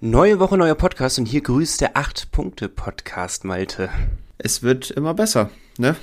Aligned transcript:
Neue 0.00 0.38
Woche, 0.38 0.56
neuer 0.56 0.76
Podcast 0.76 1.18
und 1.18 1.26
hier 1.26 1.40
grüßt 1.40 1.80
der 1.80 1.96
8-Punkte-Podcast, 1.96 3.44
Malte. 3.44 3.88
Es 4.38 4.62
wird 4.62 4.92
immer 4.92 5.12
besser, 5.12 5.50
ne? 5.76 5.96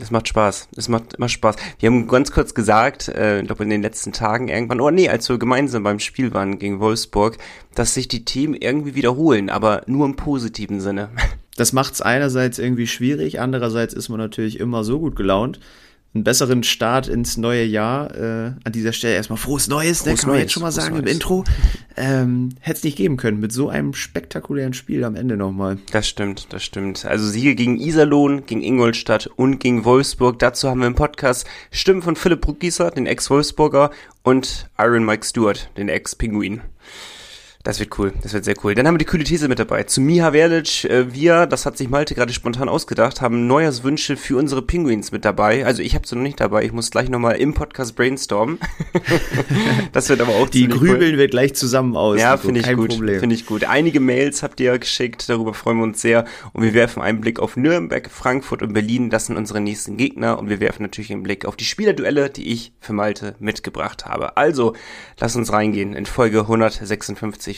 Es 0.00 0.10
macht 0.10 0.28
Spaß. 0.28 0.70
Es 0.74 0.88
macht 0.88 1.12
immer 1.12 1.28
Spaß. 1.28 1.56
Wir 1.78 1.90
haben 1.90 2.08
ganz 2.08 2.32
kurz 2.32 2.54
gesagt, 2.54 3.08
äh, 3.08 3.40
ich 3.40 3.46
glaube 3.46 3.64
in 3.64 3.68
den 3.68 3.82
letzten 3.82 4.14
Tagen 4.14 4.48
irgendwann, 4.48 4.80
oh 4.80 4.88
nee, 4.88 5.10
als 5.10 5.28
wir 5.28 5.36
gemeinsam 5.36 5.82
beim 5.82 5.98
Spiel 5.98 6.32
waren 6.32 6.58
gegen 6.58 6.80
Wolfsburg, 6.80 7.36
dass 7.74 7.92
sich 7.92 8.08
die 8.08 8.24
Themen 8.24 8.54
irgendwie 8.54 8.94
wiederholen, 8.94 9.50
aber 9.50 9.82
nur 9.84 10.06
im 10.06 10.16
positiven 10.16 10.80
Sinne. 10.80 11.10
Das 11.56 11.72
macht's 11.72 12.00
einerseits 12.00 12.60
irgendwie 12.60 12.86
schwierig, 12.86 13.40
andererseits 13.40 13.92
ist 13.92 14.08
man 14.10 14.20
natürlich 14.20 14.60
immer 14.60 14.84
so 14.84 15.00
gut 15.00 15.16
gelaunt 15.16 15.58
einen 16.14 16.24
besseren 16.24 16.62
Start 16.62 17.06
ins 17.06 17.36
neue 17.36 17.64
Jahr. 17.64 18.14
Äh, 18.14 18.52
an 18.64 18.72
dieser 18.72 18.92
Stelle 18.92 19.14
erstmal 19.14 19.36
frohes 19.36 19.68
Neues, 19.68 20.06
ne, 20.06 20.14
kann 20.14 20.30
man 20.30 20.38
jetzt 20.38 20.52
schon 20.52 20.62
mal 20.62 20.72
sagen 20.72 20.94
Neues. 20.94 21.02
im 21.02 21.08
Intro. 21.08 21.44
Ähm, 21.96 22.50
Hätte 22.60 22.78
es 22.78 22.84
nicht 22.84 22.96
geben 22.96 23.16
können 23.16 23.40
mit 23.40 23.52
so 23.52 23.68
einem 23.68 23.92
spektakulären 23.92 24.72
Spiel 24.72 25.04
am 25.04 25.16
Ende 25.16 25.36
nochmal. 25.36 25.78
Das 25.92 26.08
stimmt, 26.08 26.46
das 26.50 26.64
stimmt. 26.64 27.04
Also 27.04 27.26
Siege 27.26 27.54
gegen 27.54 27.78
Iserlohn, 27.78 28.46
gegen 28.46 28.62
Ingolstadt 28.62 29.26
und 29.26 29.58
gegen 29.60 29.84
Wolfsburg. 29.84 30.38
Dazu 30.38 30.68
haben 30.68 30.80
wir 30.80 30.86
im 30.86 30.94
Podcast 30.94 31.46
Stimmen 31.70 32.02
von 32.02 32.16
Philipp 32.16 32.40
Bruckgießer, 32.40 32.90
den 32.90 33.06
Ex-Wolfsburger, 33.06 33.90
und 34.22 34.68
Iron 34.78 35.04
Mike 35.04 35.24
Stewart, 35.26 35.70
den 35.76 35.88
Ex-Pinguin. 35.88 36.62
Das 37.68 37.80
wird 37.80 37.98
cool, 37.98 38.14
das 38.22 38.32
wird 38.32 38.46
sehr 38.46 38.54
cool. 38.64 38.74
Dann 38.74 38.86
haben 38.86 38.94
wir 38.94 38.98
die 38.98 39.04
kühle 39.04 39.24
These 39.24 39.46
mit 39.46 39.58
dabei. 39.58 39.82
Zu 39.82 40.00
Miha 40.00 40.32
Verlic, 40.32 40.84
äh, 40.84 41.12
wir, 41.12 41.44
das 41.44 41.66
hat 41.66 41.76
sich 41.76 41.90
Malte 41.90 42.14
gerade 42.14 42.32
spontan 42.32 42.66
ausgedacht, 42.66 43.20
haben 43.20 43.46
Neujahrswünsche 43.46 44.16
für 44.16 44.38
unsere 44.38 44.62
Penguins 44.62 45.12
mit 45.12 45.26
dabei. 45.26 45.66
Also 45.66 45.82
ich 45.82 45.94
habe 45.94 46.08
sie 46.08 46.16
noch 46.16 46.22
nicht 46.22 46.40
dabei, 46.40 46.64
ich 46.64 46.72
muss 46.72 46.90
gleich 46.90 47.10
nochmal 47.10 47.36
im 47.36 47.52
Podcast 47.52 47.94
brainstormen. 47.94 48.58
das 49.92 50.08
wird 50.08 50.22
aber 50.22 50.36
auch 50.36 50.48
Die 50.48 50.66
grübeln 50.66 51.12
cool. 51.12 51.18
wir 51.18 51.28
gleich 51.28 51.54
zusammen 51.56 51.94
aus. 51.94 52.18
Ja, 52.18 52.38
finde 52.38 52.60
ich 52.60 52.74
gut, 52.74 52.94
finde 52.94 53.34
ich 53.34 53.44
gut. 53.44 53.64
Einige 53.64 54.00
Mails 54.00 54.42
habt 54.42 54.60
ihr 54.60 54.78
geschickt, 54.78 55.28
darüber 55.28 55.52
freuen 55.52 55.76
wir 55.76 55.84
uns 55.84 56.00
sehr. 56.00 56.24
Und 56.54 56.62
wir 56.62 56.72
werfen 56.72 57.02
einen 57.02 57.20
Blick 57.20 57.38
auf 57.38 57.58
Nürnberg, 57.58 58.10
Frankfurt 58.10 58.62
und 58.62 58.72
Berlin, 58.72 59.10
das 59.10 59.26
sind 59.26 59.36
unsere 59.36 59.60
nächsten 59.60 59.98
Gegner. 59.98 60.38
Und 60.38 60.48
wir 60.48 60.60
werfen 60.60 60.84
natürlich 60.84 61.12
einen 61.12 61.22
Blick 61.22 61.44
auf 61.44 61.54
die 61.54 61.66
Spielerduelle, 61.66 62.30
die 62.30 62.50
ich 62.50 62.72
für 62.80 62.94
Malte 62.94 63.34
mitgebracht 63.40 64.06
habe. 64.06 64.38
Also, 64.38 64.74
lass 65.20 65.36
uns 65.36 65.52
reingehen 65.52 65.92
in 65.92 66.06
Folge 66.06 66.40
156 66.40 67.57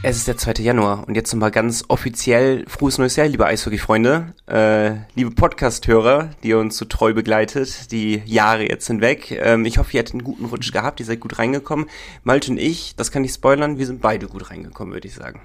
Es 0.00 0.16
ist 0.16 0.28
der 0.28 0.36
2. 0.36 0.62
Januar 0.62 1.08
und 1.08 1.16
jetzt 1.16 1.32
nochmal 1.32 1.50
ganz 1.50 1.84
offiziell 1.88 2.64
frohes 2.68 2.98
neues 2.98 3.16
Jahr, 3.16 3.26
liebe 3.26 3.44
Eishockey-Freunde, 3.44 4.32
äh, 4.46 4.92
liebe 5.16 5.32
Podcast-Hörer, 5.32 6.30
die 6.44 6.54
uns 6.54 6.76
so 6.76 6.84
treu 6.84 7.14
begleitet, 7.14 7.90
die 7.90 8.22
Jahre 8.24 8.68
jetzt 8.68 8.86
hinweg. 8.86 9.32
Ähm, 9.32 9.64
ich 9.64 9.78
hoffe, 9.78 9.94
ihr 9.94 9.98
hattet 9.98 10.14
einen 10.14 10.22
guten 10.22 10.44
Rutsch 10.44 10.72
gehabt, 10.72 11.00
ihr 11.00 11.06
seid 11.06 11.18
gut 11.18 11.40
reingekommen. 11.40 11.86
Malte 12.22 12.52
und 12.52 12.58
ich, 12.58 12.94
das 12.94 13.10
kann 13.10 13.24
ich 13.24 13.32
spoilern, 13.32 13.78
wir 13.78 13.86
sind 13.86 14.00
beide 14.00 14.28
gut 14.28 14.52
reingekommen, 14.52 14.94
würde 14.94 15.08
ich 15.08 15.14
sagen. 15.14 15.40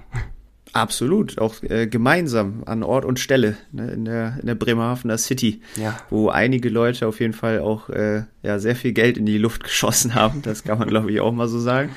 Absolut, 0.72 1.38
auch 1.38 1.60
äh, 1.62 1.88
gemeinsam 1.88 2.62
an 2.66 2.84
Ort 2.84 3.04
und 3.04 3.18
Stelle 3.18 3.56
ne, 3.72 3.90
in 3.90 4.04
der, 4.04 4.38
in 4.40 4.46
der 4.46 4.54
Bremerhavener 4.54 5.18
City, 5.18 5.62
ja. 5.76 5.98
wo 6.10 6.28
einige 6.28 6.68
Leute 6.68 7.08
auf 7.08 7.18
jeden 7.18 7.32
Fall 7.32 7.58
auch 7.60 7.90
äh, 7.90 8.22
ja, 8.42 8.58
sehr 8.60 8.76
viel 8.76 8.92
Geld 8.92 9.16
in 9.16 9.26
die 9.26 9.38
Luft 9.38 9.64
geschossen 9.64 10.14
haben, 10.14 10.42
das 10.42 10.62
kann 10.62 10.78
man 10.78 10.88
glaube 10.88 11.10
ich 11.10 11.20
auch 11.20 11.32
mal 11.32 11.48
so 11.48 11.58
sagen. 11.58 11.90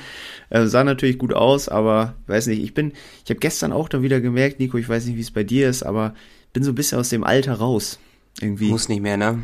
Äh, 0.50 0.66
sah 0.66 0.84
natürlich 0.84 1.18
gut 1.18 1.34
aus, 1.34 1.68
aber 1.68 2.14
weiß 2.26 2.46
nicht, 2.46 2.62
ich 2.62 2.74
bin, 2.74 2.92
ich 3.24 3.30
habe 3.30 3.40
gestern 3.40 3.72
auch 3.72 3.88
da 3.88 4.02
wieder 4.02 4.20
gemerkt, 4.20 4.60
Nico, 4.60 4.78
ich 4.78 4.88
weiß 4.88 5.06
nicht, 5.06 5.16
wie 5.16 5.22
es 5.22 5.30
bei 5.30 5.44
dir 5.44 5.68
ist, 5.68 5.82
aber 5.82 6.14
bin 6.52 6.62
so 6.62 6.72
ein 6.72 6.74
bisschen 6.74 6.98
aus 6.98 7.10
dem 7.10 7.24
Alter 7.24 7.54
raus. 7.54 7.98
Irgendwie. 8.40 8.68
Muss 8.68 8.88
nicht 8.88 9.02
mehr, 9.02 9.16
ne? 9.16 9.42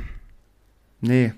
Nee. 1.00 1.32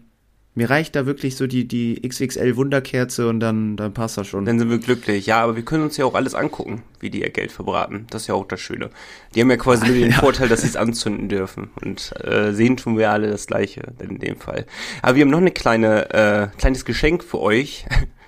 Mir 0.55 0.71
reicht 0.71 0.97
da 0.97 1.05
wirklich 1.05 1.37
so 1.37 1.47
die, 1.47 1.69
die 1.69 2.01
XXL 2.01 2.57
Wunderkerze 2.57 3.29
und 3.29 3.41
dann, 3.41 3.77
dann 3.77 3.93
passt 3.93 4.17
das 4.17 4.27
schon. 4.27 4.47
Dann 4.47 4.59
sind 4.59 4.71
wir 4.71 4.79
glücklich. 4.79 5.27
Ja, 5.27 5.43
aber 5.43 5.55
wir 5.55 5.65
können 5.65 5.83
uns 5.83 5.99
ja 5.99 6.07
auch 6.07 6.15
alles 6.15 6.35
angucken, 6.35 6.83
wie 6.99 7.11
die 7.11 7.21
ihr 7.21 7.29
Geld 7.29 7.53
verbraten. 7.53 8.07
Das 8.09 8.23
ist 8.23 8.29
ja 8.29 8.35
auch 8.35 8.47
das 8.47 8.61
Schöne. 8.61 8.89
Die 9.35 9.43
haben 9.43 9.51
ja 9.51 9.59
quasi 9.59 9.85
nur 9.87 9.95
den 9.95 10.13
ja. 10.13 10.19
Vorteil, 10.19 10.49
dass 10.49 10.63
sie 10.63 10.69
es 10.69 10.77
anzünden 10.77 11.29
dürfen. 11.29 11.69
Und 11.83 12.11
äh, 12.25 12.55
sehen 12.55 12.79
tun 12.79 12.97
wir 12.97 13.11
alle 13.11 13.29
das 13.31 13.47
Gleiche 13.47 13.83
in 13.99 14.19
dem 14.19 14.37
Fall. 14.37 14.65
Aber 15.03 15.17
wir 15.17 15.25
haben 15.25 15.31
noch 15.31 15.39
eine 15.39 15.51
kleine, 15.51 16.11
äh, 16.15 16.49
kleines 16.57 16.87
Geschenk 16.87 17.23
für 17.23 17.41
euch 17.41 17.85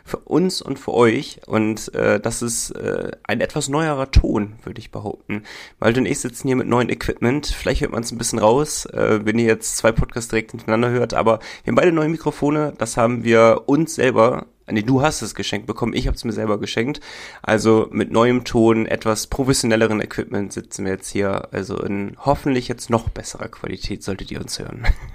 für 0.09 0.19
uns 0.19 0.61
und 0.63 0.79
für 0.79 0.95
euch. 0.95 1.41
Und 1.47 1.95
äh, 1.95 2.19
das 2.19 2.43
ist 2.43 2.71
äh, 2.71 3.13
ein 3.25 3.41
etwas 3.41 3.69
neuerer 3.69 4.11
Ton, 4.11 4.55
würde 4.65 4.81
ich 4.81 4.91
behaupten. 4.91 5.45
Weil 5.79 5.93
du 5.93 6.01
und 6.01 6.07
ich 6.07 6.21
sitzen 6.21 6.49
hier 6.49 6.57
mit 6.57 6.67
neuen 6.67 6.89
Equipment. 6.89 7.47
Vielleicht 7.47 7.83
hört 7.83 7.93
man 7.93 8.03
es 8.03 8.11
ein 8.11 8.19
bisschen 8.19 8.39
raus, 8.39 8.87
äh, 8.87 9.21
wenn 9.25 9.39
ihr 9.39 9.47
jetzt 9.47 9.77
zwei 9.77 9.93
Podcasts 9.93 10.31
direkt 10.31 10.53
hintereinander 10.53 10.91
hört. 10.91 11.15
Aber 11.15 11.41
wir 11.65 11.71
haben 11.71 11.77
beide 11.77 11.93
neue 11.93 12.09
Mikrofone. 12.09 12.73
Das 12.79 12.97
haben 12.97 13.25
wir 13.25 13.63
uns 13.67 13.95
selber 13.95 14.47
Nee, 14.71 14.83
du 14.83 15.03
hast 15.03 15.23
es 15.23 15.35
geschenkt 15.35 15.67
bekommen, 15.67 15.95
ich 15.95 16.07
habe 16.07 16.17
es 16.17 16.25
mir 16.25 16.33
selber 16.33 16.59
geschenkt. 16.59 17.01
Also 17.43 17.89
mit 17.91 18.11
neuem 18.11 18.45
Ton, 18.45 18.87
etwas 18.87 19.27
professionelleren 19.27 20.01
Equipment 20.01 20.53
sitzen 20.53 20.85
wir 20.85 20.93
jetzt 20.93 21.11
hier. 21.11 21.49
Also 21.53 21.81
in 21.83 22.17
hoffentlich 22.19 22.69
jetzt 22.69 22.91
noch 22.91 23.09
besserer 23.09 23.49
Qualität 23.49 24.03
solltet 24.03 24.31
ihr 24.31 24.41
uns 24.41 24.59
hören. 24.59 24.85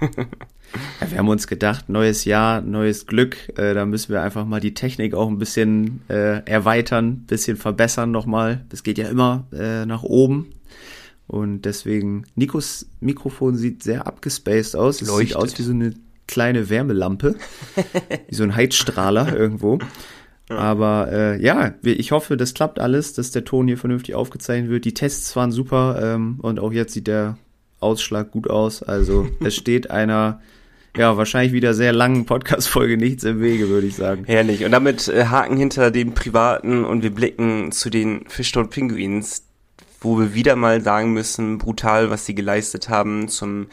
ja, 1.00 1.10
wir 1.10 1.18
haben 1.18 1.28
uns 1.28 1.46
gedacht, 1.46 1.88
neues 1.88 2.24
Jahr, 2.24 2.60
neues 2.60 3.06
Glück. 3.06 3.36
Äh, 3.58 3.74
da 3.74 3.86
müssen 3.86 4.12
wir 4.12 4.22
einfach 4.22 4.44
mal 4.44 4.60
die 4.60 4.74
Technik 4.74 5.14
auch 5.14 5.28
ein 5.28 5.38
bisschen 5.38 6.02
äh, 6.08 6.44
erweitern, 6.44 7.24
bisschen 7.26 7.56
verbessern 7.56 8.10
nochmal. 8.10 8.64
Das 8.68 8.82
geht 8.82 8.98
ja 8.98 9.08
immer 9.08 9.46
äh, 9.52 9.86
nach 9.86 10.02
oben. 10.02 10.50
Und 11.26 11.62
deswegen, 11.62 12.26
Nikos 12.34 12.86
Mikrofon 13.00 13.56
sieht 13.56 13.82
sehr 13.82 14.06
abgespaced 14.06 14.76
aus. 14.76 15.00
Es 15.00 15.14
sieht 15.16 15.36
aus 15.36 15.58
wie 15.58 15.62
so 15.62 15.72
eine 15.72 15.94
kleine 16.26 16.70
Wärmelampe, 16.70 17.36
wie 18.28 18.34
so 18.34 18.42
ein 18.42 18.54
Heizstrahler 18.54 19.36
irgendwo. 19.36 19.78
Aber 20.48 21.08
äh, 21.10 21.42
ja, 21.42 21.74
ich 21.82 22.12
hoffe, 22.12 22.36
das 22.36 22.54
klappt 22.54 22.78
alles, 22.78 23.14
dass 23.14 23.30
der 23.30 23.44
Ton 23.44 23.66
hier 23.66 23.78
vernünftig 23.78 24.14
aufgezeichnet 24.14 24.70
wird. 24.70 24.84
Die 24.84 24.94
Tests 24.94 25.34
waren 25.36 25.52
super 25.52 25.98
ähm, 26.02 26.38
und 26.42 26.60
auch 26.60 26.72
jetzt 26.72 26.92
sieht 26.92 27.06
der 27.06 27.38
Ausschlag 27.80 28.30
gut 28.30 28.50
aus. 28.50 28.82
Also 28.82 29.28
es 29.40 29.54
steht 29.54 29.90
einer 29.90 30.40
ja, 30.96 31.16
wahrscheinlich 31.16 31.52
wieder 31.52 31.74
sehr 31.74 31.92
langen 31.92 32.24
Podcast-Folge 32.24 32.96
nichts 32.96 33.24
im 33.24 33.40
Wege, 33.40 33.68
würde 33.68 33.86
ich 33.86 33.96
sagen. 33.96 34.24
Herrlich. 34.26 34.64
Und 34.64 34.70
damit 34.70 35.08
äh, 35.08 35.24
Haken 35.24 35.56
hinter 35.56 35.90
dem 35.90 36.14
Privaten 36.14 36.84
und 36.84 37.02
wir 37.02 37.12
blicken 37.12 37.72
zu 37.72 37.90
den 37.90 38.26
Fishtown 38.28 38.70
Pinguins, 38.70 39.44
wo 40.00 40.18
wir 40.20 40.34
wieder 40.34 40.54
mal 40.54 40.82
sagen 40.82 41.12
müssen, 41.12 41.58
brutal, 41.58 42.10
was 42.10 42.26
sie 42.26 42.34
geleistet 42.34 42.88
haben 42.88 43.28
zum 43.28 43.66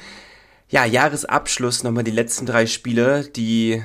ja, 0.72 0.86
Jahresabschluss 0.86 1.84
nochmal 1.84 2.06
die 2.06 2.12
letzten 2.12 2.46
drei 2.46 2.66
Spiele, 2.66 3.26
die 3.26 3.84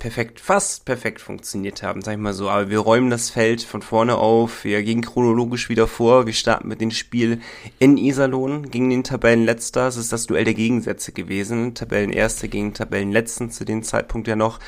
perfekt, 0.00 0.40
fast 0.40 0.84
perfekt 0.84 1.20
funktioniert 1.20 1.84
haben, 1.84 2.02
sag 2.02 2.14
ich 2.14 2.18
mal 2.18 2.32
so. 2.32 2.50
Aber 2.50 2.68
wir 2.68 2.80
räumen 2.80 3.10
das 3.10 3.30
Feld 3.30 3.62
von 3.62 3.80
vorne 3.80 4.16
auf, 4.16 4.64
wir 4.64 4.82
gehen 4.82 5.02
chronologisch 5.02 5.68
wieder 5.68 5.86
vor, 5.86 6.26
wir 6.26 6.32
starten 6.32 6.66
mit 6.66 6.80
dem 6.80 6.90
Spiel 6.90 7.40
in 7.78 7.96
Iserlohn 7.96 8.70
gegen 8.70 8.90
den 8.90 9.04
Tabellenletzter. 9.04 9.86
Es 9.86 9.96
ist 9.96 10.12
das 10.12 10.26
Duell 10.26 10.44
der 10.44 10.54
Gegensätze 10.54 11.12
gewesen. 11.12 11.74
Tabellenerste 11.74 12.48
gegen 12.48 12.74
Tabellenletzten 12.74 13.52
zu 13.52 13.64
dem 13.64 13.84
Zeitpunkt 13.84 14.26
ja 14.26 14.34
noch. 14.34 14.58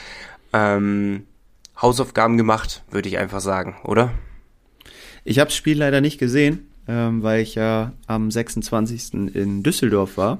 Ähm, 0.53 1.27
Hausaufgaben 1.83 2.37
gemacht, 2.37 2.85
würde 2.91 3.09
ich 3.09 3.19
einfach 3.19 3.41
sagen, 3.41 3.77
oder? 3.83 4.13
Ich 5.25 5.41
habe 5.41 5.49
das 5.49 5.57
Spiel 5.57 5.79
leider 5.79 6.01
nicht 6.01 6.19
gesehen, 6.19 6.69
ähm, 6.87 7.25
weil 7.25 7.43
ich 7.43 7.57
ja 7.57 7.93
am 8.07 8.31
26. 8.31 9.35
in 9.35 9.65
Düsseldorf 9.65 10.17
war 10.17 10.39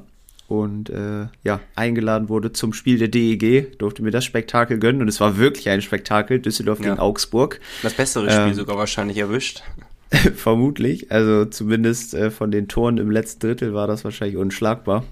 und 0.49 0.89
äh, 0.89 1.27
ja, 1.45 1.61
eingeladen 1.75 2.31
wurde 2.31 2.53
zum 2.53 2.73
Spiel 2.73 2.99
der 2.99 3.09
DEG, 3.09 3.79
durfte 3.79 4.03
mir 4.03 4.11
das 4.11 4.25
Spektakel 4.25 4.79
gönnen 4.79 5.03
und 5.03 5.09
es 5.09 5.21
war 5.21 5.37
wirklich 5.37 5.69
ein 5.69 5.83
Spektakel, 5.83 6.41
Düsseldorf 6.41 6.81
ja. 6.81 6.87
gegen 6.87 6.99
Augsburg. 6.99 7.61
Das 7.83 7.95
bessere 7.95 8.31
Spiel 8.31 8.49
ähm, 8.49 8.55
sogar 8.55 8.77
wahrscheinlich 8.79 9.19
erwischt. 9.19 9.63
vermutlich, 10.35 11.13
also 11.13 11.45
zumindest 11.45 12.15
äh, 12.15 12.31
von 12.31 12.51
den 12.51 12.67
Toren 12.67 12.97
im 12.97 13.11
letzten 13.11 13.41
Drittel 13.41 13.75
war 13.75 13.87
das 13.87 14.05
wahrscheinlich 14.05 14.39
unschlagbar. 14.39 15.05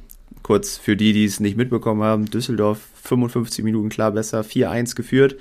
Kurz 0.43 0.79
für 0.79 0.97
die, 0.97 1.13
die 1.13 1.27
es 1.27 1.39
nicht 1.39 1.59
mitbekommen 1.59 2.03
haben, 2.03 2.31
Düsseldorf 2.31 2.81
55 3.03 3.63
Minuten 3.63 3.91
klar 3.91 4.13
besser, 4.13 4.41
4-1 4.41 4.97
geführt 4.97 5.37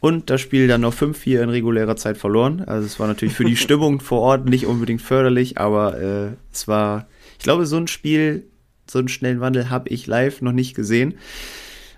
und 0.00 0.28
das 0.28 0.42
Spiel 0.42 0.68
dann 0.68 0.82
noch 0.82 0.94
5-4 0.94 1.42
in 1.42 1.48
regulärer 1.48 1.96
Zeit 1.96 2.18
verloren. 2.18 2.62
Also 2.66 2.84
es 2.84 3.00
war 3.00 3.06
natürlich 3.06 3.34
für 3.34 3.44
die 3.44 3.56
Stimmung 3.56 4.00
vor 4.00 4.20
Ort 4.20 4.44
nicht 4.44 4.66
unbedingt 4.66 5.00
förderlich, 5.00 5.56
aber 5.56 5.98
äh, 5.98 6.32
es 6.52 6.68
war, 6.68 7.06
ich 7.38 7.44
glaube, 7.44 7.64
so 7.64 7.78
ein 7.78 7.86
Spiel 7.86 8.44
so 8.90 8.98
einen 8.98 9.08
schnellen 9.08 9.40
Wandel 9.40 9.70
habe 9.70 9.88
ich 9.88 10.06
live 10.06 10.42
noch 10.42 10.52
nicht 10.52 10.74
gesehen. 10.74 11.14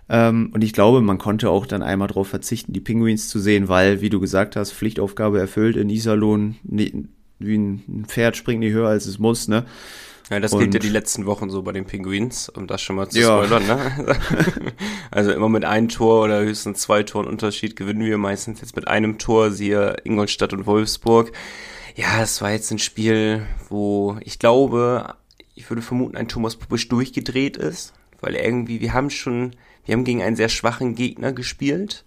Ähm, 0.09 0.50
und 0.53 0.62
ich 0.62 0.73
glaube, 0.73 1.00
man 1.00 1.19
konnte 1.19 1.50
auch 1.50 1.67
dann 1.67 1.83
einmal 1.83 2.09
darauf 2.09 2.29
verzichten, 2.29 2.73
die 2.73 2.81
Penguins 2.81 3.29
zu 3.29 3.39
sehen, 3.39 3.69
weil, 3.69 4.00
wie 4.00 4.11
du 4.11 4.21
gesagt 4.21 4.56
hast, 4.56 4.73
Pflichtaufgabe 4.73 5.39
erfüllt 5.39 5.77
in 5.77 5.89
Iserlohn, 5.89 6.56
wie 6.62 7.09
ein 7.41 8.05
Pferd 8.06 8.37
springt 8.37 8.61
nicht 8.61 8.73
höher, 8.73 8.89
als 8.89 9.06
es 9.06 9.19
muss, 9.19 9.49
ne? 9.49 9.65
Ja, 10.31 10.41
das 10.41 10.53
und, 10.53 10.61
gilt 10.61 10.75
ja 10.75 10.81
die 10.81 10.89
letzten 10.89 11.27
Wochen 11.27 11.50
so 11.50 11.62
bei 11.62 11.73
den 11.73 11.85
Penguins, 11.85 12.49
um 12.49 12.67
das 12.67 12.81
schon 12.81 12.97
mal 12.97 13.09
zu 13.09 13.21
ja. 13.21 13.44
spoilern, 13.44 13.67
ne? 13.67 14.17
also 15.11 15.33
immer 15.33 15.49
mit 15.49 15.65
einem 15.65 15.89
Tor 15.89 16.25
oder 16.25 16.41
höchstens 16.41 16.81
zwei 16.81 17.03
Toren 17.03 17.27
Unterschied 17.27 17.77
gewinnen 17.77 18.05
wir 18.05 18.19
meistens 18.19 18.61
jetzt 18.61 18.77
mit 18.77 18.89
einem 18.89 19.19
Tor, 19.19 19.50
siehe 19.50 19.97
Ingolstadt 20.05 20.53
und 20.53 20.67
Wolfsburg. 20.67 21.33
Ja, 21.97 22.23
es 22.23 22.41
war 22.41 22.53
jetzt 22.53 22.71
ein 22.71 22.79
Spiel, 22.79 23.47
wo 23.69 24.17
ich 24.21 24.39
glaube, 24.39 25.17
ich 25.55 25.69
würde 25.71 25.83
vermuten, 25.83 26.17
ein 26.17 26.29
Thomas 26.29 26.57
Pupisch 26.57 26.89
durchgedreht 26.89 27.57
ist, 27.57 27.93
weil 28.21 28.35
irgendwie, 28.35 28.81
wir 28.81 28.93
haben 28.93 29.11
schon, 29.11 29.57
wir 29.85 29.95
haben 29.95 30.05
gegen 30.05 30.23
einen 30.23 30.37
sehr 30.37 30.49
schwachen 30.49 30.95
Gegner 30.95 31.33
gespielt. 31.33 32.05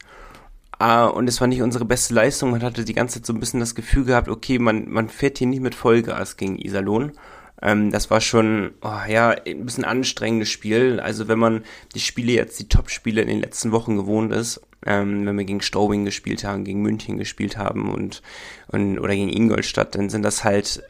Uh, 0.81 1.09
und 1.09 1.29
es 1.29 1.39
war 1.39 1.47
nicht 1.47 1.61
unsere 1.61 1.85
beste 1.85 2.13
Leistung. 2.13 2.51
Man 2.51 2.61
hatte 2.61 2.83
die 2.83 2.93
ganze 2.93 3.19
Zeit 3.19 3.25
so 3.25 3.31
ein 3.31 3.39
bisschen 3.39 3.61
das 3.61 3.75
Gefühl 3.75 4.03
gehabt, 4.03 4.27
okay, 4.27 4.59
man, 4.59 4.89
man 4.89 5.07
fährt 5.07 5.37
hier 5.37 5.47
nicht 5.47 5.61
mit 5.61 5.73
Vollgas 5.73 6.35
gegen 6.35 6.57
Iserlohn. 6.57 7.13
Ähm, 7.61 7.91
das 7.91 8.11
war 8.11 8.19
schon, 8.19 8.71
oh, 8.81 8.99
ja, 9.07 9.29
ein 9.29 9.65
bisschen 9.65 9.85
anstrengendes 9.85 10.49
Spiel. 10.49 10.99
Also 10.99 11.27
wenn 11.27 11.39
man 11.39 11.63
die 11.93 12.01
Spiele 12.01 12.33
jetzt, 12.33 12.59
die 12.59 12.67
Top-Spiele 12.67 13.21
in 13.21 13.29
den 13.29 13.39
letzten 13.39 13.71
Wochen 13.71 13.95
gewohnt 13.95 14.33
ist, 14.33 14.61
ähm, 14.85 15.25
wenn 15.25 15.37
wir 15.37 15.45
gegen 15.45 15.61
Straubing 15.61 16.05
gespielt 16.05 16.43
haben, 16.43 16.65
gegen 16.65 16.81
München 16.81 17.17
gespielt 17.17 17.57
haben 17.57 17.93
und, 17.93 18.21
und 18.67 18.99
oder 18.99 19.15
gegen 19.15 19.29
Ingolstadt, 19.29 19.95
dann 19.95 20.09
sind 20.09 20.23
das 20.23 20.43
halt 20.43 20.83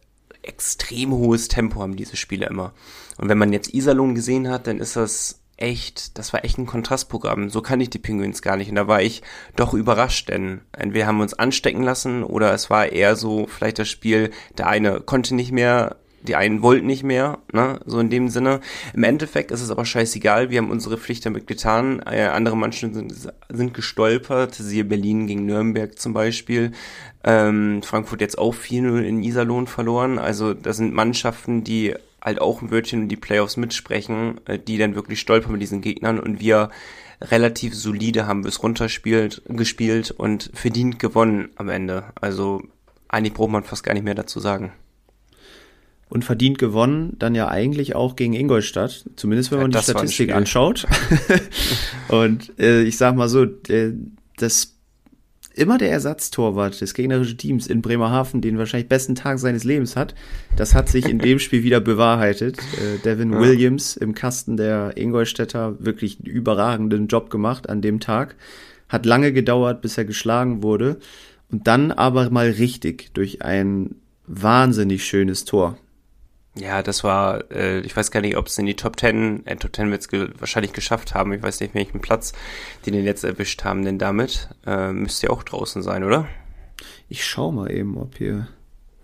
extrem 0.47 1.11
hohes 1.11 1.47
Tempo 1.47 1.81
haben 1.81 1.95
diese 1.95 2.17
Spiele 2.17 2.47
immer. 2.47 2.73
Und 3.17 3.29
wenn 3.29 3.37
man 3.37 3.53
jetzt 3.53 3.73
Iserlohn 3.73 4.15
gesehen 4.15 4.49
hat, 4.49 4.67
dann 4.67 4.79
ist 4.79 4.95
das 4.95 5.41
echt, 5.57 6.17
das 6.17 6.33
war 6.33 6.43
echt 6.43 6.57
ein 6.57 6.65
Kontrastprogramm. 6.65 7.49
So 7.49 7.61
kann 7.61 7.79
ich 7.79 7.89
die 7.89 7.99
Penguins 7.99 8.41
gar 8.41 8.57
nicht. 8.57 8.69
Und 8.69 8.75
da 8.75 8.87
war 8.87 9.01
ich 9.01 9.21
doch 9.55 9.73
überrascht, 9.73 10.29
denn 10.29 10.61
entweder 10.73 11.07
haben 11.07 11.17
wir 11.17 11.23
uns 11.23 11.33
anstecken 11.33 11.83
lassen 11.83 12.23
oder 12.23 12.53
es 12.53 12.69
war 12.69 12.91
eher 12.91 13.15
so 13.15 13.47
vielleicht 13.47 13.79
das 13.79 13.89
Spiel, 13.89 14.31
der 14.57 14.67
eine 14.67 14.99
konnte 15.01 15.35
nicht 15.35 15.51
mehr 15.51 15.97
die 16.25 16.35
einen 16.35 16.61
wollten 16.61 16.87
nicht 16.87 17.03
mehr, 17.03 17.39
ne, 17.51 17.79
so 17.85 17.99
in 17.99 18.09
dem 18.09 18.29
Sinne. 18.29 18.59
Im 18.93 19.03
Endeffekt 19.03 19.51
ist 19.51 19.61
es 19.61 19.71
aber 19.71 19.85
scheißegal, 19.85 20.49
wir 20.49 20.59
haben 20.59 20.71
unsere 20.71 20.97
Pflicht 20.97 21.25
damit 21.25 21.47
getan. 21.47 22.01
Äh, 22.05 22.23
andere 22.23 22.57
Mannschaften 22.57 22.93
sind, 22.93 23.33
sind 23.49 23.73
gestolpert, 23.73 24.55
siehe 24.55 24.83
Berlin 24.83 25.27
gegen 25.27 25.45
Nürnberg 25.45 25.97
zum 25.97 26.13
Beispiel. 26.13 26.71
Ähm, 27.23 27.81
Frankfurt 27.83 28.21
jetzt 28.21 28.37
auch 28.37 28.53
4-0 28.53 29.01
in 29.01 29.23
Iserlohn 29.23 29.67
verloren. 29.67 30.19
Also 30.19 30.53
das 30.53 30.77
sind 30.77 30.93
Mannschaften, 30.93 31.63
die 31.63 31.95
halt 32.21 32.41
auch 32.41 32.61
ein 32.61 32.71
Wörtchen 32.71 33.03
in 33.03 33.09
die 33.09 33.15
Playoffs 33.15 33.57
mitsprechen, 33.57 34.41
äh, 34.45 34.59
die 34.59 34.77
dann 34.77 34.95
wirklich 34.95 35.19
stolpern 35.19 35.53
mit 35.53 35.61
diesen 35.61 35.81
Gegnern 35.81 36.19
und 36.19 36.39
wir 36.39 36.69
relativ 37.21 37.73
solide 37.73 38.27
haben 38.27 38.41
bis 38.41 38.61
runterspielt, 38.61 39.43
gespielt 39.47 40.11
und 40.11 40.51
verdient 40.53 40.99
gewonnen 40.99 41.49
am 41.55 41.69
Ende. 41.69 42.05
Also 42.19 42.61
eigentlich 43.07 43.33
braucht 43.33 43.51
man 43.51 43.63
fast 43.63 43.83
gar 43.83 43.93
nicht 43.93 44.03
mehr 44.03 44.15
dazu 44.15 44.39
sagen 44.39 44.73
und 46.09 46.23
verdient 46.23 46.59
gewonnen, 46.59 47.15
dann 47.17 47.35
ja 47.35 47.47
eigentlich 47.47 47.95
auch 47.95 48.15
gegen 48.15 48.33
Ingolstadt, 48.33 49.05
zumindest 49.15 49.51
wenn 49.51 49.59
man 49.59 49.71
ja, 49.71 49.79
die 49.79 49.83
Statistik 49.83 50.33
anschaut. 50.33 50.85
und 52.09 52.57
äh, 52.59 52.83
ich 52.83 52.97
sag 52.97 53.15
mal 53.15 53.27
so, 53.27 53.45
der, 53.45 53.93
das 54.37 54.75
immer 55.55 55.77
der 55.77 55.89
Ersatztorwart 55.89 56.79
des 56.81 56.93
gegnerischen 56.93 57.37
Teams 57.37 57.67
in 57.67 57.81
Bremerhaven, 57.81 58.41
den 58.41 58.57
wahrscheinlich 58.57 58.89
besten 58.89 59.15
Tag 59.15 59.39
seines 59.39 59.63
Lebens 59.63 59.95
hat, 59.95 60.13
das 60.55 60.75
hat 60.75 60.89
sich 60.89 61.09
in 61.09 61.19
dem 61.19 61.39
Spiel 61.39 61.63
wieder 61.63 61.79
bewahrheitet. 61.79 62.59
Äh, 62.59 62.99
Devin 63.03 63.33
ja. 63.33 63.39
Williams 63.39 63.97
im 63.97 64.13
Kasten 64.13 64.57
der 64.57 64.97
Ingolstädter 64.97 65.83
wirklich 65.83 66.19
einen 66.19 66.27
überragenden 66.27 67.07
Job 67.07 67.29
gemacht 67.29 67.69
an 67.69 67.81
dem 67.81 67.99
Tag. 67.99 68.35
Hat 68.89 69.05
lange 69.05 69.33
gedauert, 69.33 69.81
bis 69.81 69.97
er 69.97 70.05
geschlagen 70.05 70.61
wurde. 70.61 70.97
Und 71.51 71.67
dann 71.67 71.91
aber 71.91 72.29
mal 72.29 72.49
richtig 72.49 73.11
durch 73.13 73.41
ein 73.41 73.95
wahnsinnig 74.27 75.05
schönes 75.05 75.45
Tor. 75.45 75.77
Ja, 76.57 76.81
das 76.81 77.03
war, 77.03 77.51
äh, 77.51 77.79
ich 77.81 77.95
weiß 77.95 78.11
gar 78.11 78.21
nicht, 78.21 78.37
ob 78.37 78.47
es 78.47 78.57
in 78.57 78.65
die 78.65 78.75
Top 78.75 78.95
Ten, 78.95 79.45
äh, 79.45 79.57
Top 79.57 79.73
Ten 79.73 79.91
wird 79.91 80.01
es 80.01 80.07
ge 80.07 80.29
wahrscheinlich 80.39 80.71
geschafft 80.71 81.13
haben. 81.13 81.33
Ich 81.33 81.43
weiß 81.43 81.59
nicht, 81.59 81.73
welchen 81.73 81.99
Platz 81.99 82.31
die 82.85 82.91
den 82.91 83.03
jetzt 83.03 83.25
erwischt 83.25 83.65
haben, 83.65 83.83
denn 83.83 83.99
damit 83.99 84.49
äh, 84.65 84.91
müsste 84.93 85.27
ja 85.27 85.33
auch 85.33 85.43
draußen 85.43 85.83
sein, 85.83 86.03
oder? 86.05 86.27
Ich 87.09 87.25
schau 87.25 87.51
mal 87.51 87.69
eben, 87.71 87.97
ob 87.97 88.17
hier 88.17 88.47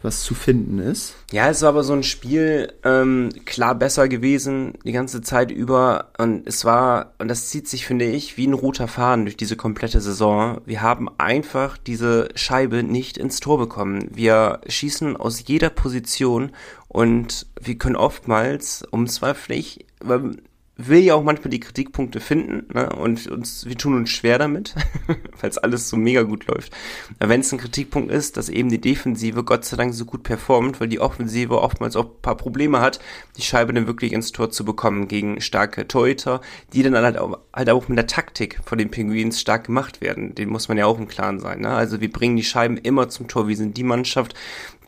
was 0.03 0.23
zu 0.23 0.33
finden 0.33 0.79
ist. 0.79 1.15
Ja, 1.31 1.49
es 1.49 1.61
war 1.61 1.69
aber 1.69 1.83
so 1.83 1.93
ein 1.93 2.03
Spiel 2.03 2.73
ähm, 2.83 3.29
klar 3.45 3.75
besser 3.75 4.07
gewesen 4.07 4.73
die 4.83 4.91
ganze 4.91 5.21
Zeit 5.21 5.51
über 5.51 6.11
und 6.17 6.47
es 6.47 6.65
war 6.65 7.13
und 7.19 7.27
das 7.27 7.49
zieht 7.49 7.67
sich 7.67 7.85
finde 7.85 8.05
ich 8.05 8.37
wie 8.37 8.47
ein 8.47 8.53
roter 8.53 8.87
Faden 8.87 9.25
durch 9.25 9.37
diese 9.37 9.55
komplette 9.55 10.01
Saison. 10.01 10.61
Wir 10.65 10.81
haben 10.81 11.09
einfach 11.17 11.77
diese 11.77 12.29
Scheibe 12.35 12.83
nicht 12.83 13.17
ins 13.17 13.39
Tor 13.39 13.57
bekommen. 13.57 14.09
Wir 14.13 14.61
schießen 14.67 15.17
aus 15.17 15.43
jeder 15.47 15.69
Position 15.69 16.51
und 16.87 17.47
wir 17.59 17.77
können 17.77 17.95
oftmals 17.95 18.83
umzweiflich 18.91 19.85
will 20.87 20.99
ja 20.99 21.15
auch 21.15 21.23
manchmal 21.23 21.49
die 21.49 21.59
Kritikpunkte 21.59 22.19
finden 22.19 22.73
ne? 22.73 22.89
und 22.89 23.27
uns, 23.27 23.65
wir 23.65 23.77
tun 23.77 23.95
uns 23.95 24.09
schwer 24.09 24.37
damit, 24.37 24.75
es 25.41 25.57
alles 25.57 25.89
so 25.89 25.97
mega 25.97 26.21
gut 26.23 26.47
läuft. 26.47 26.71
Wenn 27.19 27.41
es 27.41 27.51
ein 27.51 27.57
Kritikpunkt 27.57 28.11
ist, 28.11 28.37
dass 28.37 28.49
eben 28.49 28.69
die 28.69 28.81
Defensive 28.81 29.43
Gott 29.43 29.65
sei 29.65 29.77
Dank 29.77 29.93
so 29.93 30.05
gut 30.05 30.23
performt, 30.23 30.79
weil 30.79 30.87
die 30.87 30.99
Offensive 30.99 31.59
oftmals 31.59 31.95
auch 31.95 32.05
ein 32.05 32.21
paar 32.21 32.37
Probleme 32.37 32.79
hat, 32.79 32.99
die 33.37 33.41
Scheibe 33.41 33.73
dann 33.73 33.87
wirklich 33.87 34.13
ins 34.13 34.31
Tor 34.31 34.51
zu 34.51 34.65
bekommen 34.65 35.07
gegen 35.07 35.41
starke 35.41 35.87
Torhüter, 35.87 36.41
die 36.73 36.83
dann 36.83 36.95
halt 36.95 37.17
auch, 37.17 37.39
halt 37.53 37.69
auch 37.69 37.87
mit 37.87 37.97
der 37.97 38.07
Taktik 38.07 38.59
von 38.63 38.77
den 38.77 38.91
Pinguins 38.91 39.39
stark 39.39 39.65
gemacht 39.65 40.01
werden. 40.01 40.35
Den 40.35 40.49
muss 40.49 40.67
man 40.67 40.77
ja 40.77 40.85
auch 40.85 40.99
im 40.99 41.07
Klaren 41.07 41.39
sein. 41.39 41.61
Ne? 41.61 41.69
Also 41.69 42.01
wir 42.01 42.11
bringen 42.11 42.35
die 42.35 42.43
Scheiben 42.43 42.77
immer 42.77 43.09
zum 43.09 43.27
Tor. 43.27 43.47
Wir 43.47 43.57
sind 43.57 43.77
die 43.77 43.83
Mannschaft, 43.83 44.35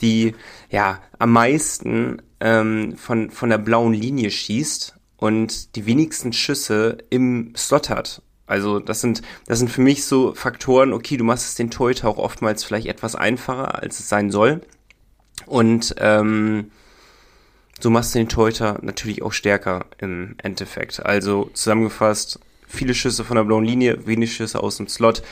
die 0.02 0.36
ja 0.70 1.02
am 1.20 1.32
meisten 1.32 2.22
ähm, 2.40 2.96
von, 2.98 3.30
von 3.30 3.50
der 3.50 3.58
blauen 3.58 3.94
Linie 3.94 4.32
schießt 4.32 4.96
und 5.24 5.78
die 5.78 5.86
wenigsten 5.86 6.34
Schüsse 6.34 6.98
im 7.10 7.54
Slot 7.56 7.90
hat. 7.90 8.22
Also 8.46 8.82
das 8.82 9.00
sind, 9.00 9.22
das 9.46 9.58
sind 9.58 9.72
für 9.72 9.80
mich 9.80 10.04
so 10.04 10.34
Faktoren, 10.34 10.92
okay, 10.92 11.16
du 11.16 11.24
machst 11.24 11.46
es 11.46 11.56
den 11.56 11.72
Torhüter 11.72 12.10
auch 12.10 12.18
oftmals 12.18 12.66
vielleicht 12.66 12.88
etwas 12.88 13.16
einfacher, 13.16 13.82
als 13.82 14.02
es 14.02 14.10
sein 14.10 14.32
soll. 14.32 14.60
Und 15.46 15.96
ähm, 16.00 16.72
so 17.80 17.90
machst 17.90 18.14
du 18.14 18.20
den 18.20 18.28
Torhüter 18.28 18.80
natürlich 18.82 19.22
auch 19.22 19.32
stärker 19.32 19.86
im 19.98 20.36
Endeffekt. 20.44 21.06
Also 21.06 21.50
zusammengefasst, 21.54 22.42
viele 22.68 22.94
Schüsse 22.94 23.24
von 23.24 23.38
der 23.38 23.46
blauen 23.46 23.64
Linie, 23.64 24.06
wenig 24.06 24.36
Schüsse 24.36 24.62
aus 24.62 24.76
dem 24.76 24.90
Slot 24.90 25.24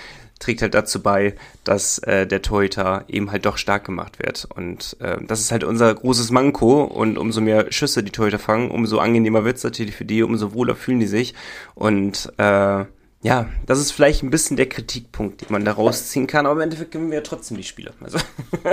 trägt 0.42 0.62
halt 0.62 0.74
dazu 0.74 1.02
bei, 1.02 1.36
dass 1.64 2.00
äh, 2.00 2.28
der 2.28 2.42
Torhüter 2.42 3.06
eben 3.08 3.32
halt 3.32 3.46
doch 3.46 3.58
stark 3.58 3.86
gemacht 3.86 4.20
wird. 4.20 4.48
Und 4.56 4.98
äh, 5.00 5.18
das 5.26 5.40
ist 5.40 5.52
halt 5.52 5.64
unser 5.64 5.94
großes 5.94 6.32
Manko. 6.32 6.84
Und 6.84 7.18
umso 7.18 7.40
mehr 7.40 7.72
Schüsse 7.72 8.04
die 8.04 8.12
Torhüter 8.12 8.40
fangen, 8.40 8.72
umso 8.72 9.00
angenehmer 9.00 9.46
wird's 9.46 9.64
natürlich 9.64 9.96
für 9.96 10.06
die, 10.06 10.24
umso 10.24 10.54
wohler 10.54 10.76
fühlen 10.76 11.00
die 11.00 11.08
sich. 11.08 11.34
Und 11.76 12.34
äh, 12.38 12.86
ja, 13.24 13.50
das 13.68 13.80
ist 13.80 13.92
vielleicht 13.92 14.24
ein 14.24 14.32
bisschen 14.32 14.58
der 14.58 14.68
Kritikpunkt, 14.68 15.42
den 15.42 15.48
man 15.52 15.64
da 15.64 15.74
rausziehen 15.74 16.26
kann, 16.26 16.48
aber 16.48 16.56
im 16.56 16.62
Endeffekt 16.62 16.90
gewinnen 16.92 17.12
wir 17.12 17.20
ja 17.20 17.24
trotzdem 17.24 17.56
die 17.56 17.64
Spiele. 17.64 17.94
Also, 18.02 18.18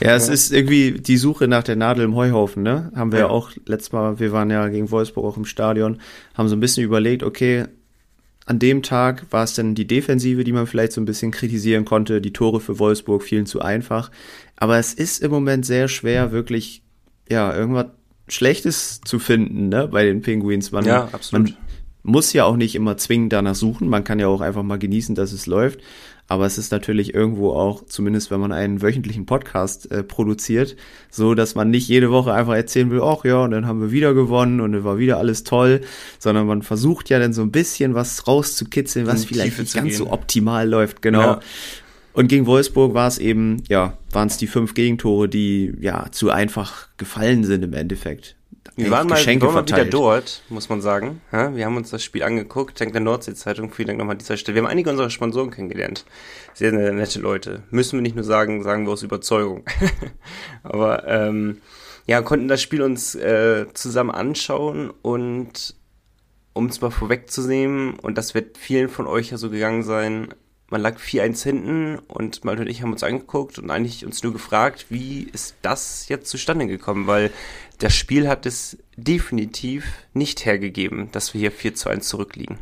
ja, 0.00 0.14
es 0.14 0.26
ja. 0.26 0.34
ist 0.34 0.52
irgendwie 0.52 1.00
die 1.00 1.16
Suche 1.16 1.48
nach 1.48 1.62
der 1.62 1.76
Nadel 1.76 2.04
im 2.04 2.14
Heuhaufen, 2.14 2.62
ne? 2.62 2.92
Haben 2.94 3.12
wir 3.12 3.20
ja. 3.20 3.28
auch 3.28 3.52
letztes 3.64 3.92
Mal, 3.92 4.18
wir 4.18 4.32
waren 4.32 4.50
ja 4.50 4.68
gegen 4.68 4.90
Wolfsburg 4.90 5.24
auch 5.24 5.38
im 5.38 5.46
Stadion, 5.46 5.98
haben 6.34 6.48
so 6.48 6.56
ein 6.56 6.60
bisschen 6.60 6.84
überlegt, 6.84 7.22
okay, 7.22 7.64
an 8.50 8.58
dem 8.58 8.82
Tag 8.82 9.26
war 9.30 9.44
es 9.44 9.54
dann 9.54 9.76
die 9.76 9.86
Defensive, 9.86 10.42
die 10.42 10.50
man 10.50 10.66
vielleicht 10.66 10.90
so 10.90 11.00
ein 11.00 11.04
bisschen 11.04 11.30
kritisieren 11.30 11.84
konnte. 11.84 12.20
Die 12.20 12.32
Tore 12.32 12.58
für 12.58 12.80
Wolfsburg 12.80 13.22
fielen 13.22 13.46
zu 13.46 13.60
einfach. 13.60 14.10
Aber 14.56 14.76
es 14.76 14.92
ist 14.92 15.22
im 15.22 15.30
Moment 15.30 15.64
sehr 15.64 15.86
schwer, 15.86 16.32
wirklich, 16.32 16.82
ja, 17.30 17.54
irgendwas 17.54 17.86
Schlechtes 18.26 19.02
zu 19.04 19.20
finden, 19.20 19.68
ne, 19.68 19.86
bei 19.86 20.04
den 20.04 20.20
Penguins. 20.20 20.72
Man, 20.72 20.84
ja, 20.84 21.08
absolut. 21.12 21.50
Man 21.50 21.56
muss 22.02 22.32
ja 22.32 22.44
auch 22.44 22.56
nicht 22.56 22.74
immer 22.74 22.96
zwingend 22.96 23.32
danach 23.32 23.54
suchen. 23.54 23.88
Man 23.88 24.02
kann 24.02 24.18
ja 24.18 24.26
auch 24.26 24.40
einfach 24.40 24.64
mal 24.64 24.80
genießen, 24.80 25.14
dass 25.14 25.30
es 25.30 25.46
läuft. 25.46 25.78
Aber 26.30 26.46
es 26.46 26.58
ist 26.58 26.70
natürlich 26.70 27.12
irgendwo 27.12 27.50
auch, 27.54 27.84
zumindest 27.86 28.30
wenn 28.30 28.38
man 28.38 28.52
einen 28.52 28.82
wöchentlichen 28.82 29.26
Podcast 29.26 29.90
äh, 29.90 30.04
produziert, 30.04 30.76
so, 31.10 31.34
dass 31.34 31.56
man 31.56 31.70
nicht 31.70 31.88
jede 31.88 32.12
Woche 32.12 32.32
einfach 32.32 32.54
erzählen 32.54 32.88
will, 32.92 33.00
ach 33.02 33.24
ja, 33.24 33.42
und 33.42 33.50
dann 33.50 33.66
haben 33.66 33.80
wir 33.80 33.90
wieder 33.90 34.14
gewonnen 34.14 34.60
und 34.60 34.70
dann 34.70 34.84
war 34.84 34.96
wieder 34.96 35.18
alles 35.18 35.42
toll, 35.42 35.80
sondern 36.20 36.46
man 36.46 36.62
versucht 36.62 37.10
ja 37.10 37.18
dann 37.18 37.32
so 37.32 37.42
ein 37.42 37.50
bisschen 37.50 37.94
was 37.94 38.28
rauszukitzeln, 38.28 39.08
was 39.08 39.24
vielleicht 39.24 39.58
nicht 39.58 39.74
ganz 39.74 39.88
gehen. 39.88 39.92
so 39.92 40.12
optimal 40.12 40.68
läuft, 40.68 41.02
genau. 41.02 41.20
Ja. 41.20 41.40
Und 42.12 42.28
gegen 42.28 42.46
Wolfsburg 42.46 42.94
war 42.94 43.08
es 43.08 43.18
eben, 43.18 43.64
ja, 43.68 43.98
waren 44.12 44.28
es 44.28 44.36
die 44.36 44.46
fünf 44.46 44.74
Gegentore, 44.74 45.28
die 45.28 45.74
ja 45.80 46.12
zu 46.12 46.30
einfach 46.30 46.86
gefallen 46.96 47.42
sind 47.42 47.64
im 47.64 47.72
Endeffekt. 47.72 48.36
Wir 48.76 48.90
waren 48.90 49.08
mal, 49.08 49.16
Geschenke 49.16 49.46
waren 49.46 49.54
mal 49.54 49.66
wieder 49.66 49.84
dort, 49.84 50.42
muss 50.48 50.68
man 50.68 50.80
sagen. 50.80 51.20
Ja, 51.32 51.54
wir 51.54 51.66
haben 51.66 51.76
uns 51.76 51.90
das 51.90 52.02
Spiel 52.02 52.22
angeguckt. 52.22 52.80
Dank 52.80 52.92
der 52.92 53.00
Nordsee-Zeitung. 53.00 53.72
Vielen 53.72 53.88
Dank 53.88 53.98
nochmal 53.98 54.14
an 54.14 54.18
dieser 54.18 54.36
Stelle. 54.36 54.54
Wir 54.54 54.62
haben 54.62 54.70
einige 54.70 54.90
unserer 54.90 55.10
Sponsoren 55.10 55.50
kennengelernt. 55.50 56.04
Sehr, 56.54 56.70
sehr 56.70 56.92
nette 56.92 57.20
Leute. 57.20 57.62
Müssen 57.70 57.98
wir 57.98 58.02
nicht 58.02 58.16
nur 58.16 58.24
sagen, 58.24 58.62
sagen 58.62 58.86
wir 58.86 58.92
aus 58.92 59.02
Überzeugung. 59.02 59.64
Aber 60.62 61.06
ähm, 61.06 61.58
ja, 62.06 62.22
konnten 62.22 62.48
das 62.48 62.62
Spiel 62.62 62.82
uns 62.82 63.14
äh, 63.14 63.66
zusammen 63.74 64.10
anschauen 64.10 64.90
und 65.02 65.74
um 66.52 66.66
es 66.66 66.80
mal 66.80 66.90
vorwegzunehmen, 66.90 67.94
und 68.00 68.18
das 68.18 68.34
wird 68.34 68.58
vielen 68.58 68.88
von 68.88 69.06
euch 69.06 69.30
ja 69.30 69.36
so 69.36 69.50
gegangen 69.50 69.82
sein, 69.82 70.34
man 70.70 70.80
lag 70.80 70.98
4-1 70.98 71.42
hinten 71.42 71.98
und 72.08 72.44
Malte 72.44 72.62
und 72.62 72.68
ich 72.68 72.82
haben 72.82 72.92
uns 72.92 73.02
angeguckt 73.02 73.58
und 73.58 73.70
eigentlich 73.70 74.06
uns 74.06 74.22
nur 74.22 74.32
gefragt, 74.32 74.86
wie 74.88 75.28
ist 75.32 75.56
das 75.62 76.08
jetzt 76.08 76.30
zustande 76.30 76.66
gekommen? 76.66 77.06
Weil 77.06 77.30
das 77.78 77.94
Spiel 77.94 78.28
hat 78.28 78.46
es 78.46 78.78
definitiv 78.96 79.84
nicht 80.14 80.44
hergegeben, 80.44 81.08
dass 81.12 81.34
wir 81.34 81.40
hier 81.40 81.52
4 81.52 81.74
zu 81.74 81.88
1 81.88 82.06
zurückliegen. 82.08 82.58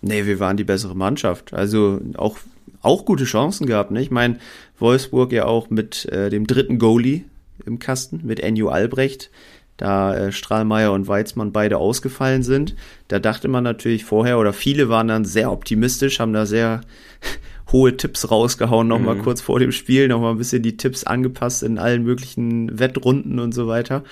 Nee, 0.00 0.26
wir 0.26 0.40
waren 0.40 0.56
die 0.56 0.64
bessere 0.64 0.94
Mannschaft. 0.94 1.54
Also 1.54 2.00
auch 2.16 2.36
auch 2.82 3.06
gute 3.06 3.24
Chancen 3.24 3.66
gehabt. 3.66 3.90
Ne? 3.90 4.02
Ich 4.02 4.10
meine, 4.10 4.38
Wolfsburg 4.78 5.32
ja 5.32 5.46
auch 5.46 5.70
mit 5.70 6.04
äh, 6.06 6.28
dem 6.28 6.46
dritten 6.46 6.78
Goalie 6.78 7.24
im 7.64 7.78
Kasten, 7.78 8.20
mit 8.24 8.40
Enju 8.40 8.68
Albrecht, 8.68 9.30
da 9.76 10.14
äh, 10.16 10.32
Strahlmeier 10.32 10.92
und 10.92 11.08
Weizmann 11.08 11.52
beide 11.52 11.78
ausgefallen 11.78 12.42
sind. 12.42 12.76
Da 13.08 13.18
dachte 13.18 13.48
man 13.48 13.64
natürlich 13.64 14.04
vorher, 14.04 14.38
oder 14.38 14.52
viele 14.52 14.88
waren 14.88 15.08
dann 15.08 15.24
sehr 15.24 15.50
optimistisch, 15.50 16.20
haben 16.20 16.32
da 16.32 16.46
sehr 16.46 16.82
hohe 17.72 17.96
Tipps 17.96 18.30
rausgehauen, 18.30 18.86
nochmal 18.86 19.16
mhm. 19.16 19.22
kurz 19.22 19.40
vor 19.40 19.58
dem 19.58 19.72
Spiel, 19.72 20.08
nochmal 20.08 20.32
ein 20.32 20.38
bisschen 20.38 20.62
die 20.62 20.76
Tipps 20.76 21.04
angepasst 21.04 21.62
in 21.62 21.78
allen 21.78 22.04
möglichen 22.04 22.78
Wettrunden 22.78 23.38
und 23.38 23.52
so 23.52 23.66
weiter. 23.66 24.04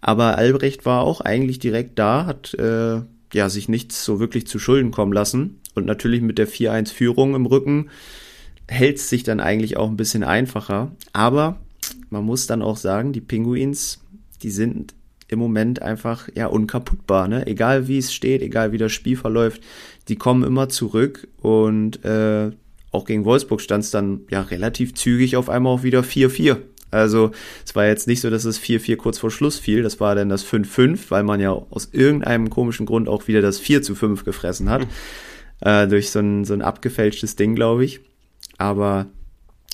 Aber 0.00 0.36
Albrecht 0.36 0.84
war 0.84 1.02
auch 1.02 1.20
eigentlich 1.20 1.58
direkt 1.58 1.98
da, 1.98 2.26
hat 2.26 2.54
äh, 2.54 3.00
ja 3.32 3.48
sich 3.48 3.68
nichts 3.68 4.04
so 4.04 4.20
wirklich 4.20 4.46
zu 4.46 4.58
Schulden 4.58 4.90
kommen 4.90 5.12
lassen. 5.12 5.60
Und 5.74 5.86
natürlich 5.86 6.22
mit 6.22 6.38
der 6.38 6.48
4-1-Führung 6.48 7.34
im 7.34 7.46
Rücken 7.46 7.88
hält 8.68 8.98
es 8.98 9.08
sich 9.08 9.22
dann 9.22 9.40
eigentlich 9.40 9.76
auch 9.76 9.88
ein 9.88 9.96
bisschen 9.96 10.24
einfacher. 10.24 10.92
Aber 11.12 11.58
man 12.10 12.24
muss 12.24 12.46
dann 12.46 12.62
auch 12.62 12.76
sagen, 12.76 13.12
die 13.12 13.20
Pinguins, 13.20 14.00
die 14.42 14.50
sind 14.50 14.94
im 15.28 15.38
Moment 15.38 15.82
einfach 15.82 16.28
ja 16.34 16.46
unkaputtbar, 16.46 17.28
ne? 17.28 17.46
Egal 17.46 17.86
wie 17.86 17.98
es 17.98 18.12
steht, 18.12 18.42
egal 18.42 18.72
wie 18.72 18.78
das 18.78 18.92
Spiel 18.92 19.16
verläuft, 19.16 19.62
die 20.08 20.16
kommen 20.16 20.42
immer 20.42 20.68
zurück 20.68 21.28
und 21.40 22.04
äh, 22.04 22.50
auch 22.90 23.04
gegen 23.04 23.24
Wolfsburg 23.24 23.60
stand 23.60 23.84
es 23.84 23.90
dann 23.90 24.22
ja 24.30 24.40
relativ 24.42 24.94
zügig 24.94 25.36
auf 25.36 25.50
einmal 25.50 25.74
auch 25.74 25.82
wieder 25.82 26.00
4-4. 26.00 26.56
Also 26.90 27.32
es 27.66 27.76
war 27.76 27.86
jetzt 27.86 28.06
nicht 28.06 28.22
so, 28.22 28.30
dass 28.30 28.46
es 28.46 28.58
4-4 28.58 28.96
kurz 28.96 29.18
vor 29.18 29.30
Schluss 29.30 29.58
fiel, 29.58 29.82
das 29.82 30.00
war 30.00 30.14
dann 30.14 30.30
das 30.30 30.44
5-5, 30.46 31.10
weil 31.10 31.22
man 31.22 31.38
ja 31.40 31.50
aus 31.50 31.90
irgendeinem 31.92 32.48
komischen 32.48 32.86
Grund 32.86 33.08
auch 33.08 33.28
wieder 33.28 33.42
das 33.42 33.58
4 33.58 33.82
zu 33.82 33.94
5 33.94 34.24
gefressen 34.24 34.70
hat. 34.70 34.82
Mhm. 34.82 34.88
Äh, 35.60 35.88
durch 35.88 36.10
so 36.10 36.20
ein, 36.20 36.44
so 36.44 36.54
ein 36.54 36.62
abgefälschtes 36.62 37.36
Ding, 37.36 37.54
glaube 37.54 37.84
ich. 37.84 38.00
Aber 38.56 39.06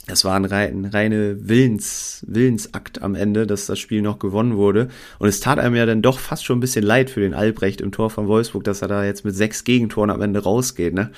das 0.07 0.25
war 0.25 0.37
ein, 0.37 0.45
rein, 0.45 0.85
reine 0.85 1.49
Willens, 1.49 2.25
Willensakt 2.27 3.01
am 3.01 3.15
Ende, 3.15 3.47
dass 3.47 3.67
das 3.67 3.79
Spiel 3.79 4.03
noch 4.03 4.19
gewonnen 4.19 4.57
wurde. 4.57 4.89
Und 5.19 5.29
es 5.29 5.41
tat 5.41 5.59
einem 5.59 5.75
ja 5.75 5.87
dann 5.87 6.03
doch 6.03 6.19
fast 6.19 6.45
schon 6.45 6.59
ein 6.59 6.61
bisschen 6.61 6.85
leid 6.85 7.09
für 7.09 7.21
den 7.21 7.35
Albrecht 7.35 7.81
im 7.81 7.91
Tor 7.91 8.11
von 8.11 8.29
Wolfsburg, 8.29 8.65
dass 8.65 8.83
er 8.83 8.89
da 8.89 9.05
jetzt 9.05 9.25
mit 9.25 9.35
sechs 9.35 9.65
Gegentoren 9.65 10.11
am 10.11 10.21
Ende 10.21 10.43
rausgeht, 10.43 10.93
ne? 10.95 11.11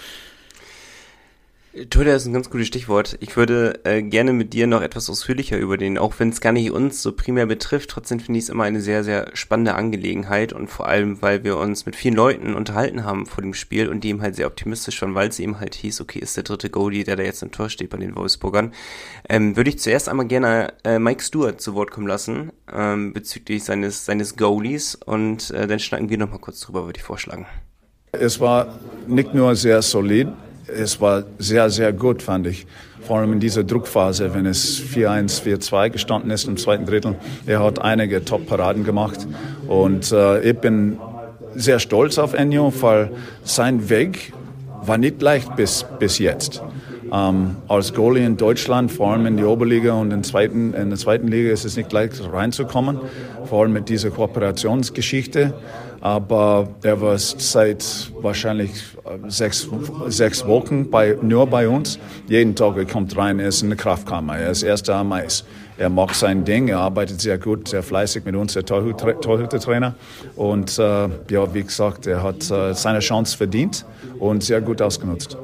Twitter 1.91 2.17
ist 2.17 2.25
ein 2.25 2.33
ganz 2.33 2.49
gutes 2.49 2.69
Stichwort. 2.69 3.19
Ich 3.21 3.37
würde 3.37 3.81
äh, 3.85 4.03
gerne 4.03 4.33
mit 4.33 4.55
dir 4.55 4.67
noch 4.67 4.81
etwas 4.81 5.11
ausführlicher 5.11 5.59
über 5.59 5.77
den, 5.77 5.99
auch 5.99 6.15
wenn 6.19 6.31
es 6.31 6.41
gar 6.41 6.53
nicht 6.53 6.71
uns 6.71 7.03
so 7.03 7.13
primär 7.13 7.45
betrifft, 7.45 7.91
trotzdem 7.91 8.19
finde 8.19 8.39
ich 8.39 8.45
es 8.45 8.49
immer 8.49 8.65
eine 8.65 8.81
sehr, 8.81 9.05
sehr 9.05 9.31
spannende 9.35 9.75
Angelegenheit 9.75 10.55
und 10.55 10.69
vor 10.69 10.89
allem, 10.89 11.21
weil 11.21 11.45
wir 11.45 11.59
uns 11.59 11.85
mit 11.85 11.95
vielen 11.95 12.15
Leuten 12.15 12.55
unterhalten 12.55 13.05
haben 13.05 13.27
vor 13.27 13.43
dem 13.43 13.53
Spiel 13.53 13.89
und 13.89 14.05
die 14.05 14.09
eben 14.09 14.23
halt 14.23 14.37
sehr 14.37 14.47
optimistisch 14.47 15.03
waren, 15.03 15.15
weil 15.15 15.29
es 15.29 15.39
eben 15.39 15.61
halt 15.61 15.75
hieß, 15.75 16.01
okay, 16.01 16.19
ist 16.19 16.37
der 16.37 16.45
dritte 16.45 16.71
Goalie, 16.71 17.05
der 17.05 17.17
da 17.17 17.23
jetzt 17.23 17.43
im 17.43 17.53
Tor 17.53 17.69
steht 17.69 17.91
bei 17.91 17.99
den 17.99 18.17
Wolfsburgern. 18.17 18.73
Ähm, 19.29 19.55
würde 19.57 19.69
ich 19.69 19.79
zuerst 19.79 20.09
einmal 20.09 20.27
gerne 20.27 20.73
äh, 20.83 20.99
Mike 20.99 21.23
Stewart 21.23 21.61
zu 21.61 21.75
Wort 21.75 21.91
kommen 21.91 22.07
lassen, 22.07 22.53
ähm, 22.73 23.13
bezüglich 23.13 23.65
seines, 23.65 24.07
seines 24.07 24.37
Goalies 24.37 24.95
und 24.95 25.51
äh, 25.51 25.67
dann 25.67 25.79
schnacken 25.79 26.09
wir 26.09 26.17
nochmal 26.17 26.39
kurz 26.39 26.61
drüber, 26.61 26.87
würde 26.87 26.99
ich 26.99 27.05
vorschlagen. 27.05 27.47
Es 28.13 28.41
war 28.41 28.79
nicht 29.07 29.35
nur 29.35 29.55
sehr 29.57 29.83
solid, 29.83 30.29
es 30.69 31.01
war 31.01 31.25
sehr, 31.39 31.71
sehr 31.71 31.93
gut, 31.93 32.23
fand 32.23 32.47
ich. 32.47 32.67
Vor 33.03 33.19
allem 33.19 33.35
in 33.35 33.41
dieser 33.41 33.63
Druckphase, 33.63 34.35
wenn 34.35 34.47
es 34.47 34.81
4-1, 34.81 35.43
4-2 35.43 35.91
gestanden 35.91 36.31
ist 36.31 36.49
im 36.49 36.57
zweiten 36.57 36.87
Drittel. 36.87 37.17
Er 37.47 37.63
hat 37.63 37.81
einige 37.81 38.25
Top-Paraden 38.25 38.85
gemacht 38.85 39.27
und 39.69 40.11
äh, 40.11 40.51
ich 40.51 40.57
bin 40.59 40.99
sehr 41.55 41.79
stolz 41.79 42.19
auf 42.19 42.35
Ennio, 42.35 42.73
weil 42.81 43.11
sein 43.45 43.89
Weg 43.89 44.33
war 44.83 44.99
nicht 44.99 45.23
leicht 45.23 45.55
bis, 45.57 45.85
bis 45.99 46.19
jetzt. 46.19 46.63
Ähm, 47.13 47.57
als 47.69 47.95
Goalie 47.95 48.27
in 48.27 48.37
Deutschland, 48.37 48.91
vor 48.91 49.13
allem 49.13 49.27
in 49.27 49.37
die 49.37 49.45
Oberliga 49.45 49.93
und 49.93 50.11
in, 50.11 50.25
zweiten, 50.25 50.75
in 50.75 50.89
der 50.91 50.99
zweiten 50.99 51.29
Liga, 51.29 51.53
ist 51.53 51.65
es 51.65 51.77
nicht 51.77 51.93
leicht 51.93 52.21
reinzukommen, 52.33 52.99
vor 53.45 53.63
allem 53.63 53.73
mit 53.73 53.89
dieser 53.89 54.11
Kooperationsgeschichte 54.11 55.55
aber 56.01 56.69
er 56.83 57.01
war 57.01 57.19
seit 57.19 58.11
wahrscheinlich 58.21 58.71
äh, 59.05 59.29
sechs, 59.29 59.69
sechs 60.09 60.47
Wochen 60.47 60.91
bei, 60.91 61.17
nur 61.21 61.47
bei 61.47 61.69
uns. 61.69 61.99
Jeden 62.29 62.55
Tag 62.55 62.77
er 62.77 62.85
kommt 62.85 63.17
rein, 63.17 63.39
er 63.39 63.49
ist 63.49 63.63
in 63.63 63.69
der 63.69 63.77
Kraftkammer, 63.77 64.37
er 64.37 64.51
ist 64.51 64.63
erster 64.63 64.97
am 64.97 65.13
Eis. 65.13 65.45
Er 65.79 65.91
macht 65.91 66.15
sein 66.15 66.45
Ding, 66.45 66.69
er 66.69 66.79
arbeitet 66.79 67.21
sehr 67.21 67.37
gut, 67.39 67.69
sehr 67.69 67.83
fleißig 67.83 68.25
mit 68.25 68.35
uns, 68.35 68.55
der 68.55 68.65
Torhütertrainer. 68.65 69.95
Und 70.35 70.79
äh, 70.79 71.09
ja, 71.31 71.55
wie 71.55 71.63
gesagt, 71.63 72.07
er 72.07 72.23
hat 72.23 72.51
äh, 72.51 72.73
seine 72.73 73.01
Chance 73.01 73.37
verdient 73.37 73.85
und 74.19 74.43
sehr 74.43 74.63
gut 74.63 74.81
ausgenutzt. 74.81 75.37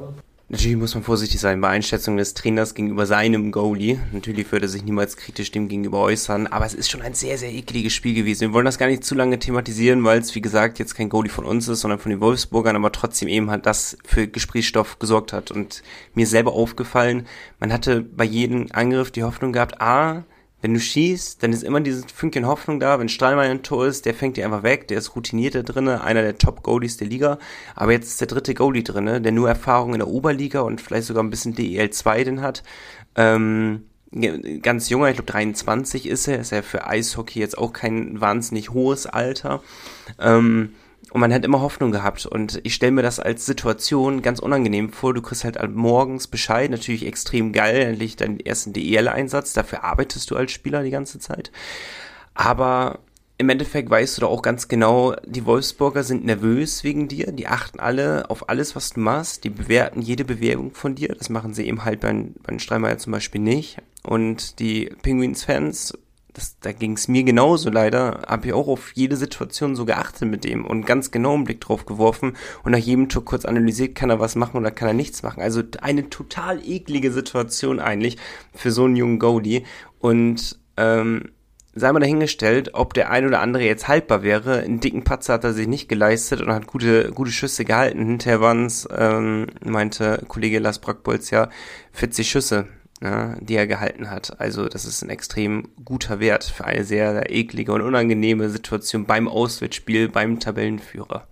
Natürlich 0.53 0.77
muss 0.77 0.93
man 0.93 1.03
vorsichtig 1.03 1.39
sein 1.39 1.61
bei 1.61 1.69
Einschätzung 1.69 2.15
des 2.15 2.35
Trainers 2.35 2.75
gegenüber 2.75 3.07
seinem 3.07 3.51
Goalie. 3.51 3.99
Natürlich 4.11 4.51
würde 4.51 4.67
er 4.67 4.69
sich 4.69 4.83
niemals 4.83 5.17
kritisch 5.17 5.49
dem 5.49 5.67
gegenüber 5.67 5.97
äußern, 6.01 6.45
aber 6.45 6.63
es 6.63 6.75
ist 6.75 6.91
schon 6.91 7.01
ein 7.01 7.15
sehr, 7.15 7.39
sehr 7.39 7.51
ekliges 7.51 7.93
Spiel 7.93 8.13
gewesen. 8.13 8.41
Wir 8.41 8.53
wollen 8.53 8.65
das 8.67 8.77
gar 8.77 8.85
nicht 8.85 9.03
zu 9.03 9.15
lange 9.15 9.39
thematisieren, 9.39 10.03
weil 10.03 10.19
es, 10.19 10.35
wie 10.35 10.41
gesagt, 10.41 10.77
jetzt 10.77 10.93
kein 10.93 11.09
Goalie 11.09 11.31
von 11.31 11.45
uns 11.45 11.67
ist, 11.67 11.79
sondern 11.81 11.97
von 11.97 12.11
den 12.11 12.21
Wolfsburgern, 12.21 12.75
aber 12.75 12.91
trotzdem 12.91 13.29
eben 13.29 13.49
halt 13.49 13.65
das 13.65 13.97
für 14.05 14.27
Gesprächsstoff 14.27 14.99
gesorgt 14.99 15.33
hat. 15.33 15.49
Und 15.49 15.81
mir 16.13 16.27
selber 16.27 16.53
aufgefallen, 16.53 17.25
man 17.59 17.73
hatte 17.73 18.01
bei 18.01 18.23
jedem 18.23 18.67
Angriff 18.73 19.09
die 19.09 19.23
Hoffnung 19.23 19.53
gehabt, 19.53 19.81
ah, 19.81 20.21
wenn 20.63 20.73
du 20.73 20.79
schießt, 20.79 21.43
dann 21.43 21.51
ist 21.51 21.61
immer 21.61 21.81
dieses 21.81 22.05
Fünkchen 22.05 22.47
Hoffnung 22.47 22.79
da. 22.79 22.97
Wenn 22.97 23.09
Strahlmeier 23.09 23.51
ein 23.51 23.63
Tor 23.63 23.85
ist, 23.85 24.05
der 24.05 24.13
fängt 24.13 24.37
dir 24.37 24.45
einfach 24.45 24.63
weg. 24.63 24.87
Der 24.87 24.97
ist 24.97 25.13
routiniert 25.13 25.55
da 25.55 25.61
drinne, 25.61 26.01
einer 26.05 26.21
der 26.21 26.37
Top-Goalies 26.37 26.95
der 26.95 27.07
Liga. 27.07 27.37
Aber 27.75 27.91
jetzt 27.91 28.07
ist 28.07 28.21
der 28.21 28.29
dritte 28.29 28.53
Goalie 28.53 28.81
drinne, 28.81 29.19
der 29.19 29.33
nur 29.33 29.49
Erfahrung 29.49 29.91
in 29.91 29.99
der 29.99 30.07
Oberliga 30.07 30.61
und 30.61 30.79
vielleicht 30.79 31.07
sogar 31.07 31.21
ein 31.21 31.29
bisschen 31.29 31.53
DEL 31.53 31.89
2 31.89 32.23
denn 32.23 32.41
hat. 32.41 32.63
Ähm, 33.17 33.83
ganz 34.61 34.87
junger, 34.87 35.09
ich 35.09 35.15
glaube 35.17 35.33
23 35.33 36.07
ist 36.07 36.29
er, 36.29 36.39
ist 36.39 36.53
ja 36.53 36.61
für 36.61 36.87
Eishockey 36.87 37.41
jetzt 37.41 37.57
auch 37.57 37.73
kein 37.73 38.21
wahnsinnig 38.21 38.69
hohes 38.69 39.05
Alter. 39.05 39.61
Ähm, 40.17 40.75
und 41.13 41.19
man 41.19 41.31
hat 41.31 41.45
immer 41.45 41.61
Hoffnung 41.61 41.91
gehabt. 41.91 42.25
Und 42.25 42.59
ich 42.63 42.73
stelle 42.73 42.91
mir 42.91 43.03
das 43.03 43.19
als 43.19 43.45
Situation 43.45 44.23
ganz 44.23 44.39
unangenehm 44.39 44.91
vor. 44.91 45.13
Du 45.13 45.21
kriegst 45.21 45.43
halt 45.43 45.59
morgens 45.75 46.27
Bescheid, 46.27 46.71
natürlich 46.71 47.05
extrem 47.05 47.53
geil, 47.53 47.81
endlich 47.81 48.15
deinen 48.15 48.39
ersten 48.39 48.73
DEL-Einsatz. 48.73 49.53
Dafür 49.53 49.83
arbeitest 49.83 50.31
du 50.31 50.35
als 50.35 50.51
Spieler 50.51 50.81
die 50.81 50.89
ganze 50.89 51.19
Zeit. 51.19 51.51
Aber 52.33 52.97
im 53.37 53.47
Endeffekt 53.49 53.91
weißt 53.91 54.17
du 54.17 54.21
doch 54.21 54.31
auch 54.31 54.41
ganz 54.41 54.67
genau, 54.67 55.15
die 55.23 55.45
Wolfsburger 55.45 56.01
sind 56.01 56.25
nervös 56.25 56.83
wegen 56.83 57.07
dir. 57.07 57.31
Die 57.31 57.45
achten 57.45 57.79
alle 57.79 58.31
auf 58.31 58.49
alles, 58.49 58.75
was 58.75 58.89
du 58.93 59.01
machst. 59.01 59.43
Die 59.43 59.51
bewerten 59.51 60.01
jede 60.01 60.25
Bewerbung 60.25 60.71
von 60.71 60.95
dir. 60.95 61.09
Das 61.09 61.29
machen 61.29 61.53
sie 61.53 61.67
eben 61.67 61.85
halt 61.85 61.99
bei, 61.99 62.25
bei 62.41 62.57
Streimeyer 62.57 62.97
zum 62.97 63.11
Beispiel 63.11 63.41
nicht. 63.41 63.77
Und 64.01 64.57
die 64.57 64.89
Penguins-Fans 65.03 65.95
das, 66.33 66.57
da 66.59 66.71
ging 66.71 66.93
es 66.93 67.07
mir 67.07 67.23
genauso 67.23 67.69
leider, 67.69 68.21
habe 68.27 68.47
ich 68.47 68.53
auch 68.53 68.67
auf 68.67 68.91
jede 68.95 69.15
Situation 69.15 69.75
so 69.75 69.85
geachtet 69.85 70.27
mit 70.27 70.43
dem 70.43 70.65
und 70.65 70.85
ganz 70.85 71.11
genau 71.11 71.35
einen 71.35 71.43
Blick 71.43 71.61
drauf 71.61 71.85
geworfen 71.85 72.35
und 72.63 72.71
nach 72.71 72.79
jedem 72.79 73.07
Tor 73.07 73.23
kurz 73.23 73.45
analysiert, 73.45 73.95
kann 73.95 74.09
er 74.09 74.19
was 74.19 74.35
machen 74.35 74.57
oder 74.57 74.71
kann 74.71 74.87
er 74.87 74.93
nichts 74.93 75.21
machen. 75.23 75.41
Also 75.41 75.61
eine 75.81 76.09
total 76.09 76.59
eklige 76.67 77.11
Situation 77.11 77.79
eigentlich 77.79 78.17
für 78.53 78.71
so 78.71 78.85
einen 78.85 78.95
jungen 78.95 79.19
Goldie 79.19 79.63
und 79.99 80.59
ähm, 80.75 81.29
sei 81.75 81.91
mal 81.91 81.99
dahingestellt, 81.99 82.71
ob 82.73 82.93
der 82.93 83.11
ein 83.11 83.27
oder 83.27 83.39
andere 83.39 83.63
jetzt 83.63 83.87
haltbar 83.87 84.23
wäre. 84.23 84.59
Einen 84.59 84.79
dicken 84.79 85.03
Patzer 85.03 85.33
hat 85.33 85.43
er 85.43 85.53
sich 85.53 85.67
nicht 85.67 85.87
geleistet 85.87 86.41
und 86.41 86.51
hat 86.51 86.67
gute, 86.67 87.11
gute 87.11 87.31
Schüsse 87.31 87.65
gehalten. 87.65 88.05
Hinterher 88.05 88.41
waren 88.41 88.65
es, 88.65 88.87
ähm, 88.95 89.47
meinte 89.63 90.23
Kollege 90.27 90.59
Lars 90.59 90.79
Brackbolz 90.79 91.29
ja, 91.29 91.49
40 91.91 92.29
Schüsse 92.29 92.67
ja, 93.03 93.35
die 93.41 93.55
er 93.55 93.67
gehalten 93.67 94.09
hat. 94.09 94.39
Also 94.39 94.69
das 94.69 94.85
ist 94.85 95.03
ein 95.03 95.09
extrem 95.09 95.67
guter 95.83 96.21
Wert 96.21 96.45
für 96.45 96.63
eine 96.63 96.85
sehr, 96.85 97.11
sehr 97.13 97.29
eklige 97.29 97.73
und 97.73 97.81
unangenehme 97.81 98.49
Situation 98.49 99.05
beim 99.05 99.27
Auswärtsspiel, 99.27 100.07
beim 100.07 100.39
Tabellenführer. 100.39 101.27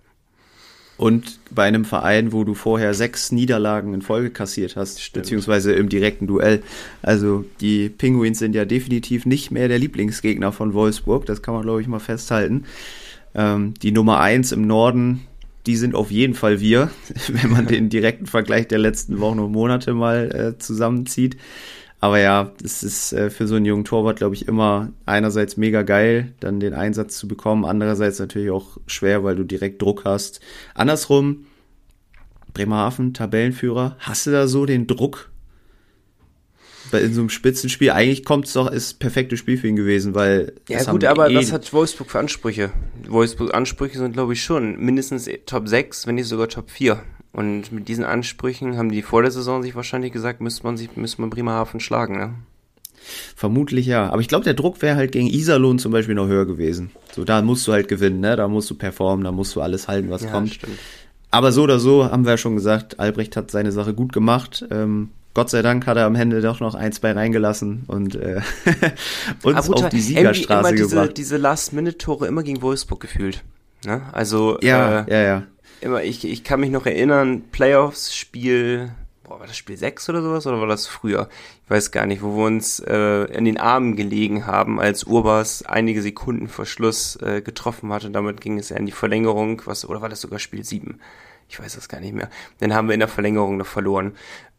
Und 0.98 1.40
bei 1.50 1.64
einem 1.64 1.86
Verein, 1.86 2.32
wo 2.32 2.44
du 2.44 2.54
vorher 2.54 2.92
sechs 2.92 3.32
Niederlagen 3.32 3.94
in 3.94 4.02
Folge 4.02 4.30
kassiert 4.30 4.76
hast, 4.76 5.00
Stimmt. 5.00 5.24
beziehungsweise 5.24 5.72
im 5.72 5.88
direkten 5.88 6.26
Duell. 6.26 6.62
Also 7.00 7.46
die 7.60 7.88
Penguins 7.88 8.38
sind 8.38 8.54
ja 8.54 8.66
definitiv 8.66 9.24
nicht 9.24 9.50
mehr 9.50 9.68
der 9.68 9.78
Lieblingsgegner 9.78 10.52
von 10.52 10.74
Wolfsburg, 10.74 11.24
das 11.24 11.40
kann 11.40 11.54
man 11.54 11.62
glaube 11.62 11.80
ich 11.80 11.88
mal 11.88 11.98
festhalten. 11.98 12.66
Ähm, 13.34 13.72
die 13.80 13.92
Nummer 13.92 14.20
eins 14.20 14.52
im 14.52 14.66
Norden 14.66 15.26
die 15.66 15.76
sind 15.76 15.94
auf 15.94 16.10
jeden 16.10 16.34
Fall 16.34 16.60
wir, 16.60 16.90
wenn 17.28 17.50
man 17.50 17.66
den 17.66 17.88
direkten 17.88 18.26
Vergleich 18.26 18.68
der 18.68 18.78
letzten 18.78 19.20
Wochen 19.20 19.38
und 19.38 19.52
Monate 19.52 19.94
mal 19.94 20.34
äh, 20.34 20.58
zusammenzieht. 20.58 21.36
Aber 22.00 22.18
ja, 22.18 22.50
es 22.64 22.82
ist 22.82 23.12
äh, 23.12 23.30
für 23.30 23.46
so 23.46 23.54
einen 23.54 23.64
jungen 23.64 23.84
Torwart, 23.84 24.16
glaube 24.16 24.34
ich, 24.34 24.48
immer 24.48 24.92
einerseits 25.06 25.56
mega 25.56 25.82
geil, 25.82 26.32
dann 26.40 26.58
den 26.58 26.74
Einsatz 26.74 27.16
zu 27.16 27.28
bekommen, 27.28 27.64
andererseits 27.64 28.18
natürlich 28.18 28.50
auch 28.50 28.78
schwer, 28.88 29.22
weil 29.22 29.36
du 29.36 29.44
direkt 29.44 29.80
Druck 29.80 30.04
hast. 30.04 30.40
Andersrum, 30.74 31.46
Bremerhaven, 32.54 33.14
Tabellenführer, 33.14 33.96
hast 34.00 34.26
du 34.26 34.32
da 34.32 34.48
so 34.48 34.66
den 34.66 34.88
Druck, 34.88 35.30
in 37.00 37.14
so 37.14 37.20
einem 37.20 37.30
Spitzenspiel, 37.30 37.90
eigentlich 37.90 38.24
kommt 38.24 38.46
es 38.46 38.52
doch, 38.52 38.70
ist 38.70 38.98
perfektes 38.98 39.38
Spiel 39.38 39.56
für 39.56 39.68
ihn 39.68 39.76
gewesen, 39.76 40.14
weil. 40.14 40.52
Ja, 40.68 40.82
gut, 40.84 41.04
aber 41.04 41.30
eh 41.30 41.36
was 41.36 41.52
hat 41.52 41.72
Wolfsburg 41.72 42.10
für 42.10 42.18
Ansprüche? 42.18 42.70
Wolfsburg 43.08 43.54
Ansprüche 43.54 43.98
sind, 43.98 44.12
glaube 44.12 44.32
ich, 44.32 44.42
schon 44.42 44.78
mindestens 44.78 45.28
Top 45.46 45.68
6, 45.68 46.06
wenn 46.06 46.16
nicht 46.16 46.28
sogar 46.28 46.48
Top 46.48 46.70
4. 46.70 47.02
Und 47.32 47.72
mit 47.72 47.88
diesen 47.88 48.04
Ansprüchen 48.04 48.76
haben 48.76 48.90
die 48.90 49.02
vor 49.02 49.22
der 49.22 49.30
Saison 49.30 49.62
sich 49.62 49.74
wahrscheinlich 49.74 50.12
gesagt, 50.12 50.40
müsste 50.40 50.64
man 50.64 50.76
sich, 50.76 50.96
müsste 50.96 51.22
man 51.22 51.30
Bremerhaven 51.30 51.80
schlagen, 51.80 52.18
ne? 52.18 52.34
Vermutlich 53.34 53.86
ja. 53.86 54.10
Aber 54.10 54.20
ich 54.20 54.28
glaube, 54.28 54.44
der 54.44 54.54
Druck 54.54 54.82
wäre 54.82 54.96
halt 54.96 55.12
gegen 55.12 55.26
Iserlohn 55.26 55.78
zum 55.78 55.92
Beispiel 55.92 56.14
noch 56.14 56.28
höher 56.28 56.46
gewesen. 56.46 56.90
So, 57.12 57.24
da 57.24 57.42
musst 57.42 57.66
du 57.66 57.72
halt 57.72 57.88
gewinnen, 57.88 58.20
ne? 58.20 58.36
Da 58.36 58.48
musst 58.48 58.70
du 58.70 58.74
performen, 58.74 59.24
da 59.24 59.32
musst 59.32 59.56
du 59.56 59.60
alles 59.60 59.88
halten, 59.88 60.10
was 60.10 60.22
ja, 60.22 60.30
kommt. 60.30 60.54
Stimmt. 60.54 60.78
Aber 61.30 61.50
so 61.50 61.62
oder 61.62 61.80
so 61.80 62.04
haben 62.04 62.24
wir 62.24 62.32
ja 62.32 62.36
schon 62.36 62.54
gesagt, 62.54 63.00
Albrecht 63.00 63.36
hat 63.36 63.50
seine 63.50 63.72
Sache 63.72 63.94
gut 63.94 64.12
gemacht. 64.12 64.66
Ähm, 64.70 65.08
Gott 65.34 65.48
sei 65.48 65.62
Dank 65.62 65.86
hat 65.86 65.96
er 65.96 66.04
am 66.04 66.14
Ende 66.14 66.42
doch 66.42 66.60
noch 66.60 66.74
ein, 66.74 66.92
zwei 66.92 67.12
reingelassen 67.12 67.84
und 67.86 68.14
äh, 68.16 68.42
uns 69.42 69.56
Abuta, 69.56 69.84
auf 69.84 69.88
die 69.88 70.00
Siegerstraße 70.00 70.68
immer 70.68 70.76
diese, 70.76 70.96
gebracht. 70.96 71.16
Diese 71.16 71.36
Last-Minute-Tore 71.38 72.26
immer 72.26 72.42
gegen 72.42 72.60
Wolfsburg 72.60 73.00
gefühlt. 73.00 73.42
Ne? 73.84 74.02
Also 74.12 74.58
ja, 74.60 75.00
äh, 75.00 75.10
ja, 75.10 75.22
ja. 75.22 75.42
Immer, 75.80 76.02
ich, 76.02 76.24
ich 76.24 76.44
kann 76.44 76.60
mich 76.60 76.70
noch 76.70 76.84
erinnern, 76.84 77.44
Playoffs-Spiel, 77.50 78.92
boah, 79.24 79.40
war 79.40 79.46
das 79.46 79.56
Spiel 79.56 79.76
6 79.76 80.10
oder 80.10 80.22
sowas 80.22 80.46
oder 80.46 80.60
war 80.60 80.66
das 80.66 80.86
früher? 80.86 81.28
Ich 81.64 81.70
weiß 81.70 81.90
gar 81.90 82.06
nicht, 82.06 82.22
wo 82.22 82.36
wir 82.36 82.44
uns 82.44 82.80
äh, 82.80 83.24
in 83.34 83.46
den 83.46 83.58
Armen 83.58 83.96
gelegen 83.96 84.46
haben, 84.46 84.78
als 84.78 85.04
Urbas 85.04 85.64
einige 85.64 86.02
Sekunden 86.02 86.48
vor 86.48 86.66
Schluss 86.66 87.16
äh, 87.16 87.40
getroffen 87.40 87.90
hatte. 87.90 88.10
Damit 88.10 88.42
ging 88.42 88.58
es 88.58 88.68
ja 88.68 88.76
in 88.76 88.86
die 88.86 88.92
Verlängerung, 88.92 89.62
was, 89.64 89.88
oder 89.88 90.02
war 90.02 90.10
das 90.10 90.20
sogar 90.20 90.38
Spiel 90.38 90.62
7? 90.62 91.00
Ich 91.48 91.58
weiß 91.58 91.74
das 91.74 91.88
gar 91.88 92.00
nicht 92.00 92.14
mehr. 92.14 92.30
Dann 92.60 92.74
haben 92.74 92.88
wir 92.88 92.94
in 92.94 93.00
der 93.00 93.08
Verlängerung 93.08 93.56
noch 93.56 93.66
verloren 93.66 94.12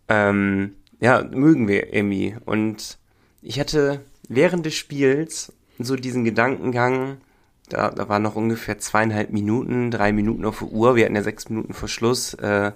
ähm, 0.08 0.76
ja, 1.00 1.24
mögen 1.24 1.68
wir 1.68 1.94
irgendwie. 1.94 2.36
Und 2.46 2.98
ich 3.42 3.60
hatte 3.60 4.02
während 4.30 4.66
des 4.66 4.76
Spiels 4.76 5.52
so 5.80 5.96
diesen 5.96 6.24
Gedankengang, 6.24 7.18
da, 7.70 7.90
da 7.90 8.10
waren 8.10 8.24
noch 8.24 8.36
ungefähr 8.36 8.78
zweieinhalb 8.78 9.32
Minuten, 9.32 9.92
drei 9.92 10.12
Minuten 10.12 10.46
auf 10.46 10.60
der 10.60 10.70
Uhr, 10.70 10.96
wir 10.96 11.06
hatten 11.06 11.16
ja 11.16 11.24
sechs 11.24 11.50
Minuten 11.50 11.74
vor 11.74 11.90
Schluss 11.90 12.34
äh, 12.36 12.72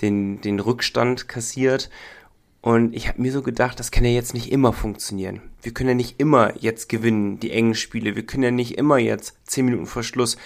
den, 0.00 0.40
den 0.40 0.60
Rückstand 0.60 1.28
kassiert. 1.28 1.90
Und 2.60 2.94
ich 2.94 3.08
habe 3.08 3.20
mir 3.20 3.32
so 3.32 3.42
gedacht, 3.42 3.80
das 3.80 3.90
kann 3.90 4.04
ja 4.04 4.10
jetzt 4.10 4.34
nicht 4.34 4.52
immer 4.52 4.72
funktionieren. 4.72 5.40
Wir 5.62 5.74
können 5.74 5.88
ja 5.88 5.94
nicht 5.96 6.20
immer 6.20 6.54
jetzt 6.60 6.88
gewinnen, 6.88 7.40
die 7.40 7.50
engen 7.50 7.74
Spiele. 7.74 8.14
Wir 8.14 8.24
können 8.24 8.44
ja 8.44 8.52
nicht 8.52 8.78
immer 8.78 8.98
jetzt 8.98 9.34
zehn 9.44 9.64
Minuten 9.64 9.86
vor 9.86 10.04
Schluss 10.04 10.36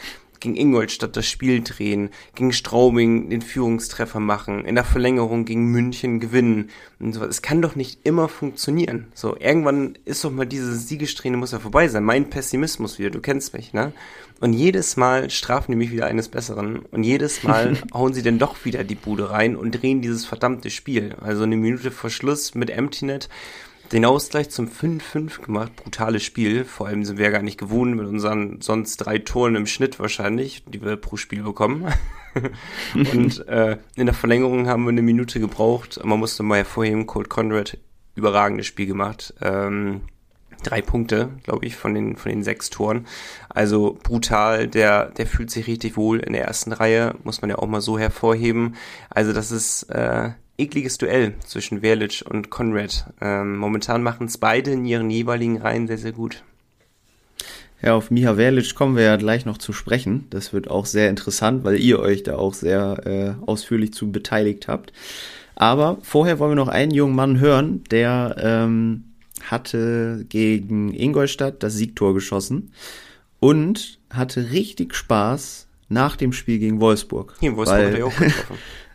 gegen 0.40 0.56
Ingolstadt 0.56 1.16
das 1.16 1.26
Spiel 1.26 1.62
drehen, 1.62 2.10
gegen 2.34 2.52
Straubing 2.52 3.30
den 3.30 3.42
Führungstreffer 3.42 4.20
machen, 4.20 4.64
in 4.64 4.74
der 4.74 4.84
Verlängerung 4.84 5.44
gegen 5.44 5.66
München 5.66 6.20
gewinnen 6.20 6.70
und 6.98 7.12
so. 7.12 7.24
Es 7.24 7.42
kann 7.42 7.62
doch 7.62 7.76
nicht 7.76 8.00
immer 8.04 8.28
funktionieren. 8.28 9.06
So, 9.14 9.36
irgendwann 9.36 9.98
ist 10.04 10.24
doch 10.24 10.30
mal 10.30 10.46
diese 10.46 10.74
Siegesträhne 10.76 11.36
muss 11.36 11.52
ja 11.52 11.58
vorbei 11.58 11.88
sein. 11.88 12.04
Mein 12.04 12.30
Pessimismus 12.30 12.98
wieder, 12.98 13.10
du 13.10 13.20
kennst 13.20 13.52
mich, 13.52 13.72
ne? 13.72 13.92
Und 14.38 14.52
jedes 14.52 14.98
Mal 14.98 15.30
strafen 15.30 15.72
die 15.72 15.78
mich 15.78 15.90
wieder 15.90 16.06
eines 16.06 16.28
Besseren 16.28 16.80
und 16.90 17.04
jedes 17.04 17.42
Mal 17.42 17.78
hauen 17.94 18.12
sie 18.12 18.22
dann 18.22 18.38
doch 18.38 18.64
wieder 18.66 18.84
die 18.84 18.94
Bude 18.94 19.30
rein 19.30 19.56
und 19.56 19.70
drehen 19.72 20.02
dieses 20.02 20.26
verdammte 20.26 20.70
Spiel. 20.70 21.16
Also 21.20 21.44
eine 21.44 21.56
Minute 21.56 21.90
vor 21.90 22.10
Schluss 22.10 22.54
mit 22.54 22.68
Emptynet 22.68 23.30
den 23.92 24.04
Ausgleich 24.04 24.50
zum 24.50 24.68
5-5 24.68 25.42
gemacht. 25.42 25.76
Brutales 25.76 26.22
Spiel. 26.22 26.64
Vor 26.64 26.86
allem 26.86 27.04
sind 27.04 27.18
wir 27.18 27.26
ja 27.26 27.30
gar 27.30 27.42
nicht 27.42 27.58
gewohnt 27.58 27.96
mit 27.96 28.06
unseren 28.06 28.60
sonst 28.60 28.98
drei 28.98 29.18
Toren 29.18 29.56
im 29.56 29.66
Schnitt 29.66 30.00
wahrscheinlich, 30.00 30.64
die 30.66 30.82
wir 30.82 30.96
pro 30.96 31.16
Spiel 31.16 31.42
bekommen. 31.42 31.86
und 32.94 33.46
äh, 33.48 33.78
in 33.94 34.06
der 34.06 34.14
Verlängerung 34.14 34.68
haben 34.68 34.84
wir 34.84 34.90
eine 34.90 35.02
Minute 35.02 35.40
gebraucht. 35.40 36.00
Man 36.04 36.18
musste 36.18 36.42
mal 36.42 36.58
hervorheben, 36.58 37.06
Cold 37.06 37.28
Conrad, 37.28 37.78
überragendes 38.14 38.66
Spiel 38.66 38.86
gemacht. 38.86 39.34
Ähm, 39.40 40.02
drei 40.62 40.82
Punkte, 40.82 41.30
glaube 41.44 41.66
ich, 41.66 41.76
von 41.76 41.94
den, 41.94 42.16
von 42.16 42.30
den 42.30 42.42
sechs 42.42 42.70
Toren. 42.70 43.06
Also 43.48 43.98
brutal, 44.02 44.68
der, 44.68 45.10
der 45.10 45.26
fühlt 45.26 45.50
sich 45.50 45.66
richtig 45.66 45.96
wohl 45.96 46.18
in 46.18 46.32
der 46.32 46.44
ersten 46.44 46.72
Reihe, 46.72 47.14
muss 47.22 47.40
man 47.40 47.50
ja 47.50 47.58
auch 47.58 47.68
mal 47.68 47.80
so 47.80 47.98
hervorheben. 47.98 48.74
Also 49.10 49.32
das 49.32 49.50
ist 49.50 49.84
äh, 49.84 50.30
ekliges 50.58 50.98
Duell 50.98 51.34
zwischen 51.44 51.80
Verlic 51.80 52.24
und 52.28 52.50
Conrad. 52.50 53.12
Ähm, 53.20 53.56
momentan 53.56 54.02
machen 54.02 54.26
es 54.26 54.38
beide 54.38 54.72
in 54.72 54.84
ihren 54.84 55.10
jeweiligen 55.10 55.58
Reihen 55.58 55.86
sehr, 55.86 55.98
sehr 55.98 56.12
gut. 56.12 56.42
Ja, 57.82 57.94
auf 57.94 58.10
Miha 58.10 58.34
Verlic 58.34 58.74
kommen 58.74 58.96
wir 58.96 59.04
ja 59.04 59.16
gleich 59.16 59.44
noch 59.44 59.58
zu 59.58 59.72
sprechen. 59.72 60.26
Das 60.30 60.52
wird 60.52 60.70
auch 60.70 60.86
sehr 60.86 61.10
interessant, 61.10 61.64
weil 61.64 61.78
ihr 61.78 62.00
euch 62.00 62.22
da 62.22 62.36
auch 62.36 62.54
sehr 62.54 63.06
äh, 63.06 63.46
ausführlich 63.46 63.92
zu 63.92 64.10
beteiligt 64.10 64.66
habt. 64.66 64.92
Aber 65.54 65.98
vorher 66.02 66.38
wollen 66.38 66.52
wir 66.52 66.56
noch 66.56 66.68
einen 66.68 66.92
jungen 66.92 67.14
Mann 67.14 67.38
hören, 67.38 67.84
der 67.90 68.36
ähm, 68.38 69.04
hatte 69.42 70.24
gegen 70.28 70.92
Ingolstadt 70.94 71.62
das 71.62 71.74
Siegtor 71.74 72.14
geschossen 72.14 72.72
und 73.40 73.98
hatte 74.10 74.50
richtig 74.50 74.94
Spaß 74.94 75.66
nach 75.88 76.16
dem 76.16 76.32
Spiel 76.32 76.58
gegen 76.58 76.80
Wolfsburg. 76.80 77.36
In 77.40 77.56
Wolfsburg 77.56 77.78
weil, 77.78 77.92
hat 77.92 77.98
er 77.98 78.06
auch 78.06 78.16
getroffen. 78.16 78.58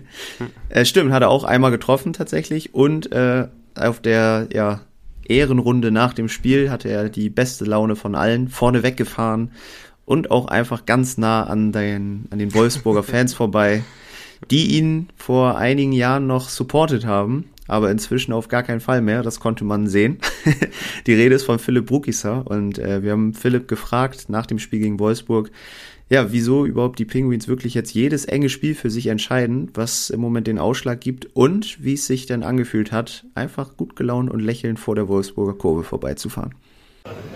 äh, 0.68 0.84
stimmt, 0.84 1.12
hat 1.12 1.22
er 1.22 1.30
auch 1.30 1.44
einmal 1.44 1.70
getroffen 1.70 2.12
tatsächlich 2.12 2.74
und 2.74 3.12
äh, 3.12 3.48
auf 3.74 4.00
der 4.00 4.48
ja, 4.52 4.80
Ehrenrunde 5.28 5.90
nach 5.90 6.14
dem 6.14 6.28
Spiel 6.28 6.70
hatte 6.70 6.88
er 6.88 7.08
die 7.08 7.30
beste 7.30 7.64
Laune 7.64 7.96
von 7.96 8.14
allen, 8.14 8.48
vorne 8.48 8.82
weggefahren 8.82 9.52
und 10.04 10.30
auch 10.30 10.46
einfach 10.46 10.86
ganz 10.86 11.18
nah 11.18 11.44
an 11.44 11.72
den, 11.72 12.26
an 12.30 12.38
den 12.38 12.54
Wolfsburger 12.54 13.02
Fans 13.04 13.34
vorbei, 13.34 13.84
die 14.50 14.78
ihn 14.78 15.08
vor 15.16 15.58
einigen 15.58 15.92
Jahren 15.92 16.26
noch 16.26 16.48
supportet 16.48 17.04
haben, 17.04 17.50
aber 17.66 17.90
inzwischen 17.90 18.32
auf 18.32 18.48
gar 18.48 18.62
keinen 18.62 18.80
Fall 18.80 19.02
mehr, 19.02 19.22
das 19.22 19.40
konnte 19.40 19.64
man 19.64 19.86
sehen. 19.86 20.18
die 21.06 21.14
Rede 21.14 21.34
ist 21.34 21.44
von 21.44 21.58
Philipp 21.58 21.86
Brukisa 21.86 22.38
und 22.38 22.78
äh, 22.78 23.02
wir 23.02 23.12
haben 23.12 23.34
Philipp 23.34 23.68
gefragt 23.68 24.30
nach 24.30 24.46
dem 24.46 24.58
Spiel 24.58 24.80
gegen 24.80 24.98
Wolfsburg, 24.98 25.50
ja, 26.10 26.32
wieso 26.32 26.64
überhaupt 26.64 26.98
die 26.98 27.04
Penguins 27.04 27.48
wirklich 27.48 27.74
jetzt 27.74 27.92
jedes 27.92 28.24
enge 28.24 28.48
Spiel 28.48 28.74
für 28.74 28.90
sich 28.90 29.08
entscheiden, 29.08 29.70
was 29.74 30.10
im 30.10 30.20
Moment 30.20 30.46
den 30.46 30.58
Ausschlag 30.58 31.00
gibt 31.00 31.26
und 31.34 31.82
wie 31.84 31.94
es 31.94 32.06
sich 32.06 32.26
denn 32.26 32.42
angefühlt 32.42 32.92
hat, 32.92 33.26
einfach 33.34 33.76
gut 33.76 33.94
gelaunt 33.94 34.30
und 34.30 34.40
lächelnd 34.40 34.78
vor 34.78 34.94
der 34.94 35.08
Wolfsburger 35.08 35.54
Kurve 35.54 35.84
vorbeizufahren. 35.84 36.54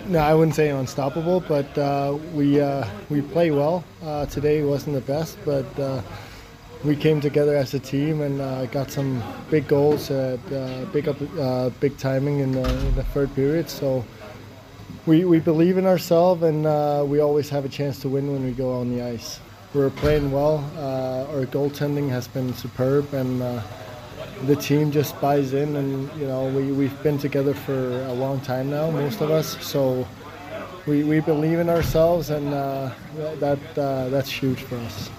No, 0.09 0.19
I 0.19 0.35
wouldn't 0.35 0.55
say 0.55 0.71
unstoppable, 0.73 1.41
but 1.41 1.67
uh, 1.79 2.19
we 2.35 2.61
uh, 2.61 2.85
we 3.09 3.23
play 3.23 3.51
well. 3.51 3.83
Uh, 4.05 4.27
today 4.27 4.63
wasn't 4.63 4.95
the 4.95 5.01
best, 5.01 5.39
but 5.47 5.65
uh, 5.79 6.03
we 6.85 6.95
came 6.95 7.21
together 7.21 7.57
as 7.57 7.73
a 7.73 7.79
team 7.79 8.21
and 8.21 8.41
uh, 8.41 8.67
got 8.67 8.91
some 8.91 9.23
big 9.51 9.67
goals 9.69 10.11
at 10.11 10.41
uh, 10.53 10.85
big 10.93 11.09
up, 11.09 11.17
big 11.81 11.97
timing 11.97 12.41
in 12.41 12.53
the, 12.53 12.69
in 12.69 12.95
the 12.97 13.05
third 13.15 13.35
period. 13.35 13.71
So 13.71 14.05
we, 15.07 15.25
we 15.25 15.41
believe 15.41 15.79
in 15.79 15.87
ourselves 15.87 16.43
and 16.43 16.67
uh, 16.67 17.05
we 17.07 17.21
always 17.21 17.49
have 17.49 17.65
a 17.65 17.69
chance 17.69 17.99
to 18.01 18.09
win 18.09 18.33
when 18.33 18.45
we 18.45 18.53
go 18.53 18.73
on 18.73 18.95
the 18.95 19.03
ice. 19.03 19.41
We're 19.75 19.91
playing 19.91 20.31
well. 20.31 20.65
Uh, 20.77 21.37
our 21.37 21.47
goaltending 21.47 22.09
has 22.11 22.29
been 22.29 22.55
superb 22.55 23.13
and 23.13 23.43
uh, 23.43 23.63
the 24.47 24.55
team 24.55 24.93
just 24.93 25.21
buys 25.21 25.55
in 25.55 25.77
and 25.77 26.11
you 26.21 26.27
know 26.27 26.47
we, 26.49 26.71
we've 26.73 27.03
been 27.03 27.19
together 27.19 27.55
for 27.55 28.03
a 28.05 28.13
long 28.13 28.41
time 28.41 28.71
now, 28.71 28.91
most 28.91 29.21
of 29.21 29.31
us. 29.31 29.61
So 29.65 30.07
we, 30.87 31.03
we 31.05 31.21
believe 31.21 31.59
in 31.59 31.69
ourselves 31.69 32.31
and 32.31 32.53
uh, 32.55 32.91
that 33.41 33.79
uh, 33.79 34.09
that's 34.09 34.31
huge 34.31 34.61
for 34.61 34.77
us. 34.77 35.11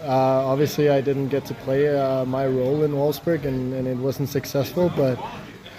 Uh, 0.00 0.46
obviously, 0.50 0.90
I 0.90 1.00
didn't 1.00 1.28
get 1.28 1.44
to 1.46 1.54
play 1.54 1.84
my 2.26 2.46
role 2.46 2.82
in 2.82 2.90
Wolfsburg 2.90 3.44
and, 3.44 3.72
and 3.72 3.86
it 3.86 3.96
wasn't 3.96 4.28
successful, 4.28 4.92
but 4.96 5.16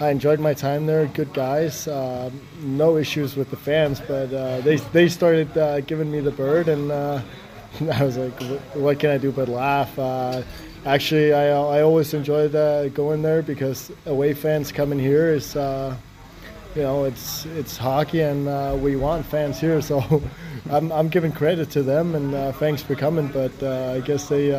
I 0.00 0.10
enjoyed 0.10 0.40
my 0.40 0.54
time 0.54 0.86
there. 0.86 1.06
Good 1.06 1.32
guys, 1.32 1.86
uh, 1.86 2.30
no 2.60 2.96
issues 2.96 3.36
with 3.36 3.50
the 3.50 3.56
fans, 3.56 4.00
but 4.00 4.32
uh, 4.32 4.60
they 4.60 4.76
they 4.76 5.08
started 5.08 5.56
uh, 5.56 5.80
giving 5.82 6.10
me 6.10 6.20
the 6.20 6.32
bird, 6.32 6.68
and 6.68 6.90
uh, 6.90 7.20
I 7.92 8.02
was 8.02 8.16
like, 8.16 8.40
what 8.74 8.98
can 8.98 9.10
I 9.10 9.18
do 9.18 9.30
but 9.30 9.48
laugh? 9.48 9.96
Uh, 9.96 10.42
actually, 10.84 11.32
I 11.32 11.46
I 11.46 11.82
always 11.82 12.12
enjoyed 12.12 12.56
uh, 12.56 12.88
going 12.88 13.22
there 13.22 13.40
because 13.42 13.92
away 14.06 14.34
fans 14.34 14.72
coming 14.72 14.98
here 14.98 15.28
is. 15.28 15.54
you 15.54 16.82
know, 16.82 17.04
it's 17.04 17.46
it's 17.54 17.76
hockey, 17.76 18.22
and 18.22 18.82
we 18.82 18.96
want 18.96 19.24
fans 19.24 19.60
here. 19.60 19.80
So, 19.80 20.02
I'm, 20.70 20.90
I'm 20.90 21.08
giving 21.08 21.30
credit 21.30 21.70
to 21.70 21.84
them, 21.84 22.16
and 22.16 22.52
thanks 22.56 22.82
for 22.82 22.96
coming. 22.96 23.28
But 23.28 23.62
I 23.62 24.00
guess 24.00 24.28
they 24.28 24.50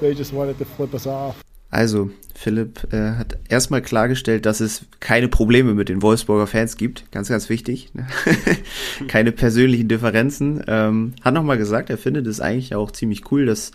they 0.00 0.14
just 0.14 0.32
wanted 0.32 0.56
to 0.56 0.64
flip 0.64 0.94
us 0.94 1.06
off. 1.06 1.44
Also, 1.74 2.10
Philipp 2.36 2.92
äh, 2.92 3.16
hat 3.16 3.36
erstmal 3.48 3.82
klargestellt, 3.82 4.46
dass 4.46 4.60
es 4.60 4.86
keine 5.00 5.26
Probleme 5.26 5.74
mit 5.74 5.88
den 5.88 6.02
Wolfsburger 6.02 6.46
Fans 6.46 6.76
gibt. 6.76 7.10
Ganz, 7.10 7.28
ganz 7.28 7.48
wichtig. 7.48 7.92
Ne? 7.94 8.06
keine 9.08 9.32
persönlichen 9.32 9.88
Differenzen. 9.88 10.62
Ähm, 10.68 11.14
hat 11.22 11.34
nochmal 11.34 11.58
gesagt, 11.58 11.90
er 11.90 11.98
findet 11.98 12.28
es 12.28 12.40
eigentlich 12.40 12.76
auch 12.76 12.92
ziemlich 12.92 13.30
cool, 13.32 13.46
dass 13.46 13.72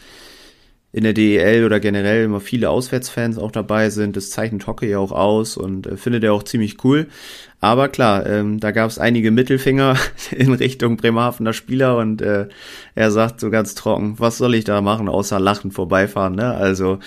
in 0.91 1.03
der 1.03 1.13
DEL 1.13 1.65
oder 1.65 1.79
generell 1.79 2.23
immer 2.23 2.39
viele 2.39 2.69
Auswärtsfans 2.69 3.37
auch 3.37 3.51
dabei 3.51 3.89
sind. 3.89 4.15
Das 4.15 4.31
zeichnet 4.31 4.65
Hockey 4.65 4.89
ja 4.89 4.97
auch 4.97 5.11
aus 5.11 5.57
und 5.57 5.85
äh, 5.85 5.97
findet 5.97 6.23
er 6.23 6.33
auch 6.33 6.43
ziemlich 6.43 6.83
cool. 6.83 7.07
Aber 7.59 7.89
klar, 7.89 8.25
ähm, 8.25 8.61
da 8.61 8.71
gab 8.71 8.89
es 8.89 8.97
einige 8.97 9.31
Mittelfinger 9.31 9.97
in 10.31 10.53
Richtung 10.53 10.95
Bremerhavener 10.95 11.53
Spieler 11.53 11.97
und 11.97 12.21
äh, 12.21 12.47
er 12.95 13.11
sagt 13.11 13.39
so 13.39 13.49
ganz 13.49 13.75
trocken, 13.75 14.15
was 14.17 14.37
soll 14.37 14.55
ich 14.55 14.63
da 14.63 14.81
machen, 14.81 15.09
außer 15.09 15.39
lachen 15.39 15.71
vorbeifahren. 15.71 16.35
Ne? 16.35 16.53
Also 16.55 16.99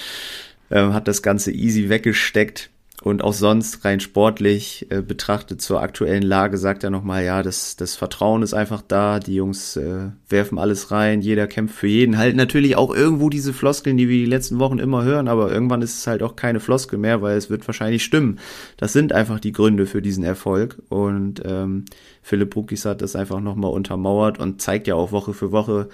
ähm, 0.73 0.95
hat 0.95 1.07
das 1.07 1.23
Ganze 1.23 1.53
easy 1.53 1.89
weggesteckt. 1.89 2.71
und 3.03 3.25
auch 3.25 3.33
sonst 3.33 3.85
rein 3.85 3.99
sportlich 3.99 4.87
äh, 4.91 5.03
betrachtet 5.03 5.61
zur 5.61 5.83
aktuellen 5.83 6.23
Lage 6.23 6.57
sagt 6.57 6.85
er 6.85 6.91
nochmal, 6.91 7.25
ja, 7.25 7.43
das, 7.43 7.75
das 7.75 7.97
Vertrauen 7.97 8.43
ist 8.43 8.55
einfach 8.55 8.81
da, 8.81 9.19
die 9.19 9.35
Jungs 9.35 9.77
äh, 9.77 10.11
werfen 10.29 10.57
alles 10.57 10.93
rein, 10.93 11.21
jeder 11.21 11.49
kämpft 11.49 11.75
für 11.75 11.89
jeden. 11.89 12.17
Halt 12.17 12.37
natürlich 12.37 12.77
auch 12.77 12.95
irgendwo 12.95 13.29
diese 13.29 13.53
Floskeln, 13.53 13.97
die 13.97 14.09
wir 14.09 14.19
die 14.19 14.31
letzten 14.31 14.61
Wochen 14.61 14.79
immer 14.79 15.03
hören, 15.03 15.27
aber 15.27 15.51
irgendwann 15.51 15.83
ist 15.83 15.99
es 15.99 16.07
halt 16.07 16.23
auch 16.23 16.37
keine 16.37 16.61
Floskel 16.61 16.97
mehr, 16.97 17.23
weil 17.23 17.37
es 17.37 17.51
wird 17.51 17.67
wahrscheinlich 17.67 18.05
stimmen. 18.05 18.39
Das 18.77 18.93
sind 18.93 19.13
einfach 19.13 19.41
die 19.41 19.53
Gründe 19.53 19.87
für 19.87 20.01
diesen 20.01 20.23
Erfolg 20.23 20.81
und 20.89 21.43
ähm, 21.45 21.87
Philipp 22.23 22.51
Brukis 22.51 22.85
hat 22.85 23.03
das 23.03 23.17
einfach 23.17 23.41
nochmal 23.41 23.73
untermauert 23.73 24.39
und 24.39 24.63
zeigt 24.63 24.87
ja 24.87 24.95
auch 24.95 25.11
Woche 25.11 25.35
für 25.35 25.51
Woche 25.51 25.89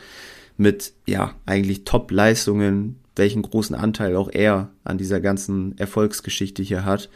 mit, 0.58 0.92
ja, 1.06 1.32
eigentlich 1.46 1.84
Top-Leistungen, 1.84 2.96
welchen 3.18 3.42
großen 3.42 3.74
Anteil 3.76 4.16
auch 4.16 4.30
er 4.32 4.70
an 4.84 4.98
dieser 4.98 5.20
ganzen 5.20 5.76
Erfolgsgeschichte 5.78 6.62
hier 6.62 6.84
hat. 6.84 7.10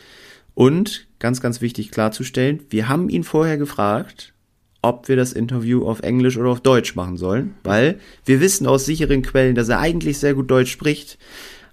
Und 0.55 1.07
ganz, 1.19 1.41
ganz 1.41 1.61
wichtig 1.61 1.91
klarzustellen, 1.91 2.61
wir 2.69 2.89
haben 2.89 3.09
ihn 3.09 3.25
vorher 3.25 3.57
gefragt, 3.57 4.35
ob 4.83 5.09
wir 5.09 5.17
das 5.17 5.33
Interview 5.33 5.87
auf 5.87 6.01
Englisch 6.01 6.37
oder 6.37 6.51
auf 6.51 6.61
Deutsch 6.61 6.95
machen 6.97 7.17
sollen, 7.17 7.55
weil 7.63 8.01
wir 8.25 8.41
wissen 8.41 8.67
aus 8.67 8.85
sicheren 8.85 9.23
Quellen, 9.23 9.55
dass 9.55 9.69
er 9.69 9.79
eigentlich 9.79 10.19
sehr 10.19 10.35
gut 10.35 10.51
Deutsch 10.51 10.73
spricht, 10.73 11.19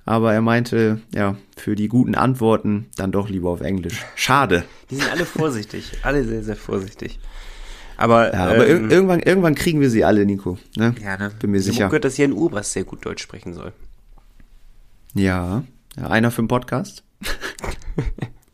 aber 0.06 0.34
er 0.34 0.42
meinte, 0.42 1.02
ja, 1.14 1.36
für 1.58 1.76
die 1.76 1.88
guten 1.88 2.16
Antworten 2.16 2.86
dann 2.96 3.12
doch 3.12 3.30
lieber 3.30 3.50
auf 3.50 3.62
Englisch. 3.62 4.06
Schade. 4.16 4.64
Die 4.90 4.96
sind 4.96 5.12
alle 5.12 5.26
vorsichtig, 5.26 5.92
alle 6.04 6.24
sehr, 6.24 6.44
sehr 6.44 6.56
vorsichtig. 6.56 7.20
Aber, 7.98 8.34
ja, 8.34 8.46
aber 8.46 8.68
ähm, 8.68 8.90
irgendwann, 8.90 9.20
irgendwann 9.20 9.56
kriegen 9.56 9.82
wir 9.82 9.90
sie 9.90 10.06
alle, 10.06 10.26
Nico. 10.26 10.58
Ne? 10.78 10.96
Ja, 11.04 11.18
ne? 11.18 11.32
Bin 11.38 11.52
mir 11.52 11.60
sicher. 11.60 11.84
Ich 11.84 11.90
gehört, 11.90 12.06
dass 12.06 12.16
Jan 12.16 12.32
Urbas 12.32 12.72
sehr 12.72 12.86
gut 12.86 13.06
Deutsch 13.06 13.22
sprechen 13.22 13.54
soll. 13.54 13.74
Ja, 15.16 15.64
einer 15.96 16.32
für 16.32 16.44
den 16.44 16.48
Podcast. 16.48 17.04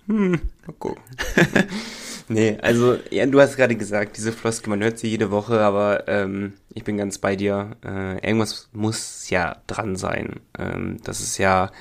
hm, 0.08 0.32
mal 0.65 0.74
gucken. 0.80 1.04
nee, 2.30 2.58
also, 2.62 2.98
ja, 3.12 3.26
du 3.26 3.39
hast 3.39 3.58
gerade 3.58 3.76
gesagt, 3.76 4.18
diese 4.18 4.32
Floskel, 4.32 4.70
man 4.70 4.82
hört 4.82 4.98
sie 4.98 5.08
jede 5.08 5.32
Woche, 5.32 5.60
aber 5.60 6.08
ähm, 6.08 6.54
ich 6.74 6.84
bin 6.84 6.98
ganz 6.98 7.18
bei 7.18 7.36
dir. 7.36 7.76
Äh, 7.84 8.26
irgendwas 8.26 8.70
muss 8.72 9.30
ja 9.30 9.58
dran 9.68 9.96
sein. 9.96 10.39
Ähm, 10.58 11.00
das 11.04 11.20
ist 11.20 11.38
ja, 11.38 11.72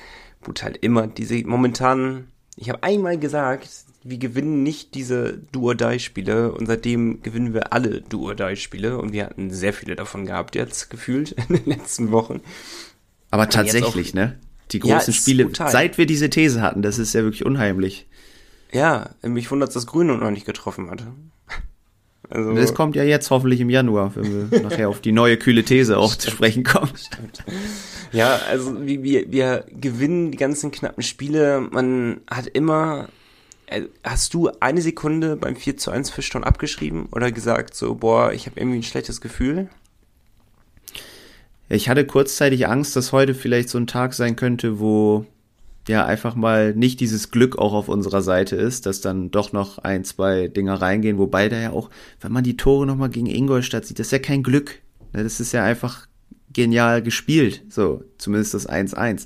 gut, 0.43 0.61
halt 0.61 0.77
immer 0.77 1.07
diese 1.07 1.45
momentan, 1.45 2.27
ich 2.57 2.69
habe 2.69 2.83
einmal 2.83 3.17
gesagt, 3.17 3.69
wir 4.03 4.17
gewinnen 4.17 4.61
nicht 4.61 4.93
diese 4.93 5.37
Do-or-Die-Spiele 5.51 6.51
und 6.51 6.67
seitdem 6.67 7.23
gewinnen 7.23 7.53
wir 7.53 7.73
alle 7.73 8.01
Do-or-Die-Spiele 8.01 8.97
und 8.99 9.13
wir 9.13 9.25
hatten 9.25 9.51
sehr 9.51 9.73
viele 9.73 9.95
davon 9.95 10.25
gehabt 10.25 10.55
jetzt 10.55 10.89
gefühlt 10.89 11.31
in 11.49 11.55
den 11.55 11.65
letzten 11.65 12.11
Wochen. 12.11 12.41
Aber 13.31 13.49
tatsächlich, 13.49 14.13
ne? 14.13 14.37
Die 14.71 14.79
großen 14.79 15.13
ja, 15.13 15.19
Spiele, 15.19 15.45
brutal. 15.45 15.71
seit 15.71 15.97
wir 15.97 16.05
diese 16.05 16.29
These 16.29 16.61
hatten, 16.61 16.81
das 16.81 16.97
ist 16.97 17.13
ja 17.13 17.23
wirklich 17.23 17.45
unheimlich. 17.45 18.07
Ja, 18.71 19.11
mich 19.21 19.49
wundert, 19.51 19.75
dass 19.75 19.87
Grüne 19.87 20.17
noch 20.17 20.31
nicht 20.31 20.45
getroffen 20.45 20.89
hatte. 20.89 21.07
Also, 22.29 22.53
das 22.53 22.73
kommt 22.73 22.95
ja 22.95 23.03
jetzt 23.03 23.29
hoffentlich 23.29 23.61
im 23.61 23.69
Januar, 23.69 24.15
wenn 24.15 24.51
wir 24.51 24.61
nachher 24.63 24.89
auf 24.89 24.99
die 24.99 25.11
neue 25.11 25.37
kühle 25.37 25.63
These 25.63 25.97
auch 25.97 26.15
zu 26.15 26.31
sprechen 26.31 26.63
kommen. 26.63 26.91
Stimmt. 26.95 27.43
Ja, 28.11 28.39
also 28.49 28.85
wir, 28.85 29.03
wir, 29.03 29.31
wir 29.31 29.65
gewinnen 29.69 30.31
die 30.31 30.37
ganzen 30.37 30.71
knappen 30.71 31.03
Spiele. 31.03 31.61
Man 31.71 32.21
hat 32.29 32.47
immer. 32.47 33.09
Äh, 33.67 33.83
hast 34.03 34.33
du 34.33 34.49
eine 34.59 34.81
Sekunde 34.81 35.35
beim 35.35 35.55
4 35.55 35.77
zu 35.77 35.91
1 35.91 36.11
Fischton 36.11 36.43
abgeschrieben 36.43 37.07
oder 37.11 37.31
gesagt 37.31 37.75
so, 37.75 37.95
boah, 37.95 38.31
ich 38.31 38.45
habe 38.45 38.59
irgendwie 38.59 38.79
ein 38.79 38.83
schlechtes 38.83 39.21
Gefühl? 39.21 39.69
Ich 41.67 41.89
hatte 41.89 42.05
kurzzeitig 42.05 42.67
Angst, 42.67 42.95
dass 42.95 43.11
heute 43.11 43.33
vielleicht 43.33 43.69
so 43.69 43.77
ein 43.77 43.87
Tag 43.87 44.13
sein 44.13 44.35
könnte, 44.35 44.79
wo 44.79 45.25
ja 45.87 46.05
einfach 46.05 46.35
mal 46.35 46.73
nicht 46.73 46.99
dieses 46.99 47.31
Glück 47.31 47.57
auch 47.57 47.73
auf 47.73 47.89
unserer 47.89 48.21
Seite 48.21 48.55
ist, 48.55 48.85
dass 48.85 49.01
dann 49.01 49.31
doch 49.31 49.51
noch 49.51 49.79
ein, 49.79 50.03
zwei 50.03 50.47
Dinger 50.47 50.75
reingehen, 50.75 51.17
wobei 51.17 51.49
da 51.49 51.59
ja 51.59 51.71
auch, 51.71 51.89
wenn 52.21 52.31
man 52.31 52.43
die 52.43 52.57
Tore 52.57 52.85
nochmal 52.85 53.09
gegen 53.09 53.27
Ingolstadt 53.27 53.85
sieht, 53.85 53.99
das 53.99 54.07
ist 54.07 54.11
ja 54.11 54.19
kein 54.19 54.43
Glück. 54.43 54.81
Ne? 55.13 55.23
Das 55.23 55.39
ist 55.39 55.51
ja 55.51 55.63
einfach 55.63 56.07
genial 56.53 57.01
gespielt, 57.01 57.63
so 57.69 58.03
zumindest 58.17 58.53
das 58.53 58.69
1-1. 58.69 59.25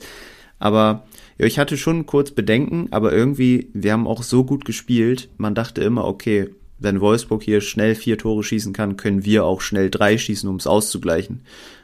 Aber 0.58 1.06
ja, 1.38 1.46
ich 1.46 1.60
hatte 1.60 1.78
schon 1.78 2.06
kurz 2.06 2.32
Bedenken, 2.32 2.88
aber 2.92 3.14
irgendwie, 3.14 3.70
wir 3.74 3.94
haben 3.94 4.08
auch 4.08 4.24
so 4.24 4.44
gut 4.44 4.66
gespielt, 4.66 5.30
man 5.38 5.56
dachte 5.56 5.82
immer, 5.82 6.06
okay, 6.06 6.50
wenn 6.80 7.02
Wolfsburg 7.02 7.44
hier 7.44 7.62
schnell 7.62 7.96
vier 7.96 8.18
Tore 8.18 8.44
schießen 8.44 8.74
kann, 8.74 8.98
können 8.98 9.26
wir 9.26 9.46
auch 9.46 9.62
schnell 9.62 9.90
drei 9.90 10.18
schießen, 10.18 10.50
um 10.50 10.56
es 10.56 10.68
auszugleichen. 10.68 11.42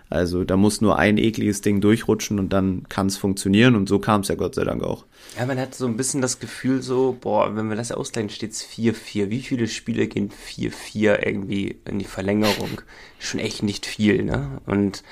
Also 0.09 0.43
da 0.43 0.55
muss 0.55 0.81
nur 0.81 0.97
ein 0.97 1.17
ekliges 1.17 1.61
Ding 1.61 1.81
durchrutschen 1.81 2.39
und 2.39 2.53
dann 2.53 2.83
kann 2.89 3.07
es 3.07 3.17
funktionieren 3.17 3.75
und 3.75 3.89
so 3.89 3.99
kam 3.99 4.21
es 4.21 4.27
ja 4.27 4.35
Gott 4.35 4.55
sei 4.55 4.63
Dank 4.63 4.83
auch. 4.83 5.05
Ja, 5.37 5.45
man 5.45 5.59
hat 5.59 5.73
so 5.73 5.87
ein 5.87 5.97
bisschen 5.97 6.21
das 6.21 6.39
Gefühl 6.39 6.81
so, 6.81 7.17
boah, 7.19 7.55
wenn 7.55 7.69
wir 7.69 7.75
das 7.75 7.91
ausgleichen, 7.91 8.29
steht 8.29 8.51
es 8.51 8.63
4-4. 8.63 9.29
Wie 9.29 9.41
viele 9.41 9.67
Spiele 9.67 10.07
gehen 10.07 10.29
4-4 10.29 11.25
irgendwie 11.25 11.79
in 11.85 11.99
die 11.99 12.05
Verlängerung? 12.05 12.81
Schon 13.19 13.39
echt 13.39 13.63
nicht 13.63 13.85
viel, 13.85 14.23
ne? 14.23 14.61
Und 14.65 15.03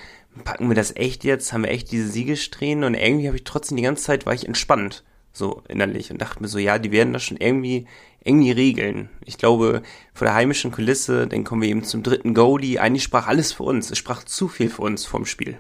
packen 0.44 0.68
wir 0.68 0.76
das 0.76 0.96
echt 0.96 1.24
jetzt? 1.24 1.54
Haben 1.54 1.64
wir 1.64 1.72
echt 1.72 1.92
diese 1.92 2.08
Siegesträhnen? 2.08 2.84
Und 2.84 2.94
irgendwie 2.94 3.28
habe 3.28 3.38
ich 3.38 3.44
trotzdem 3.44 3.78
die 3.78 3.84
ganze 3.84 4.04
Zeit, 4.04 4.26
war 4.26 4.34
ich 4.34 4.48
entspannt 4.48 5.04
so 5.36 5.64
innerlich 5.68 6.12
und 6.12 6.22
dachte 6.22 6.42
mir 6.42 6.48
so, 6.48 6.60
ja, 6.60 6.78
die 6.78 6.92
werden 6.92 7.12
das 7.12 7.24
schon 7.24 7.38
irgendwie 7.38 7.88
irgendwie 8.24 8.52
regeln. 8.52 9.10
Ich 9.26 9.38
glaube, 9.38 9.82
vor 10.14 10.26
der 10.26 10.36
heimischen 10.36 10.72
Kulisse, 10.72 11.28
dann 11.28 11.44
kommen 11.44 11.62
wir 11.62 11.70
eben 11.70 11.84
zum 11.84 12.04
dritten 12.04 12.34
Goalie. 12.34 12.80
Eigentlich 12.80 13.04
sprach 13.04 13.28
alles 13.28 13.52
für 13.52 13.64
uns. 13.64 13.92
Es 13.92 13.98
sprach 13.98 14.24
zu 14.24 14.48
viel 14.48 14.70
für 14.70 14.84
uns 14.84 15.06
vom 15.06 15.26
Spiel. 15.26 15.58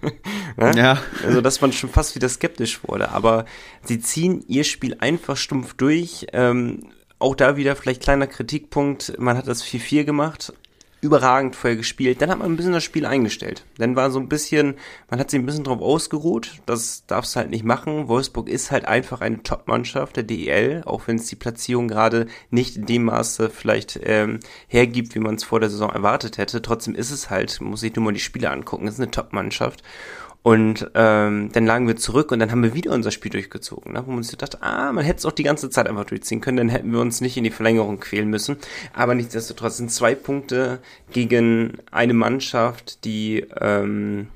ne? 0.56 0.72
Ja. 0.76 0.98
Also, 1.24 1.40
dass 1.40 1.60
man 1.60 1.72
schon 1.72 1.90
fast 1.90 2.14
wieder 2.14 2.28
skeptisch 2.28 2.80
wurde. 2.84 3.10
Aber 3.10 3.46
sie 3.82 4.00
ziehen 4.00 4.44
ihr 4.48 4.64
Spiel 4.64 4.96
einfach 4.98 5.36
stumpf 5.36 5.74
durch. 5.74 6.26
Ähm, 6.32 6.90
auch 7.18 7.34
da 7.34 7.56
wieder 7.56 7.74
vielleicht 7.74 8.02
kleiner 8.02 8.26
Kritikpunkt. 8.26 9.18
Man 9.18 9.36
hat 9.36 9.48
das 9.48 9.64
4-4 9.64 10.04
gemacht 10.04 10.52
überragend 11.04 11.54
vorher 11.54 11.76
gespielt. 11.76 12.20
Dann 12.20 12.30
hat 12.30 12.38
man 12.38 12.50
ein 12.50 12.56
bisschen 12.56 12.72
das 12.72 12.82
Spiel 12.82 13.06
eingestellt. 13.06 13.64
Dann 13.78 13.94
war 13.94 14.10
so 14.10 14.18
ein 14.18 14.28
bisschen, 14.28 14.74
man 15.10 15.20
hat 15.20 15.30
sich 15.30 15.38
ein 15.38 15.46
bisschen 15.46 15.64
drauf 15.64 15.80
ausgeruht. 15.80 16.62
Das 16.66 17.04
darfst 17.06 17.34
du 17.34 17.40
halt 17.40 17.50
nicht 17.50 17.64
machen. 17.64 18.08
Wolfsburg 18.08 18.48
ist 18.48 18.70
halt 18.70 18.86
einfach 18.86 19.20
eine 19.20 19.42
Top-Mannschaft 19.42 20.16
der 20.16 20.24
DEL, 20.24 20.82
auch 20.86 21.06
wenn 21.06 21.16
es 21.16 21.26
die 21.26 21.36
Platzierung 21.36 21.88
gerade 21.88 22.26
nicht 22.50 22.76
in 22.76 22.86
dem 22.86 23.04
Maße 23.04 23.50
vielleicht 23.50 24.00
ähm, 24.02 24.40
hergibt, 24.66 25.14
wie 25.14 25.20
man 25.20 25.34
es 25.34 25.44
vor 25.44 25.60
der 25.60 25.70
Saison 25.70 25.90
erwartet 25.90 26.38
hätte. 26.38 26.62
Trotzdem 26.62 26.94
ist 26.94 27.10
es 27.10 27.30
halt, 27.30 27.60
muss 27.60 27.82
ich 27.82 27.94
nur 27.94 28.06
mal 28.06 28.14
die 28.14 28.20
Spiele 28.20 28.50
angucken, 28.50 28.88
ist 28.88 28.98
eine 28.98 29.10
Top-Mannschaft. 29.10 29.82
Und 30.44 30.90
ähm, 30.94 31.48
dann 31.52 31.64
lagen 31.64 31.86
wir 31.86 31.96
zurück 31.96 32.30
und 32.30 32.38
dann 32.38 32.50
haben 32.50 32.62
wir 32.62 32.74
wieder 32.74 32.92
unser 32.92 33.10
Spiel 33.10 33.30
durchgezogen, 33.30 33.94
ne? 33.94 34.02
wo 34.04 34.12
man 34.12 34.22
sich 34.22 34.36
dachte, 34.36 34.62
ah, 34.62 34.92
man 34.92 35.02
hätte 35.02 35.20
es 35.20 35.24
auch 35.24 35.32
die 35.32 35.42
ganze 35.42 35.70
Zeit 35.70 35.88
einfach 35.88 36.04
durchziehen 36.04 36.42
können, 36.42 36.58
dann 36.58 36.68
hätten 36.68 36.92
wir 36.92 37.00
uns 37.00 37.22
nicht 37.22 37.38
in 37.38 37.44
die 37.44 37.50
Verlängerung 37.50 37.98
quälen 37.98 38.28
müssen. 38.28 38.58
Aber 38.92 39.14
nichtsdestotrotz 39.14 39.78
sind 39.78 39.90
zwei 39.90 40.14
Punkte 40.14 40.80
gegen 41.10 41.78
eine 41.90 42.12
Mannschaft, 42.12 43.06
die 43.06 43.46
ähm, 43.58 44.26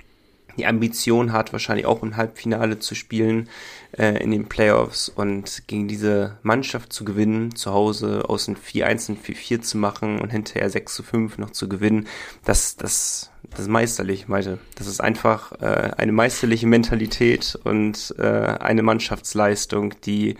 die 0.57 0.64
Ambition 0.64 1.33
hat, 1.33 1.53
wahrscheinlich 1.53 1.85
auch 1.85 2.03
im 2.03 2.16
Halbfinale 2.16 2.79
zu 2.79 2.94
spielen 2.94 3.51
äh, 3.92 4.23
in 4.23 4.31
den 4.31 4.49
Playoffs 4.49 5.11
und 5.11 5.64
gegen 5.66 5.88
diese 5.88 6.38
Mannschaft 6.42 6.90
zu 6.90 7.05
gewinnen, 7.05 7.55
zu 7.55 7.75
Hause 7.75 8.25
aus 8.31 8.49
einem 8.49 8.57
4-1 8.57 9.11
ein 9.11 9.18
4-4 9.18 9.61
zu 9.61 9.77
machen 9.77 10.21
und 10.21 10.31
hinterher 10.31 10.71
6 10.71 10.94
zu 10.94 11.03
5 11.03 11.37
noch 11.37 11.51
zu 11.51 11.68
gewinnen, 11.68 12.07
das, 12.47 12.77
das 12.77 13.31
das 13.51 13.61
ist 13.61 13.69
meisterlich, 13.69 14.29
Malte. 14.29 14.59
Das 14.77 14.87
ist 14.87 15.01
einfach 15.01 15.53
äh, 15.61 15.91
eine 15.97 16.13
meisterliche 16.13 16.67
Mentalität 16.67 17.59
und 17.65 18.15
äh, 18.19 18.23
eine 18.23 18.83
Mannschaftsleistung, 18.83 19.95
die, 20.05 20.37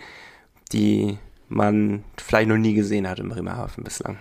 die 0.71 1.17
man 1.47 2.03
vielleicht 2.17 2.49
noch 2.49 2.57
nie 2.57 2.73
gesehen 2.73 3.07
hat 3.07 3.19
im 3.19 3.29
Bremerhaven 3.29 3.83
bislang. 3.83 4.17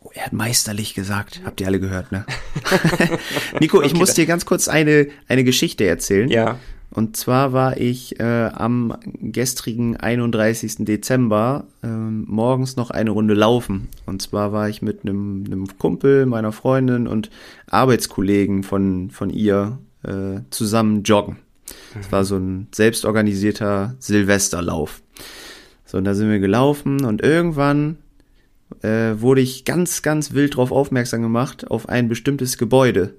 Oh, 0.00 0.10
er 0.14 0.26
hat 0.26 0.32
meisterlich 0.32 0.94
gesagt. 0.94 1.40
Habt 1.44 1.60
ihr 1.60 1.66
alle 1.66 1.78
gehört, 1.78 2.10
ne? 2.10 2.24
Nico, 3.60 3.78
okay, 3.78 3.86
ich 3.86 3.94
muss 3.94 4.14
dir 4.14 4.26
ganz 4.26 4.46
kurz 4.46 4.66
eine, 4.66 5.08
eine 5.28 5.44
Geschichte 5.44 5.86
erzählen. 5.86 6.28
Ja. 6.28 6.58
Und 6.92 7.16
zwar 7.16 7.52
war 7.52 7.76
ich 7.76 8.18
äh, 8.18 8.50
am 8.52 8.96
gestrigen 9.04 9.96
31. 9.96 10.84
Dezember 10.84 11.66
äh, 11.84 11.86
morgens 11.86 12.76
noch 12.76 12.90
eine 12.90 13.10
Runde 13.10 13.34
laufen. 13.34 13.88
Und 14.06 14.22
zwar 14.22 14.52
war 14.52 14.68
ich 14.68 14.82
mit 14.82 15.02
einem, 15.02 15.44
einem 15.46 15.78
Kumpel, 15.78 16.26
meiner 16.26 16.50
Freundin 16.50 17.06
und 17.06 17.30
Arbeitskollegen 17.68 18.64
von, 18.64 19.10
von 19.10 19.30
ihr 19.30 19.78
äh, 20.02 20.40
zusammen 20.50 21.04
joggen. 21.04 21.36
Es 22.00 22.08
mhm. 22.08 22.12
war 22.12 22.24
so 22.24 22.36
ein 22.36 22.68
selbstorganisierter 22.72 23.94
Silvesterlauf. 24.00 25.02
So, 25.86 25.98
und 25.98 26.04
da 26.04 26.14
sind 26.14 26.28
wir 26.28 26.40
gelaufen 26.40 27.04
und 27.04 27.22
irgendwann 27.22 27.98
äh, 28.82 29.20
wurde 29.20 29.40
ich 29.40 29.64
ganz, 29.64 30.02
ganz 30.02 30.32
wild 30.32 30.56
drauf 30.56 30.72
aufmerksam 30.72 31.22
gemacht 31.22 31.70
auf 31.70 31.88
ein 31.88 32.08
bestimmtes 32.08 32.58
Gebäude. 32.58 33.14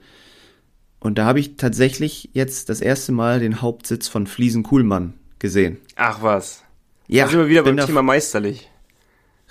Und 1.01 1.17
da 1.17 1.25
habe 1.25 1.39
ich 1.39 1.57
tatsächlich 1.57 2.29
jetzt 2.33 2.69
das 2.69 2.79
erste 2.79 3.11
Mal 3.11 3.39
den 3.39 3.61
Hauptsitz 3.61 4.07
von 4.07 4.27
Fliesen 4.27 4.63
Kuhlmann 4.63 5.15
gesehen. 5.39 5.77
Ach 5.95 6.21
was. 6.21 6.63
Ja. 7.07 7.25
Da 7.25 7.31
sind 7.31 7.39
wir 7.39 7.49
wieder 7.49 7.63
beim 7.63 7.77
Thema 7.77 8.03
meisterlich. 8.03 8.69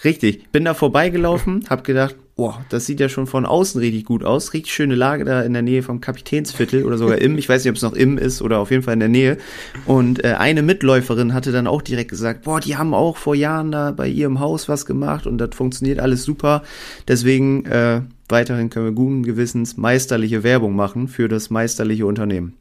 Richtig. 0.04 0.50
Bin 0.50 0.64
da 0.64 0.72
vorbeigelaufen, 0.74 1.66
hab 1.68 1.84
gedacht, 1.84 2.16
boah, 2.36 2.64
das 2.70 2.86
sieht 2.86 3.00
ja 3.00 3.10
schon 3.10 3.26
von 3.26 3.44
außen 3.44 3.80
richtig 3.80 4.06
gut 4.06 4.24
aus. 4.24 4.54
Richtig 4.54 4.72
schöne 4.72 4.94
Lage 4.94 5.26
da 5.26 5.42
in 5.42 5.52
der 5.52 5.60
Nähe 5.60 5.82
vom 5.82 6.00
Kapitänsviertel 6.00 6.86
oder 6.86 6.96
sogar 6.96 7.18
im. 7.18 7.36
Ich 7.36 7.48
weiß 7.48 7.62
nicht, 7.64 7.70
ob 7.70 7.76
es 7.76 7.82
noch 7.82 7.92
im 7.92 8.16
ist 8.16 8.40
oder 8.40 8.60
auf 8.60 8.70
jeden 8.70 8.82
Fall 8.82 8.94
in 8.94 9.00
der 9.00 9.10
Nähe. 9.10 9.36
Und 9.84 10.24
äh, 10.24 10.36
eine 10.38 10.62
Mitläuferin 10.62 11.34
hatte 11.34 11.52
dann 11.52 11.66
auch 11.66 11.82
direkt 11.82 12.10
gesagt, 12.10 12.44
boah, 12.44 12.60
die 12.60 12.76
haben 12.76 12.94
auch 12.94 13.18
vor 13.18 13.34
Jahren 13.34 13.72
da 13.72 13.90
bei 13.90 14.08
ihrem 14.08 14.40
Haus 14.40 14.70
was 14.70 14.86
gemacht 14.86 15.26
und 15.26 15.36
das 15.36 15.50
funktioniert 15.54 15.98
alles 15.98 16.22
super. 16.24 16.62
Deswegen 17.06 17.66
äh, 17.66 18.00
weiterhin 18.30 18.70
können 18.70 18.86
wir 18.86 18.92
guten 18.92 19.22
Gewissens 19.22 19.76
meisterliche 19.76 20.42
Werbung 20.42 20.74
machen 20.74 21.08
für 21.08 21.28
das 21.28 21.50
meisterliche 21.50 22.06
Unternehmen. 22.06 22.56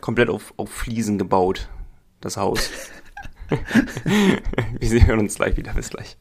Komplett 0.00 0.28
auf, 0.28 0.54
auf 0.56 0.70
Fliesen 0.70 1.18
gebaut, 1.18 1.68
das 2.20 2.36
Haus. 2.36 2.70
wir 4.80 4.88
sehen 4.88 5.18
uns 5.18 5.36
gleich 5.36 5.56
wieder. 5.56 5.72
Bis 5.74 5.90
gleich. 5.90 6.16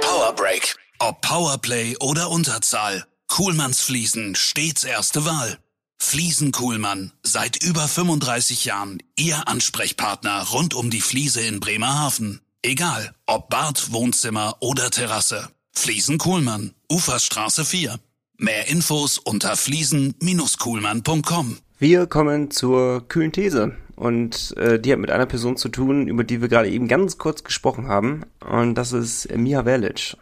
Power 0.00 0.34
Break. 0.36 0.76
Ob 0.98 1.20
Powerplay 1.20 1.96
oder 2.00 2.30
Unterzahl. 2.30 3.04
Kuhlmanns 3.28 3.80
Fliesen 3.80 4.34
stets 4.34 4.84
erste 4.84 5.24
Wahl. 5.24 5.58
Fliesen 5.98 6.52
Kuhlmann. 6.52 7.12
Seit 7.22 7.62
über 7.62 7.88
35 7.88 8.64
Jahren 8.64 8.98
Ihr 9.16 9.48
Ansprechpartner 9.48 10.46
rund 10.52 10.74
um 10.74 10.90
die 10.90 11.00
Fliese 11.00 11.40
in 11.40 11.60
Bremerhaven. 11.60 12.40
Egal, 12.62 13.14
ob 13.26 13.50
Bad, 13.50 13.92
Wohnzimmer 13.92 14.56
oder 14.60 14.90
Terrasse. 14.90 15.50
Fliesen 15.76 16.18
Kuhlmann. 16.18 16.72
Uferstraße 16.90 17.64
4. 17.64 17.98
Mehr 18.38 18.68
Infos 18.68 19.18
unter 19.18 19.56
fliesen-kuhlmann.com. 19.56 21.58
Wir 21.78 22.06
kommen 22.06 22.50
zur 22.50 23.06
kühlen 23.08 23.32
These. 23.32 23.76
Und 23.96 24.56
äh, 24.56 24.80
die 24.80 24.92
hat 24.92 24.98
mit 24.98 25.10
einer 25.10 25.26
Person 25.26 25.56
zu 25.56 25.68
tun, 25.68 26.08
über 26.08 26.24
die 26.24 26.40
wir 26.40 26.48
gerade 26.48 26.70
eben 26.70 26.88
ganz 26.88 27.18
kurz 27.18 27.44
gesprochen 27.44 27.86
haben. 27.86 28.22
Und 28.40 28.76
das 28.76 28.92
ist 28.92 29.30
Mia 29.36 29.64
Verlic. 29.64 30.16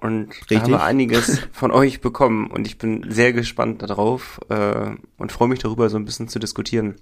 Und 0.00 0.30
Richtig. 0.30 0.48
da 0.48 0.62
haben 0.62 0.70
wir 0.72 0.82
einiges 0.82 1.40
von 1.52 1.70
euch 1.70 2.00
bekommen. 2.00 2.50
Und 2.50 2.66
ich 2.66 2.78
bin 2.78 3.06
sehr 3.08 3.32
gespannt 3.32 3.82
darauf 3.82 4.40
äh, 4.48 4.90
und 5.16 5.32
freue 5.32 5.48
mich 5.48 5.60
darüber, 5.60 5.88
so 5.90 5.96
ein 5.96 6.04
bisschen 6.04 6.28
zu 6.28 6.38
diskutieren. 6.38 6.96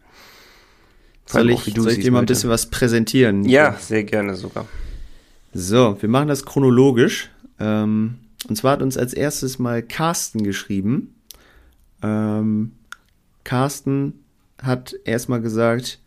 Soll 1.27 1.51
ich, 1.51 1.75
soll 1.75 1.93
ich 1.93 2.01
dir 2.01 2.11
mal 2.11 2.21
ein 2.21 2.27
bisschen 2.27 2.51
was 2.51 2.71
präsentieren? 2.71 3.45
Ja, 3.45 3.77
sehr 3.79 4.05
gerne 4.05 4.35
sogar. 4.35 4.67
So, 5.53 5.97
wir 6.01 6.09
machen 6.09 6.29
das 6.29 6.45
chronologisch. 6.45 7.31
Ähm, 7.59 8.19
und 8.49 8.57
zwar 8.57 8.73
hat 8.73 8.83
uns 8.83 8.97
als 8.97 9.15
erstes 9.15 9.59
mal 9.59 9.83
Carsten 9.83 10.45
geschrieben. 10.45 11.15
Ähm, 12.03 12.73
Carsten 13.45 14.25
hat 14.63 14.95
erstmal 15.05 15.41
gesagt, 15.41 15.99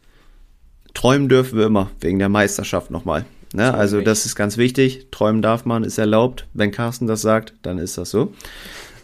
träumen 0.93 1.27
dürfen 1.27 1.57
wir 1.57 1.65
immer, 1.65 1.89
wegen 1.99 2.19
der 2.19 2.29
Meisterschaft 2.29 2.91
nochmal. 2.91 3.25
Ne? 3.53 3.73
Also 3.73 4.01
das 4.01 4.25
ist 4.25 4.35
ganz 4.35 4.57
wichtig. 4.57 5.07
Träumen 5.11 5.41
darf 5.41 5.65
man, 5.65 5.83
ist 5.83 5.97
erlaubt. 5.97 6.47
Wenn 6.53 6.71
Carsten 6.71 7.07
das 7.07 7.21
sagt, 7.21 7.53
dann 7.63 7.79
ist 7.79 7.97
das 7.97 8.11
so. 8.11 8.33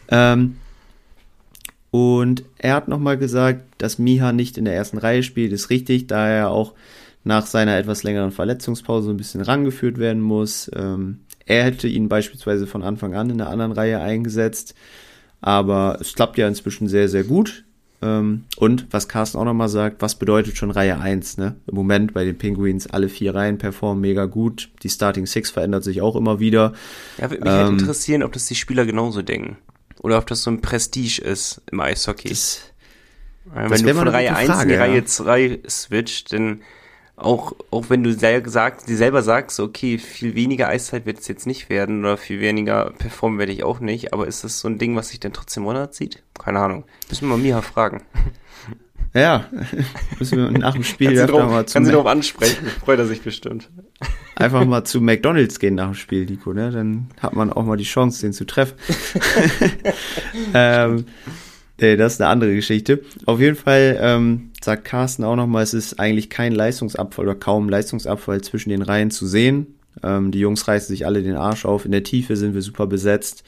Ähm, 0.09 0.57
und 1.91 2.43
er 2.57 2.75
hat 2.75 2.87
nochmal 2.87 3.17
gesagt, 3.17 3.61
dass 3.77 3.97
Miha 3.97 4.31
nicht 4.31 4.57
in 4.57 4.65
der 4.65 4.75
ersten 4.75 4.97
Reihe 4.97 5.23
spielt, 5.23 5.51
ist 5.51 5.69
richtig, 5.69 6.07
da 6.07 6.27
er 6.27 6.49
auch 6.51 6.73
nach 7.23 7.45
seiner 7.45 7.77
etwas 7.77 8.03
längeren 8.03 8.31
Verletzungspause 8.31 9.11
ein 9.11 9.17
bisschen 9.17 9.41
rangeführt 9.41 9.97
werden 9.97 10.21
muss. 10.21 10.71
Ähm, 10.75 11.19
er 11.45 11.63
hätte 11.63 11.87
ihn 11.87 12.09
beispielsweise 12.09 12.67
von 12.67 12.83
Anfang 12.83 13.15
an 13.15 13.29
in 13.29 13.37
der 13.37 13.49
anderen 13.49 13.71
Reihe 13.71 13.99
eingesetzt, 13.99 14.75
aber 15.41 15.97
es 16.01 16.13
klappt 16.13 16.37
ja 16.37 16.47
inzwischen 16.47 16.87
sehr, 16.87 17.09
sehr 17.09 17.23
gut. 17.23 17.63
Ähm, 18.01 18.43
und 18.57 18.87
was 18.91 19.07
Carsten 19.07 19.37
auch 19.37 19.45
nochmal 19.45 19.69
sagt, 19.69 20.01
was 20.01 20.15
bedeutet 20.15 20.57
schon 20.57 20.69
Reihe 20.69 20.99
1? 20.99 21.37
Ne? 21.37 21.55
Im 21.65 21.75
Moment 21.75 22.13
bei 22.13 22.25
den 22.25 22.37
Penguins 22.37 22.87
alle 22.87 23.09
vier 23.09 23.33
Reihen 23.33 23.57
performen 23.57 24.01
mega 24.01 24.25
gut. 24.25 24.69
Die 24.83 24.89
Starting 24.89 25.25
Six 25.25 25.49
verändert 25.49 25.83
sich 25.83 26.01
auch 26.01 26.15
immer 26.15 26.39
wieder. 26.39 26.73
Ja, 27.17 27.31
würde 27.31 27.43
mich 27.43 27.51
halt 27.51 27.61
ähm, 27.61 27.67
halt 27.71 27.81
interessieren, 27.81 28.23
ob 28.23 28.33
das 28.33 28.45
die 28.45 28.55
Spieler 28.55 28.85
genauso 28.85 29.21
denken. 29.21 29.57
Oder 30.01 30.19
ob 30.19 30.27
das 30.27 30.43
so 30.43 30.51
ein 30.51 30.61
Prestige 30.61 31.21
ist 31.21 31.61
im 31.71 31.79
Eishockey. 31.79 32.29
Das, 32.29 32.61
Wenn 33.45 33.69
das 33.69 33.81
du 33.81 33.93
von 33.95 34.07
Reihe 34.07 34.35
1 34.35 34.47
Frage, 34.47 34.61
in 34.63 34.67
die 34.69 34.75
ja. 34.75 34.81
Reihe 34.81 35.05
2 35.05 35.59
switcht, 35.67 36.33
dann 36.33 36.61
auch, 37.17 37.53
auch 37.71 37.89
wenn 37.89 38.03
du 38.03 38.13
selber 38.13 38.49
sagst, 38.49 38.87
die 38.87 38.95
selber 38.95 39.23
sagst, 39.23 39.59
okay, 39.59 39.97
viel 39.97 40.35
weniger 40.35 40.69
Eiszeit 40.69 41.07
wird 41.07 41.19
es 41.19 41.27
jetzt 41.27 41.47
nicht 41.47 41.69
werden 41.69 42.05
oder 42.05 42.15
viel 42.15 42.39
weniger 42.39 42.91
performen 42.91 43.39
werde 43.39 43.51
ich 43.51 43.63
auch 43.63 43.79
nicht, 43.79 44.13
aber 44.13 44.27
ist 44.27 44.43
das 44.43 44.59
so 44.59 44.67
ein 44.67 44.77
Ding, 44.77 44.95
was 44.95 45.09
sich 45.09 45.19
dann 45.19 45.33
trotzdem 45.33 45.65
runterzieht? 45.65 46.23
Keine 46.37 46.59
Ahnung. 46.59 46.85
Müssen 47.09 47.27
wir 47.27 47.35
mal 47.35 47.43
Miha 47.43 47.61
fragen. 47.61 48.03
Ja, 49.13 49.45
müssen 50.19 50.37
wir 50.37 50.51
nach 50.51 50.73
dem 50.73 50.83
Spiel 50.83 51.15
kannst 51.15 51.33
drauf, 51.33 51.49
mal 51.49 51.65
zu 51.65 51.73
Kann 51.73 51.85
sie 51.85 51.91
darauf 51.91 52.05
ansprechen, 52.05 52.67
freut 52.67 52.99
er 52.99 53.07
sich 53.07 53.21
bestimmt. 53.21 53.69
Einfach 54.35 54.63
mal 54.65 54.83
zu 54.83 55.01
McDonalds 55.01 55.59
gehen 55.59 55.73
nach 55.73 55.87
dem 55.87 55.95
Spiel, 55.95 56.25
Nico, 56.25 56.53
ne? 56.53 56.69
Dann 56.69 57.07
hat 57.19 57.33
man 57.33 57.51
auch 57.51 57.63
mal 57.63 57.77
die 57.77 57.85
Chance, 57.85 58.21
den 58.21 58.33
zu 58.33 58.45
treffen. 58.45 58.75
ähm, 60.53 61.05
Nee, 61.79 61.95
das 61.95 62.13
ist 62.13 62.21
eine 62.21 62.29
andere 62.29 62.55
Geschichte. 62.55 63.01
Auf 63.25 63.39
jeden 63.39 63.55
Fall 63.55 63.97
ähm, 64.01 64.51
sagt 64.61 64.85
Carsten 64.85 65.23
auch 65.23 65.35
nochmal, 65.35 65.63
es 65.63 65.73
ist 65.73 65.99
eigentlich 65.99 66.29
kein 66.29 66.53
Leistungsabfall 66.53 67.25
oder 67.25 67.35
kaum 67.35 67.69
Leistungsabfall 67.69 68.41
zwischen 68.41 68.69
den 68.69 68.81
Reihen 68.81 69.11
zu 69.11 69.27
sehen. 69.27 69.75
Ähm, 70.03 70.31
die 70.31 70.39
Jungs 70.39 70.67
reißen 70.67 70.87
sich 70.87 71.05
alle 71.05 71.21
den 71.21 71.35
Arsch 71.35 71.65
auf. 71.65 71.85
In 71.85 71.91
der 71.91 72.03
Tiefe 72.03 72.35
sind 72.35 72.55
wir 72.55 72.61
super 72.61 72.87
besetzt. 72.87 73.43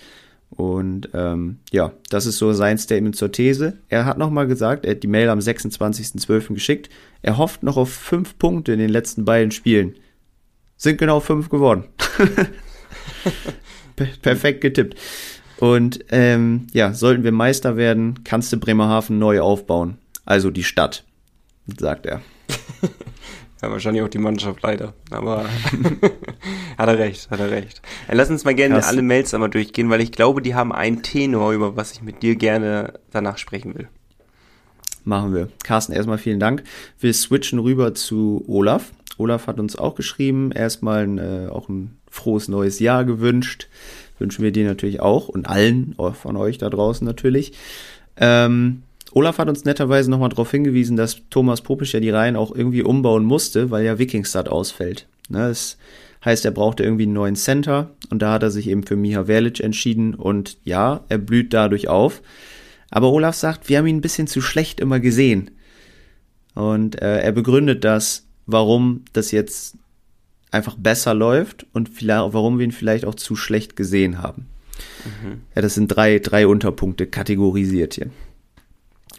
Und 0.51 1.09
ähm, 1.13 1.59
ja, 1.71 1.93
das 2.09 2.25
ist 2.25 2.37
so 2.37 2.53
sein 2.53 2.77
Statement 2.77 3.15
zur 3.15 3.31
These. 3.31 3.77
Er 3.87 4.05
hat 4.05 4.17
nochmal 4.17 4.47
gesagt, 4.47 4.85
er 4.85 4.91
hat 4.91 5.03
die 5.03 5.07
Mail 5.07 5.29
am 5.29 5.39
26.12. 5.39 6.53
geschickt. 6.53 6.89
Er 7.21 7.37
hofft 7.37 7.63
noch 7.63 7.77
auf 7.77 7.91
fünf 7.91 8.37
Punkte 8.37 8.73
in 8.73 8.79
den 8.79 8.89
letzten 8.89 9.25
beiden 9.25 9.51
Spielen. 9.51 9.95
Sind 10.75 10.97
genau 10.97 11.19
fünf 11.19 11.49
geworden. 11.49 11.85
Perfekt 14.21 14.61
getippt. 14.61 14.95
Und 15.59 16.05
ähm, 16.09 16.67
ja, 16.71 16.93
sollten 16.93 17.23
wir 17.23 17.33
Meister 17.33 17.75
werden, 17.75 18.23
kannst 18.23 18.53
du 18.53 18.57
Bremerhaven 18.57 19.19
neu 19.19 19.41
aufbauen. 19.41 19.97
Also 20.25 20.51
die 20.51 20.63
Stadt, 20.63 21.03
sagt 21.77 22.05
er. 22.05 22.21
ja, 23.61 23.69
wahrscheinlich 23.69 24.01
auch 24.01 24.09
die 24.09 24.19
Mannschaft 24.19 24.61
leider. 24.63 24.93
Aber 25.11 25.43
hat 26.77 26.87
er 26.87 26.97
recht, 26.97 27.29
hat 27.29 27.41
er 27.41 27.51
recht. 27.51 27.81
Ja, 28.07 28.13
lass 28.13 28.29
uns 28.29 28.45
mal 28.45 28.55
gerne 28.55 28.75
Hast 28.75 28.87
alle 28.87 29.01
Mails 29.01 29.33
einmal 29.33 29.49
durchgehen, 29.49 29.89
weil 29.89 29.99
ich 29.99 30.13
glaube, 30.13 30.41
die 30.41 30.55
haben 30.55 30.71
ein 30.71 31.03
Tenor, 31.03 31.51
über 31.51 31.75
was 31.75 31.91
ich 31.91 32.01
mit 32.01 32.23
dir 32.23 32.37
gerne 32.37 32.93
danach 33.11 33.37
sprechen 33.37 33.77
will. 33.77 33.89
Machen 35.03 35.33
wir. 35.33 35.49
Carsten, 35.63 35.91
erstmal 35.91 36.19
vielen 36.19 36.39
Dank. 36.39 36.63
Wir 36.99 37.13
switchen 37.13 37.59
rüber 37.59 37.93
zu 37.93 38.45
Olaf. 38.47 38.93
Olaf 39.17 39.47
hat 39.47 39.59
uns 39.59 39.75
auch 39.75 39.95
geschrieben, 39.95 40.53
erstmal 40.53 41.03
ein, 41.03 41.17
äh, 41.17 41.47
auch 41.49 41.67
ein 41.67 41.97
frohes 42.09 42.47
neues 42.47 42.79
Jahr 42.79 43.03
gewünscht 43.03 43.67
wünschen 44.19 44.43
wir 44.43 44.51
dir 44.51 44.65
natürlich 44.65 44.99
auch 44.99 45.29
und 45.29 45.47
allen 45.47 45.95
von 46.13 46.35
euch 46.35 46.57
da 46.57 46.69
draußen 46.69 47.05
natürlich. 47.05 47.53
Ähm, 48.17 48.83
Olaf 49.11 49.37
hat 49.39 49.49
uns 49.49 49.65
netterweise 49.65 50.11
nochmal 50.11 50.29
darauf 50.29 50.51
hingewiesen, 50.51 50.95
dass 50.95 51.21
Thomas 51.29 51.61
Popisch 51.61 51.93
ja 51.93 51.99
die 51.99 52.11
Reihen 52.11 52.35
auch 52.35 52.53
irgendwie 52.53 52.83
umbauen 52.83 53.23
musste, 53.23 53.71
weil 53.71 53.85
ja 53.85 53.97
Wikingstad 53.97 54.49
ausfällt. 54.49 55.07
Ne, 55.29 55.47
das 55.47 55.77
heißt, 56.23 56.45
er 56.45 56.51
brauchte 56.51 56.83
irgendwie 56.83 57.03
einen 57.03 57.13
neuen 57.13 57.35
Center 57.35 57.91
und 58.09 58.21
da 58.21 58.33
hat 58.33 58.43
er 58.43 58.51
sich 58.51 58.67
eben 58.67 58.83
für 58.83 58.95
Miha 58.95 59.25
Verlic 59.25 59.59
entschieden 59.61 60.13
und 60.15 60.57
ja, 60.63 61.03
er 61.09 61.17
blüht 61.17 61.53
dadurch 61.53 61.87
auf. 61.87 62.21
Aber 62.91 63.11
Olaf 63.11 63.35
sagt, 63.35 63.69
wir 63.69 63.77
haben 63.77 63.87
ihn 63.87 63.97
ein 63.97 64.01
bisschen 64.01 64.27
zu 64.27 64.41
schlecht 64.41 64.79
immer 64.79 64.99
gesehen. 64.99 65.51
Und 66.55 67.01
äh, 67.01 67.19
er 67.19 67.31
begründet 67.31 67.83
das, 67.83 68.25
warum 68.47 69.05
das 69.13 69.31
jetzt 69.31 69.77
einfach 70.51 70.75
besser 70.77 71.13
läuft 71.13 71.65
und 71.73 71.89
vielleicht, 71.89 72.33
warum 72.33 72.57
wir 72.57 72.65
ihn 72.65 72.71
vielleicht 72.71 73.05
auch 73.05 73.15
zu 73.15 73.35
schlecht 73.35 73.75
gesehen 73.75 74.21
haben. 74.21 74.47
Mhm. 75.05 75.41
Ja, 75.55 75.61
das 75.61 75.75
sind 75.75 75.87
drei, 75.87 76.19
drei 76.19 76.47
Unterpunkte 76.47 77.07
kategorisiert 77.07 77.95
hier. 77.95 78.09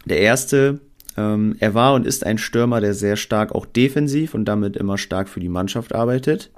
Der 0.05 0.19
erste, 0.19 0.79
ähm, 1.17 1.55
er 1.59 1.73
war 1.73 1.93
und 1.93 2.05
ist 2.05 2.25
ein 2.25 2.37
Stürmer, 2.37 2.81
der 2.81 2.93
sehr 2.93 3.15
stark 3.15 3.53
auch 3.53 3.65
defensiv 3.65 4.33
und 4.33 4.45
damit 4.45 4.75
immer 4.75 4.97
stark 4.97 5.29
für 5.29 5.39
die 5.39 5.49
Mannschaft 5.49 5.93
arbeitet. 5.93 6.51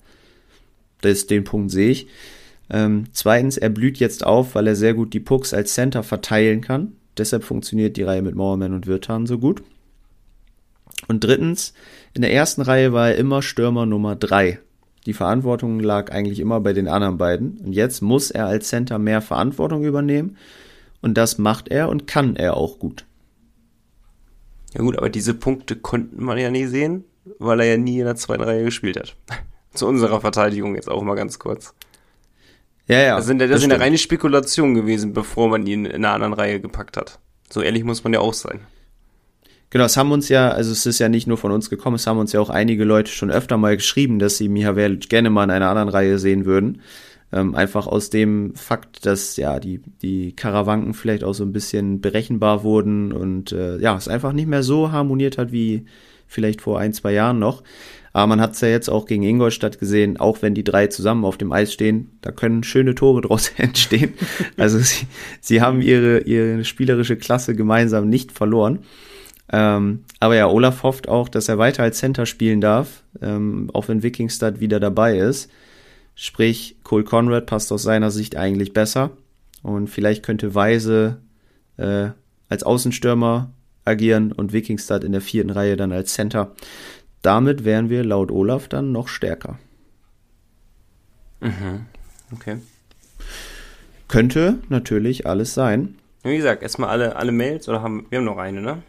Das, 1.01 1.27
den 1.27 1.43
Punkt 1.43 1.71
sehe 1.71 1.89
ich. 1.89 2.07
Ähm, 2.69 3.05
zweitens, 3.11 3.57
er 3.57 3.69
blüht 3.69 3.97
jetzt 3.97 4.25
auf, 4.25 4.55
weil 4.55 4.67
er 4.67 4.75
sehr 4.75 4.93
gut 4.93 5.13
die 5.13 5.19
Pucks 5.19 5.53
als 5.53 5.73
Center 5.73 6.01
verteilen 6.01 6.61
kann. 6.61 6.93
Deshalb 7.17 7.43
funktioniert 7.43 7.97
die 7.97 8.03
Reihe 8.03 8.21
mit 8.21 8.35
Mowerman 8.35 8.73
und 8.73 8.87
Wirtan 8.87 9.27
so 9.27 9.37
gut. 9.37 9.61
Und 11.07 11.23
drittens, 11.23 11.73
in 12.13 12.21
der 12.21 12.33
ersten 12.33 12.61
Reihe 12.61 12.93
war 12.93 13.09
er 13.09 13.17
immer 13.17 13.41
Stürmer 13.41 13.85
Nummer 13.85 14.15
drei. 14.15 14.59
Die 15.05 15.13
Verantwortung 15.13 15.79
lag 15.79 16.11
eigentlich 16.11 16.39
immer 16.39 16.61
bei 16.61 16.73
den 16.73 16.87
anderen 16.87 17.17
beiden. 17.17 17.57
Und 17.57 17.73
jetzt 17.73 18.01
muss 18.01 18.31
er 18.31 18.45
als 18.47 18.69
Center 18.69 18.99
mehr 18.99 19.21
Verantwortung 19.21 19.83
übernehmen. 19.83 20.37
Und 21.01 21.17
das 21.17 21.37
macht 21.37 21.67
er 21.67 21.89
und 21.89 22.07
kann 22.07 22.35
er 22.35 22.55
auch 22.55 22.79
gut. 22.79 23.05
Ja 24.73 24.81
gut, 24.81 24.97
aber 24.97 25.09
diese 25.09 25.33
Punkte 25.33 25.75
konnten 25.75 26.23
man 26.23 26.37
ja 26.37 26.49
nie 26.49 26.65
sehen, 26.65 27.03
weil 27.37 27.59
er 27.59 27.65
ja 27.67 27.77
nie 27.77 27.99
in 27.99 28.05
der 28.05 28.15
zweiten 28.15 28.43
Reihe 28.43 28.63
gespielt 28.63 28.97
hat. 28.97 29.15
Zu 29.73 29.87
unserer 29.87 30.21
Verteidigung 30.21 30.75
jetzt 30.75 30.89
auch 30.89 31.03
mal 31.03 31.15
ganz 31.15 31.39
kurz. 31.39 31.73
Ja, 32.87 32.99
ja. 32.99 33.15
Das, 33.17 33.25
sind, 33.25 33.39
das, 33.39 33.49
das 33.49 33.61
ist 33.61 33.71
eine 33.71 33.79
reine 33.79 33.97
Spekulation 33.97 34.73
gewesen, 34.73 35.13
bevor 35.13 35.49
man 35.49 35.65
ihn 35.67 35.85
in 35.85 36.05
einer 36.05 36.13
anderen 36.13 36.33
Reihe 36.33 36.59
gepackt 36.59 36.97
hat. 36.97 37.19
So 37.49 37.61
ehrlich 37.61 37.83
muss 37.83 38.03
man 38.03 38.13
ja 38.13 38.19
auch 38.19 38.33
sein. 38.33 38.61
Genau, 39.73 39.85
es 39.85 39.97
haben 39.97 40.11
uns 40.11 40.29
ja, 40.29 40.51
also 40.51 40.71
es 40.71 40.85
ist 40.85 40.99
ja 40.99 41.09
nicht 41.09 41.25
nur 41.25 41.37
von 41.37 41.51
uns 41.51 41.67
gekommen, 41.67 41.95
es 41.95 42.05
haben 42.05 42.19
uns 42.19 42.31
ja 42.31 42.39
auch 42.39 42.51
einige 42.51 42.83
Leute 42.83 43.11
schon 43.11 43.31
öfter 43.31 43.57
mal 43.57 43.75
geschrieben, 43.75 44.19
dass 44.19 44.37
sie 44.37 44.47
Miha 44.47 44.75
Verlic 44.75 45.09
gerne 45.09 45.31
mal 45.31 45.45
in 45.45 45.49
einer 45.49 45.67
anderen 45.67 45.89
Reihe 45.89 46.19
sehen 46.19 46.45
würden. 46.45 46.83
Ähm, 47.31 47.55
einfach 47.55 47.87
aus 47.87 48.11
dem 48.11 48.53
Fakt, 48.53 49.07
dass 49.07 49.35
ja 49.35 49.59
die, 49.59 49.81
die 50.03 50.35
Karawanken 50.35 50.93
vielleicht 50.93 51.23
auch 51.23 51.33
so 51.33 51.43
ein 51.43 51.53
bisschen 51.53 52.01
berechenbar 52.01 52.63
wurden 52.63 53.11
und 53.11 53.51
äh, 53.51 53.79
ja, 53.79 53.97
es 53.97 54.07
einfach 54.07 54.31
nicht 54.31 54.47
mehr 54.47 54.61
so 54.61 54.91
harmoniert 54.91 55.39
hat 55.39 55.51
wie 55.51 55.85
vielleicht 56.27 56.61
vor 56.61 56.77
ein, 56.77 56.93
zwei 56.93 57.13
Jahren 57.13 57.39
noch. 57.39 57.63
Aber 58.11 58.27
man 58.27 58.41
hat 58.41 58.53
es 58.53 58.61
ja 58.61 58.67
jetzt 58.67 58.89
auch 58.89 59.07
gegen 59.07 59.23
Ingolstadt 59.23 59.79
gesehen, 59.79 60.17
auch 60.17 60.43
wenn 60.43 60.53
die 60.53 60.63
drei 60.63 60.85
zusammen 60.85 61.25
auf 61.25 61.39
dem 61.39 61.51
Eis 61.51 61.73
stehen, 61.73 62.11
da 62.21 62.31
können 62.31 62.61
schöne 62.61 62.93
Tore 62.93 63.21
draus 63.21 63.51
entstehen. 63.57 64.13
Also 64.55 64.77
sie, 64.77 65.07
sie 65.41 65.61
haben 65.61 65.81
ihre, 65.81 66.19
ihre 66.19 66.63
spielerische 66.63 67.15
Klasse 67.15 67.55
gemeinsam 67.55 68.07
nicht 68.07 68.33
verloren. 68.33 68.83
Ähm, 69.53 70.03
aber 70.19 70.35
ja, 70.35 70.47
Olaf 70.47 70.81
hofft 70.81 71.07
auch, 71.07 71.29
dass 71.29 71.47
er 71.47 71.59
weiter 71.59 71.83
als 71.83 71.99
Center 71.99 72.25
spielen 72.25 72.59
darf, 72.59 73.03
ähm, 73.21 73.69
auch 73.71 73.87
wenn 73.87 74.01
Wikingstad 74.01 74.59
wieder 74.59 74.79
dabei 74.79 75.19
ist. 75.19 75.49
Sprich, 76.15 76.77
Cole 76.83 77.03
Conrad 77.03 77.45
passt 77.45 77.71
aus 77.71 77.83
seiner 77.83 78.09
Sicht 78.09 78.35
eigentlich 78.35 78.73
besser. 78.73 79.11
Und 79.61 79.89
vielleicht 79.89 80.23
könnte 80.23 80.55
Weise 80.55 81.19
äh, 81.77 82.09
als 82.49 82.63
Außenstürmer 82.63 83.51
agieren 83.85 84.31
und 84.31 84.53
Wikingstad 84.53 85.03
in 85.03 85.11
der 85.11 85.21
vierten 85.21 85.51
Reihe 85.51 85.77
dann 85.77 85.91
als 85.91 86.13
Center. 86.13 86.51
Damit 87.21 87.63
wären 87.63 87.91
wir 87.91 88.03
laut 88.03 88.31
Olaf 88.31 88.67
dann 88.67 88.91
noch 88.91 89.07
stärker. 89.07 89.59
Mhm. 91.41 91.85
Okay. 92.31 92.57
Könnte 94.07 94.59
natürlich 94.69 95.27
alles 95.27 95.53
sein. 95.53 95.95
Wie 96.23 96.37
gesagt, 96.37 96.63
erstmal 96.63 96.89
alle, 96.89 97.15
alle 97.15 97.31
Mails 97.31 97.69
oder 97.69 97.83
haben 97.83 98.07
wir 98.09 98.17
haben 98.17 98.25
noch 98.25 98.37
eine, 98.37 98.61
ne? 98.61 98.81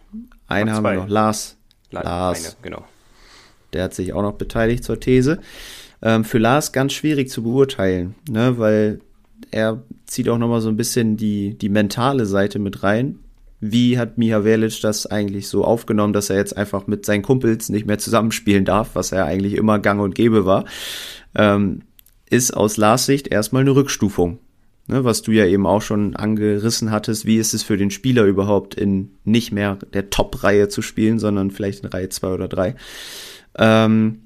Eine 0.46 0.72
haben 0.72 0.84
wir 0.84 0.94
noch, 0.94 1.08
Lars. 1.08 1.56
La 1.90 2.02
Lars. 2.02 2.44
Eine, 2.44 2.56
genau. 2.62 2.84
Der 3.72 3.84
hat 3.84 3.94
sich 3.94 4.12
auch 4.12 4.22
noch 4.22 4.34
beteiligt 4.34 4.84
zur 4.84 5.00
These. 5.00 5.40
Ähm, 6.02 6.24
für 6.24 6.38
Lars 6.38 6.72
ganz 6.72 6.92
schwierig 6.92 7.30
zu 7.30 7.42
beurteilen, 7.42 8.14
ne, 8.28 8.58
weil 8.58 9.00
er 9.50 9.82
zieht 10.06 10.28
auch 10.28 10.38
nochmal 10.38 10.60
so 10.60 10.68
ein 10.68 10.76
bisschen 10.76 11.16
die, 11.16 11.56
die 11.56 11.68
mentale 11.68 12.26
Seite 12.26 12.58
mit 12.58 12.82
rein. 12.82 13.18
Wie 13.60 13.98
hat 13.98 14.18
Miha 14.18 14.44
Velic 14.44 14.80
das 14.82 15.06
eigentlich 15.06 15.48
so 15.48 15.64
aufgenommen, 15.64 16.12
dass 16.12 16.28
er 16.28 16.36
jetzt 16.36 16.56
einfach 16.56 16.86
mit 16.86 17.06
seinen 17.06 17.22
Kumpels 17.22 17.70
nicht 17.70 17.86
mehr 17.86 17.98
zusammenspielen 17.98 18.64
darf, 18.64 18.90
was 18.94 19.12
er 19.12 19.24
eigentlich 19.24 19.54
immer 19.54 19.78
gang 19.78 20.00
und 20.00 20.14
gäbe 20.14 20.44
war? 20.44 20.66
Ähm, 21.34 21.82
ist 22.28 22.54
aus 22.54 22.76
Lars 22.76 23.06
Sicht 23.06 23.28
erstmal 23.28 23.62
eine 23.62 23.74
Rückstufung. 23.74 24.38
Ne, 24.86 25.02
was 25.02 25.22
du 25.22 25.32
ja 25.32 25.46
eben 25.46 25.66
auch 25.66 25.80
schon 25.80 26.14
angerissen 26.14 26.90
hattest, 26.90 27.24
wie 27.24 27.38
ist 27.38 27.54
es 27.54 27.62
für 27.62 27.78
den 27.78 27.90
Spieler 27.90 28.24
überhaupt 28.24 28.74
in 28.74 29.14
nicht 29.24 29.50
mehr 29.50 29.78
der 29.94 30.10
Top-Reihe 30.10 30.68
zu 30.68 30.82
spielen, 30.82 31.18
sondern 31.18 31.50
vielleicht 31.50 31.84
in 31.84 31.88
Reihe 31.88 32.10
zwei 32.10 32.34
oder 32.34 32.48
drei. 32.48 32.74
Ähm, 33.56 34.20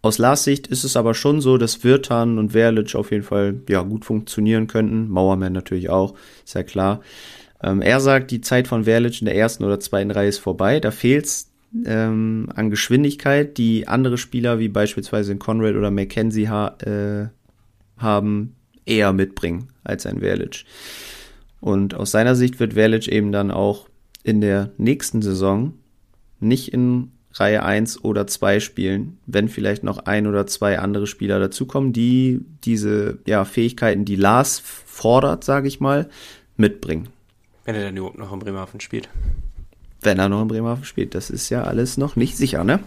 aus 0.00 0.16
Lars 0.16 0.44
Sicht 0.44 0.66
ist 0.68 0.84
es 0.84 0.96
aber 0.96 1.12
schon 1.12 1.42
so, 1.42 1.58
dass 1.58 1.84
Wirtan 1.84 2.38
und 2.38 2.52
Verlic 2.52 2.94
auf 2.94 3.10
jeden 3.10 3.24
Fall 3.24 3.60
ja 3.68 3.82
gut 3.82 4.06
funktionieren 4.06 4.66
könnten. 4.66 5.08
Mauerman 5.08 5.52
natürlich 5.52 5.90
auch, 5.90 6.14
ist 6.44 6.54
ja 6.54 6.62
klar. 6.62 7.02
Ähm, 7.62 7.82
er 7.82 8.00
sagt, 8.00 8.30
die 8.30 8.40
Zeit 8.40 8.66
von 8.66 8.84
Verlic 8.84 9.20
in 9.20 9.26
der 9.26 9.36
ersten 9.36 9.64
oder 9.64 9.80
zweiten 9.80 10.10
Reihe 10.10 10.28
ist 10.28 10.38
vorbei. 10.38 10.80
Da 10.80 10.90
fehlt 10.90 11.26
es 11.26 11.50
ähm, 11.84 12.48
an 12.54 12.70
Geschwindigkeit, 12.70 13.58
die 13.58 13.88
andere 13.88 14.16
Spieler 14.16 14.58
wie 14.58 14.68
beispielsweise 14.68 15.36
Conrad 15.36 15.74
oder 15.74 15.90
McKenzie 15.90 16.48
ha 16.48 16.76
äh, 16.80 17.28
haben, 18.00 18.54
eher 18.88 19.12
mitbringen 19.12 19.68
als 19.84 20.06
ein 20.06 20.20
Verlic. 20.20 20.64
Und 21.60 21.94
aus 21.94 22.10
seiner 22.10 22.34
Sicht 22.34 22.60
wird 22.60 22.74
Verlic 22.74 23.08
eben 23.08 23.32
dann 23.32 23.50
auch 23.50 23.88
in 24.22 24.40
der 24.40 24.70
nächsten 24.78 25.22
Saison 25.22 25.74
nicht 26.40 26.72
in 26.72 27.12
Reihe 27.34 27.62
1 27.62 28.04
oder 28.04 28.26
2 28.26 28.60
spielen, 28.60 29.18
wenn 29.26 29.48
vielleicht 29.48 29.84
noch 29.84 29.98
ein 29.98 30.26
oder 30.26 30.46
zwei 30.46 30.78
andere 30.78 31.06
Spieler 31.06 31.38
dazukommen, 31.38 31.92
die 31.92 32.40
diese 32.64 33.18
ja, 33.26 33.44
Fähigkeiten, 33.44 34.04
die 34.04 34.16
Lars 34.16 34.58
fordert, 34.60 35.44
sage 35.44 35.68
ich 35.68 35.78
mal, 35.78 36.08
mitbringen. 36.56 37.08
Wenn 37.64 37.74
er 37.74 37.84
dann 37.84 37.96
überhaupt 37.96 38.18
noch 38.18 38.32
in 38.32 38.38
Bremerhaven 38.38 38.80
spielt. 38.80 39.08
Wenn 40.00 40.18
er 40.18 40.28
noch 40.28 40.42
in 40.42 40.48
Bremerhaven 40.48 40.84
spielt, 40.84 41.14
das 41.14 41.30
ist 41.30 41.50
ja 41.50 41.64
alles 41.64 41.96
noch 41.96 42.16
nicht 42.16 42.36
sicher, 42.36 42.64
ne? 42.64 42.80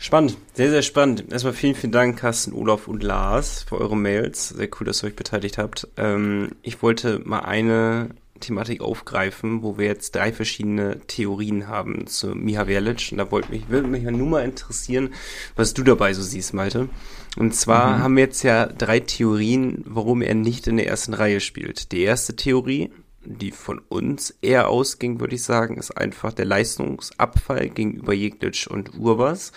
Spannend, 0.00 0.38
sehr, 0.54 0.70
sehr 0.70 0.82
spannend. 0.82 1.24
Erstmal 1.32 1.52
vielen, 1.52 1.74
vielen 1.74 1.92
Dank, 1.92 2.20
Carsten, 2.20 2.52
Olaf 2.52 2.86
und 2.86 3.02
Lars, 3.02 3.64
für 3.68 3.80
eure 3.80 3.96
Mails. 3.96 4.50
Sehr 4.50 4.68
cool, 4.78 4.86
dass 4.86 5.02
ihr 5.02 5.08
euch 5.08 5.16
beteiligt 5.16 5.58
habt. 5.58 5.88
Ähm, 5.96 6.52
ich 6.62 6.82
wollte 6.82 7.20
mal 7.24 7.40
eine 7.40 8.10
Thematik 8.38 8.80
aufgreifen, 8.80 9.64
wo 9.64 9.76
wir 9.76 9.86
jetzt 9.86 10.14
drei 10.14 10.32
verschiedene 10.32 11.00
Theorien 11.08 11.66
haben 11.66 12.06
zu 12.06 12.28
Miha 12.28 12.66
Verlic. 12.66 13.08
Und 13.10 13.18
da 13.18 13.28
wollte 13.32 13.50
mich, 13.50 13.68
würde 13.68 13.88
mich 13.88 14.04
ja 14.04 14.12
nur 14.12 14.28
mal 14.28 14.44
interessieren, 14.44 15.12
was 15.56 15.74
du 15.74 15.82
dabei 15.82 16.14
so 16.14 16.22
siehst, 16.22 16.54
Malte. 16.54 16.88
Und 17.36 17.56
zwar 17.56 17.98
mhm. 17.98 18.02
haben 18.02 18.16
wir 18.16 18.22
jetzt 18.22 18.44
ja 18.44 18.66
drei 18.66 19.00
Theorien, 19.00 19.82
warum 19.84 20.22
er 20.22 20.36
nicht 20.36 20.68
in 20.68 20.76
der 20.76 20.86
ersten 20.86 21.12
Reihe 21.12 21.40
spielt. 21.40 21.90
Die 21.90 22.02
erste 22.02 22.36
Theorie, 22.36 22.92
die 23.24 23.50
von 23.50 23.80
uns 23.88 24.30
eher 24.42 24.68
ausging, 24.68 25.18
würde 25.18 25.34
ich 25.34 25.42
sagen, 25.42 25.76
ist 25.76 25.90
einfach 25.90 26.32
der 26.32 26.44
Leistungsabfall 26.44 27.68
gegenüber 27.68 28.14
Jeglic 28.14 28.68
und 28.70 28.96
Urbas 28.96 29.50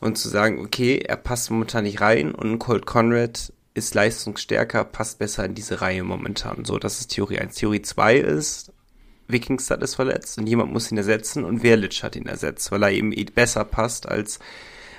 und 0.00 0.18
zu 0.18 0.28
sagen, 0.28 0.60
okay, 0.64 0.98
er 0.98 1.16
passt 1.16 1.50
momentan 1.50 1.84
nicht 1.84 2.00
rein 2.00 2.34
und 2.34 2.58
Colt 2.58 2.86
Conrad 2.86 3.52
ist 3.74 3.94
leistungsstärker, 3.94 4.84
passt 4.84 5.18
besser 5.18 5.44
in 5.44 5.54
diese 5.54 5.80
Reihe 5.80 6.02
momentan. 6.02 6.64
So, 6.64 6.78
das 6.78 7.00
ist 7.00 7.08
Theorie 7.08 7.38
1. 7.38 7.54
Theorie 7.54 7.82
2 7.82 8.16
ist, 8.16 8.72
Wikingstad 9.28 9.82
ist 9.82 9.94
verletzt 9.94 10.38
und 10.38 10.46
jemand 10.46 10.72
muss 10.72 10.90
ihn 10.90 10.98
ersetzen 10.98 11.44
und 11.44 11.60
Verlic 11.60 12.02
hat 12.02 12.16
ihn 12.16 12.26
ersetzt, 12.26 12.72
weil 12.72 12.82
er 12.82 12.92
eben 12.92 13.12
eh 13.12 13.24
besser 13.24 13.64
passt 13.64 14.08
als 14.08 14.38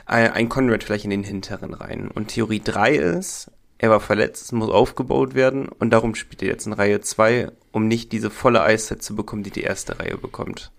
ein 0.05 0.49
Conrad 0.49 0.83
vielleicht 0.83 1.03
in 1.03 1.11
den 1.11 1.23
hinteren 1.23 1.75
Reihen. 1.75 2.09
Und 2.09 2.29
Theorie 2.29 2.61
3 2.63 2.95
ist, 2.95 3.51
er 3.77 3.91
war 3.91 3.99
verletzt, 3.99 4.45
es 4.45 4.51
muss 4.51 4.69
aufgebaut 4.69 5.35
werden 5.35 5.69
und 5.69 5.91
darum 5.91 6.15
spielt 6.15 6.41
er 6.41 6.47
jetzt 6.47 6.65
in 6.65 6.73
Reihe 6.73 7.01
2, 7.01 7.51
um 7.71 7.87
nicht 7.87 8.11
diese 8.11 8.31
volle 8.31 8.63
Eiszeit 8.63 9.03
zu 9.03 9.15
bekommen, 9.15 9.43
die 9.43 9.51
die 9.51 9.61
erste 9.61 9.99
Reihe 9.99 10.17
bekommt 10.17 10.71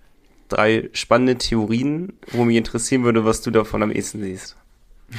drei 0.50 0.90
spannende 0.92 1.36
Theorien, 1.36 2.12
wo 2.32 2.44
mich 2.44 2.56
interessieren 2.56 3.04
würde, 3.04 3.24
was 3.24 3.42
du 3.42 3.50
davon 3.50 3.82
am 3.82 3.90
ehesten 3.90 4.22
siehst. 4.22 4.56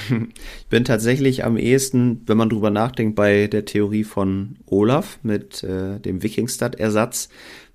Ich 0.09 0.67
bin 0.69 0.85
tatsächlich 0.85 1.43
am 1.43 1.57
ehesten, 1.57 2.21
wenn 2.25 2.37
man 2.37 2.49
drüber 2.49 2.69
nachdenkt, 2.69 3.15
bei 3.15 3.47
der 3.47 3.65
Theorie 3.65 4.05
von 4.05 4.55
Olaf 4.65 5.19
mit 5.21 5.63
äh, 5.63 5.99
dem 5.99 6.23
Wikingstad-Ersatz, 6.23 7.27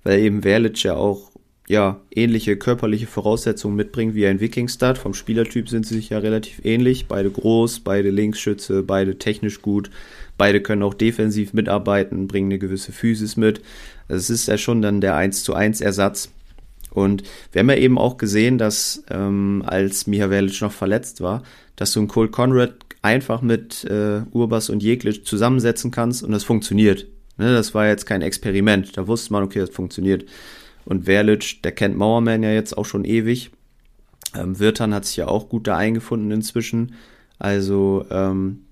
weil 0.03 0.19
eben 0.21 0.41
Verlic 0.41 0.81
ja 0.83 0.95
auch 0.95 1.31
ja, 1.67 1.99
ähnliche 2.15 2.55
körperliche 2.55 3.07
Voraussetzungen 3.07 3.75
mitbringt 3.75 4.15
wie 4.15 4.25
ein 4.25 4.39
Wikingstad. 4.39 4.97
Vom 4.97 5.13
Spielertyp 5.13 5.67
sind 5.67 5.85
sie 5.85 5.95
sich 5.95 6.09
ja 6.09 6.17
relativ 6.19 6.63
ähnlich. 6.63 7.07
Beide 7.07 7.29
groß, 7.29 7.81
beide 7.81 8.09
Linksschütze, 8.09 8.83
beide 8.83 9.17
technisch 9.17 9.61
gut. 9.61 9.91
Beide 10.37 10.61
können 10.61 10.83
auch 10.83 10.93
defensiv 10.93 11.53
mitarbeiten, 11.53 12.27
bringen 12.27 12.51
eine 12.51 12.59
gewisse 12.59 12.93
Physis 12.93 13.35
mit. 13.35 13.61
Also 14.07 14.19
es 14.21 14.29
ist 14.29 14.47
ja 14.47 14.57
schon 14.57 14.81
dann 14.81 15.01
der 15.01 15.15
1 15.15 15.43
zu 15.43 15.53
1 15.53 15.81
Ersatz. 15.81 16.31
Und 16.91 17.23
wir 17.51 17.59
haben 17.59 17.69
ja 17.69 17.75
eben 17.75 17.97
auch 17.97 18.17
gesehen, 18.17 18.57
dass 18.57 19.03
ähm, 19.09 19.63
als 19.65 20.07
Miha 20.07 20.29
Velic 20.29 20.61
noch 20.61 20.71
verletzt 20.71 21.21
war, 21.21 21.43
dass 21.75 21.93
du 21.93 21.99
einen 21.99 22.07
Cole 22.07 22.29
Conrad 22.29 22.75
einfach 23.01 23.41
mit 23.41 23.83
äh, 23.85 24.21
Urbas 24.31 24.69
und 24.69 24.83
Jeglic 24.83 25.25
zusammensetzen 25.25 25.91
kannst 25.91 26.23
und 26.23 26.31
das 26.31 26.43
funktioniert. 26.43 27.07
Ne, 27.37 27.53
das 27.53 27.73
war 27.73 27.87
jetzt 27.87 28.05
kein 28.05 28.21
Experiment. 28.21 28.97
Da 28.97 29.07
wusste 29.07 29.31
man, 29.31 29.43
okay, 29.43 29.59
das 29.59 29.69
funktioniert. 29.69 30.25
Und 30.85 31.05
Verlic, 31.05 31.61
der 31.63 31.71
kennt 31.71 31.97
Mauerman 31.97 32.43
ja 32.43 32.51
jetzt 32.51 32.77
auch 32.77 32.85
schon 32.85 33.05
ewig. 33.05 33.51
Ähm, 34.35 34.59
Wirtan 34.59 34.93
hat 34.93 35.05
sich 35.05 35.17
ja 35.17 35.27
auch 35.27 35.49
gut 35.49 35.67
da 35.67 35.77
eingefunden 35.77 36.31
inzwischen. 36.31 36.95
Also 37.39 38.05
ähm, 38.09 38.66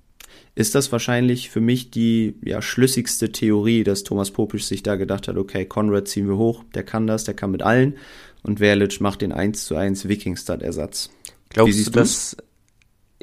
ist 0.56 0.74
das 0.74 0.92
wahrscheinlich 0.92 1.50
für 1.50 1.60
mich 1.60 1.92
die 1.92 2.36
ja, 2.44 2.62
schlüssigste 2.62 3.32
Theorie, 3.32 3.84
dass 3.84 4.04
Thomas 4.04 4.32
Popisch 4.32 4.66
sich 4.66 4.84
da 4.84 4.96
gedacht 4.96 5.28
hat, 5.28 5.36
okay, 5.36 5.66
Conrad 5.66 6.08
ziehen 6.08 6.28
wir 6.30 6.38
hoch, 6.38 6.64
der 6.74 6.84
kann 6.84 7.08
das, 7.08 7.26
der 7.26 7.34
kann 7.34 7.52
mit 7.52 7.62
allen 7.62 7.98
und 8.42 8.60
Verlic 8.60 9.02
macht 9.02 9.22
den 9.22 9.34
1 9.34 9.66
zu 9.66 9.76
1 9.76 10.08
Wikingstad-Ersatz. 10.08 11.10
Glaubst 11.50 11.88
du, 11.88 11.92
dass, 11.92 12.38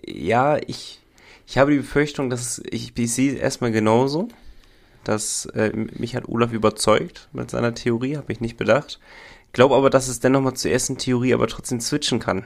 ja, 0.04 0.58
ich, 0.58 1.00
ich 1.46 1.58
habe 1.58 1.70
die 1.70 1.78
Befürchtung, 1.78 2.28
dass 2.28 2.60
ich, 2.70 2.92
ich 2.96 3.12
sehe 3.12 3.34
erstmal 3.34 3.72
genauso, 3.72 4.28
dass 5.04 5.46
äh, 5.46 5.72
mich 5.74 6.14
hat 6.14 6.28
Olaf 6.28 6.52
überzeugt 6.52 7.28
mit 7.32 7.50
seiner 7.50 7.74
Theorie, 7.74 8.16
habe 8.16 8.32
ich 8.32 8.40
nicht 8.40 8.56
bedacht. 8.56 9.00
Glaube 9.52 9.74
aber, 9.74 9.90
dass 9.90 10.08
es 10.08 10.20
dennoch 10.20 10.40
mal 10.40 10.54
zur 10.54 10.70
ersten 10.70 10.98
Theorie 10.98 11.34
aber 11.34 11.46
trotzdem 11.46 11.80
switchen 11.80 12.18
kann, 12.18 12.44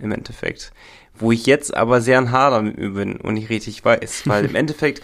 im 0.00 0.12
Endeffekt. 0.12 0.72
Wo 1.16 1.32
ich 1.32 1.46
jetzt 1.46 1.74
aber 1.74 2.00
sehr 2.00 2.18
ein 2.18 2.32
Hader 2.32 2.62
mit 2.62 2.78
mir 2.78 2.90
bin 2.90 3.16
und 3.16 3.34
nicht 3.34 3.50
richtig 3.50 3.84
weiß, 3.84 4.22
weil 4.26 4.44
im 4.44 4.54
Endeffekt 4.54 5.02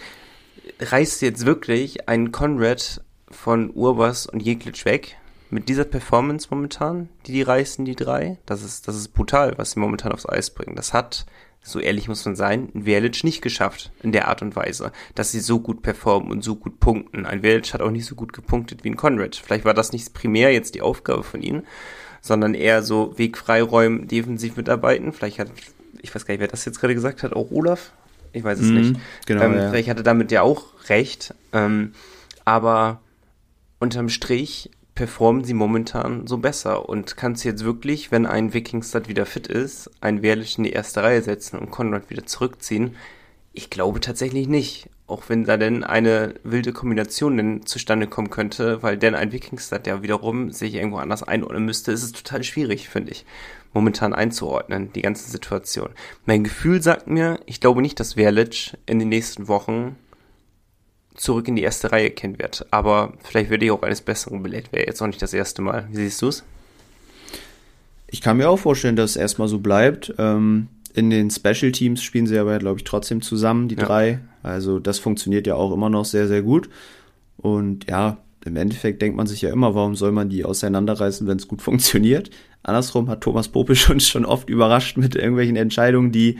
reißt 0.79 1.21
jetzt 1.21 1.45
wirklich 1.45 2.09
ein 2.09 2.31
Conrad 2.31 3.01
von 3.29 3.71
Urbas 3.73 4.27
und 4.27 4.41
Jeglitsch 4.41 4.85
weg 4.85 5.17
mit 5.49 5.69
dieser 5.69 5.85
Performance 5.85 6.47
momentan, 6.49 7.09
die 7.25 7.33
die 7.33 7.41
reißen, 7.41 7.85
die 7.85 7.95
drei. 7.95 8.37
Das 8.45 8.63
ist, 8.63 8.87
das 8.87 8.95
ist 8.95 9.09
brutal, 9.09 9.57
was 9.57 9.71
sie 9.71 9.79
momentan 9.79 10.11
aufs 10.11 10.27
Eis 10.27 10.49
bringen. 10.49 10.75
Das 10.75 10.93
hat 10.93 11.25
so 11.63 11.79
ehrlich 11.79 12.07
muss 12.07 12.25
man 12.25 12.35
sein, 12.35 12.69
ein 12.73 12.83
Verlic 12.85 13.23
nicht 13.23 13.41
geschafft 13.41 13.91
in 14.01 14.11
der 14.11 14.27
Art 14.27 14.41
und 14.41 14.55
Weise, 14.55 14.91
dass 15.13 15.31
sie 15.31 15.39
so 15.39 15.59
gut 15.59 15.83
performen 15.83 16.31
und 16.31 16.43
so 16.43 16.55
gut 16.55 16.79
punkten. 16.79 17.25
Ein 17.25 17.41
Verlic 17.41 17.73
hat 17.73 17.81
auch 17.81 17.91
nicht 17.91 18.05
so 18.05 18.15
gut 18.15 18.33
gepunktet 18.33 18.83
wie 18.83 18.89
ein 18.89 18.97
Conrad. 18.97 19.35
Vielleicht 19.35 19.65
war 19.65 19.75
das 19.75 19.91
nicht 19.91 20.13
primär 20.13 20.51
jetzt 20.51 20.73
die 20.73 20.81
Aufgabe 20.81 21.23
von 21.23 21.41
ihnen, 21.41 21.67
sondern 22.21 22.53
eher 22.53 22.83
so 22.83 23.17
Weg 23.17 23.37
freiräumen, 23.37 24.07
defensiv 24.07 24.55
mitarbeiten. 24.55 25.11
Vielleicht 25.11 25.39
hat, 25.39 25.51
ich 26.01 26.13
weiß 26.13 26.25
gar 26.25 26.33
nicht, 26.33 26.41
wer 26.41 26.47
das 26.47 26.65
jetzt 26.65 26.79
gerade 26.79 26.93
gesagt 26.93 27.23
hat, 27.23 27.33
auch 27.33 27.51
Olaf? 27.51 27.91
Ich 28.31 28.43
weiß 28.43 28.59
es 28.59 28.67
mhm, 28.67 28.75
nicht. 28.75 28.99
Genau, 29.25 29.43
ähm, 29.43 29.55
ja. 29.55 29.69
Vielleicht 29.69 29.89
hatte 29.89 30.03
damit 30.03 30.31
ja 30.31 30.41
auch 30.41 30.65
recht. 30.87 31.33
Ähm, 31.51 31.93
aber 32.45 33.01
unterm 33.79 34.09
Strich 34.09 34.69
performen 34.95 35.43
sie 35.43 35.53
momentan 35.53 36.27
so 36.27 36.37
besser 36.37 36.87
und 36.87 37.17
kannst 37.17 37.43
jetzt 37.43 37.63
wirklich, 37.65 38.11
wenn 38.11 38.25
ein 38.25 38.53
Wikingstad 38.53 39.07
wieder 39.07 39.25
fit 39.25 39.47
ist, 39.47 39.89
ein 40.01 40.21
Wehrlich 40.21 40.57
in 40.57 40.63
die 40.63 40.71
erste 40.71 41.01
Reihe 41.01 41.21
setzen 41.21 41.57
und 41.57 41.71
Konrad 41.71 42.09
wieder 42.09 42.25
zurückziehen? 42.25 42.95
Ich 43.53 43.69
glaube 43.69 43.99
tatsächlich 43.99 44.47
nicht. 44.47 44.89
Auch 45.11 45.27
wenn 45.27 45.43
da 45.43 45.57
denn 45.57 45.83
eine 45.83 46.35
wilde 46.43 46.71
Kombination 46.71 47.35
denn 47.35 47.65
zustande 47.65 48.07
kommen 48.07 48.29
könnte, 48.29 48.81
weil 48.81 48.97
denn 48.97 49.13
ein 49.13 49.33
Wikingstad 49.33 49.85
ja 49.85 50.01
wiederum 50.01 50.51
sich 50.51 50.75
irgendwo 50.75 50.99
anders 50.99 51.21
einordnen 51.21 51.65
müsste, 51.65 51.91
ist 51.91 52.03
es 52.03 52.13
total 52.13 52.43
schwierig, 52.45 52.87
finde 52.87 53.11
ich, 53.11 53.25
momentan 53.73 54.13
einzuordnen, 54.13 54.93
die 54.93 55.01
ganze 55.01 55.29
Situation. 55.29 55.89
Mein 56.25 56.45
Gefühl 56.45 56.81
sagt 56.81 57.07
mir, 57.07 57.41
ich 57.45 57.59
glaube 57.59 57.81
nicht, 57.81 57.99
dass 57.99 58.13
Verlic 58.13 58.77
in 58.85 58.99
den 58.99 59.09
nächsten 59.09 59.49
Wochen 59.49 59.97
zurück 61.15 61.49
in 61.49 61.57
die 61.57 61.63
erste 61.63 61.91
Reihe 61.91 62.09
kennen 62.11 62.39
wird. 62.39 62.65
Aber 62.71 63.11
vielleicht 63.21 63.49
werde 63.49 63.65
ich 63.65 63.71
auch 63.71 63.83
eines 63.83 63.99
Besseren 63.99 64.41
belehrt. 64.41 64.71
Wäre 64.71 64.85
jetzt 64.85 65.01
auch 65.01 65.07
nicht 65.07 65.21
das 65.21 65.33
erste 65.33 65.61
Mal. 65.61 65.89
Wie 65.91 65.97
siehst 65.97 66.21
du 66.21 66.29
es? 66.29 66.45
Ich 68.07 68.21
kann 68.21 68.37
mir 68.37 68.49
auch 68.49 68.59
vorstellen, 68.59 68.95
dass 68.95 69.11
es 69.11 69.17
erstmal 69.17 69.49
so 69.49 69.59
bleibt. 69.59 70.13
Ähm, 70.17 70.69
in 70.93 71.09
den 71.09 71.29
Special 71.29 71.71
Teams 71.71 72.03
spielen 72.03 72.27
sie 72.27 72.37
aber, 72.37 72.57
glaube 72.59 72.79
ich, 72.79 72.83
trotzdem 72.83 73.21
zusammen, 73.21 73.67
die 73.67 73.75
ja. 73.75 73.85
drei. 73.85 74.19
Also 74.43 74.79
das 74.79 74.99
funktioniert 74.99 75.47
ja 75.47 75.55
auch 75.55 75.73
immer 75.73 75.89
noch 75.89 76.05
sehr, 76.05 76.27
sehr 76.27 76.41
gut. 76.41 76.69
Und 77.37 77.89
ja, 77.89 78.17
im 78.45 78.55
Endeffekt 78.55 79.01
denkt 79.01 79.17
man 79.17 79.27
sich 79.27 79.41
ja 79.41 79.51
immer, 79.51 79.75
warum 79.75 79.95
soll 79.95 80.11
man 80.11 80.29
die 80.29 80.45
auseinanderreißen, 80.45 81.27
wenn 81.27 81.37
es 81.37 81.47
gut 81.47 81.61
funktioniert. 81.61 82.29
Andersrum 82.63 83.09
hat 83.09 83.21
Thomas 83.21 83.47
Popisch 83.47 83.89
uns 83.91 84.07
schon 84.07 84.25
oft 84.25 84.49
überrascht 84.49 84.97
mit 84.97 85.15
irgendwelchen 85.15 85.55
Entscheidungen, 85.55 86.11
die 86.11 86.37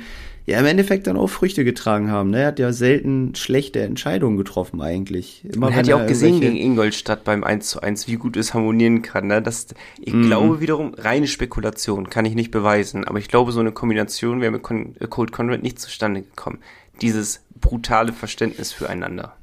ja 0.51 0.59
im 0.59 0.65
Endeffekt 0.65 1.07
dann 1.07 1.17
auch 1.17 1.27
Früchte 1.27 1.63
getragen 1.63 2.11
haben. 2.11 2.29
Ne? 2.29 2.41
Er 2.41 2.47
hat 2.47 2.59
ja 2.59 2.71
selten 2.73 3.35
schlechte 3.35 3.81
Entscheidungen 3.81 4.37
getroffen 4.37 4.81
eigentlich. 4.81 5.43
Immer 5.45 5.67
Man 5.67 5.75
hat 5.75 5.87
ja 5.87 5.95
auch 5.95 6.07
gesehen 6.07 6.39
gegen 6.39 6.57
Ingolstadt 6.57 7.23
beim 7.23 7.43
1 7.43 7.67
zu 7.67 7.81
1, 7.81 8.07
wie 8.07 8.15
gut 8.15 8.37
es 8.37 8.53
harmonieren 8.53 9.01
kann. 9.01 9.27
Ne? 9.27 9.41
Das, 9.41 9.67
ich 9.99 10.13
mhm. 10.13 10.27
glaube 10.27 10.61
wiederum, 10.61 10.93
reine 10.95 11.27
Spekulation, 11.27 12.09
kann 12.09 12.25
ich 12.25 12.35
nicht 12.35 12.51
beweisen, 12.51 13.05
aber 13.05 13.19
ich 13.19 13.27
glaube, 13.27 13.51
so 13.51 13.59
eine 13.59 13.71
Kombination 13.71 14.41
wäre 14.41 14.51
mit 14.51 14.63
Cold 15.09 15.31
Conrad 15.31 15.63
nicht 15.63 15.79
zustande 15.79 16.21
gekommen. 16.21 16.59
Dieses 17.01 17.43
brutale 17.59 18.13
Verständnis 18.13 18.73
füreinander. 18.73 19.35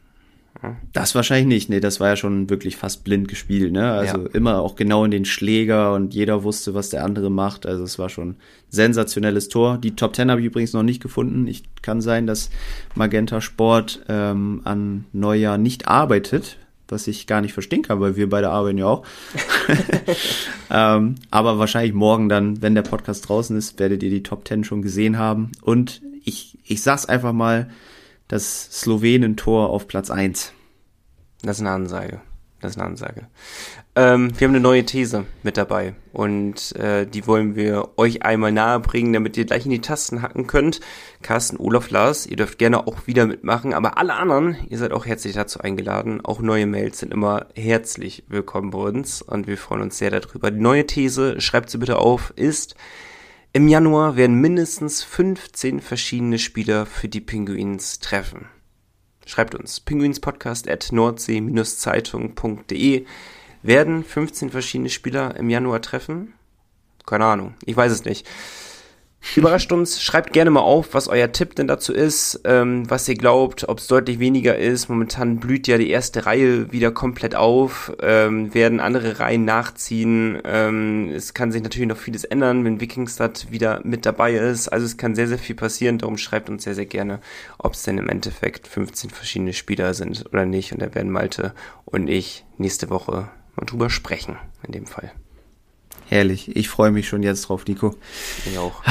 Das 0.93 1.15
wahrscheinlich 1.15 1.47
nicht. 1.47 1.71
Nee, 1.71 1.81
das 1.81 2.01
war 2.01 2.09
ja 2.09 2.17
schon 2.17 2.51
wirklich 2.51 2.77
fast 2.77 3.05
blind 3.05 3.29
gespielt, 3.29 3.73
ne? 3.73 3.93
Also 3.93 4.19
ja. 4.19 4.29
immer 4.33 4.61
auch 4.61 4.75
genau 4.75 5.05
in 5.05 5.11
den 5.11 5.25
Schläger 5.25 5.95
und 5.95 6.15
jeder 6.15 6.43
wusste, 6.43 6.75
was 6.75 6.91
der 6.91 7.05
andere 7.05 7.31
macht. 7.31 7.65
Also 7.65 7.85
es 7.85 7.99
war 7.99 8.09
schon 8.09 8.37
sensationelles 8.69 9.49
Tor. 9.49 9.79
Die 9.79 9.95
Top 9.95 10.15
Ten 10.15 10.31
habe 10.31 10.41
ich 10.41 10.47
übrigens 10.47 10.73
noch 10.73 10.83
nicht 10.83 11.03
gefunden. 11.03 11.47
Ich 11.47 11.63
kann 11.83 12.01
sein, 12.01 12.27
dass 12.27 12.51
Magenta 12.95 13.41
Sport 13.41 14.05
ähm, 14.09 14.63
an 14.65 15.05
Neujahr 15.13 15.59
nicht 15.59 15.87
arbeitet, 15.87 16.59
was 16.89 17.07
ich 17.07 17.27
gar 17.27 17.41
nicht 17.41 17.53
verstehen 17.53 17.83
kann, 17.83 18.01
weil 18.01 18.17
wir 18.17 18.29
beide 18.29 18.51
arbeiten 18.51 18.79
ja 18.79 18.87
auch. 18.87 19.07
ähm, 20.71 21.15
aber 21.31 21.59
wahrscheinlich 21.59 21.95
morgen 21.95 22.29
dann, 22.29 22.63
wenn 22.63 22.75
der 22.75 22.83
Podcast 22.83 23.29
draußen 23.29 23.57
ist, 23.57 23.79
werdet 23.79 24.03
ihr 24.03 24.11
die 24.11 24.25
Top 24.25 24.45
Ten 24.45 24.65
schon 24.65 24.83
gesehen 24.83 25.19
haben. 25.19 25.53
Und 25.63 26.03
ich, 26.25 26.59
ich 26.65 26.83
sag's 26.83 27.07
einfach 27.07 27.33
mal, 27.33 27.69
das 28.29 28.69
Slowenen-Tor 28.81 29.71
auf 29.71 29.89
Platz 29.89 30.11
1. 30.11 30.53
Das 31.43 31.57
ist 31.57 31.61
eine 31.61 31.71
Ansage. 31.71 32.21
Das 32.61 32.73
ist 32.73 32.79
eine 32.79 32.89
Ansage. 32.89 33.29
Ähm, 33.95 34.33
wir 34.37 34.47
haben 34.47 34.55
eine 34.55 34.61
neue 34.61 34.85
These 34.85 35.27
mit 35.45 35.57
dabei 35.57 35.95
und 36.13 36.75
äh, 36.75 37.07
die 37.07 37.27
wollen 37.29 37.55
wir 37.55 37.91
euch 37.97 38.25
einmal 38.25 38.51
nahebringen, 38.51 39.13
damit 39.13 39.37
ihr 39.37 39.45
gleich 39.45 39.65
in 39.65 39.71
die 39.71 39.81
Tasten 39.81 40.23
hacken 40.23 40.49
könnt. 40.49 40.81
Carsten, 41.23 41.57
Olaf, 41.57 41.91
Lars, 41.91 42.27
ihr 42.27 42.37
dürft 42.37 42.59
gerne 42.59 42.87
auch 42.87 43.07
wieder 43.07 43.27
mitmachen, 43.27 43.75
aber 43.75 43.97
alle 43.97 44.15
anderen, 44.15 44.57
ihr 44.69 44.79
seid 44.79 44.91
auch 44.91 45.07
herzlich 45.07 45.35
dazu 45.35 45.61
eingeladen. 45.61 46.21
Auch 46.25 46.41
neue 46.41 46.67
Mails 46.67 46.99
sind 46.99 47.13
immer 47.13 47.47
herzlich 47.55 48.25
willkommen 48.29 48.71
bei 48.71 48.79
uns 48.79 49.23
und 49.23 49.47
wir 49.47 49.57
freuen 49.57 49.83
uns 49.83 49.99
sehr 49.99 50.11
darüber. 50.11 50.51
Die 50.51 50.61
neue 50.61 50.85
These, 50.85 51.41
schreibt 51.41 51.71
sie 51.71 51.79
bitte 51.79 51.99
auf, 51.99 52.33
ist, 52.35 52.75
im 53.53 53.67
Januar 53.67 54.17
werden 54.17 54.41
mindestens 54.41 55.03
15 55.03 55.81
verschiedene 55.81 56.39
Spieler 56.39 56.85
für 56.85 57.09
die 57.09 57.23
Pinguins 57.23 57.99
treffen. 57.99 58.51
Schreibt 59.25 59.55
uns 59.55 59.81
pinguinspodcast 59.81 60.69
at 60.69 60.93
nordsee-zeitung.de. 60.93 63.07
Werden 63.63 64.05
15 64.05 64.51
verschiedene 64.51 64.91
Spieler 64.91 65.35
im 65.37 65.49
Januar 65.51 65.83
treffen? 65.83 66.35
Keine 67.07 67.25
Ahnung, 67.25 67.55
ich 67.65 67.77
weiß 67.77 67.93
es 67.93 68.05
nicht. 68.05 68.29
Überrascht 69.37 69.73
uns, 69.73 70.01
schreibt 70.03 70.33
gerne 70.33 70.51
mal 70.51 70.61
auf, 70.61 70.95
was 70.95 71.09
euer 71.09 71.31
Tipp 71.33 71.55
denn 71.55 71.69
dazu 71.69 71.93
ist, 71.93 72.41
ähm, 72.45 72.89
was 72.89 73.09
ihr 73.09 73.15
glaubt, 73.15 73.69
ob 73.69 73.79
es 73.79 73.87
deutlich 73.87 74.21
weniger 74.21 74.57
ist. 74.57 74.89
Momentan 74.89 75.39
blüht 75.39 75.67
ja 75.67 75.77
die 75.77 75.91
erste 75.91 76.25
Reihe 76.25 76.73
wieder 76.73 76.93
komplett 76.93 77.35
auf, 77.35 77.93
ähm, 78.01 78.55
werden 78.55 78.81
andere 78.81 79.21
Reihen 79.21 79.45
nachziehen. 79.45 80.41
Ähm, 80.45 81.11
es 81.15 81.35
kann 81.35 81.53
sich 81.53 81.63
natürlich 81.63 81.89
noch 81.89 81.99
vieles 81.99 82.25
ändern, 82.25 82.65
wenn 82.65 82.81
Wikingstad 82.81 83.51
wieder 83.51 83.81
mit 83.85 84.07
dabei 84.07 84.35
ist. 84.35 84.69
Also 84.69 84.87
es 84.87 84.97
kann 84.97 85.15
sehr, 85.15 85.29
sehr 85.29 85.39
viel 85.39 85.57
passieren. 85.57 85.99
Darum 85.99 86.17
schreibt 86.17 86.49
uns 86.49 86.65
sehr, 86.65 86.75
sehr 86.75 86.87
gerne, 86.87 87.21
ob 87.59 87.75
es 87.75 87.83
denn 87.83 87.99
im 87.99 88.09
Endeffekt 88.09 88.67
15 88.67 89.11
verschiedene 89.11 89.53
Spieler 89.53 89.95
sind 89.95 90.27
oder 90.33 90.47
nicht. 90.47 90.73
Und 90.73 90.81
da 90.81 90.95
werden 90.95 91.11
Malte 91.11 91.55
und 91.85 92.09
ich 92.09 92.45
nächste 92.57 92.89
Woche 92.89 93.29
mal 93.57 93.67
drüber 93.67 93.91
sprechen, 93.91 94.37
in 94.65 94.73
dem 94.73 94.87
Fall. 94.87 95.13
Herrlich. 96.09 96.57
Ich 96.57 96.69
freue 96.69 96.91
mich 96.91 97.07
schon 97.07 97.23
jetzt 97.23 97.43
drauf, 97.43 97.67
Nico. 97.67 97.95
Ich 98.47 98.59
auch. 98.59 98.83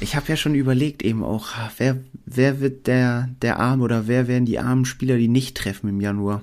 Ich 0.00 0.16
habe 0.16 0.26
ja 0.28 0.36
schon 0.36 0.54
überlegt 0.54 1.02
eben 1.02 1.22
auch, 1.22 1.48
wer, 1.78 1.98
wer 2.24 2.60
wird 2.60 2.86
der, 2.86 3.28
der 3.42 3.58
Arm 3.58 3.82
oder 3.82 4.06
wer 4.06 4.28
werden 4.28 4.46
die 4.46 4.58
armen 4.58 4.84
Spieler, 4.84 5.16
die 5.16 5.28
nicht 5.28 5.56
treffen 5.56 5.88
im 5.88 6.00
Januar? 6.00 6.42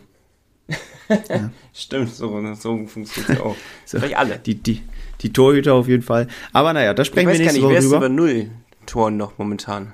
ja. 1.09 1.51
Stimmt, 1.73 2.13
so, 2.13 2.53
so 2.55 2.85
funktioniert 2.87 3.29
es 3.29 3.39
auch. 3.39 3.55
so, 3.85 3.97
Vielleicht 3.97 4.17
alle. 4.17 4.39
Die, 4.39 4.55
die, 4.55 4.81
die 5.21 5.33
Torhüter 5.33 5.73
auf 5.73 5.87
jeden 5.87 6.03
Fall. 6.03 6.27
Aber 6.51 6.73
naja, 6.73 6.93
da 6.93 7.03
sprechen 7.03 7.29
wir 7.29 7.37
nächste 7.37 7.59
nicht, 7.59 7.63
Woche 7.63 7.79
drüber. 7.79 7.97
über 7.97 8.09
null 8.09 8.51
Toren 8.85 9.17
noch 9.17 9.37
momentan? 9.37 9.93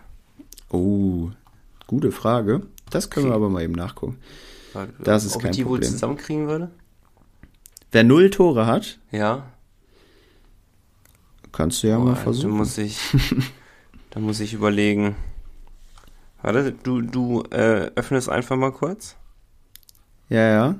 Oh, 0.69 1.29
gute 1.87 2.11
Frage. 2.11 2.63
Das 2.89 3.09
können 3.09 3.27
okay. 3.27 3.33
wir 3.33 3.35
aber 3.35 3.49
mal 3.49 3.63
eben 3.63 3.73
nachgucken. 3.73 4.17
Das 5.03 5.25
ist 5.25 5.35
Ob 5.35 5.41
kein 5.41 5.51
die 5.51 5.63
Problem. 5.63 5.81
wohl 5.83 5.89
zusammenkriegen 5.89 6.47
würde? 6.47 6.69
Wer 7.91 8.03
null 8.03 8.29
Tore 8.29 8.67
hat? 8.67 8.99
Ja. 9.11 9.51
Kannst 11.51 11.83
du 11.83 11.87
ja 11.87 11.97
Boah, 11.97 12.05
mal 12.05 12.15
versuchen. 12.15 12.51
Da 12.51 12.57
muss 12.57 12.77
ich, 12.77 12.97
da 14.11 14.19
muss 14.19 14.39
ich 14.39 14.53
überlegen. 14.53 15.15
Warte, 16.41 16.71
du, 16.71 17.01
du 17.01 17.43
äh, 17.51 17.91
öffnest 17.95 18.29
einfach 18.29 18.55
mal 18.55 18.71
kurz. 18.71 19.15
Ja, 20.29 20.47
ja. 20.47 20.75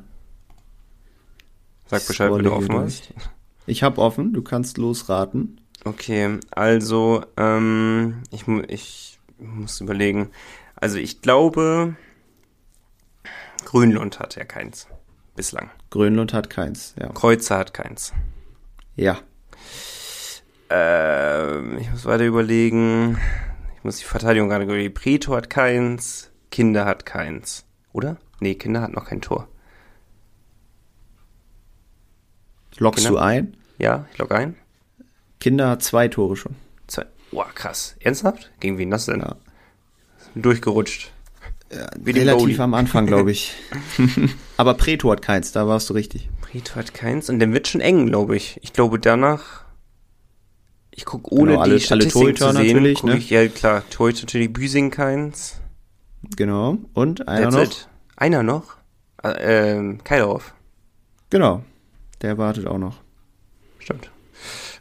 Sag 1.88 2.06
Bescheid, 2.06 2.32
wenn 2.32 2.44
du 2.44 2.54
offen 2.54 2.74
hast. 2.76 3.14
Ich 3.66 3.84
hab 3.84 3.98
offen, 3.98 4.34
du 4.34 4.42
kannst 4.42 4.78
losraten. 4.78 5.60
Okay, 5.86 6.40
also, 6.52 7.24
ähm, 7.36 8.22
ich, 8.32 8.48
ich 8.68 9.20
muss 9.38 9.82
überlegen. 9.82 10.30
Also 10.76 10.98
ich 10.98 11.22
glaube, 11.22 11.96
Grünlund 13.66 14.20
hat 14.20 14.36
ja 14.36 14.46
keins. 14.46 14.88
Bislang. 15.36 15.70
Grönlund 15.90 16.34
hat 16.34 16.50
keins, 16.50 16.96
ja. 17.00 17.10
Kreuzer 17.10 17.58
hat 17.58 17.74
keins. 17.74 18.14
Ja. 18.96 19.20
Ähm, 20.70 21.78
ich 21.80 21.90
muss 21.90 22.06
weiter 22.06 22.26
überlegen. 22.26 23.18
Ich 23.78 23.84
muss 23.84 23.98
die 23.98 24.06
Verteidigung 24.06 24.50
gerade 24.50 24.66
überlegen. 24.66 24.94
Preto 24.94 25.36
hat 25.36 25.50
keins. 25.50 26.32
Kinder 26.52 26.86
hat 26.86 27.06
keins. 27.06 27.66
Oder? 27.94 28.18
Nee, 28.40 28.56
Kinder 28.56 28.82
hat 28.82 28.92
noch 28.92 29.06
kein 29.06 29.22
Tor. 29.22 29.48
Lockst 32.78 33.06
Kinder? 33.06 33.20
du 33.20 33.26
ein? 33.26 33.58
Ja, 33.78 34.06
ich 34.12 34.18
log 34.18 34.32
ein. 34.32 34.56
Kinder 35.40 35.70
hat 35.70 35.84
zwei 35.84 36.08
Tore 36.08 36.36
schon. 36.36 36.56
Zwei. 36.88 37.06
Boah, 37.32 37.48
krass. 37.54 37.96
Ernsthaft? 38.00 38.52
Gegen 38.60 38.78
wen 38.78 38.92
das 38.92 39.06
denn? 39.06 39.22
Ja. 39.22 39.36
Durchgerutscht. 40.36 41.12
Ja, 41.72 41.88
relativ 42.04 42.60
am 42.60 42.74
Anfang, 42.74 43.06
glaube 43.06 43.32
ich. 43.32 43.54
Aber 44.58 44.74
Preto 44.74 45.12
hat 45.12 45.22
keins, 45.22 45.52
da 45.52 45.68
warst 45.68 45.90
du 45.90 45.94
richtig. 45.94 46.30
Preto 46.42 46.76
hat 46.76 46.94
keins 46.94 47.30
und 47.30 47.40
dann 47.40 47.54
wird 47.54 47.68
schon 47.68 47.82
eng, 47.82 48.08
glaube 48.08 48.36
ich. 48.36 48.60
Ich 48.64 48.74
glaube 48.74 49.00
danach 49.00 49.66
ich 51.00 51.06
gucke 51.06 51.34
ohne 51.34 51.52
genau, 51.52 51.62
alle, 51.62 51.76
die 51.76 51.82
Statistiken 51.82 52.36
zu 52.36 52.52
sehen, 52.52 52.66
natürlich, 52.66 53.04
ne? 53.04 53.16
ich, 53.16 53.30
ja 53.30 53.48
klar, 53.48 53.84
Torhüter 53.90 54.24
natürlich 54.24 54.52
Büsing 54.52 54.92
keins. 54.92 55.62
Genau, 56.36 56.78
und 56.94 57.26
einer 57.30 57.44
That's 57.44 57.56
noch? 57.56 57.64
It. 57.64 57.90
Einer 58.18 58.44
noch? 58.44 58.76
Äh, 59.24 59.78
ähm, 59.78 60.04
Kailauf. 60.04 60.54
Genau, 61.30 61.64
der 62.22 62.38
wartet 62.38 62.68
auch 62.68 62.78
noch. 62.78 62.98
Stimmt. 63.80 64.12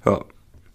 Ja, 0.04 0.24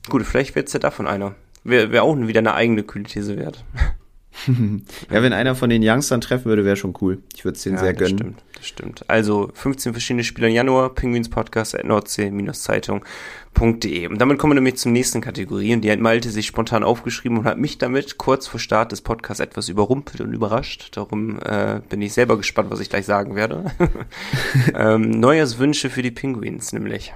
gut, 0.09 0.23
vielleicht 0.23 0.55
wird's 0.55 0.71
ja 0.71 0.79
davon 0.79 1.07
einer. 1.07 1.35
Wäre 1.65 1.91
wär 1.91 2.03
auch 2.03 2.15
wieder 2.15 2.39
eine 2.39 2.53
eigene 2.53 2.83
kühle 2.83 3.03
These 3.03 3.35
wert. 3.35 3.65
ja, 4.47 5.23
wenn 5.23 5.33
einer 5.33 5.55
von 5.55 5.69
den 5.69 5.83
Youngstern 5.83 6.21
treffen 6.21 6.45
würde, 6.45 6.65
wäre 6.65 6.75
schon 6.75 6.95
cool. 7.01 7.19
Ich 7.35 7.45
würde 7.45 7.55
es 7.55 7.63
denen 7.63 7.75
ja, 7.75 7.81
sehr 7.81 7.93
das 7.93 8.01
gönnen. 8.01 8.17
Stimmt, 8.17 8.43
das 8.55 8.67
stimmt. 8.67 9.09
Also 9.09 9.51
15 9.53 9.93
verschiedene 9.93 10.23
Spieler 10.23 10.47
im 10.47 10.55
Januar, 10.55 10.93
Penguins 10.93 11.29
Podcast 11.29 11.75
at 11.75 11.85
nordsee-zeitung.de. 11.85 14.07
Und 14.07 14.19
damit 14.19 14.39
kommen 14.39 14.51
wir 14.51 14.55
nämlich 14.55 14.77
zur 14.77 14.91
nächsten 14.91 15.21
Kategorie. 15.21 15.73
Und 15.73 15.81
die 15.81 15.91
hat 15.91 15.99
Malte 15.99 16.29
sich 16.29 16.47
spontan 16.47 16.83
aufgeschrieben 16.83 17.37
und 17.37 17.45
hat 17.45 17.57
mich 17.57 17.77
damit 17.77 18.17
kurz 18.17 18.47
vor 18.47 18.59
Start 18.59 18.91
des 18.91 19.01
Podcasts 19.01 19.39
etwas 19.39 19.69
überrumpelt 19.69 20.21
und 20.21 20.33
überrascht. 20.33 20.97
Darum 20.97 21.39
äh, 21.39 21.81
bin 21.87 22.01
ich 22.01 22.13
selber 22.13 22.37
gespannt, 22.37 22.71
was 22.71 22.79
ich 22.79 22.89
gleich 22.89 23.05
sagen 23.05 23.35
werde. 23.35 23.71
ähm, 24.75 25.11
Neujahrswünsche 25.11 25.89
für 25.89 26.01
die 26.01 26.11
Penguins 26.11 26.73
nämlich. 26.73 27.13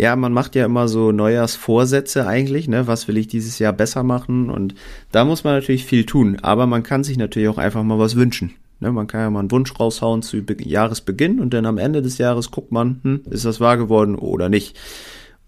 Ja, 0.00 0.16
man 0.16 0.32
macht 0.32 0.54
ja 0.54 0.64
immer 0.64 0.88
so 0.88 1.12
Neujahrsvorsätze 1.12 2.26
eigentlich, 2.26 2.68
ne? 2.68 2.86
Was 2.86 3.06
will 3.06 3.18
ich 3.18 3.28
dieses 3.28 3.58
Jahr 3.58 3.74
besser 3.74 4.02
machen? 4.02 4.48
Und 4.48 4.74
da 5.12 5.26
muss 5.26 5.44
man 5.44 5.52
natürlich 5.52 5.84
viel 5.84 6.06
tun. 6.06 6.38
Aber 6.40 6.66
man 6.66 6.82
kann 6.82 7.04
sich 7.04 7.18
natürlich 7.18 7.50
auch 7.50 7.58
einfach 7.58 7.82
mal 7.82 7.98
was 7.98 8.16
wünschen. 8.16 8.52
Ne? 8.78 8.92
Man 8.92 9.08
kann 9.08 9.20
ja 9.20 9.28
mal 9.28 9.40
einen 9.40 9.50
Wunsch 9.50 9.78
raushauen 9.78 10.22
zu 10.22 10.42
Be 10.42 10.56
Jahresbeginn 10.58 11.38
und 11.38 11.52
dann 11.52 11.66
am 11.66 11.76
Ende 11.76 12.00
des 12.00 12.16
Jahres 12.16 12.50
guckt 12.50 12.72
man, 12.72 13.00
hm, 13.02 13.20
ist 13.28 13.44
das 13.44 13.60
wahr 13.60 13.76
geworden 13.76 14.14
oder 14.14 14.48
nicht. 14.48 14.74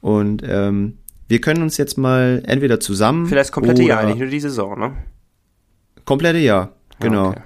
Und 0.03 0.43
ähm, 0.47 0.99
wir 1.29 1.41
können 1.41 1.63
uns 1.63 1.79
jetzt 1.79 1.97
mal 1.97 2.43
entweder 2.45 2.79
zusammen. 2.79 3.25
Für 3.29 3.37
das 3.37 3.53
komplette 3.53 3.83
Jahr, 3.83 4.05
nicht 4.05 4.19
nur 4.19 4.29
die 4.29 4.41
Saison, 4.41 4.79
ne? 4.79 4.93
Komplette 6.05 6.41
Jahr, 6.41 6.75
genau. 7.01 7.31
okay. 7.31 7.41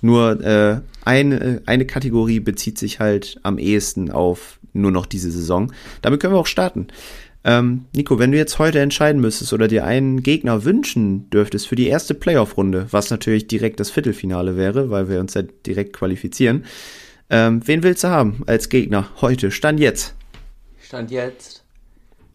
Nur 0.00 0.44
äh, 0.44 0.80
eine, 1.04 1.62
eine 1.66 1.86
Kategorie 1.86 2.40
bezieht 2.40 2.78
sich 2.78 2.98
halt 2.98 3.38
am 3.44 3.58
ehesten 3.58 4.10
auf 4.10 4.57
nur 4.72 4.90
noch 4.90 5.06
diese 5.06 5.30
Saison. 5.30 5.72
Damit 6.02 6.20
können 6.20 6.34
wir 6.34 6.38
auch 6.38 6.46
starten. 6.46 6.88
Ähm, 7.44 7.86
Nico, 7.94 8.18
wenn 8.18 8.32
du 8.32 8.38
jetzt 8.38 8.58
heute 8.58 8.80
entscheiden 8.80 9.20
müsstest 9.20 9.52
oder 9.52 9.68
dir 9.68 9.84
einen 9.84 10.22
Gegner 10.22 10.64
wünschen 10.64 11.30
dürftest 11.30 11.68
für 11.68 11.76
die 11.76 11.86
erste 11.86 12.14
Playoff-Runde, 12.14 12.88
was 12.90 13.10
natürlich 13.10 13.46
direkt 13.46 13.80
das 13.80 13.90
Viertelfinale 13.90 14.56
wäre, 14.56 14.90
weil 14.90 15.08
wir 15.08 15.20
uns 15.20 15.34
ja 15.34 15.42
direkt 15.42 15.92
qualifizieren, 15.92 16.64
ähm, 17.30 17.62
wen 17.64 17.82
willst 17.82 18.04
du 18.04 18.08
haben 18.08 18.42
als 18.46 18.68
Gegner 18.68 19.08
heute? 19.20 19.50
Stand 19.50 19.80
jetzt. 19.80 20.14
Stand 20.80 21.10
jetzt. 21.10 21.64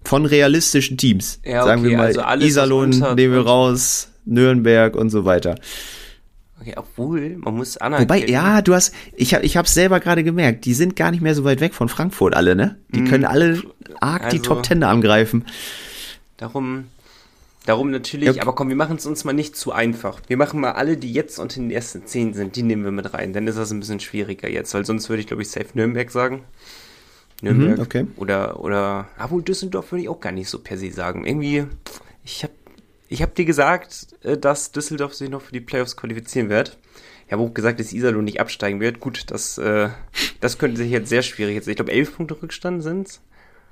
Von 0.06 0.26
realistischen 0.26 0.98
Teams. 0.98 1.40
Ja, 1.44 1.62
okay, 1.62 1.68
Sagen 1.68 1.84
wir 1.84 1.98
mal, 1.98 2.06
also 2.08 2.22
alles, 2.22 2.48
Iserlohn 2.48 2.90
nehmen 2.90 3.34
wir 3.34 3.46
raus, 3.46 4.10
Nürnberg 4.26 4.96
und 4.96 5.10
so 5.10 5.26
weiter. 5.26 5.56
Okay, 6.64 6.74
obwohl, 6.78 7.36
man 7.38 7.56
muss 7.56 7.76
anerkennen. 7.78 8.10
Wobei, 8.10 8.26
ja, 8.26 8.62
du 8.62 8.74
hast, 8.74 8.94
ich 9.16 9.34
habe 9.34 9.46
ich 9.46 9.58
hab's 9.58 9.74
selber 9.74 10.00
gerade 10.00 10.24
gemerkt, 10.24 10.64
die 10.66 10.74
sind 10.74 10.96
gar 10.96 11.12
nicht 11.12 11.22
mehr 11.22 11.36
so 11.36 11.44
weit 11.44 11.60
weg 11.60 11.74
von 11.74 11.90
Frankfurt 11.90 12.36
alle, 12.36 12.56
ne? 12.56 12.78
Die 12.90 13.04
können 13.04 13.26
alle 13.26 13.62
arg 14.00 14.30
die. 14.30 14.38
Also- 14.38 14.50
Top 14.50 14.64
Ten 14.64 14.84
angreifen. 14.84 15.46
Darum, 16.38 16.86
darum 17.66 17.92
natürlich, 17.92 18.36
Ja. 18.36 18.42
aber 18.42 18.56
komm, 18.56 18.70
wir 18.70 18.76
machen 18.76 18.96
es 18.96 19.06
uns 19.06 19.24
mal 19.26 19.34
nicht 19.34 19.56
zu 19.58 19.72
einfach. 19.74 20.22
Wir 20.28 20.38
machen 20.38 20.60
mal 20.62 20.72
alle, 20.72 20.96
die 20.98 21.12
jetzt 21.12 21.38
unter 21.38 21.56
den 21.60 21.70
ersten 21.72 22.06
zehn 22.06 22.34
sind, 22.34 22.56
die 22.56 22.64
nehmen 22.64 22.84
wir 22.84 22.92
mit 22.92 23.14
rein. 23.14 23.34
Dann 23.34 23.48
ist 23.48 23.58
das 23.58 23.72
ein 23.72 23.80
bisschen 23.80 24.00
schwieriger 24.00 24.50
jetzt, 24.50 24.74
weil 24.74 24.86
sonst 24.86 25.10
würde 25.10 25.22
ich, 25.22 25.28
glaube 25.28 25.42
ich, 25.42 25.50
safe 25.50 25.68
Nürnberg 25.74 26.10
sagen. 26.12 26.44
Nürnberg. 27.42 27.78
Mhm, 27.78 27.84
okay. 27.84 28.08
Oder, 28.16 28.60
oder, 28.62 29.08
aber 29.18 29.42
Düsseldorf 29.42 29.92
würde 29.92 30.04
ich 30.04 30.10
auch 30.10 30.20
gar 30.22 30.32
nicht 30.32 30.50
so 30.50 30.60
per 30.60 30.78
se 30.78 30.92
sagen. 30.92 31.26
Irgendwie, 31.26 31.66
ich 32.24 32.44
habe 32.44 32.54
ich 33.14 33.22
hab 33.22 33.36
dir 33.36 33.46
gesagt, 33.46 34.08
äh, 34.24 34.38
dass 34.38 34.72
Düsseldorf 34.72 35.14
sich 35.14 35.30
noch 35.30 35.42
für 35.42 35.54
die 35.54 35.62
Playoffs 35.62 35.96
qualifizieren 35.96 36.50
wird. 36.50 36.78
Ich 37.28 37.32
habe 37.32 37.44
auch 37.44 37.54
gesagt, 37.54 37.80
dass 37.80 37.94
Iserlohn 37.94 38.26
nicht 38.26 38.40
absteigen 38.42 38.80
wird. 38.80 39.00
Gut, 39.00 39.26
das, 39.32 39.58
äh, 39.58 39.90
das 40.42 40.58
könnte 40.58 40.78
sich 40.78 40.92
jetzt 40.92 41.10
sehr 41.10 41.22
schwierig 41.22 41.56
jetzt. 41.56 41.68
Ich 41.68 41.76
glaube, 41.76 41.92
elf 41.92 42.16
Punkte 42.16 42.42
Rückstand 42.42 42.84
sind's. 42.84 43.22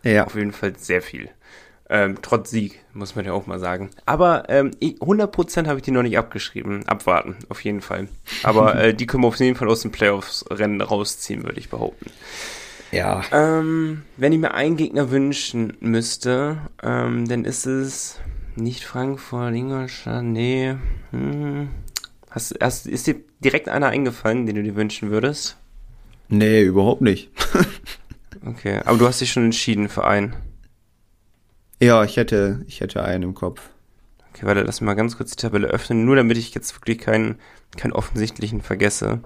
Ja. 0.03 0.25
Auf 0.25 0.35
jeden 0.35 0.51
Fall 0.53 0.73
sehr 0.77 1.01
viel. 1.01 1.29
Ähm, 1.89 2.19
trotz 2.21 2.49
Sieg, 2.51 2.79
muss 2.93 3.15
man 3.15 3.25
ja 3.25 3.33
auch 3.33 3.47
mal 3.47 3.59
sagen. 3.59 3.89
Aber 4.05 4.45
ähm, 4.47 4.71
ich- 4.79 4.95
100% 5.01 5.67
habe 5.67 5.79
ich 5.79 5.83
die 5.83 5.91
noch 5.91 6.03
nicht 6.03 6.17
abgeschrieben. 6.17 6.87
Abwarten, 6.87 7.35
auf 7.49 7.61
jeden 7.63 7.81
Fall. 7.81 8.07
Aber 8.43 8.75
äh, 8.81 8.93
die 8.93 9.05
können 9.05 9.23
wir 9.23 9.27
auf 9.27 9.35
jeden 9.37 9.57
Fall 9.57 9.67
aus 9.69 9.81
dem 9.81 9.91
Playoffs-Rennen 9.91 10.79
rausziehen, 10.81 11.43
würde 11.43 11.59
ich 11.59 11.69
behaupten. 11.69 12.09
Ja. 12.91 13.21
Ähm, 13.31 14.03
wenn 14.17 14.31
ich 14.33 14.39
mir 14.39 14.53
einen 14.53 14.77
Gegner 14.77 15.11
wünschen 15.11 15.75
müsste, 15.81 16.57
ähm, 16.81 17.27
dann 17.27 17.43
ist 17.45 17.65
es 17.65 18.19
nicht 18.55 18.83
Frankfurt, 18.83 19.53
Ingolstadt, 19.53 20.23
nee. 20.23 20.75
Hm. 21.11 21.69
Hast, 22.29 22.55
hast, 22.61 22.87
ist 22.87 23.07
dir 23.07 23.15
direkt 23.39 23.69
einer 23.69 23.87
eingefallen, 23.87 24.45
den 24.45 24.55
du 24.55 24.63
dir 24.63 24.75
wünschen 24.75 25.11
würdest? 25.11 25.57
Nee, 26.29 26.61
überhaupt 26.61 27.01
nicht. 27.01 27.29
Okay, 28.43 28.81
aber 28.85 28.97
du 28.97 29.07
hast 29.07 29.21
dich 29.21 29.31
schon 29.31 29.45
entschieden 29.45 29.87
für 29.87 30.03
einen. 30.03 30.35
ja, 31.79 32.03
ich 32.03 32.17
hätte, 32.17 32.63
ich 32.67 32.81
hätte 32.81 33.03
einen 33.03 33.23
im 33.23 33.33
Kopf. 33.35 33.69
Okay, 34.33 34.45
warte, 34.45 34.61
lass 34.61 34.81
mal 34.81 34.95
ganz 34.95 35.17
kurz 35.17 35.31
die 35.31 35.41
Tabelle 35.41 35.67
öffnen, 35.67 36.05
nur 36.05 36.15
damit 36.15 36.37
ich 36.37 36.55
jetzt 36.55 36.75
wirklich 36.75 36.97
keinen, 36.97 37.35
keinen 37.77 37.93
offensichtlichen 37.93 38.61
vergesse. 38.61 39.19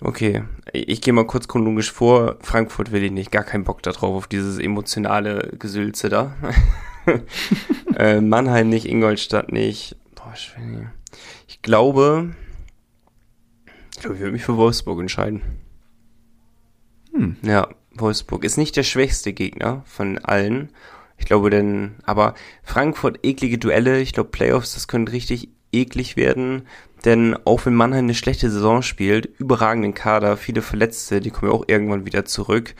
Okay, 0.00 0.42
ich, 0.72 1.00
gehe 1.00 1.12
mal 1.12 1.26
kurz 1.26 1.48
chronologisch 1.48 1.92
vor. 1.92 2.36
Frankfurt 2.40 2.92
will 2.92 3.04
ich 3.04 3.12
nicht, 3.12 3.30
gar 3.30 3.44
keinen 3.44 3.64
Bock 3.64 3.82
darauf, 3.82 4.16
auf 4.16 4.26
dieses 4.26 4.58
emotionale 4.58 5.52
Gesülze 5.58 6.08
da. 6.08 6.34
äh, 7.96 8.20
Mannheim 8.20 8.68
nicht, 8.68 8.86
Ingolstadt 8.86 9.52
nicht. 9.52 9.96
Boah, 10.14 10.34
Schweine. 10.36 10.92
Ich 11.48 11.62
glaube, 11.62 12.34
ich 13.94 14.00
glaube, 14.00 14.16
ich 14.16 14.20
würde 14.20 14.32
mich 14.32 14.44
für 14.44 14.56
Wolfsburg 14.56 15.00
entscheiden. 15.00 15.42
Hm. 17.12 17.36
Ja, 17.42 17.68
Wolfsburg 17.94 18.44
ist 18.44 18.58
nicht 18.58 18.76
der 18.76 18.82
schwächste 18.82 19.32
Gegner 19.32 19.82
von 19.86 20.18
allen. 20.18 20.70
Ich 21.18 21.24
glaube 21.24 21.48
denn, 21.48 21.96
aber 22.04 22.34
Frankfurt 22.62 23.20
eklige 23.24 23.58
Duelle, 23.58 24.00
ich 24.00 24.12
glaube 24.12 24.30
Playoffs, 24.30 24.74
das 24.74 24.86
könnte 24.86 25.12
richtig 25.12 25.48
eklig 25.72 26.16
werden, 26.16 26.66
denn 27.06 27.36
auch 27.44 27.64
wenn 27.64 27.74
Mannheim 27.74 28.04
eine 28.04 28.14
schlechte 28.14 28.50
Saison 28.50 28.82
spielt, 28.82 29.26
überragenden 29.38 29.94
Kader, 29.94 30.36
viele 30.36 30.60
Verletzte, 30.60 31.20
die 31.20 31.30
kommen 31.30 31.50
ja 31.52 31.56
auch 31.56 31.64
irgendwann 31.68 32.04
wieder 32.04 32.24
zurück. 32.24 32.74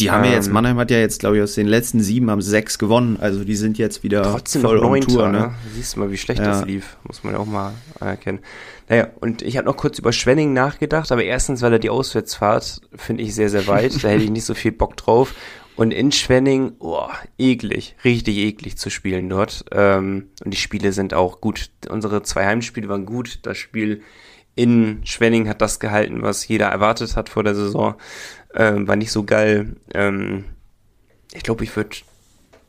Die 0.00 0.10
haben 0.10 0.24
ja 0.24 0.30
Ähm, 0.30 0.36
jetzt, 0.36 0.50
Mannheim 0.50 0.78
hat 0.78 0.90
ja 0.90 0.98
jetzt, 0.98 1.20
glaube 1.20 1.36
ich, 1.36 1.42
aus 1.42 1.54
den 1.54 1.66
letzten 1.66 2.00
sieben 2.00 2.30
haben 2.30 2.40
sechs 2.40 2.78
gewonnen. 2.78 3.18
Also 3.20 3.44
die 3.44 3.56
sind 3.56 3.76
jetzt 3.76 4.02
wieder 4.02 4.22
trotzdem 4.22 4.62
voll 4.62 4.76
noch 4.76 4.84
neunter, 4.84 5.06
Tour, 5.08 5.28
ne? 5.28 5.38
ne? 5.38 5.54
Siehst 5.74 5.96
du 5.96 6.00
mal, 6.00 6.10
wie 6.10 6.16
schlecht 6.16 6.40
Ja. 6.40 6.46
das 6.46 6.64
lief, 6.64 6.96
muss 7.04 7.24
man 7.24 7.34
ja 7.34 7.40
auch 7.40 7.46
mal 7.46 7.72
anerkennen. 8.00 8.38
Naja, 8.88 9.08
und 9.20 9.42
ich 9.42 9.56
habe 9.56 9.66
noch 9.66 9.76
kurz 9.76 9.98
über 9.98 10.12
Schwenning 10.12 10.52
nachgedacht, 10.52 11.10
aber 11.12 11.24
erstens, 11.24 11.62
weil 11.62 11.72
er 11.72 11.78
die 11.78 11.90
Auswärtsfahrt 11.90 12.82
finde 12.94 13.22
ich 13.22 13.34
sehr, 13.34 13.48
sehr 13.48 13.66
weit, 13.66 14.02
da 14.04 14.08
hätte 14.08 14.24
ich 14.24 14.30
nicht 14.30 14.44
so 14.44 14.54
viel 14.54 14.72
Bock 14.72 14.96
drauf. 14.96 15.34
Und 15.76 15.90
in 15.90 16.12
Schwenning, 16.12 16.72
oh, 16.80 17.08
eklig, 17.38 17.96
richtig 18.04 18.36
eklig 18.36 18.76
zu 18.76 18.90
spielen 18.90 19.28
dort. 19.28 19.64
Ähm, 19.72 20.28
und 20.44 20.52
die 20.52 20.58
Spiele 20.58 20.92
sind 20.92 21.14
auch 21.14 21.40
gut. 21.40 21.70
Unsere 21.88 22.22
zwei 22.22 22.44
Heimspiele 22.46 22.88
waren 22.88 23.06
gut. 23.06 23.40
Das 23.42 23.56
Spiel 23.56 24.02
in 24.54 25.00
Schwenning 25.04 25.48
hat 25.48 25.62
das 25.62 25.80
gehalten, 25.80 26.22
was 26.22 26.46
jeder 26.46 26.66
erwartet 26.66 27.16
hat 27.16 27.30
vor 27.30 27.42
der 27.42 27.54
Saison. 27.54 27.94
Ähm, 28.54 28.86
war 28.86 28.96
nicht 28.96 29.12
so 29.12 29.24
geil. 29.24 29.76
Ähm, 29.94 30.44
ich 31.32 31.42
glaube, 31.42 31.64
ich 31.64 31.74
würde 31.74 31.96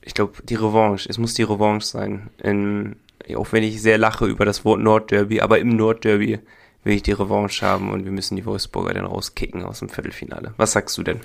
ich 0.06 0.14
glaube, 0.14 0.34
die 0.44 0.56
Revanche, 0.56 1.08
es 1.10 1.18
muss 1.18 1.34
die 1.34 1.44
Revanche 1.44 1.88
sein. 1.88 2.30
In, 2.42 2.98
auch 3.36 3.52
wenn 3.52 3.64
ich 3.64 3.82
sehr 3.82 3.98
lache 3.98 4.26
über 4.26 4.46
das 4.46 4.66
Wort 4.66 4.82
Nordderby, 4.82 5.42
aber 5.42 5.60
im 5.60 5.70
Nordderby 5.70 6.40
will 6.84 6.96
ich 6.96 7.04
die 7.04 7.14
Revanche 7.14 7.66
haben 7.66 7.92
und 7.92 8.04
wir 8.04 8.12
müssen 8.12 8.36
die 8.36 8.46
Wolfsburger 8.46 8.94
dann 8.94 9.06
rauskicken 9.06 9.64
aus 9.64 9.80
dem 9.80 9.90
Viertelfinale. 9.90 10.54
Was 10.58 10.74
sagst 10.74 10.98
du 10.98 11.04
denn? 11.04 11.22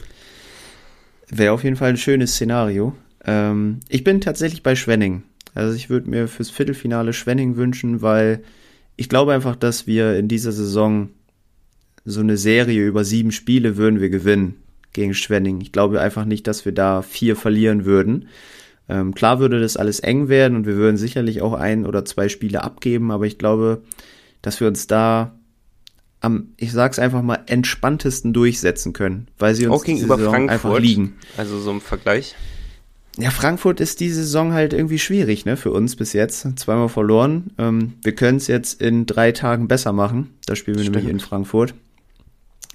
Wäre 1.31 1.53
auf 1.53 1.65
jeden 1.65 1.77
Fall 1.77 1.91
ein 1.91 1.97
schönes 1.97 2.35
Szenario. 2.35 2.95
Ähm, 3.25 3.81
ich 3.89 4.05
bin 4.05 4.21
tatsächlich 4.21 4.63
bei 4.63 4.75
Schwenning. 4.75 5.23
Also 5.55 5.75
ich 5.75 5.91
würde 5.91 6.09
mir 6.09 6.29
fürs 6.29 6.51
Viertelfinale 6.51 7.13
Schwenning 7.13 7.57
wünschen, 7.57 8.01
weil 8.03 8.43
ich 8.97 9.09
glaube 9.09 9.33
einfach, 9.33 9.57
dass 9.57 9.87
wir 9.87 10.17
in 10.17 10.29
dieser 10.29 10.53
Saison 10.53 11.11
so 12.05 12.21
eine 12.21 12.37
Serie 12.37 12.87
über 12.87 13.05
sieben 13.05 13.33
Spiele 13.33 13.77
würden 13.77 14.01
wir 14.01 14.09
gewinnen 14.09 14.57
gegen 14.93 15.15
Schwenning. 15.15 15.61
Ich 15.61 15.73
glaube 15.73 16.01
einfach 16.01 16.25
nicht, 16.25 16.47
dass 16.47 16.65
wir 16.65 16.73
da 16.73 17.03
vier 17.03 17.37
verlieren 17.37 17.85
würden. 17.85 18.29
Ähm, 18.89 19.15
klar 19.15 19.39
würde 19.39 19.61
das 19.61 19.77
alles 19.77 20.01
eng 20.01 20.29
werden 20.29 20.57
und 20.57 20.67
wir 20.67 20.77
würden 20.77 20.97
sicherlich 20.97 21.43
auch 21.43 21.53
ein 21.53 21.87
oder 21.87 22.05
zwei 22.05 22.29
Spiele 22.29 22.65
abgeben, 22.65 23.11
aber 23.11 23.27
ich 23.27 23.37
glaube, 23.37 23.83
dass 24.41 24.61
wir 24.61 24.67
uns 24.67 24.87
da 24.87 25.38
am, 26.21 26.49
ich 26.57 26.73
sag's 26.73 26.99
einfach 26.99 27.23
mal, 27.23 27.41
entspanntesten 27.47 28.33
durchsetzen 28.33 28.93
können, 28.93 29.29
weil 29.39 29.55
sie 29.55 29.67
uns 29.67 29.81
Auch 29.81 29.85
gegenüber 29.85 30.17
Saison 30.17 30.35
einfach 30.35 30.61
Frankfurt. 30.71 30.83
liegen. 30.83 31.17
Also 31.37 31.59
so 31.59 31.71
im 31.71 31.81
Vergleich. 31.81 32.35
Ja, 33.19 33.31
Frankfurt 33.31 33.81
ist 33.81 33.99
diese 33.99 34.23
Saison 34.23 34.53
halt 34.53 34.73
irgendwie 34.73 35.01
schwierig, 35.01 35.45
ne, 35.45 35.57
für 35.57 35.73
uns 35.73 35.97
bis 35.97 36.13
jetzt. 36.13 36.47
Zweimal 36.57 36.89
verloren. 36.89 37.51
Ähm, 37.59 37.95
wir 38.05 38.15
können 38.15 38.39
es 38.39 38.47
jetzt 38.47 38.81
in 38.81 39.07
drei 39.07 39.33
Tagen 39.33 39.67
besser 39.67 39.93
machen. 39.93 40.35
Da 40.47 40.55
spielen 40.55 40.77
wir 40.77 40.85
nämlich 40.85 41.09
in 41.09 41.19
Frankfurt. 41.19 41.75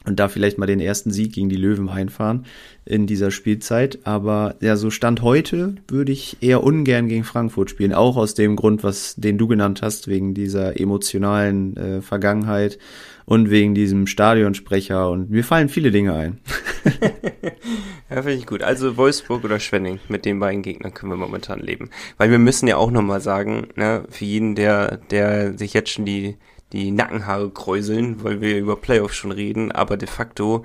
Und 0.05 0.19
da 0.19 0.27
vielleicht 0.27 0.57
mal 0.57 0.65
den 0.65 0.81
ersten 0.81 1.11
Sieg 1.11 1.31
gegen 1.31 1.47
die 1.47 1.55
Löwen 1.55 1.87
einfahren 1.87 2.45
in 2.83 3.07
dieser 3.07 3.31
Spielzeit. 3.31 3.99
Aber 4.03 4.55
ja, 4.59 4.75
so 4.75 4.89
Stand 4.89 5.21
heute 5.21 5.75
würde 5.87 6.11
ich 6.11 6.37
eher 6.41 6.61
ungern 6.61 7.07
gegen 7.07 7.23
Frankfurt 7.23 7.69
spielen. 7.69 7.93
Auch 7.93 8.17
aus 8.17 8.33
dem 8.33 8.57
Grund, 8.57 8.83
was 8.83 9.15
den 9.15 9.37
du 9.37 9.47
genannt 9.47 9.81
hast, 9.81 10.09
wegen 10.09 10.33
dieser 10.33 10.77
emotionalen 10.77 11.77
äh, 11.77 12.01
Vergangenheit 12.01 12.79
und 13.25 13.49
wegen 13.49 13.75
diesem 13.75 14.07
Stadionsprecher. 14.07 15.09
Und 15.09 15.29
mir 15.29 15.43
fallen 15.43 15.69
viele 15.69 15.91
Dinge 15.91 16.13
ein. 16.13 16.39
Ja, 18.09 18.21
finde 18.21 18.37
ich 18.37 18.45
gut. 18.45 18.61
Also 18.61 18.95
Wolfsburg 18.97 19.43
oder 19.43 19.59
Schwenning, 19.59 19.99
mit 20.07 20.25
den 20.25 20.39
beiden 20.39 20.61
Gegnern 20.61 20.93
können 20.93 21.11
wir 21.11 21.17
momentan 21.17 21.59
leben. 21.59 21.89
Weil 22.17 22.29
wir 22.29 22.37
müssen 22.37 22.67
ja 22.67 22.77
auch 22.77 22.91
nochmal 22.91 23.21
sagen, 23.21 23.69
ne, 23.75 24.05
für 24.09 24.25
jeden, 24.25 24.53
der, 24.53 24.97
der 24.97 25.57
sich 25.57 25.73
jetzt 25.73 25.89
schon 25.89 26.05
die, 26.05 26.37
die 26.73 26.91
Nackenhaare 26.91 27.49
kräuseln, 27.49 28.23
weil 28.23 28.39
wir 28.39 28.59
über 28.59 28.75
Playoffs 28.75 29.15
schon 29.15 29.31
reden, 29.31 29.71
aber 29.71 29.97
de 29.97 30.07
facto 30.07 30.63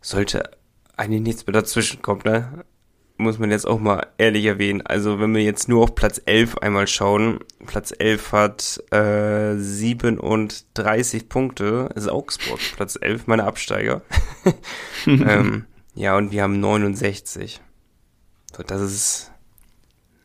sollte 0.00 0.50
eigentlich 0.96 1.22
nichts 1.22 1.46
mehr 1.46 1.52
dazwischen 1.52 2.02
kommen, 2.02 2.22
ne? 2.24 2.64
Muss 3.20 3.40
man 3.40 3.50
jetzt 3.50 3.66
auch 3.66 3.80
mal 3.80 4.06
ehrlich 4.16 4.44
erwähnen. 4.44 4.80
Also 4.82 5.18
wenn 5.18 5.34
wir 5.34 5.42
jetzt 5.42 5.68
nur 5.68 5.82
auf 5.82 5.96
Platz 5.96 6.20
11 6.24 6.58
einmal 6.58 6.86
schauen, 6.86 7.40
Platz 7.66 7.92
11 7.98 8.32
hat 8.32 8.84
äh, 8.92 9.56
37 9.56 11.28
Punkte, 11.28 11.88
ist 11.96 12.08
Augsburg, 12.08 12.60
Platz 12.76 12.96
11, 13.00 13.26
meine 13.26 13.42
Absteiger. 13.42 14.02
ähm, 15.06 15.64
ja, 15.96 16.16
und 16.16 16.30
wir 16.30 16.44
haben 16.44 16.60
69. 16.60 17.60
So, 18.56 18.62
das 18.62 18.80
ist. 18.80 19.32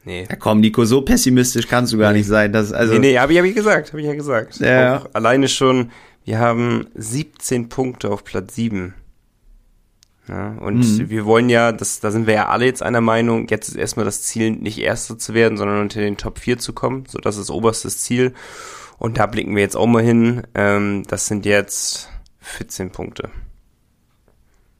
Nee. 0.05 0.27
Ja, 0.29 0.35
komm, 0.35 0.59
Nico, 0.59 0.85
so 0.85 1.01
pessimistisch 1.01 1.67
kannst 1.67 1.93
du 1.93 1.97
gar 1.97 2.13
nicht 2.13 2.27
sein. 2.27 2.53
Das, 2.53 2.71
also 2.71 2.93
nee, 2.93 2.99
nee, 2.99 3.17
hab 3.17 3.31
ich, 3.31 3.39
hab 3.39 3.45
ich 3.45 3.55
gesagt, 3.55 3.91
hab 3.91 3.99
ich 3.99 4.05
ja 4.05 4.13
gesagt. 4.13 4.59
Ja. 4.59 4.99
Auch 4.99 5.09
alleine 5.13 5.47
schon, 5.47 5.91
wir 6.25 6.37
haben 6.37 6.87
17 6.93 7.69
Punkte 7.69 8.11
auf 8.11 8.23
Platz 8.23 8.53
7. 8.53 8.93
Ja, 10.27 10.55
und 10.59 10.77
mhm. 10.77 11.09
wir 11.09 11.25
wollen 11.25 11.49
ja, 11.49 11.71
das, 11.73 11.99
da 11.99 12.09
sind 12.09 12.27
wir 12.27 12.33
ja 12.33 12.47
alle 12.47 12.65
jetzt 12.65 12.81
einer 12.81 13.01
Meinung, 13.01 13.47
jetzt 13.49 13.69
ist 13.69 13.75
erstmal 13.75 14.05
das 14.05 14.21
Ziel, 14.21 14.51
nicht 14.51 14.79
Erster 14.79 15.17
zu 15.17 15.33
werden, 15.33 15.57
sondern 15.57 15.81
unter 15.81 15.99
den 15.99 16.15
Top 16.15 16.39
4 16.39 16.59
zu 16.59 16.71
kommen. 16.71 17.03
So, 17.07 17.19
das 17.19 17.37
ist 17.37 17.49
oberstes 17.49 17.99
Ziel. 17.99 18.33
Und 18.97 19.17
da 19.17 19.25
blicken 19.25 19.55
wir 19.55 19.61
jetzt 19.61 19.75
auch 19.75 19.87
mal 19.87 20.03
hin. 20.03 20.43
Ähm, 20.55 21.03
das 21.07 21.27
sind 21.27 21.45
jetzt 21.45 22.09
14 22.39 22.91
Punkte. 22.91 23.29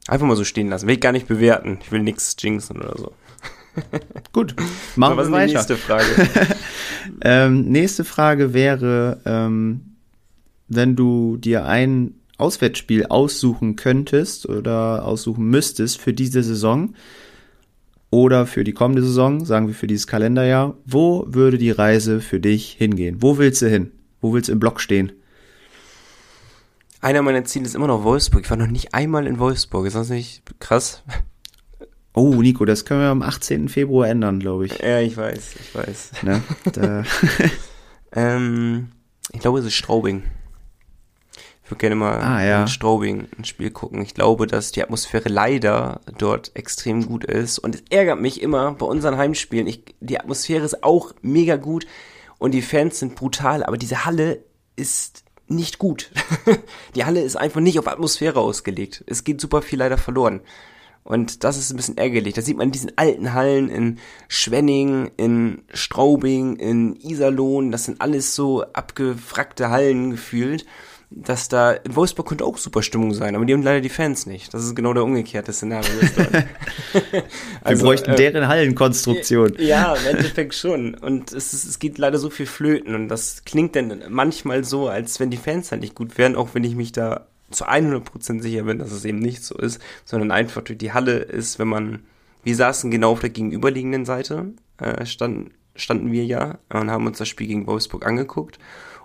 Einfach 0.07 0.25
mal 0.25 0.37
so 0.37 0.45
stehen 0.45 0.69
lassen. 0.69 0.87
Will 0.87 0.95
ich 0.95 1.01
gar 1.01 1.11
nicht 1.11 1.27
bewerten. 1.27 1.79
Ich 1.81 1.91
will 1.91 2.03
nichts 2.03 2.35
jinxen 2.39 2.77
oder 2.77 2.97
so. 2.97 3.13
Gut, 4.33 4.55
machen 4.95 5.17
wir 5.17 5.31
weiter. 5.31 5.53
nächste 5.53 5.77
Frage? 5.77 6.05
ähm, 7.21 7.63
nächste 7.65 8.05
Frage 8.05 8.53
wäre, 8.53 9.21
ähm, 9.25 9.95
wenn 10.67 10.95
du 10.95 11.37
dir 11.37 11.65
ein 11.65 12.15
Auswärtsspiel 12.37 13.05
aussuchen 13.05 13.75
könntest 13.75 14.47
oder 14.47 15.05
aussuchen 15.05 15.45
müsstest 15.45 15.99
für 15.99 16.13
diese 16.13 16.43
Saison 16.43 16.95
oder 18.09 18.45
für 18.45 18.63
die 18.63 18.73
kommende 18.73 19.01
Saison, 19.01 19.45
sagen 19.45 19.67
wir 19.67 19.73
für 19.73 19.87
dieses 19.87 20.07
Kalenderjahr, 20.07 20.77
wo 20.85 21.25
würde 21.27 21.57
die 21.57 21.71
Reise 21.71 22.21
für 22.21 22.39
dich 22.39 22.73
hingehen? 22.73 23.17
Wo 23.21 23.37
willst 23.37 23.61
du 23.61 23.69
hin? 23.69 23.91
Wo 24.21 24.33
willst 24.33 24.49
du 24.49 24.53
im 24.53 24.59
Block 24.59 24.79
stehen? 24.79 25.11
Einer 27.01 27.21
meiner 27.21 27.43
Ziele 27.43 27.65
ist 27.65 27.75
immer 27.75 27.87
noch 27.87 28.03
Wolfsburg. 28.03 28.43
Ich 28.43 28.49
war 28.49 28.57
noch 28.57 28.67
nicht 28.67 28.93
einmal 28.93 29.27
in 29.27 29.37
Wolfsburg. 29.39 29.85
Ist 29.85 29.95
das 29.95 30.09
nicht 30.09 30.43
krass? 30.59 31.03
Oh, 32.13 32.35
Nico, 32.35 32.63
das 32.63 32.85
können 32.85 33.01
wir 33.01 33.07
am 33.07 33.23
18. 33.23 33.67
Februar 33.69 34.07
ändern, 34.07 34.39
glaube 34.39 34.67
ich. 34.67 34.77
Ja, 34.77 34.99
ich 34.99 35.17
weiß, 35.17 35.55
ich 35.59 35.75
weiß. 35.75 36.11
Ne? 36.21 36.43
ähm, 38.13 38.89
ich 39.31 39.39
glaube, 39.39 39.59
es 39.59 39.65
ist 39.65 39.73
Straubing. 39.73 40.23
Ich 41.63 41.71
würde 41.71 41.79
gerne 41.79 41.95
mal 41.95 42.19
ah, 42.19 42.43
ja. 42.43 42.61
in 42.61 42.67
Straubing 42.67 43.27
ein 43.37 43.45
Spiel 43.45 43.71
gucken. 43.71 44.01
Ich 44.01 44.13
glaube, 44.13 44.47
dass 44.47 44.73
die 44.73 44.83
Atmosphäre 44.83 45.29
leider 45.29 46.01
dort 46.17 46.51
extrem 46.55 47.05
gut 47.05 47.23
ist. 47.23 47.57
Und 47.57 47.75
es 47.75 47.83
ärgert 47.89 48.19
mich 48.19 48.41
immer 48.41 48.73
bei 48.73 48.85
unseren 48.85 49.17
Heimspielen. 49.17 49.67
Ich, 49.67 49.95
die 50.01 50.19
Atmosphäre 50.19 50.65
ist 50.65 50.83
auch 50.83 51.13
mega 51.21 51.55
gut 51.55 51.87
und 52.37 52.51
die 52.51 52.61
Fans 52.61 52.99
sind 52.99 53.15
brutal, 53.15 53.63
aber 53.63 53.77
diese 53.77 54.03
Halle 54.03 54.43
ist 54.75 55.23
nicht 55.47 55.79
gut. 55.79 56.11
die 56.95 57.05
Halle 57.05 57.21
ist 57.21 57.37
einfach 57.37 57.61
nicht 57.61 57.79
auf 57.79 57.87
Atmosphäre 57.87 58.41
ausgelegt. 58.41 59.03
Es 59.07 59.23
geht 59.23 59.39
super 59.39 59.61
viel 59.61 59.79
leider 59.79 59.97
verloren. 59.97 60.41
Und 61.05 61.45
das 61.45 61.57
ist 61.57 61.71
ein 61.71 61.77
bisschen 61.77 61.97
ärgerlich. 61.97 62.33
Da 62.33 62.41
sieht 62.41 62.57
man 62.57 62.67
in 62.67 62.71
diesen 62.71 62.97
alten 62.97 63.33
Hallen 63.33 63.69
in 63.69 63.99
Schwenning, 64.27 65.11
in 65.15 65.61
Straubing, 65.73 66.57
in 66.57 66.97
Iserlohn. 66.97 67.71
Das 67.71 67.85
sind 67.85 68.01
alles 68.01 68.35
so 68.35 68.63
abgefrackte 68.73 69.69
Hallen 69.69 70.11
gefühlt 70.11 70.65
dass 71.15 71.47
da 71.47 71.71
in 71.71 71.95
Wolfsburg 71.95 72.27
könnte 72.27 72.45
auch 72.45 72.57
super 72.57 72.81
Stimmung 72.81 73.13
sein, 73.13 73.35
aber 73.35 73.45
die 73.45 73.53
haben 73.53 73.61
leider 73.61 73.81
die 73.81 73.89
Fans 73.89 74.25
nicht. 74.25 74.53
Das 74.53 74.63
ist 74.63 74.75
genau 74.75 74.93
der 74.93 75.03
umgekehrte 75.03 75.53
Szenario. 75.53 75.91
also, 77.61 77.81
Wir 77.81 77.85
bräuchten 77.85 78.11
äh, 78.11 78.15
deren 78.15 78.47
Hallenkonstruktion. 78.47 79.55
Ja, 79.59 79.95
im 79.95 80.15
Endeffekt 80.17 80.55
schon. 80.55 80.95
Und 80.95 81.31
es, 81.31 81.53
ist, 81.53 81.65
es 81.65 81.79
geht 81.79 81.97
leider 81.97 82.17
so 82.17 82.29
viel 82.29 82.45
flöten 82.45 82.95
und 82.95 83.09
das 83.09 83.43
klingt 83.45 83.75
dann 83.75 84.03
manchmal 84.09 84.63
so, 84.63 84.87
als 84.87 85.19
wenn 85.19 85.29
die 85.29 85.37
Fans 85.37 85.71
halt 85.71 85.81
nicht 85.81 85.95
gut 85.95 86.17
wären, 86.17 86.35
auch 86.35 86.49
wenn 86.53 86.63
ich 86.63 86.75
mich 86.75 86.91
da 86.91 87.27
zu 87.51 87.67
100% 87.67 88.41
sicher 88.41 88.63
bin, 88.63 88.79
dass 88.79 88.91
es 88.91 89.05
eben 89.05 89.19
nicht 89.19 89.43
so 89.43 89.55
ist, 89.55 89.79
sondern 90.05 90.31
einfach 90.31 90.63
die 90.63 90.93
Halle 90.93 91.17
ist, 91.17 91.59
wenn 91.59 91.67
man, 91.67 92.03
wir 92.43 92.55
saßen 92.55 92.89
genau 92.89 93.11
auf 93.11 93.19
der 93.19 93.29
gegenüberliegenden 93.29 94.05
Seite, 94.05 94.53
äh, 94.79 95.05
standen, 95.05 95.51
standen 95.75 96.11
wir 96.11 96.25
ja 96.25 96.57
und 96.69 96.89
haben 96.89 97.05
uns 97.05 97.19
das 97.19 97.27
Spiel 97.27 97.47
gegen 97.47 97.67
Wolfsburg 97.67 98.05
angeguckt. 98.05 98.57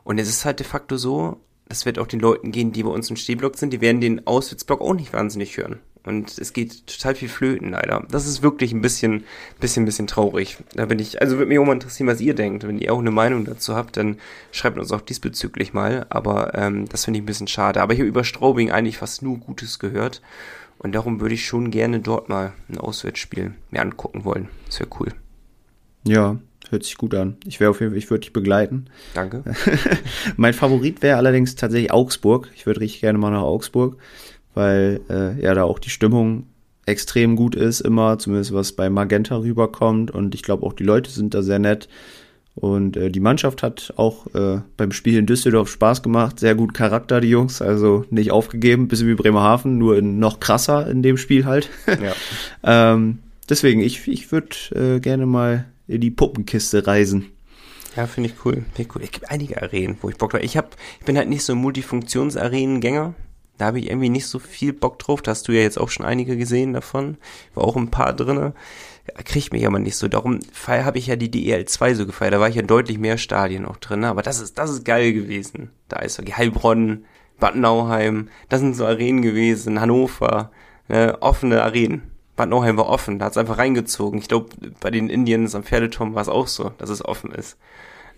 Und 0.04 0.18
es 0.18 0.28
ist 0.28 0.46
halt 0.46 0.60
de 0.60 0.66
facto 0.66 0.96
so, 0.96 1.38
das 1.68 1.86
wird 1.86 1.98
auch 1.98 2.06
den 2.06 2.20
Leuten 2.20 2.52
gehen, 2.52 2.72
die 2.72 2.82
bei 2.82 2.90
uns 2.90 3.10
im 3.10 3.16
Stehblock 3.16 3.56
sind, 3.56 3.72
die 3.72 3.80
werden 3.80 4.00
den 4.00 4.26
Auswärtsblock 4.26 4.80
auch 4.80 4.94
nicht 4.94 5.12
wahnsinnig 5.12 5.56
hören. 5.56 5.80
Und 6.04 6.38
es 6.38 6.54
geht 6.54 6.86
total 6.86 7.14
viel 7.14 7.28
flöten, 7.28 7.72
leider. 7.72 8.06
Das 8.10 8.26
ist 8.26 8.42
wirklich 8.42 8.72
ein 8.72 8.80
bisschen, 8.80 9.24
bisschen, 9.60 9.84
bisschen 9.84 10.06
traurig. 10.06 10.56
Da 10.74 10.86
bin 10.86 10.98
ich, 10.98 11.20
also 11.20 11.36
würde 11.36 11.48
mich 11.48 11.58
auch 11.58 11.66
mal 11.66 11.74
interessieren, 11.74 12.08
was 12.08 12.20
ihr 12.20 12.34
denkt. 12.34 12.66
Wenn 12.66 12.78
ihr 12.78 12.94
auch 12.94 12.98
eine 12.98 13.10
Meinung 13.10 13.44
dazu 13.44 13.74
habt, 13.74 13.98
dann 13.98 14.16
schreibt 14.50 14.78
uns 14.78 14.90
auch 14.90 15.02
diesbezüglich 15.02 15.74
mal. 15.74 16.06
Aber 16.08 16.54
ähm, 16.54 16.88
das 16.88 17.04
finde 17.04 17.18
ich 17.18 17.24
ein 17.24 17.26
bisschen 17.26 17.48
schade. 17.48 17.82
Aber 17.82 17.92
ich 17.92 17.98
habe 17.98 18.08
über 18.08 18.24
Straubing 18.24 18.70
eigentlich 18.70 18.96
fast 18.96 19.22
nur 19.22 19.36
Gutes 19.36 19.78
gehört. 19.78 20.22
Und 20.78 20.94
darum 20.94 21.20
würde 21.20 21.34
ich 21.34 21.44
schon 21.44 21.70
gerne 21.70 22.00
dort 22.00 22.30
mal 22.30 22.54
ein 22.70 22.78
Auswärtsspiel 22.78 23.52
mir 23.70 23.82
angucken 23.82 24.24
wollen. 24.24 24.48
Das 24.66 24.80
wäre 24.80 24.88
cool. 25.00 25.08
Ja, 26.04 26.38
Hört 26.70 26.84
sich 26.84 26.96
gut 26.96 27.14
an. 27.14 27.36
Ich 27.46 27.60
wäre 27.60 27.70
auf 27.70 27.80
jeden 27.80 27.92
Fall, 27.92 27.98
ich 27.98 28.10
würde 28.10 28.20
dich 28.20 28.32
begleiten. 28.32 28.86
Danke. 29.14 29.42
mein 30.36 30.52
Favorit 30.52 31.00
wäre 31.02 31.16
allerdings 31.16 31.54
tatsächlich 31.54 31.92
Augsburg. 31.92 32.50
Ich 32.54 32.66
würde 32.66 32.80
richtig 32.80 33.00
gerne 33.00 33.18
mal 33.18 33.30
nach 33.30 33.42
Augsburg, 33.42 33.96
weil 34.54 35.00
äh, 35.08 35.40
ja 35.42 35.54
da 35.54 35.64
auch 35.64 35.78
die 35.78 35.90
Stimmung 35.90 36.46
extrem 36.84 37.36
gut 37.36 37.54
ist, 37.54 37.80
immer, 37.80 38.18
zumindest 38.18 38.52
was 38.52 38.72
bei 38.72 38.90
Magenta 38.90 39.38
rüberkommt. 39.38 40.10
Und 40.10 40.34
ich 40.34 40.42
glaube 40.42 40.66
auch 40.66 40.72
die 40.72 40.84
Leute 40.84 41.10
sind 41.10 41.34
da 41.34 41.42
sehr 41.42 41.58
nett. 41.58 41.88
Und 42.54 42.96
äh, 42.96 43.10
die 43.10 43.20
Mannschaft 43.20 43.62
hat 43.62 43.94
auch 43.96 44.26
äh, 44.34 44.60
beim 44.76 44.90
Spiel 44.90 45.16
in 45.16 45.26
Düsseldorf 45.26 45.70
Spaß 45.70 46.02
gemacht. 46.02 46.40
Sehr 46.40 46.56
gut 46.56 46.74
Charakter, 46.74 47.20
die 47.20 47.30
Jungs. 47.30 47.62
Also 47.62 48.04
nicht 48.10 48.32
aufgegeben, 48.32 48.88
bisschen 48.88 49.06
wie 49.06 49.14
Bremerhaven, 49.14 49.78
nur 49.78 49.96
in, 49.96 50.18
noch 50.18 50.40
krasser 50.40 50.90
in 50.90 51.02
dem 51.02 51.16
Spiel 51.18 51.44
halt. 51.44 51.70
Ja. 51.86 52.12
ähm, 52.92 53.20
deswegen, 53.48 53.80
ich, 53.80 54.08
ich 54.08 54.32
würde 54.32 54.56
äh, 54.74 55.00
gerne 55.00 55.26
mal 55.26 55.66
in 55.88 56.00
die 56.00 56.10
Puppenkiste 56.10 56.86
reisen. 56.86 57.32
Ja, 57.96 58.06
finde 58.06 58.30
ich 58.30 58.44
cool. 58.44 58.64
Find 58.74 58.78
ich 58.78 58.94
cool. 58.94 59.02
Es 59.02 59.10
gibt 59.10 59.30
einige 59.30 59.60
Arenen, 59.60 59.98
wo 60.00 60.08
ich 60.08 60.16
Bock 60.16 60.30
drauf. 60.30 60.42
Ich, 60.42 60.56
hab, 60.56 60.76
ich 61.00 61.06
bin 61.06 61.16
halt 61.16 61.28
nicht 61.28 61.42
so 61.42 61.54
Multifunktions-Arenengänger. 61.54 63.14
Da 63.56 63.66
habe 63.66 63.80
ich 63.80 63.90
irgendwie 63.90 64.08
nicht 64.08 64.26
so 64.26 64.38
viel 64.38 64.72
Bock 64.72 65.00
drauf. 65.00 65.20
Da 65.20 65.32
hast 65.32 65.48
du 65.48 65.52
ja 65.52 65.62
jetzt 65.62 65.80
auch 65.80 65.88
schon 65.88 66.06
einige 66.06 66.36
gesehen 66.36 66.74
davon. 66.74 67.16
War 67.54 67.64
auch 67.64 67.74
ein 67.74 67.90
paar 67.90 68.12
drinne. 68.12 68.54
Kriegt 69.24 69.52
mich 69.52 69.66
aber 69.66 69.80
nicht 69.80 69.96
so. 69.96 70.06
Darum 70.06 70.38
habe 70.66 70.98
ich 70.98 71.08
ja 71.08 71.16
die 71.16 71.30
DEL2 71.30 71.94
so 71.94 72.06
gefeiert. 72.06 72.34
Da 72.34 72.40
war 72.40 72.48
ich 72.48 72.54
ja 72.54 72.62
deutlich 72.62 72.98
mehr 72.98 73.18
Stadien 73.18 73.66
auch 73.66 73.78
drin. 73.78 74.04
Aber 74.04 74.22
das 74.22 74.40
ist, 74.40 74.58
das 74.58 74.70
ist 74.70 74.84
geil 74.84 75.12
gewesen. 75.12 75.70
Da 75.88 75.98
ist 76.00 76.14
so 76.14 76.22
Heilbronn, 76.22 77.04
Bad 77.40 77.56
Nauheim. 77.56 78.28
Das 78.48 78.60
sind 78.60 78.76
so 78.76 78.86
Arenen 78.86 79.22
gewesen. 79.22 79.80
Hannover. 79.80 80.52
Äh, 80.88 81.14
offene 81.20 81.62
Arenen. 81.64 82.02
Bad 82.38 82.48
Nauheim 82.48 82.76
war 82.76 82.86
offen, 82.86 83.18
da 83.18 83.26
hat 83.26 83.32
es 83.32 83.36
einfach 83.36 83.58
reingezogen. 83.58 84.20
Ich 84.20 84.28
glaube, 84.28 84.50
bei 84.80 84.90
den 84.90 85.10
Indians 85.10 85.54
am 85.56 85.64
Pferdeturm 85.64 86.14
war 86.14 86.22
es 86.22 86.28
auch 86.28 86.46
so, 86.46 86.70
dass 86.78 86.88
es 86.88 87.04
offen 87.04 87.32
ist, 87.32 87.58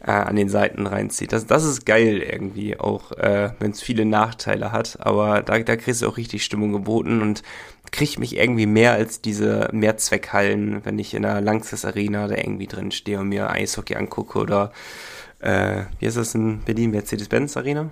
äh, 0.04 0.10
an 0.10 0.36
den 0.36 0.50
Seiten 0.50 0.86
reinzieht. 0.86 1.32
Das, 1.32 1.46
das 1.46 1.64
ist 1.64 1.86
geil 1.86 2.18
irgendwie, 2.18 2.78
auch 2.78 3.12
äh, 3.12 3.52
wenn 3.58 3.70
es 3.70 3.80
viele 3.80 4.04
Nachteile 4.04 4.72
hat, 4.72 4.98
aber 5.00 5.42
da, 5.42 5.58
da 5.58 5.76
kriegst 5.76 6.02
du 6.02 6.08
auch 6.08 6.18
richtig 6.18 6.44
Stimmung 6.44 6.70
geboten 6.70 7.22
und 7.22 7.42
kriegt 7.92 8.18
mich 8.18 8.36
irgendwie 8.36 8.66
mehr 8.66 8.92
als 8.92 9.22
diese 9.22 9.70
Mehrzweckhallen, 9.72 10.84
wenn 10.84 10.98
ich 10.98 11.14
in 11.14 11.22
der 11.22 11.40
Langsys 11.40 11.86
Arena 11.86 12.28
da 12.28 12.36
irgendwie 12.36 12.66
drin 12.66 12.90
stehe 12.90 13.20
und 13.20 13.30
mir 13.30 13.48
Eishockey 13.48 13.96
angucke 13.96 14.38
oder 14.38 14.70
äh, 15.40 15.84
wie 15.98 16.06
ist 16.06 16.18
das 16.18 16.34
in 16.34 16.60
Berlin, 16.60 16.90
Mercedes-Benz 16.90 17.56
Arena? 17.56 17.88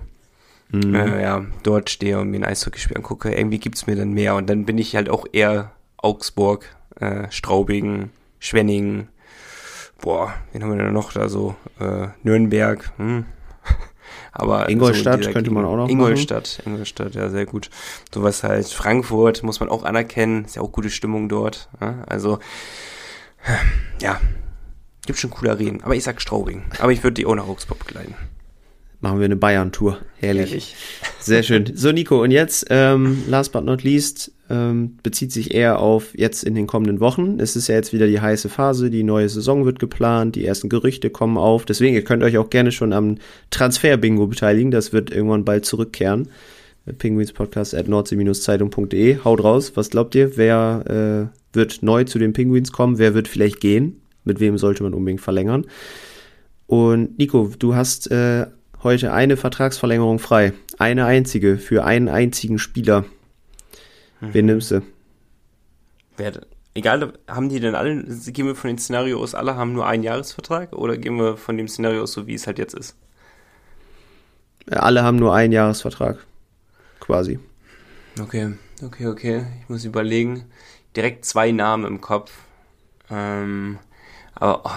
Mhm. 0.71 0.93
Äh, 0.93 1.23
ja, 1.23 1.43
dort 1.63 1.89
stehe 1.89 2.19
und 2.19 2.29
mir 2.29 2.37
ein 2.37 2.45
Eishockeyspiel 2.45 2.97
angucke. 2.97 3.33
Irgendwie 3.33 3.57
gibt's 3.57 3.87
mir 3.87 3.95
dann 3.95 4.13
mehr 4.13 4.35
und 4.35 4.47
dann 4.47 4.65
bin 4.65 4.77
ich 4.77 4.95
halt 4.95 5.09
auch 5.09 5.25
eher 5.31 5.71
Augsburg, 6.01 6.65
äh, 6.99 7.27
Straubing, 7.29 8.09
Schwenning, 8.39 9.09
boah, 10.01 10.33
wen 10.51 10.63
haben 10.63 10.71
wir 10.71 10.83
denn 10.83 10.93
noch 10.93 11.13
da 11.13 11.29
so? 11.29 11.55
Äh, 11.79 12.07
Nürnberg, 12.23 12.91
hm. 12.97 13.25
Aber 14.31 14.69
Ingolstadt 14.69 15.23
so 15.23 15.31
könnte 15.31 15.51
man 15.51 15.65
auch 15.65 15.75
noch 15.75 15.89
Ingolstadt, 15.89 16.59
machen. 16.59 16.73
Ingolstadt, 16.73 17.15
ja, 17.15 17.29
sehr 17.29 17.45
gut. 17.45 17.69
Sowas 18.13 18.43
halt. 18.43 18.67
Frankfurt 18.67 19.43
muss 19.43 19.59
man 19.59 19.69
auch 19.69 19.83
anerkennen. 19.83 20.45
Ist 20.45 20.55
ja 20.55 20.61
auch 20.61 20.71
gute 20.71 20.89
Stimmung 20.89 21.29
dort. 21.29 21.69
Ja? 21.81 22.03
Also, 22.07 22.39
ja, 24.01 24.19
gibt 25.05 25.19
schon 25.19 25.31
coole 25.31 25.51
Arenen. 25.51 25.83
Aber 25.83 25.95
ich 25.95 26.03
sag 26.03 26.21
Straubing. 26.21 26.63
Aber 26.79 26.91
ich 26.91 27.03
würde 27.03 27.15
die 27.15 27.25
auch 27.25 27.35
nach 27.35 27.47
Augsburg 27.47 27.79
begleiten. 27.79 28.15
Machen 29.01 29.19
wir 29.19 29.25
eine 29.25 29.37
Bayern-Tour. 29.37 29.97
Herrlich. 30.17 30.49
Herrlich. 30.49 30.75
Sehr 31.19 31.43
schön. 31.43 31.71
So, 31.73 31.91
Nico, 31.91 32.21
und 32.21 32.31
jetzt, 32.31 32.65
ähm, 32.69 33.23
last 33.27 33.53
but 33.53 33.63
not 33.63 33.83
least, 33.83 34.31
ähm, 34.49 34.97
bezieht 35.03 35.31
sich 35.31 35.53
eher 35.53 35.79
auf 35.79 36.17
jetzt 36.17 36.43
in 36.43 36.55
den 36.55 36.67
kommenden 36.67 36.99
Wochen. 36.99 37.39
Es 37.39 37.55
ist 37.55 37.67
ja 37.67 37.75
jetzt 37.75 37.93
wieder 37.93 38.07
die 38.07 38.19
heiße 38.19 38.49
Phase, 38.49 38.89
die 38.89 39.03
neue 39.03 39.29
Saison 39.29 39.65
wird 39.65 39.79
geplant, 39.79 40.35
die 40.35 40.45
ersten 40.45 40.69
Gerüchte 40.69 41.09
kommen 41.09 41.37
auf. 41.37 41.65
Deswegen, 41.65 41.95
ihr 41.95 42.03
könnt 42.03 42.23
euch 42.23 42.37
auch 42.37 42.49
gerne 42.49 42.71
schon 42.71 42.93
am 42.93 43.17
Transfer-Bingo 43.51 44.27
beteiligen. 44.27 44.71
Das 44.71 44.91
wird 44.91 45.11
irgendwann 45.11 45.45
bald 45.45 45.65
zurückkehren. 45.65 46.29
Penguinspodcast 46.97 47.75
at 47.75 47.87
nordsee-zeitung.de. 47.87 49.19
Haut 49.23 49.43
raus. 49.43 49.73
Was 49.75 49.89
glaubt 49.89 50.15
ihr? 50.15 50.37
Wer 50.37 51.29
äh, 51.31 51.55
wird 51.55 51.83
neu 51.83 52.03
zu 52.05 52.17
den 52.17 52.33
Penguins 52.33 52.71
kommen? 52.71 52.97
Wer 52.97 53.13
wird 53.13 53.27
vielleicht 53.27 53.59
gehen? 53.59 54.01
Mit 54.23 54.39
wem 54.39 54.57
sollte 54.57 54.83
man 54.83 54.93
unbedingt 54.93 55.21
verlängern? 55.21 55.65
Und 56.65 57.17
Nico, 57.17 57.51
du 57.57 57.75
hast 57.75 58.09
äh, 58.11 58.47
heute 58.83 59.13
eine 59.13 59.37
Vertragsverlängerung 59.37 60.19
frei. 60.19 60.53
Eine 60.77 61.05
einzige 61.05 61.57
für 61.57 61.83
einen 61.83 62.07
einzigen 62.07 62.59
Spieler. 62.59 63.05
Mhm. 64.21 64.33
Wen 64.33 64.45
nimmst 64.45 64.71
du? 64.71 64.81
Wer, 66.17 66.41
egal, 66.73 67.13
haben 67.27 67.49
die 67.49 67.59
denn 67.59 67.75
alle, 67.75 68.03
gehen 68.03 68.45
wir 68.45 68.55
von 68.55 68.69
den 68.69 68.77
Szenarios, 68.77 69.35
alle 69.35 69.55
haben 69.55 69.73
nur 69.73 69.87
einen 69.87 70.03
Jahresvertrag 70.03 70.73
oder 70.73 70.97
gehen 70.97 71.17
wir 71.17 71.37
von 71.37 71.57
dem 71.57 71.67
Szenario 71.67 72.03
aus, 72.03 72.13
so 72.13 72.27
wie 72.27 72.33
es 72.33 72.47
halt 72.47 72.59
jetzt 72.59 72.73
ist? 72.73 72.95
Alle 74.69 75.03
haben 75.03 75.17
nur 75.17 75.33
einen 75.33 75.53
Jahresvertrag. 75.53 76.25
Quasi. 76.99 77.39
Okay, 78.21 78.53
okay, 78.83 79.07
okay. 79.07 79.45
Ich 79.61 79.69
muss 79.69 79.85
überlegen. 79.85 80.45
Direkt 80.95 81.25
zwei 81.25 81.51
Namen 81.51 81.85
im 81.85 82.01
Kopf. 82.01 82.31
Ähm, 83.09 83.79
aber 84.35 84.61
oh, 84.65 84.69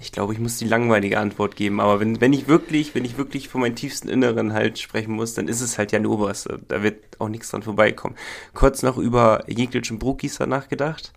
ich 0.00 0.12
glaube, 0.12 0.32
ich 0.32 0.38
muss 0.38 0.56
die 0.56 0.66
langweilige 0.66 1.18
Antwort 1.18 1.56
geben, 1.56 1.78
aber 1.78 2.00
wenn, 2.00 2.20
wenn 2.20 2.32
ich 2.32 2.48
wirklich, 2.48 2.94
wenn 2.94 3.04
ich 3.04 3.18
wirklich 3.18 3.48
von 3.48 3.60
meinem 3.60 3.74
tiefsten 3.74 4.08
Inneren 4.08 4.54
halt 4.54 4.78
sprechen 4.78 5.12
muss, 5.12 5.34
dann 5.34 5.46
ist 5.46 5.60
es 5.60 5.76
halt 5.76 5.92
Jan 5.92 6.06
Oberste. 6.06 6.58
Da 6.68 6.82
wird 6.82 7.20
auch 7.20 7.28
nichts 7.28 7.50
dran 7.50 7.62
vorbeikommen. 7.62 8.16
Kurz 8.54 8.82
noch 8.82 8.96
über 8.96 9.44
Jeglic 9.46 9.90
und 9.90 9.98
Brukis 9.98 10.38
nachgedacht, 10.38 11.12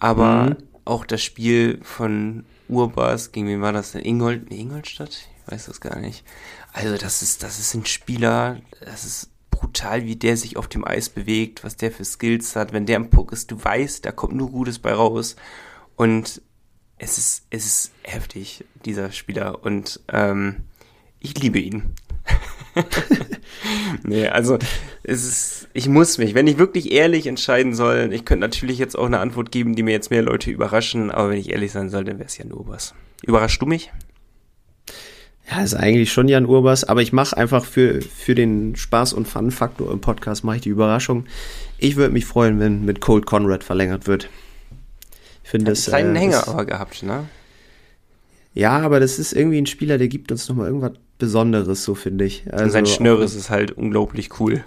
aber 0.00 0.42
mhm. 0.42 0.56
auch 0.84 1.06
das 1.06 1.22
Spiel 1.22 1.78
von 1.82 2.44
Urbas, 2.68 3.30
gegen 3.30 3.46
wen 3.46 3.62
war 3.62 3.72
das 3.72 3.92
denn? 3.92 4.02
Ingold, 4.02 4.50
nee, 4.50 4.60
Ingolstadt? 4.60 5.10
Ich 5.10 5.52
weiß 5.52 5.66
das 5.66 5.80
gar 5.80 5.98
nicht. 6.00 6.24
Also 6.72 6.96
das 6.96 7.22
ist, 7.22 7.44
das 7.44 7.60
ist 7.60 7.74
ein 7.74 7.86
Spieler, 7.86 8.60
das 8.80 9.04
ist 9.04 9.30
brutal, 9.50 10.04
wie 10.04 10.16
der 10.16 10.36
sich 10.36 10.56
auf 10.56 10.66
dem 10.68 10.84
Eis 10.84 11.08
bewegt, 11.08 11.62
was 11.62 11.76
der 11.76 11.92
für 11.92 12.04
Skills 12.04 12.56
hat. 12.56 12.72
Wenn 12.72 12.86
der 12.86 12.96
im 12.96 13.10
Puck 13.10 13.32
ist, 13.32 13.50
du 13.50 13.62
weißt, 13.62 14.04
da 14.04 14.12
kommt 14.12 14.34
nur 14.34 14.50
Gutes 14.50 14.78
bei 14.80 14.92
raus. 14.92 15.36
Und 15.96 16.42
es 16.98 17.18
ist, 17.18 17.46
es 17.50 17.64
ist 17.64 17.92
heftig, 18.02 18.64
dieser 18.84 19.12
Spieler. 19.12 19.64
Und 19.64 20.00
ähm, 20.12 20.56
ich 21.20 21.38
liebe 21.40 21.58
ihn. 21.58 21.94
nee, 24.02 24.26
also 24.28 24.58
es 25.02 25.24
ist, 25.24 25.68
ich 25.72 25.88
muss 25.88 26.18
mich, 26.18 26.34
wenn 26.34 26.46
ich 26.46 26.58
wirklich 26.58 26.92
ehrlich 26.92 27.26
entscheiden 27.26 27.74
soll, 27.74 28.10
ich 28.12 28.24
könnte 28.24 28.40
natürlich 28.40 28.78
jetzt 28.78 28.98
auch 28.98 29.06
eine 29.06 29.20
Antwort 29.20 29.50
geben, 29.50 29.74
die 29.74 29.82
mir 29.82 29.92
jetzt 29.92 30.10
mehr 30.10 30.22
Leute 30.22 30.50
überraschen, 30.50 31.10
aber 31.10 31.30
wenn 31.30 31.38
ich 31.38 31.50
ehrlich 31.50 31.72
sein 31.72 31.88
soll, 31.88 32.04
dann 32.04 32.18
wäre 32.18 32.28
es 32.28 32.36
Jan 32.38 32.52
Urbas. 32.52 32.94
Überraschst 33.22 33.62
du 33.62 33.66
mich? 33.66 33.90
Ja, 35.50 35.62
ist 35.62 35.74
eigentlich 35.74 36.12
schon 36.12 36.28
Jan 36.28 36.44
Urbas, 36.44 36.84
aber 36.84 37.00
ich 37.00 37.12
mache 37.12 37.36
einfach 37.36 37.64
für, 37.64 38.02
für 38.02 38.34
den 38.34 38.76
Spaß- 38.76 39.14
und 39.14 39.26
Fun-Faktor 39.26 39.90
im 39.90 40.00
Podcast 40.00 40.44
mache 40.44 40.56
ich 40.56 40.62
die 40.62 40.68
Überraschung. 40.68 41.24
Ich 41.78 41.96
würde 41.96 42.12
mich 42.12 42.26
freuen, 42.26 42.60
wenn 42.60 42.84
mit 42.84 43.00
Cold 43.00 43.24
Conrad 43.24 43.64
verlängert 43.64 44.06
wird 44.06 44.28
finde 45.48 45.72
es. 45.72 45.86
Kleinen 45.86 46.14
äh, 46.14 46.20
Hänger 46.20 46.48
aber 46.48 46.64
gehabt, 46.64 47.02
ne? 47.02 47.24
Ja, 48.54 48.78
aber 48.80 49.00
das 49.00 49.18
ist 49.18 49.32
irgendwie 49.32 49.58
ein 49.58 49.66
Spieler, 49.66 49.98
der 49.98 50.08
gibt 50.08 50.32
uns 50.32 50.48
nochmal 50.48 50.66
irgendwas 50.66 50.92
Besonderes, 51.18 51.84
so 51.84 51.94
finde 51.94 52.24
ich. 52.24 52.44
Also, 52.50 52.64
Und 52.64 52.70
sein 52.70 52.86
Schnörres 52.86 53.34
ist 53.34 53.50
halt 53.50 53.72
unglaublich 53.72 54.40
cool. 54.40 54.64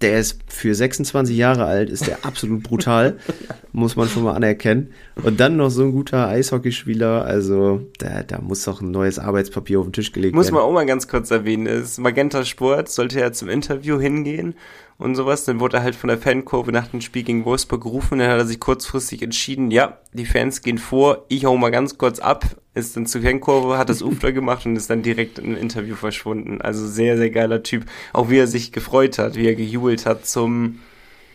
Der, 0.00 0.18
ist 0.18 0.40
für 0.48 0.74
26 0.74 1.36
Jahre 1.36 1.64
alt, 1.64 1.88
ist 1.88 2.06
der 2.06 2.26
absolut 2.26 2.62
brutal, 2.62 3.18
muss 3.72 3.96
man 3.96 4.08
schon 4.08 4.24
mal 4.24 4.34
anerkennen. 4.34 4.92
Und 5.22 5.40
dann 5.40 5.56
noch 5.56 5.70
so 5.70 5.84
ein 5.84 5.92
guter 5.92 6.28
Eishockeyspieler, 6.28 7.24
also 7.24 7.86
da, 7.98 8.22
da 8.22 8.40
muss 8.40 8.64
doch 8.64 8.82
ein 8.82 8.90
neues 8.90 9.18
Arbeitspapier 9.18 9.80
auf 9.80 9.86
den 9.86 9.92
Tisch 9.94 10.12
gelegt 10.12 10.34
muss 10.34 10.46
werden. 10.46 10.54
Muss 10.54 10.60
man 10.60 10.68
auch 10.68 10.74
mal 10.74 10.84
ganz 10.84 11.08
kurz 11.08 11.30
erwähnen, 11.30 11.66
ist 11.66 11.98
Magenta 11.98 12.44
Sport, 12.44 12.90
sollte 12.90 13.20
er 13.20 13.32
zum 13.32 13.48
Interview 13.48 13.98
hingehen 13.98 14.54
und 14.98 15.14
sowas. 15.14 15.44
Dann 15.44 15.60
wurde 15.60 15.78
er 15.78 15.82
halt 15.82 15.94
von 15.94 16.08
der 16.08 16.18
Fankurve 16.18 16.72
nach 16.72 16.88
dem 16.88 17.00
Spiel 17.00 17.22
gegen 17.22 17.44
Wolfsburg 17.44 17.82
gerufen. 17.82 18.18
Dann 18.18 18.30
hat 18.30 18.38
er 18.38 18.46
sich 18.46 18.60
kurzfristig 18.60 19.22
entschieden, 19.22 19.70
ja, 19.70 19.98
die 20.12 20.26
Fans 20.26 20.62
gehen 20.62 20.78
vor, 20.78 21.24
ich 21.28 21.44
hau 21.44 21.56
mal 21.56 21.70
ganz 21.70 21.98
kurz 21.98 22.18
ab. 22.18 22.44
Ist 22.74 22.96
dann 22.96 23.06
zur 23.06 23.22
Fankurve, 23.22 23.78
hat 23.78 23.88
das 23.88 24.02
Ufler 24.02 24.32
gemacht 24.32 24.66
und 24.66 24.76
ist 24.76 24.90
dann 24.90 25.02
direkt 25.02 25.38
in 25.38 25.52
ein 25.52 25.56
Interview 25.56 25.94
verschwunden. 25.94 26.60
Also 26.60 26.86
sehr, 26.86 27.16
sehr 27.16 27.30
geiler 27.30 27.62
Typ. 27.62 27.84
Auch 28.12 28.30
wie 28.30 28.38
er 28.38 28.46
sich 28.46 28.72
gefreut 28.72 29.18
hat, 29.18 29.36
wie 29.36 29.46
er 29.46 29.54
gejubelt 29.54 30.06
hat 30.06 30.26
zum, 30.26 30.80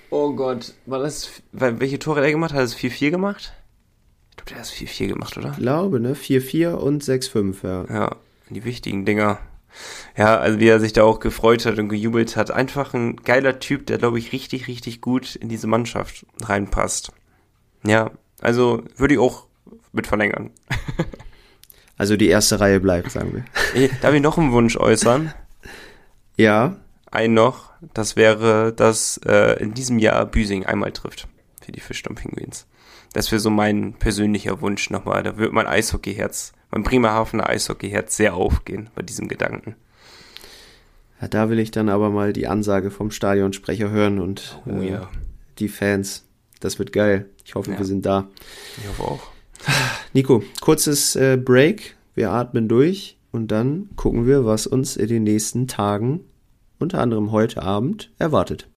oh 0.09 0.33
Gott, 0.33 0.73
war 0.85 0.99
das, 0.99 1.41
welche 1.51 1.99
Tore 1.99 2.19
hat 2.19 2.25
er 2.25 2.31
gemacht? 2.31 2.51
Hat 2.51 2.59
er 2.59 2.63
das 2.63 2.75
4-4 2.75 3.11
gemacht? 3.11 3.53
Ich 4.31 4.37
glaube, 4.37 4.49
der 4.49 4.57
hat 4.57 4.65
es 4.65 4.73
4-4 4.73 5.07
gemacht, 5.07 5.37
oder? 5.37 5.51
Ich 5.51 5.57
glaube, 5.57 5.99
ne? 5.99 6.13
4-4 6.13 6.71
und 6.71 7.03
6-5, 7.03 7.55
ja. 7.63 7.85
Ja, 7.93 8.15
die 8.49 8.65
wichtigen 8.65 9.05
Dinger. 9.05 9.39
Ja, 10.17 10.37
also 10.37 10.59
wie 10.59 10.67
er 10.67 10.79
sich 10.79 10.93
da 10.93 11.03
auch 11.03 11.19
gefreut 11.19 11.65
hat 11.65 11.77
und 11.77 11.89
gejubelt 11.89 12.35
hat. 12.35 12.51
Einfach 12.51 12.93
ein 12.93 13.17
geiler 13.17 13.59
Typ, 13.59 13.85
der, 13.85 13.97
glaube 13.97 14.19
ich, 14.19 14.33
richtig, 14.33 14.67
richtig 14.67 15.01
gut 15.01 15.35
in 15.35 15.49
diese 15.49 15.67
Mannschaft 15.67 16.25
reinpasst. 16.41 17.11
Ja, 17.85 18.11
also 18.41 18.83
würde 18.97 19.13
ich 19.13 19.19
auch 19.19 19.45
mit 19.91 20.07
verlängern. 20.07 20.51
also 22.00 22.18
die 22.18 22.30
erste 22.30 22.60
Reihe 22.60 22.80
bleibt, 22.80 23.12
sagen 23.12 23.45
wir. 23.76 23.89
Darf 24.02 24.16
ich 24.16 24.22
noch 24.22 24.39
einen 24.39 24.52
Wunsch 24.52 24.76
äußern? 24.76 25.32
Ja. 26.36 26.78
Ein 27.12 27.36
noch, 27.36 27.72
das 27.93 28.16
wäre, 28.16 28.74
dass 28.74 29.20
äh, 29.26 29.62
in 29.62 29.76
diesem 29.76 30.00
Jahr 30.00 30.26
Büsing 30.26 30.66
einmal 30.66 30.91
trifft 30.91 31.28
für 31.64 31.72
die 31.72 31.80
Fischstamm-Pinguins. 31.80 32.66
Das 33.14 33.32
wäre 33.32 33.39
so 33.39 33.52
mein 33.52 33.93
persönlicher 33.93 34.62
Wunsch 34.62 34.89
nochmal. 34.89 35.22
Da 35.22 35.38
wird 35.38 35.54
mein 35.54 35.68
Eishockeyherz 35.68 36.54
mein 36.72 36.84
Bremerhavener 36.84 37.50
Eishockeyherz 37.50 38.16
sehr 38.16 38.36
aufgehen 38.36 38.89
bei 38.95 39.02
diesem 39.02 39.28
Gedanken. 39.28 39.76
Ja, 41.22 41.28
da 41.28 41.50
will 41.50 41.60
ich 41.60 41.72
dann 41.72 41.89
aber 41.89 42.10
mal 42.10 42.32
die 42.32 42.47
Ansage 42.47 42.91
vom 42.91 43.12
Stadionsprecher 43.12 43.89
hören 43.89 44.20
und 44.20 44.62
oh, 44.66 44.80
äh, 44.80 44.91
ja. 44.91 45.10
die 45.58 45.68
Fans. 45.68 46.26
Das 46.60 46.80
wird 46.80 46.93
geil. 46.93 47.30
Ich 47.45 47.56
hoffe, 47.56 47.72
ja. 47.72 47.78
wir 47.78 47.86
sind 47.86 48.06
da. 48.06 48.28
Ich 48.78 48.88
hoffe 48.88 49.04
auch. 49.04 49.32
Nico, 50.14 50.43
kurzes 50.62 51.16
äh, 51.16 51.38
Break. 51.38 51.95
Wir 52.16 52.32
atmen 52.32 52.68
durch 52.68 53.18
und 53.32 53.49
dann 53.49 53.89
gucken 53.95 54.26
wir, 54.26 54.45
was 54.45 54.68
uns 54.68 54.97
in 54.97 55.07
den 55.07 55.24
nächsten 55.24 55.68
Tagen, 55.68 56.22
unter 56.80 56.99
anderem 56.99 57.32
heute 57.32 57.62
Abend, 57.62 58.12
erwartet. 58.18 58.68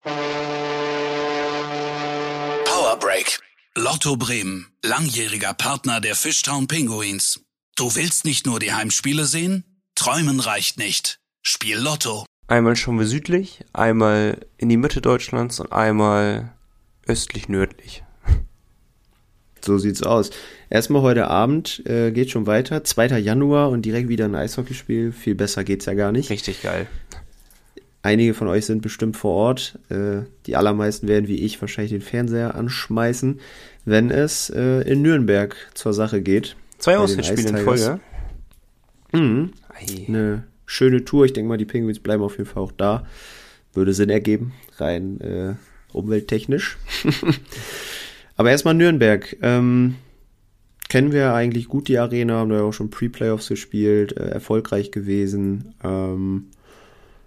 Power 2.65 2.99
Break. 3.01 3.41
Lotto 3.75 4.17
Bremen, 4.17 4.67
langjähriger 4.85 5.55
Partner 5.55 6.01
der 6.01 6.15
Fishtown 6.15 6.69
Pinguins. 6.69 7.41
Du 7.75 7.95
willst 7.95 8.25
nicht 8.25 8.45
nur 8.45 8.61
die 8.61 8.73
Heimspiele 8.73 9.25
sehen? 9.25 9.65
Träumen 9.95 10.41
reicht 10.41 10.79
nicht. 10.79 11.19
Spiel 11.43 11.79
Lotto. 11.79 12.27
Einmal 12.49 12.77
schauen 12.77 12.99
wir 12.99 13.07
südlich, 13.07 13.65
einmal 13.73 14.47
in 14.59 14.69
die 14.69 14.77
Mitte 14.77 15.01
Deutschlands 15.01 15.59
und 15.59 15.73
einmal 15.73 16.53
östlich-nördlich. 17.07 18.05
So 19.65 19.79
sieht's 19.79 20.03
aus. 20.03 20.31
Erstmal 20.71 21.03
heute 21.03 21.29
Abend 21.29 21.83
äh, 21.87 22.11
geht 22.11 22.31
schon 22.31 22.47
weiter. 22.47 22.83
2. 22.83 23.19
Januar 23.19 23.71
und 23.71 23.83
direkt 23.83 24.09
wieder 24.09 24.25
ein 24.25 24.35
Eishockeyspiel. 24.35 25.13
Viel 25.13 25.35
besser 25.35 25.65
geht's 25.65 25.87
ja 25.87 25.95
gar 25.95 26.13
nicht. 26.13 26.31
Richtig 26.31 26.63
geil. 26.63 26.87
Einige 28.03 28.35
von 28.35 28.49
euch 28.49 28.67
sind 28.67 28.83
bestimmt 28.83 29.17
vor 29.17 29.35
Ort. 29.35 29.79
Äh, 29.89 30.23
die 30.47 30.57
allermeisten 30.57 31.07
werden 31.07 31.29
wie 31.29 31.45
ich 31.45 31.61
wahrscheinlich 31.61 31.93
den 31.93 32.01
Fernseher 32.01 32.57
anschmeißen, 32.57 33.39
wenn 33.85 34.11
es 34.11 34.51
äh, 34.51 34.81
in 34.81 35.03
Nürnberg 35.03 35.55
zur 35.75 35.93
Sache 35.93 36.21
geht. 36.21 36.57
Zwei 36.79 36.99
Auswärtsspiele 36.99 37.51
in 37.51 37.59
Folge. 37.59 38.01
Mhm. 39.13 39.53
Eine 40.09 40.45
schöne 40.67 41.05
Tour. 41.05 41.27
Ich 41.27 41.33
denke 41.33 41.49
mal, 41.49 41.59
die 41.59 41.65
Penguins 41.65 42.01
bleiben 42.01 42.25
auf 42.25 42.39
jeden 42.39 42.49
Fall 42.49 42.63
auch 42.65 42.73
da. 42.73 43.07
Würde 43.73 43.95
Sinn 43.95 44.11
ergeben, 44.11 44.53
rein 44.79 45.21
äh, 45.21 45.55
umwelttechnisch. 45.93 46.79
Aber 48.37 48.51
erstmal 48.51 48.75
Nürnberg. 48.75 49.37
Ähm, 49.43 49.97
kennen 50.89 51.13
wir 51.13 51.33
eigentlich 51.35 51.69
gut 51.69 51.89
die 51.89 51.99
Arena, 51.99 52.35
haben 52.35 52.51
da 52.51 52.57
ja 52.57 52.63
auch 52.63 52.73
schon 52.73 52.91
Pre-Playoffs 52.91 53.49
gespielt, 53.49 54.17
äh, 54.17 54.29
erfolgreich 54.29 54.91
gewesen. 54.91 55.75
Ähm, 55.83 56.47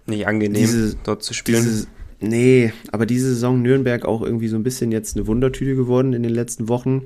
Nicht 0.06 0.26
angenehm, 0.26 0.54
diese, 0.54 0.96
dort 1.02 1.22
zu 1.22 1.34
spielen. 1.34 1.64
Diese, 1.64 1.86
nee, 2.20 2.72
aber 2.92 3.06
diese 3.06 3.28
Saison 3.28 3.62
Nürnberg 3.62 4.04
auch 4.04 4.22
irgendwie 4.22 4.48
so 4.48 4.56
ein 4.56 4.62
bisschen 4.62 4.92
jetzt 4.92 5.16
eine 5.16 5.26
Wundertüte 5.26 5.74
geworden 5.74 6.12
in 6.12 6.22
den 6.22 6.32
letzten 6.32 6.68
Wochen 6.68 7.02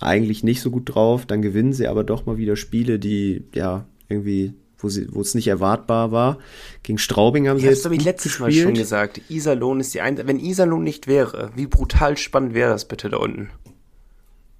eigentlich 0.00 0.44
nicht 0.44 0.60
so 0.60 0.70
gut 0.70 0.94
drauf. 0.94 1.26
Dann 1.26 1.42
gewinnen 1.42 1.72
sie 1.72 1.88
aber 1.88 2.04
doch 2.04 2.26
mal 2.26 2.36
wieder 2.36 2.56
Spiele, 2.56 2.98
die 2.98 3.44
ja 3.54 3.86
irgendwie, 4.08 4.52
wo, 4.84 4.88
sie, 4.88 5.08
wo 5.10 5.20
es 5.20 5.34
nicht 5.34 5.48
erwartbar 5.48 6.12
war. 6.12 6.38
Gegen 6.84 6.98
Straubing 6.98 7.48
haben 7.48 7.58
sie 7.58 7.66
jetzt. 7.66 7.78
Das 7.78 7.84
habe 7.86 7.96
ich 7.96 8.04
letztes 8.04 8.38
gespielt. 8.38 8.54
Mal 8.56 8.62
schon 8.62 8.74
gesagt. 8.74 9.20
Iserlohn 9.28 9.80
ist 9.80 9.94
die 9.94 10.00
einzige. 10.00 10.28
Wenn 10.28 10.38
Iserlohn 10.38 10.84
nicht 10.84 11.08
wäre, 11.08 11.50
wie 11.56 11.66
brutal 11.66 12.16
spannend 12.16 12.54
wäre 12.54 12.70
das 12.70 12.86
bitte 12.86 13.08
da 13.10 13.16
unten? 13.16 13.50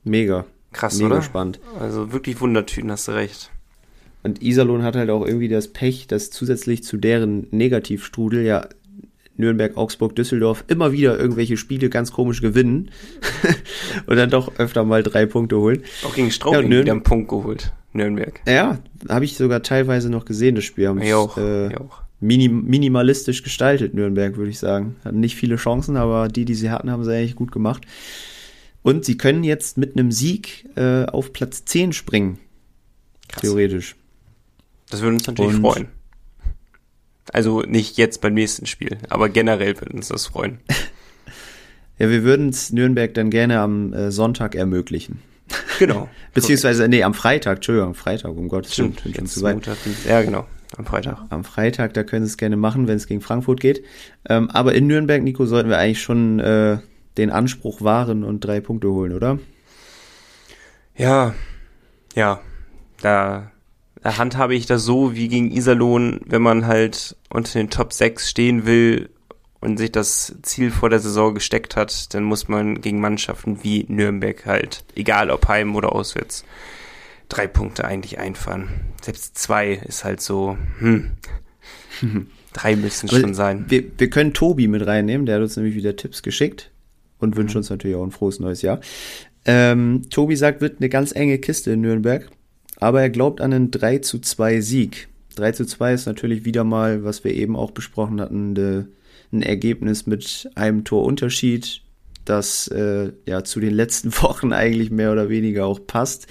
Mega. 0.03 0.45
Krass, 0.73 0.99
Mega 0.99 1.15
oder? 1.15 1.23
spannend. 1.23 1.61
Also 1.79 2.13
wirklich 2.13 2.41
Wundertüten, 2.41 2.91
hast 2.91 3.07
du 3.07 3.13
recht. 3.13 3.51
Und 4.25 4.43
Iserlohn 4.43 4.83
hat 4.83 4.97
halt 4.97 5.11
auch 5.11 5.25
irgendwie 5.25 5.49
das 5.49 5.69
Pech, 5.69 6.07
dass 6.07 6.31
zusätzlich 6.31 6.83
zu 6.83 6.97
deren 6.97 7.47
Negativstrudel 7.51 8.43
ja 8.45 8.69
Nürnberg, 9.37 9.77
Augsburg, 9.77 10.15
Düsseldorf 10.15 10.65
immer 10.69 10.93
wieder 10.93 11.19
irgendwelche 11.19 11.57
Spiele 11.57 11.89
ganz 11.89 12.13
komisch 12.13 12.41
gewinnen 12.41 12.91
und 14.07 14.17
dann 14.17 14.31
doch 14.31 14.59
öfter 14.59 14.85
mal 14.85 15.03
drei 15.03 15.27
Punkte 15.27 15.59
holen. 15.59 15.83
Auch 16.05 16.15
gegen 16.15 16.31
Straubing 16.31 16.71
ja, 16.71 16.81
wieder 16.81 16.93
einen 16.93 17.03
Punkt 17.03 17.29
geholt, 17.29 17.73
Nürnberg. 17.93 18.41
Ja, 18.47 18.79
habe 19.09 19.25
ich 19.25 19.37
sogar 19.37 19.63
teilweise 19.63 20.11
noch 20.11 20.25
gesehen, 20.25 20.55
das 20.55 20.65
Spiel. 20.65 20.89
Haben 20.89 21.03
ich 21.03 21.15
auch, 21.15 21.37
äh, 21.37 21.69
ich 21.69 21.79
auch. 21.79 22.03
Minim 22.21 22.65
minimalistisch 22.65 23.43
gestaltet, 23.43 23.93
Nürnberg, 23.95 24.37
würde 24.37 24.51
ich 24.51 24.59
sagen. 24.59 24.97
Hatten 25.05 25.21
nicht 25.21 25.37
viele 25.37 25.57
Chancen, 25.57 25.97
aber 25.97 26.29
die, 26.29 26.45
die 26.45 26.55
sie 26.55 26.71
hatten, 26.71 26.91
haben 26.91 27.05
sie 27.05 27.13
eigentlich 27.15 27.37
gut 27.37 27.53
gemacht. 27.53 27.85
Und 28.83 29.05
sie 29.05 29.17
können 29.17 29.45
jetzt 29.45 29.79
mit 29.79 29.97
einem 29.97 30.13
Sieg 30.13 30.69
äh, 30.77 31.05
auf 31.07 31.33
Platz 31.33 31.65
10 31.65 31.93
springen. 31.93 32.39
Krass. 33.29 33.43
Theoretisch. 33.43 33.97
Das 34.91 35.01
würde 35.01 35.15
uns 35.17 35.27
natürlich 35.27 35.57
Und 35.57 35.63
freuen. 35.63 35.89
Also 37.33 37.63
nicht 37.63 37.97
jetzt 37.97 38.21
beim 38.21 38.35
nächsten 38.35 38.67
Spiel, 38.67 38.99
aber 39.09 39.29
generell 39.29 39.81
würde 39.81 39.95
uns 39.95 40.09
das 40.09 40.27
freuen. 40.27 40.59
ja, 41.99 42.11
wir 42.11 42.23
würden 42.23 42.51
es 42.51 42.73
Nürnberg 42.73 43.15
dann 43.15 43.31
gerne 43.31 43.61
am 43.61 43.93
äh, 43.93 44.11
Sonntag 44.11 44.55
ermöglichen. 44.55 45.23
Genau. 45.79 46.09
Beziehungsweise, 46.35 46.89
nee, 46.89 47.03
am 47.03 47.15
Freitag, 47.15 47.57
Entschuldigung, 47.57 47.95
Freitag, 47.95 48.37
um 48.37 48.49
Gottes 48.49 48.77
Willen. 48.79 48.97
Stimmt, 48.99 49.29
zu 49.29 49.43
weit. 49.43 49.55
Montag, 49.55 49.79
ja, 50.07 50.23
genau. 50.23 50.47
Am 50.77 50.87
Freitag. 50.87 51.19
Am 51.31 51.45
Freitag, 51.45 51.95
da 51.95 52.03
können 52.03 52.27
sie 52.27 52.31
es 52.31 52.37
gerne 52.37 52.57
machen, 52.57 52.89
wenn 52.89 52.97
es 52.97 53.07
gegen 53.07 53.21
Frankfurt 53.21 53.61
geht. 53.61 53.85
Ähm, 54.29 54.51
aber 54.51 54.75
in 54.75 54.87
Nürnberg, 54.87 55.23
Nico, 55.23 55.47
sollten 55.47 55.71
wir 55.71 55.79
eigentlich 55.79 56.03
schon 56.03 56.41
äh, 56.41 56.79
den 57.17 57.31
Anspruch 57.31 57.81
wahren 57.83 58.25
und 58.25 58.41
drei 58.41 58.61
Punkte 58.61 58.89
holen, 58.91 59.13
oder? 59.13 59.39
Ja, 60.97 61.35
ja. 62.15 62.41
Da 63.01 63.53
handhabe 64.05 64.55
ich 64.55 64.67
das 64.67 64.85
so 64.85 65.15
wie 65.15 65.29
gegen 65.29 65.51
Iserlohn, 65.51 66.21
wenn 66.27 66.43
man 66.43 66.67
halt 66.67 67.17
unter 67.31 67.59
den 67.59 67.71
Top 67.71 67.93
6 67.93 68.29
stehen 68.29 68.67
will 68.67 69.09
und 69.61 69.79
sich 69.79 69.91
das 69.91 70.37
Ziel 70.43 70.71
vor 70.71 70.91
der 70.91 71.01
Saison 71.01 71.35
gesteckt 71.35 71.75
hat, 71.75 72.13
dann 72.15 72.25
muss 72.25 72.49
man 72.49 72.81
gegen 72.81 73.01
Mannschaften 73.01 73.65
wie 73.65 73.87
Nürnberg 73.89 74.45
halt, 74.45 74.85
egal 74.95 75.31
ob 75.31 75.49
heim 75.49 75.75
oder 75.75 75.93
auswärts, 75.95 76.45
drei 77.29 77.47
Punkte 77.47 77.87
eigentlich 77.87 78.19
einfahren. 78.19 78.69
Selbst 79.03 79.39
zwei 79.39 79.73
ist 79.73 80.05
halt 80.05 80.21
so, 80.21 80.59
hm. 80.79 81.13
Drei 82.55 82.77
müssen 82.77 83.11
Aber 83.11 83.21
schon 83.21 83.35
sein. 83.35 83.65
Wir, 83.69 83.85
wir 83.99 84.09
können 84.09 84.33
Tobi 84.33 84.69
mit 84.69 84.87
reinnehmen, 84.87 85.27
der 85.27 85.37
hat 85.37 85.43
uns 85.43 85.57
nämlich 85.57 85.75
wieder 85.75 85.97
Tipps 85.97 86.23
geschickt 86.23 86.71
und 87.19 87.37
wünscht 87.37 87.55
mhm. 87.55 87.59
uns 87.59 87.71
natürlich 87.71 87.97
auch 87.97 88.05
ein 88.05 88.13
frohes 88.13 88.39
neues 88.39 88.63
Jahr. 88.63 88.81
Ähm, 89.45 90.03
Tobi 90.09 90.37
sagt, 90.37 90.61
wird 90.61 90.81
eine 90.81 90.89
ganz 90.89 91.13
enge 91.13 91.39
Kiste 91.39 91.73
in 91.73 91.81
Nürnberg 91.81 92.31
aber 92.85 93.01
er 93.01 93.09
glaubt 93.09 93.41
an 93.41 93.55
einen 93.55 93.71
3 93.71 93.99
zu 93.99 94.19
2 94.19 94.61
Sieg. 94.61 95.09
3 95.37 95.53
zu 95.53 95.65
2 95.65 95.95
ist 95.95 96.07
natürlich 96.07 96.45
wieder 96.45 96.65
mal, 96.65 97.03
was 97.03 97.25
wir 97.25 97.33
eben 97.33 97.57
auch 97.57 97.71
besprochen 97.71 98.21
hatten, 98.21 98.55
de, 98.55 98.85
ein 99.33 99.41
Ergebnis 99.41 100.07
mit 100.07 100.51
einem 100.55 100.85
Torunterschied, 100.85 101.81
das 102.27 102.69
äh, 102.69 103.13
ja 103.25 103.43
zu 103.43 103.61
den 103.61 103.73
letzten 103.73 104.13
Wochen 104.23 104.53
eigentlich 104.53 104.91
mehr 104.91 105.13
oder 105.13 105.31
weniger 105.31 105.65
auch 105.65 105.81
passt. 105.87 106.27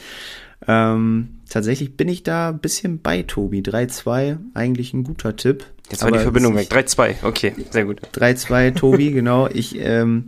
Ähm, 0.68 1.40
tatsächlich 1.50 1.98
bin 1.98 2.08
ich 2.08 2.22
da 2.22 2.50
ein 2.50 2.60
bisschen 2.60 3.02
bei 3.02 3.24
Tobi. 3.24 3.62
3-2, 3.62 4.38
eigentlich 4.54 4.94
ein 4.94 5.04
guter 5.04 5.36
Tipp. 5.36 5.66
Jetzt 5.90 6.04
war 6.04 6.12
die 6.12 6.20
Verbindung 6.20 6.56
weg. 6.56 6.70
3-2, 6.72 7.24
okay, 7.24 7.56
sehr 7.72 7.86
gut. 7.86 8.00
3-2, 8.14 8.76
Tobi, 8.76 9.12
genau. 9.12 9.50
Ich, 9.50 9.76
ähm, 9.80 10.28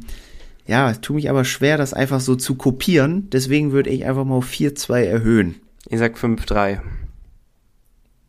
ja, 0.65 0.91
tue 0.93 1.17
mich 1.17 1.29
aber 1.29 1.45
schwer, 1.45 1.77
das 1.77 1.93
einfach 1.93 2.19
so 2.19 2.35
zu 2.35 2.55
kopieren. 2.55 3.29
Deswegen 3.29 3.73
würde 3.73 3.91
ich 3.91 4.05
einfach 4.05 4.25
mal 4.25 4.37
auf 4.37 4.49
4-2 4.49 5.03
erhöhen. 5.03 5.61
Ich 5.87 5.99
sag 5.99 6.17
5-3. 6.17 6.79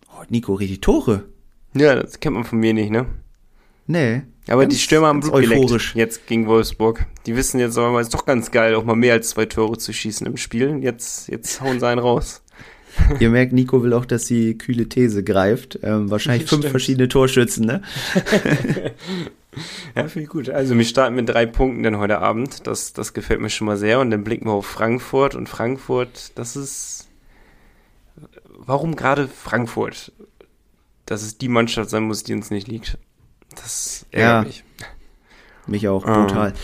Oh, 0.09 0.23
Nico, 0.29 0.55
richtig 0.55 0.81
Tore. 0.81 1.25
Ja, 1.75 1.95
das 1.95 2.21
kennt 2.21 2.35
man 2.35 2.45
von 2.45 2.59
mir 2.59 2.75
nicht, 2.75 2.91
ne? 2.91 3.07
Nee. 3.87 4.23
Aber 4.49 4.67
die 4.67 4.77
Stürmer 4.79 5.09
haben 5.09 5.21
Blut 5.21 5.33
euphorisch. 5.35 5.93
geleckt 5.93 5.97
jetzt 5.97 6.27
gegen 6.27 6.47
Wolfsburg. 6.47 7.07
Die 7.27 7.37
wissen 7.37 7.59
jetzt 7.59 7.77
aber, 7.77 8.01
es 8.01 8.09
ist 8.09 8.15
doch 8.15 8.27
ganz 8.27 8.51
geil, 8.51 8.75
auch 8.75 8.85
mal 8.85 8.95
mehr 8.95 9.15
als 9.15 9.31
zwei 9.31 9.47
Tore 9.47 9.77
zu 9.79 9.93
schießen 9.93 10.27
im 10.27 10.37
Spiel. 10.37 10.79
Jetzt, 10.83 11.29
jetzt 11.29 11.61
hauen 11.61 11.81
sie 11.81 11.87
einen 11.87 11.99
raus. 11.99 12.43
Ihr 13.21 13.31
merkt, 13.31 13.53
Nico 13.53 13.83
will 13.83 13.93
auch, 13.93 14.07
dass 14.07 14.25
die 14.25 14.57
kühle 14.57 14.89
These 14.89 15.25
greift. 15.25 15.79
Ähm, 15.83 16.11
wahrscheinlich 16.11 16.49
fünf 16.49 16.69
verschiedene 16.69 17.09
Torschützen, 17.09 17.67
ne? 17.67 17.83
ja, 19.95 20.09
finde 20.09 20.25
ich 20.25 20.29
gut. 20.29 20.49
Also 20.49 20.77
wir 20.77 20.85
starten 20.85 21.17
mit 21.17 21.29
drei 21.29 21.47
Punkten 21.47 21.83
dann 21.83 21.99
heute 21.99 22.21
Abend. 22.21 22.67
Das, 22.67 22.93
das 22.93 23.13
gefällt 23.15 23.41
mir 23.41 23.51
schon 23.51 23.67
mal 23.67 23.77
sehr. 23.77 24.01
Und 24.01 24.11
dann 24.11 24.25
blicken 24.25 24.47
wir 24.47 24.53
auf 24.53 24.67
Frankfurt. 24.67 25.35
Und 25.35 25.49
Frankfurt, 25.49 26.33
das 26.37 26.57
ist 26.57 27.06
warum 28.67 28.97
gerade 28.97 29.29
Frankfurt? 29.29 30.13
Dass 31.07 31.23
es 31.23 31.39
die 31.39 31.49
Mannschaft 31.49 31.91
sein 31.91 32.03
muss, 32.03 32.25
die 32.25 32.35
uns 32.35 32.51
nicht 32.51 32.69
liegt. 32.69 32.99
Das 33.55 34.07
ärgert 34.11 34.29
ja, 34.29 34.43
mich. 34.43 34.65
Mich 35.67 35.89
auch, 35.89 36.05
brutal. 36.05 36.53
Ah. 36.53 36.59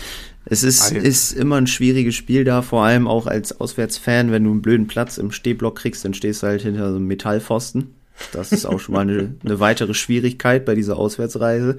Es 0.45 0.63
ist, 0.63 0.91
ist 0.91 1.31
immer 1.31 1.55
ein 1.55 1.67
schwieriges 1.67 2.15
Spiel 2.15 2.43
da, 2.43 2.61
vor 2.61 2.83
allem 2.83 3.07
auch 3.07 3.27
als 3.27 3.59
Auswärtsfan, 3.59 4.31
wenn 4.31 4.43
du 4.43 4.51
einen 4.51 4.61
blöden 4.61 4.87
Platz 4.87 5.17
im 5.17 5.31
Stehblock 5.31 5.77
kriegst, 5.77 6.03
dann 6.03 6.13
stehst 6.13 6.43
du 6.43 6.47
halt 6.47 6.61
hinter 6.61 6.89
so 6.89 6.97
einem 6.97 7.07
Metallpfosten. 7.07 7.95
Das 8.33 8.51
ist 8.51 8.65
auch 8.65 8.79
schon 8.79 8.93
mal 8.93 9.01
eine, 9.01 9.35
eine 9.43 9.59
weitere 9.59 9.93
Schwierigkeit 9.93 10.65
bei 10.65 10.75
dieser 10.75 10.97
Auswärtsreise. 10.97 11.77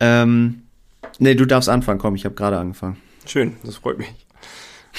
Ähm, 0.00 0.62
nee, 1.18 1.34
du 1.34 1.46
darfst 1.46 1.70
anfangen, 1.70 1.98
komm, 1.98 2.14
ich 2.14 2.26
habe 2.26 2.34
gerade 2.34 2.58
angefangen. 2.58 2.98
Schön, 3.26 3.56
das 3.64 3.76
freut 3.76 3.98
mich. 3.98 4.12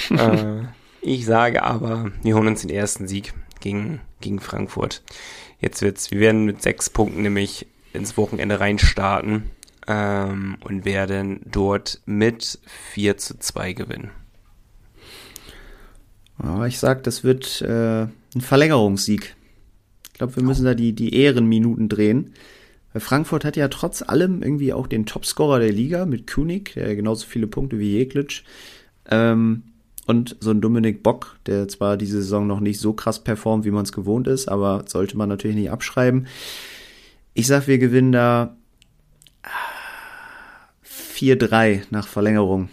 äh, 0.09 0.63
ich 1.01 1.25
sage 1.25 1.63
aber, 1.63 2.11
wir 2.23 2.35
holen 2.35 2.47
uns 2.47 2.61
den 2.61 2.71
ersten 2.71 3.07
Sieg 3.07 3.33
gegen, 3.63 4.01
gegen 4.21 4.39
Frankfurt. 4.39 5.01
Jetzt 5.59 5.81
wird's, 5.81 6.11
wir 6.11 6.19
werden 6.19 6.45
mit 6.45 6.61
sechs 6.61 6.89
Punkten 6.89 7.23
nämlich 7.23 7.65
ins 7.93 8.17
Wochenende 8.17 8.59
reinstarten 8.59 9.43
ähm, 9.87 10.57
und 10.61 10.85
werden 10.85 11.41
dort 11.45 12.01
mit 12.05 12.59
4 12.91 13.17
zu 13.17 13.39
2 13.39 13.73
gewinnen. 13.73 14.11
Ja, 16.43 16.65
ich 16.65 16.77
sag, 16.77 17.03
das 17.03 17.23
wird 17.23 17.61
äh, 17.61 18.03
ein 18.03 18.41
Verlängerungssieg. 18.41 19.35
Ich 20.11 20.13
glaube, 20.13 20.35
wir 20.35 20.43
müssen 20.43 20.65
da 20.65 20.73
die, 20.73 20.93
die 20.93 21.15
Ehrenminuten 21.15 21.87
drehen. 21.89 22.33
Frankfurt 22.95 23.45
hat 23.45 23.55
ja 23.55 23.69
trotz 23.69 24.03
allem 24.03 24.43
irgendwie 24.43 24.73
auch 24.73 24.85
den 24.85 25.05
Topscorer 25.05 25.59
der 25.59 25.71
Liga 25.71 26.05
mit 26.05 26.31
Kunig, 26.31 26.73
der 26.73 26.95
genauso 26.95 27.25
viele 27.25 27.47
Punkte 27.47 27.79
wie 27.79 27.93
Jeglitsch. 27.93 28.43
Ähm, 29.09 29.63
und 30.05 30.35
so 30.39 30.51
ein 30.51 30.61
Dominik 30.61 31.03
Bock, 31.03 31.37
der 31.45 31.67
zwar 31.67 31.97
diese 31.97 32.21
Saison 32.21 32.47
noch 32.47 32.59
nicht 32.59 32.79
so 32.79 32.93
krass 32.93 33.23
performt, 33.23 33.65
wie 33.65 33.71
man 33.71 33.83
es 33.83 33.91
gewohnt 33.91 34.27
ist, 34.27 34.47
aber 34.47 34.83
sollte 34.87 35.17
man 35.17 35.29
natürlich 35.29 35.55
nicht 35.55 35.71
abschreiben. 35.71 36.27
Ich 37.33 37.47
sag, 37.47 37.67
wir 37.67 37.77
gewinnen 37.77 38.11
da 38.11 38.55
4-3 41.15 41.83
nach 41.89 42.07
Verlängerung. 42.07 42.69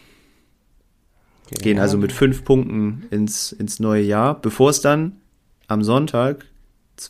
Ja. 1.50 1.58
Gehen 1.58 1.78
also 1.78 1.98
mit 1.98 2.12
fünf 2.12 2.44
Punkten 2.44 3.04
ins, 3.10 3.52
ins 3.52 3.80
neue 3.80 4.02
Jahr, 4.02 4.40
bevor 4.40 4.70
es 4.70 4.80
dann 4.80 5.16
am 5.68 5.82
Sonntag 5.82 6.46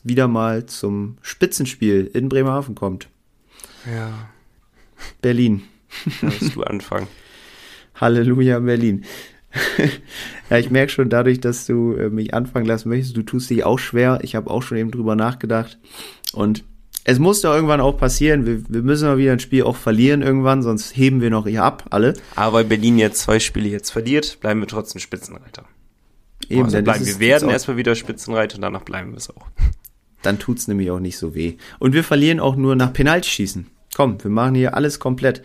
wieder 0.04 0.28
mal 0.28 0.66
zum 0.66 1.18
Spitzenspiel 1.22 2.10
in 2.12 2.28
Bremerhaven 2.28 2.74
kommt. 2.74 3.08
Ja. 3.86 4.28
Berlin. 5.20 5.62
Musst 6.20 6.54
du 6.54 6.62
anfangen. 6.62 7.08
Halleluja, 7.94 8.60
Berlin. 8.60 9.04
ja, 10.50 10.58
ich 10.58 10.70
merke 10.70 10.92
schon 10.92 11.08
dadurch, 11.08 11.40
dass 11.40 11.66
du 11.66 11.94
äh, 11.94 12.10
mich 12.10 12.34
anfangen 12.34 12.66
lassen 12.66 12.88
möchtest, 12.88 13.16
du 13.16 13.22
tust 13.22 13.50
dich 13.50 13.64
auch 13.64 13.78
schwer. 13.78 14.20
Ich 14.22 14.34
habe 14.34 14.50
auch 14.50 14.62
schon 14.62 14.78
eben 14.78 14.90
drüber 14.90 15.16
nachgedacht. 15.16 15.78
Und 16.32 16.64
es 17.04 17.18
muss 17.18 17.40
doch 17.40 17.54
irgendwann 17.54 17.80
auch 17.80 17.96
passieren. 17.96 18.46
Wir, 18.46 18.62
wir 18.68 18.82
müssen 18.82 19.08
mal 19.08 19.18
wieder 19.18 19.32
ein 19.32 19.40
Spiel 19.40 19.64
auch 19.64 19.76
verlieren 19.76 20.22
irgendwann, 20.22 20.62
sonst 20.62 20.96
heben 20.96 21.20
wir 21.20 21.30
noch 21.30 21.46
hier 21.46 21.64
ab, 21.64 21.86
alle. 21.90 22.14
Aber 22.36 22.58
weil 22.58 22.64
Berlin 22.64 22.98
jetzt 22.98 23.22
zwei 23.22 23.40
Spiele 23.40 23.68
jetzt 23.68 23.90
verliert, 23.90 24.38
bleiben 24.40 24.60
wir 24.60 24.68
trotzdem 24.68 25.00
Spitzenreiter. 25.00 25.64
Eben, 26.48 26.64
also 26.64 26.82
bleiben 26.82 27.06
wir 27.06 27.18
werden 27.18 27.48
erstmal 27.48 27.76
wieder 27.76 27.94
Spitzenreiter 27.94 28.56
und 28.56 28.62
danach 28.62 28.82
bleiben 28.82 29.12
wir 29.12 29.18
es 29.18 29.30
auch. 29.30 29.46
Dann 30.22 30.38
tut's 30.38 30.68
nämlich 30.68 30.90
auch 30.90 31.00
nicht 31.00 31.16
so 31.16 31.34
weh. 31.34 31.56
Und 31.78 31.94
wir 31.94 32.04
verlieren 32.04 32.40
auch 32.40 32.56
nur 32.56 32.76
nach 32.76 32.92
Penaltyschießen. 32.92 33.66
Komm, 33.96 34.22
wir 34.22 34.30
machen 34.30 34.54
hier 34.54 34.74
alles 34.74 34.98
komplett. 34.98 35.42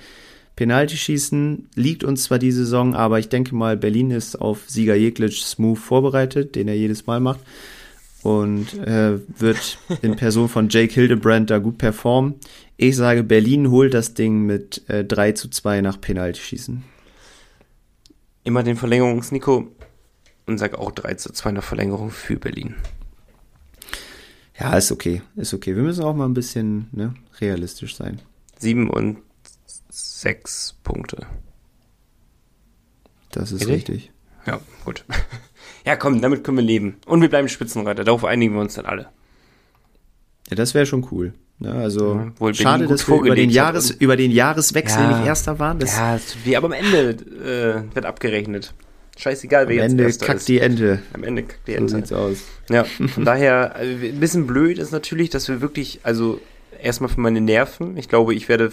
Penaltyschießen 0.55 1.69
liegt 1.75 2.03
uns 2.03 2.23
zwar 2.23 2.39
die 2.39 2.51
Saison, 2.51 2.95
aber 2.95 3.19
ich 3.19 3.29
denke 3.29 3.53
mal, 3.53 3.75
Berlin 3.75 4.11
ist 4.11 4.39
auf 4.39 4.63
Sieger 4.67 4.95
Jeglitsch 4.95 5.41
smooth 5.41 5.77
vorbereitet, 5.77 6.55
den 6.55 6.67
er 6.67 6.75
jedes 6.75 7.05
Mal 7.07 7.19
macht. 7.19 7.41
Und 8.23 8.73
äh, 8.79 9.19
wird 9.39 9.77
in 10.01 10.15
Person 10.15 10.49
von 10.49 10.69
Jake 10.69 10.93
Hildebrand 10.93 11.51
da 11.51 11.59
gut 11.59 11.77
performen. 11.77 12.35
Ich 12.77 12.95
sage, 12.95 13.23
Berlin 13.23 13.69
holt 13.69 13.93
das 13.93 14.15
Ding 14.15 14.45
mit 14.45 14.89
äh, 14.89 15.05
3 15.05 15.33
zu 15.33 15.49
2 15.49 15.81
nach 15.81 16.01
Penaltyschießen. 16.01 16.83
Immer 18.43 18.63
den 18.63 18.77
Verlängerungs-Nico 18.77 19.67
und 20.47 20.57
sage 20.57 20.79
auch 20.79 20.91
3 20.91 21.15
zu 21.15 21.33
2 21.33 21.51
nach 21.51 21.63
Verlängerung 21.63 22.09
für 22.09 22.37
Berlin. 22.37 22.75
Ja, 24.59 24.75
ist 24.75 24.91
okay, 24.91 25.21
ist 25.35 25.53
okay. 25.53 25.75
Wir 25.75 25.83
müssen 25.83 26.03
auch 26.03 26.15
mal 26.15 26.25
ein 26.25 26.33
bisschen 26.33 26.87
ne, 26.93 27.13
realistisch 27.39 27.95
sein. 27.95 28.21
7 28.59 28.89
und 28.89 29.17
sechs 29.95 30.75
Punkte. 30.83 31.25
Das 33.31 33.51
ist 33.51 33.67
richtig? 33.67 33.95
richtig. 33.95 34.11
Ja, 34.45 34.59
gut. 34.83 35.05
Ja, 35.85 35.95
komm, 35.95 36.19
damit 36.19 36.43
können 36.43 36.57
wir 36.57 36.63
leben. 36.63 36.97
Und 37.05 37.21
wir 37.21 37.29
bleiben 37.29 37.47
Spitzenreiter. 37.47 38.03
Darauf 38.03 38.25
einigen 38.25 38.55
wir 38.55 38.61
uns 38.61 38.73
dann 38.73 38.87
alle. 38.87 39.09
Ja, 40.49 40.55
das 40.55 40.73
wäre 40.73 40.87
schon 40.87 41.07
cool. 41.11 41.33
Ja, 41.59 41.73
also 41.73 42.31
ja, 42.39 42.53
schade, 42.55 42.87
dass 42.87 43.07
wir 43.07 43.21
über 43.21 43.35
den, 43.35 43.51
Jahres, 43.51 43.91
über 43.91 44.17
den 44.17 44.31
Jahreswechsel 44.31 45.03
ja, 45.03 45.15
nicht 45.15 45.27
Erster 45.27 45.59
waren. 45.59 45.77
Das 45.77 45.95
ja, 45.95 46.19
wie, 46.43 46.57
aber 46.57 46.65
am 46.65 46.71
Ende 46.71 47.11
äh, 47.11 47.95
wird 47.95 48.05
abgerechnet. 48.05 48.73
Scheißegal, 49.15 49.67
wer 49.69 49.83
Am 49.83 49.91
Ende 49.91 50.05
jetzt 50.05 50.23
kackt 50.23 50.39
ist. 50.39 50.49
die 50.49 50.59
Ente. 50.59 51.03
Am 51.13 51.23
Ende 51.23 51.43
kackt 51.43 51.67
die 51.67 51.75
Ente. 51.75 51.89
So 51.89 51.97
sieht's 51.97 52.11
aus. 52.11 52.37
Ja, 52.69 52.83
von 53.13 53.23
daher, 53.23 53.75
also, 53.75 54.05
ein 54.05 54.19
bisschen 54.19 54.47
blöd 54.47 54.79
ist 54.79 54.91
natürlich, 54.91 55.29
dass 55.29 55.47
wir 55.47 55.61
wirklich, 55.61 55.99
also 56.01 56.41
erstmal 56.81 57.09
für 57.11 57.21
meine 57.21 57.41
Nerven, 57.41 57.95
ich 57.95 58.09
glaube, 58.09 58.33
ich 58.33 58.49
werde 58.49 58.71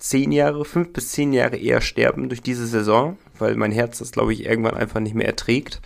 zehn 0.00 0.32
Jahre, 0.32 0.64
fünf 0.64 0.92
bis 0.92 1.12
zehn 1.12 1.32
Jahre 1.32 1.56
eher 1.56 1.80
sterben 1.80 2.28
durch 2.28 2.42
diese 2.42 2.66
Saison, 2.66 3.18
weil 3.38 3.54
mein 3.56 3.72
Herz 3.72 3.98
das, 3.98 4.12
glaube 4.12 4.32
ich, 4.32 4.44
irgendwann 4.44 4.74
einfach 4.74 5.00
nicht 5.00 5.14
mehr 5.14 5.26
erträgt. 5.26 5.80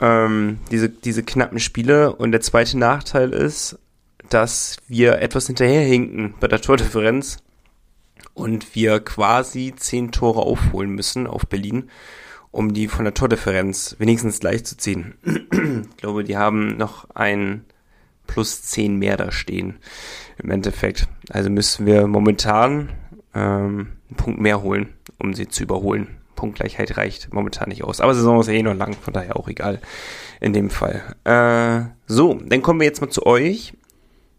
Ähm, 0.00 0.58
diese, 0.70 0.88
diese 0.88 1.22
knappen 1.22 1.60
Spiele. 1.60 2.14
Und 2.14 2.32
der 2.32 2.40
zweite 2.40 2.78
Nachteil 2.78 3.32
ist, 3.32 3.78
dass 4.28 4.76
wir 4.88 5.20
etwas 5.20 5.46
hinterherhinken 5.46 6.34
bei 6.40 6.48
der 6.48 6.60
Tordifferenz 6.60 7.38
und 8.34 8.74
wir 8.74 9.00
quasi 9.00 9.74
zehn 9.76 10.10
Tore 10.10 10.40
aufholen 10.40 10.90
müssen 10.90 11.26
auf 11.26 11.46
Berlin 11.46 11.90
um 12.52 12.74
die 12.74 12.86
von 12.86 13.04
der 13.04 13.14
Tordifferenz 13.14 13.96
wenigstens 13.98 14.38
gleich 14.38 14.64
zu 14.64 14.76
ziehen. 14.76 15.14
ich 15.24 15.96
glaube, 15.96 16.22
die 16.22 16.36
haben 16.36 16.76
noch 16.76 17.10
ein 17.10 17.64
plus 18.26 18.62
10 18.62 18.96
mehr 18.96 19.16
da 19.16 19.32
stehen 19.32 19.78
im 20.38 20.50
Endeffekt. 20.50 21.08
Also 21.30 21.50
müssen 21.50 21.86
wir 21.86 22.06
momentan 22.06 22.90
ähm, 23.34 23.88
einen 24.08 24.16
Punkt 24.16 24.40
mehr 24.40 24.62
holen, 24.62 24.94
um 25.18 25.34
sie 25.34 25.48
zu 25.48 25.62
überholen. 25.62 26.18
Punktgleichheit 26.34 26.96
reicht 26.96 27.32
momentan 27.32 27.68
nicht 27.68 27.84
aus. 27.84 28.00
Aber 28.00 28.14
Saison 28.14 28.40
ist 28.40 28.48
ja 28.48 28.54
eh 28.54 28.62
noch 28.62 28.74
lang, 28.74 28.94
von 28.94 29.14
daher 29.14 29.36
auch 29.36 29.48
egal 29.48 29.80
in 30.40 30.52
dem 30.52 30.70
Fall. 30.70 31.02
Äh, 31.24 31.88
so, 32.06 32.34
dann 32.34 32.62
kommen 32.62 32.80
wir 32.80 32.86
jetzt 32.86 33.00
mal 33.00 33.10
zu 33.10 33.24
euch. 33.26 33.74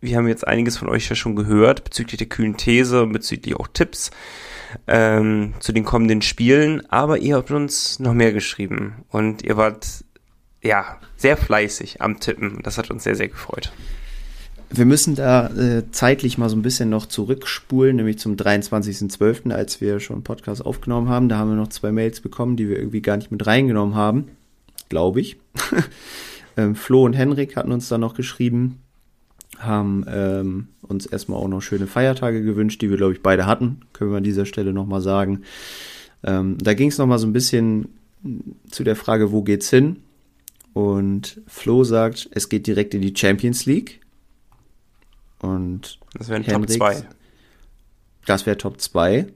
Wir 0.01 0.17
haben 0.17 0.27
jetzt 0.27 0.45
einiges 0.45 0.77
von 0.77 0.89
euch 0.89 1.07
ja 1.07 1.15
schon 1.15 1.35
gehört 1.35 1.85
bezüglich 1.85 2.17
der 2.17 2.27
kühlen 2.27 2.57
These, 2.57 3.07
bezüglich 3.07 3.55
auch 3.55 3.69
Tipps 3.69 4.11
ähm, 4.87 5.53
zu 5.59 5.71
den 5.71 5.85
kommenden 5.85 6.21
Spielen, 6.21 6.83
aber 6.91 7.19
ihr 7.19 7.35
habt 7.37 7.51
uns 7.51 7.99
noch 7.99 8.13
mehr 8.13 8.33
geschrieben 8.33 9.05
und 9.09 9.43
ihr 9.43 9.55
wart 9.55 10.03
ja 10.61 10.99
sehr 11.15 11.37
fleißig 11.37 12.01
am 12.01 12.19
Tippen. 12.19 12.59
Das 12.63 12.77
hat 12.77 12.91
uns 12.91 13.03
sehr, 13.05 13.15
sehr 13.15 13.29
gefreut. 13.29 13.71
Wir 14.76 14.86
müssen 14.86 15.13
da 15.13 15.49
äh, 15.49 15.84
zeitlich 15.91 16.39
mal 16.39 16.49
so 16.49 16.55
ein 16.55 16.63
bisschen 16.63 16.89
noch 16.89 17.05
zurückspulen, 17.05 17.95
nämlich 17.95 18.17
zum 18.17 18.36
23.12., 18.36 19.51
als 19.51 19.82
wir 19.82 19.99
schon 19.99 20.15
einen 20.15 20.24
Podcast 20.24 20.65
aufgenommen 20.65 21.09
haben. 21.09 21.30
Da 21.30 21.38
haben 21.38 21.51
wir 21.51 21.55
noch 21.55 21.67
zwei 21.67 21.91
Mails 21.91 22.21
bekommen, 22.21 22.55
die 22.57 22.67
wir 22.67 22.78
irgendwie 22.78 23.03
gar 23.03 23.17
nicht 23.17 23.32
mit 23.32 23.45
reingenommen 23.45 23.93
haben, 23.93 24.30
glaube 24.89 25.21
ich. 25.21 25.38
ähm, 26.57 26.74
Flo 26.74 27.05
und 27.05 27.13
Henrik 27.13 27.55
hatten 27.55 27.71
uns 27.71 27.88
da 27.88 27.99
noch 27.99 28.15
geschrieben, 28.15 28.80
haben 29.59 30.05
ähm, 30.07 30.69
uns 30.82 31.05
erstmal 31.05 31.38
auch 31.38 31.47
noch 31.47 31.61
schöne 31.61 31.86
Feiertage 31.86 32.41
gewünscht, 32.41 32.82
die 32.82 32.89
wir, 32.89 32.97
glaube 32.97 33.13
ich, 33.13 33.21
beide 33.21 33.45
hatten, 33.45 33.82
können 33.93 34.09
wir 34.09 34.17
an 34.17 34.24
dieser 34.24 34.47
Stelle 34.47 34.74
nochmal 34.74 35.01
sagen. 35.01 35.43
Ähm, 36.24 36.57
da 36.59 36.74
ging 36.74 36.89
es 36.89 36.97
nochmal 36.97 37.19
so 37.19 37.28
ein 37.28 37.34
bisschen 37.34 37.89
zu 38.71 38.84
der 38.84 38.95
Frage, 38.95 39.32
wo 39.32 39.43
geht's 39.43 39.69
hin? 39.69 39.97
Und 40.74 41.41
Flo 41.45 41.84
sagt, 41.84 42.28
es 42.32 42.49
geht 42.49 42.65
direkt 42.65 42.95
in 42.95 43.01
die 43.01 43.13
Champions 43.15 43.67
League. 43.67 43.99
Und 45.43 45.99
das 46.17 46.29
wäre 46.29 46.41
Top 46.41 46.69
2. 46.69 47.03
Das 48.25 48.45
wäre 48.45 48.57
Top 48.57 48.79
2. 48.79 49.27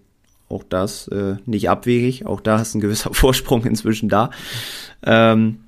Auch 0.50 0.64
das 0.64 1.08
äh, 1.10 1.36
nicht 1.46 1.70
abwegig. 1.70 2.26
Auch 2.26 2.40
da 2.40 2.62
ist 2.62 2.74
ein 2.74 2.82
gewisser 2.82 3.14
Vorsprung 3.14 3.66
inzwischen 3.66 4.10
da. 4.10 4.32
Ähm, 5.04 5.60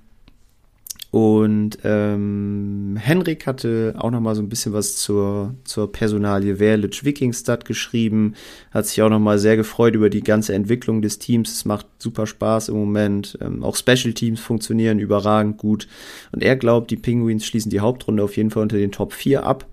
und 1.11 1.79
ähm, 1.83 2.95
Henrik 2.99 3.47
hatte 3.47 3.95
auch 3.97 4.11
noch 4.11 4.19
mal 4.19 4.35
so 4.35 4.43
ein 4.43 4.49
bisschen 4.49 4.73
was 4.73 4.95
zur, 4.97 5.55
zur 5.63 5.91
Personalie 5.91 6.57
Verlic 6.57 7.03
Wikingstad 7.03 7.65
geschrieben, 7.65 8.35
hat 8.69 8.85
sich 8.85 9.01
auch 9.01 9.09
noch 9.09 9.19
mal 9.19 9.39
sehr 9.39 9.57
gefreut 9.57 9.95
über 9.95 10.11
die 10.11 10.21
ganze 10.21 10.53
Entwicklung 10.53 11.01
des 11.01 11.17
Teams. 11.17 11.51
Es 11.51 11.65
macht 11.65 11.87
super 11.97 12.27
Spaß 12.27 12.69
im 12.69 12.75
Moment. 12.75 13.39
Ähm, 13.41 13.63
auch 13.63 13.75
Special 13.75 14.13
Teams 14.13 14.39
funktionieren 14.39 14.99
überragend 14.99 15.57
gut. 15.57 15.87
Und 16.31 16.43
er 16.43 16.55
glaubt, 16.55 16.91
die 16.91 16.97
Penguins 16.97 17.43
schließen 17.43 17.71
die 17.71 17.79
Hauptrunde 17.79 18.21
auf 18.23 18.37
jeden 18.37 18.51
Fall 18.51 18.63
unter 18.63 18.77
den 18.77 18.91
Top 18.91 19.13
4 19.13 19.43
ab. 19.43 19.65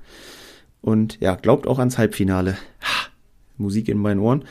Und 0.87 1.19
ja, 1.21 1.35
glaubt 1.35 1.67
auch 1.67 1.81
ans 1.81 1.99
Halbfinale. 1.99 2.53
Ha, 2.81 3.09
Musik 3.57 3.89
in 3.89 3.99
meinen 3.99 4.21
Ohren. 4.21 4.45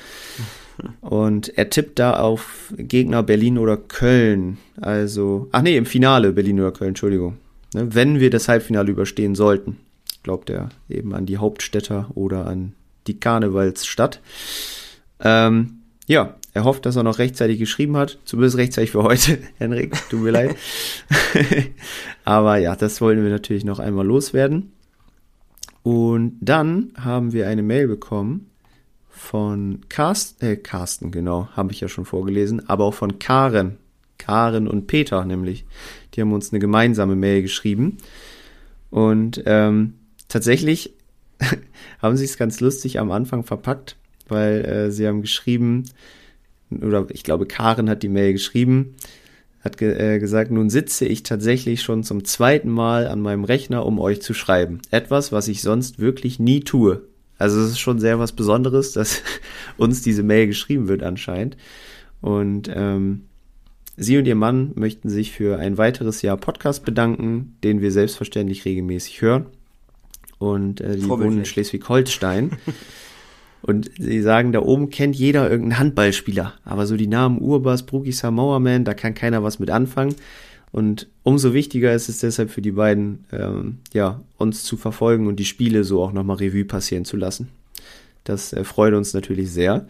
Und 0.99 1.57
er 1.57 1.69
tippt 1.69 1.97
da 1.97 2.19
auf 2.19 2.73
Gegner 2.77 3.23
Berlin 3.23 3.57
oder 3.57 3.77
Köln. 3.77 4.57
Also, 4.81 5.47
ach 5.53 5.61
nee, 5.61 5.77
im 5.77 5.85
Finale 5.85 6.33
Berlin 6.33 6.59
oder 6.59 6.73
Köln, 6.73 6.89
Entschuldigung. 6.89 7.37
Ne, 7.73 7.95
wenn 7.95 8.19
wir 8.19 8.29
das 8.31 8.49
Halbfinale 8.49 8.91
überstehen 8.91 9.33
sollten, 9.33 9.77
glaubt 10.23 10.49
er 10.49 10.67
eben 10.89 11.15
an 11.15 11.25
die 11.25 11.37
Hauptstädter 11.37 12.11
oder 12.15 12.47
an 12.47 12.73
die 13.07 13.17
Karnevalsstadt. 13.17 14.19
Ähm, 15.21 15.83
ja, 16.05 16.35
er 16.53 16.65
hofft, 16.65 16.85
dass 16.85 16.97
er 16.97 17.03
noch 17.03 17.17
rechtzeitig 17.17 17.59
geschrieben 17.59 17.95
hat. 17.95 18.19
Zumindest 18.25 18.57
rechtzeitig 18.57 18.91
für 18.91 19.03
heute, 19.03 19.37
Henrik. 19.57 19.93
Tut 20.09 20.19
mir 20.19 20.31
leid. 20.31 20.57
Aber 22.25 22.57
ja, 22.57 22.75
das 22.75 22.99
wollen 22.99 23.23
wir 23.23 23.31
natürlich 23.31 23.63
noch 23.63 23.79
einmal 23.79 24.05
loswerden. 24.05 24.73
Und 25.85 26.39
dann 26.41 26.93
haben 26.97 27.31
wir 27.31 27.47
eine 27.47 27.61
Mail 27.61 27.87
bekommen 27.87 28.49
von 29.07 29.81
Carsten, 29.87 30.43
äh, 30.43 30.55
Carsten, 30.55 31.11
genau, 31.11 31.47
habe 31.55 31.73
ich 31.73 31.79
ja 31.79 31.87
schon 31.87 32.05
vorgelesen, 32.05 32.67
aber 32.67 32.85
auch 32.85 32.95
von 32.95 33.19
Karen. 33.19 33.77
Karen 34.17 34.67
und 34.67 34.87
Peter 34.87 35.23
nämlich. 35.25 35.63
Die 36.13 36.21
haben 36.21 36.33
uns 36.33 36.51
eine 36.51 36.57
gemeinsame 36.57 37.15
Mail 37.15 37.43
geschrieben. 37.43 37.97
Und 38.89 39.43
ähm, 39.45 39.93
tatsächlich 40.27 40.95
haben 42.01 42.17
sie 42.17 42.25
es 42.25 42.37
ganz 42.37 42.61
lustig 42.61 42.97
am 42.99 43.11
Anfang 43.11 43.43
verpackt, 43.43 43.95
weil 44.27 44.65
äh, 44.65 44.91
sie 44.91 45.07
haben 45.07 45.21
geschrieben, 45.21 45.83
oder 46.71 47.05
ich 47.11 47.23
glaube, 47.23 47.45
Karen 47.45 47.91
hat 47.91 48.01
die 48.01 48.09
Mail 48.09 48.33
geschrieben, 48.33 48.95
hat 49.65 49.77
ge 49.79 49.97
äh, 49.97 50.19
gesagt, 50.19 50.51
nun 50.51 50.69
sitze 50.69 51.05
ich 51.05 51.23
tatsächlich 51.23 51.81
schon 51.81 52.03
zum 52.03 52.23
zweiten 52.23 52.69
Mal 52.69 53.07
an 53.07 53.19
meinem 53.19 53.43
Rechner, 53.43 53.85
um 53.85 53.99
euch 53.99 54.21
zu 54.21 54.35
schreiben. 54.35 54.79
Etwas, 54.91 55.31
was 55.31 55.47
ich 55.47 55.63
sonst 55.63 55.99
wirklich 55.99 56.39
nie 56.39 56.61
tue. 56.61 57.01
Also 57.37 57.59
es 57.59 57.71
ist 57.71 57.79
schon 57.79 57.99
sehr 57.99 58.19
was 58.19 58.31
Besonderes, 58.31 58.93
dass 58.93 59.23
uns 59.77 60.03
diese 60.03 60.23
Mail 60.23 60.47
geschrieben 60.47 60.87
wird 60.87 61.01
anscheinend. 61.03 61.57
Und 62.21 62.69
ähm, 62.73 63.23
Sie 63.97 64.17
und 64.17 64.27
Ihr 64.27 64.35
Mann 64.35 64.71
möchten 64.75 65.09
sich 65.09 65.31
für 65.31 65.57
ein 65.57 65.77
weiteres 65.77 66.21
Jahr 66.21 66.37
Podcast 66.37 66.85
bedanken, 66.85 67.57
den 67.63 67.81
wir 67.81 67.91
selbstverständlich 67.91 68.65
regelmäßig 68.65 69.21
hören. 69.21 69.47
Und 70.37 70.79
äh, 70.81 70.95
die 70.95 71.07
wohnen 71.07 71.39
in 71.39 71.45
Schleswig-Holstein. 71.45 72.51
und 73.65 73.89
sie 73.97 74.21
sagen, 74.21 74.51
da 74.51 74.61
oben 74.61 74.91
kennt 74.91 75.15
jeder 75.15 75.49
irgendeinen 75.49 75.79
Handballspieler. 75.79 76.53
Aber 76.65 76.85
so 76.85 76.97
die 76.97 77.07
Namen 77.07 77.41
Urbas, 77.41 77.83
Brugisa, 77.83 78.29
Mauerman, 78.29 78.85
da 78.85 78.93
kann 78.93 79.15
keiner 79.15 79.41
was 79.41 79.57
mit 79.57 79.71
anfangen. 79.71 80.13
Und 80.71 81.07
umso 81.23 81.53
wichtiger 81.55 81.91
ist 81.95 82.07
es 82.07 82.19
deshalb 82.19 82.51
für 82.51 82.61
die 82.61 82.73
beiden, 82.73 83.25
ähm, 83.31 83.79
ja, 83.91 84.21
uns 84.37 84.63
zu 84.65 84.77
verfolgen 84.77 85.25
und 85.25 85.37
die 85.37 85.45
Spiele 85.45 85.83
so 85.83 86.03
auch 86.03 86.13
nochmal 86.13 86.37
Revue 86.37 86.65
passieren 86.65 87.05
zu 87.05 87.17
lassen. 87.17 87.47
Das 88.23 88.53
äh, 88.53 88.63
freut 88.63 88.93
uns 88.93 89.15
natürlich 89.15 89.51
sehr. 89.51 89.87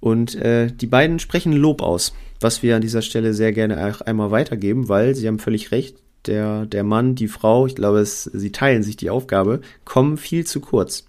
Und 0.00 0.34
äh, 0.36 0.72
die 0.72 0.86
beiden 0.86 1.18
sprechen 1.18 1.52
Lob 1.52 1.82
aus, 1.82 2.14
was 2.40 2.62
wir 2.62 2.74
an 2.74 2.82
dieser 2.82 3.02
Stelle 3.02 3.34
sehr 3.34 3.52
gerne 3.52 3.86
auch 3.86 4.00
einmal 4.00 4.30
weitergeben, 4.30 4.88
weil 4.88 5.14
sie 5.14 5.28
haben 5.28 5.38
völlig 5.38 5.72
recht, 5.72 5.96
der, 6.24 6.64
der 6.64 6.84
Mann, 6.84 7.16
die 7.16 7.28
Frau, 7.28 7.66
ich 7.66 7.74
glaube, 7.74 7.98
es, 7.98 8.24
sie 8.24 8.52
teilen 8.52 8.82
sich 8.82 8.96
die 8.96 9.10
Aufgabe, 9.10 9.60
kommen 9.84 10.16
viel 10.16 10.46
zu 10.46 10.60
kurz. 10.60 11.06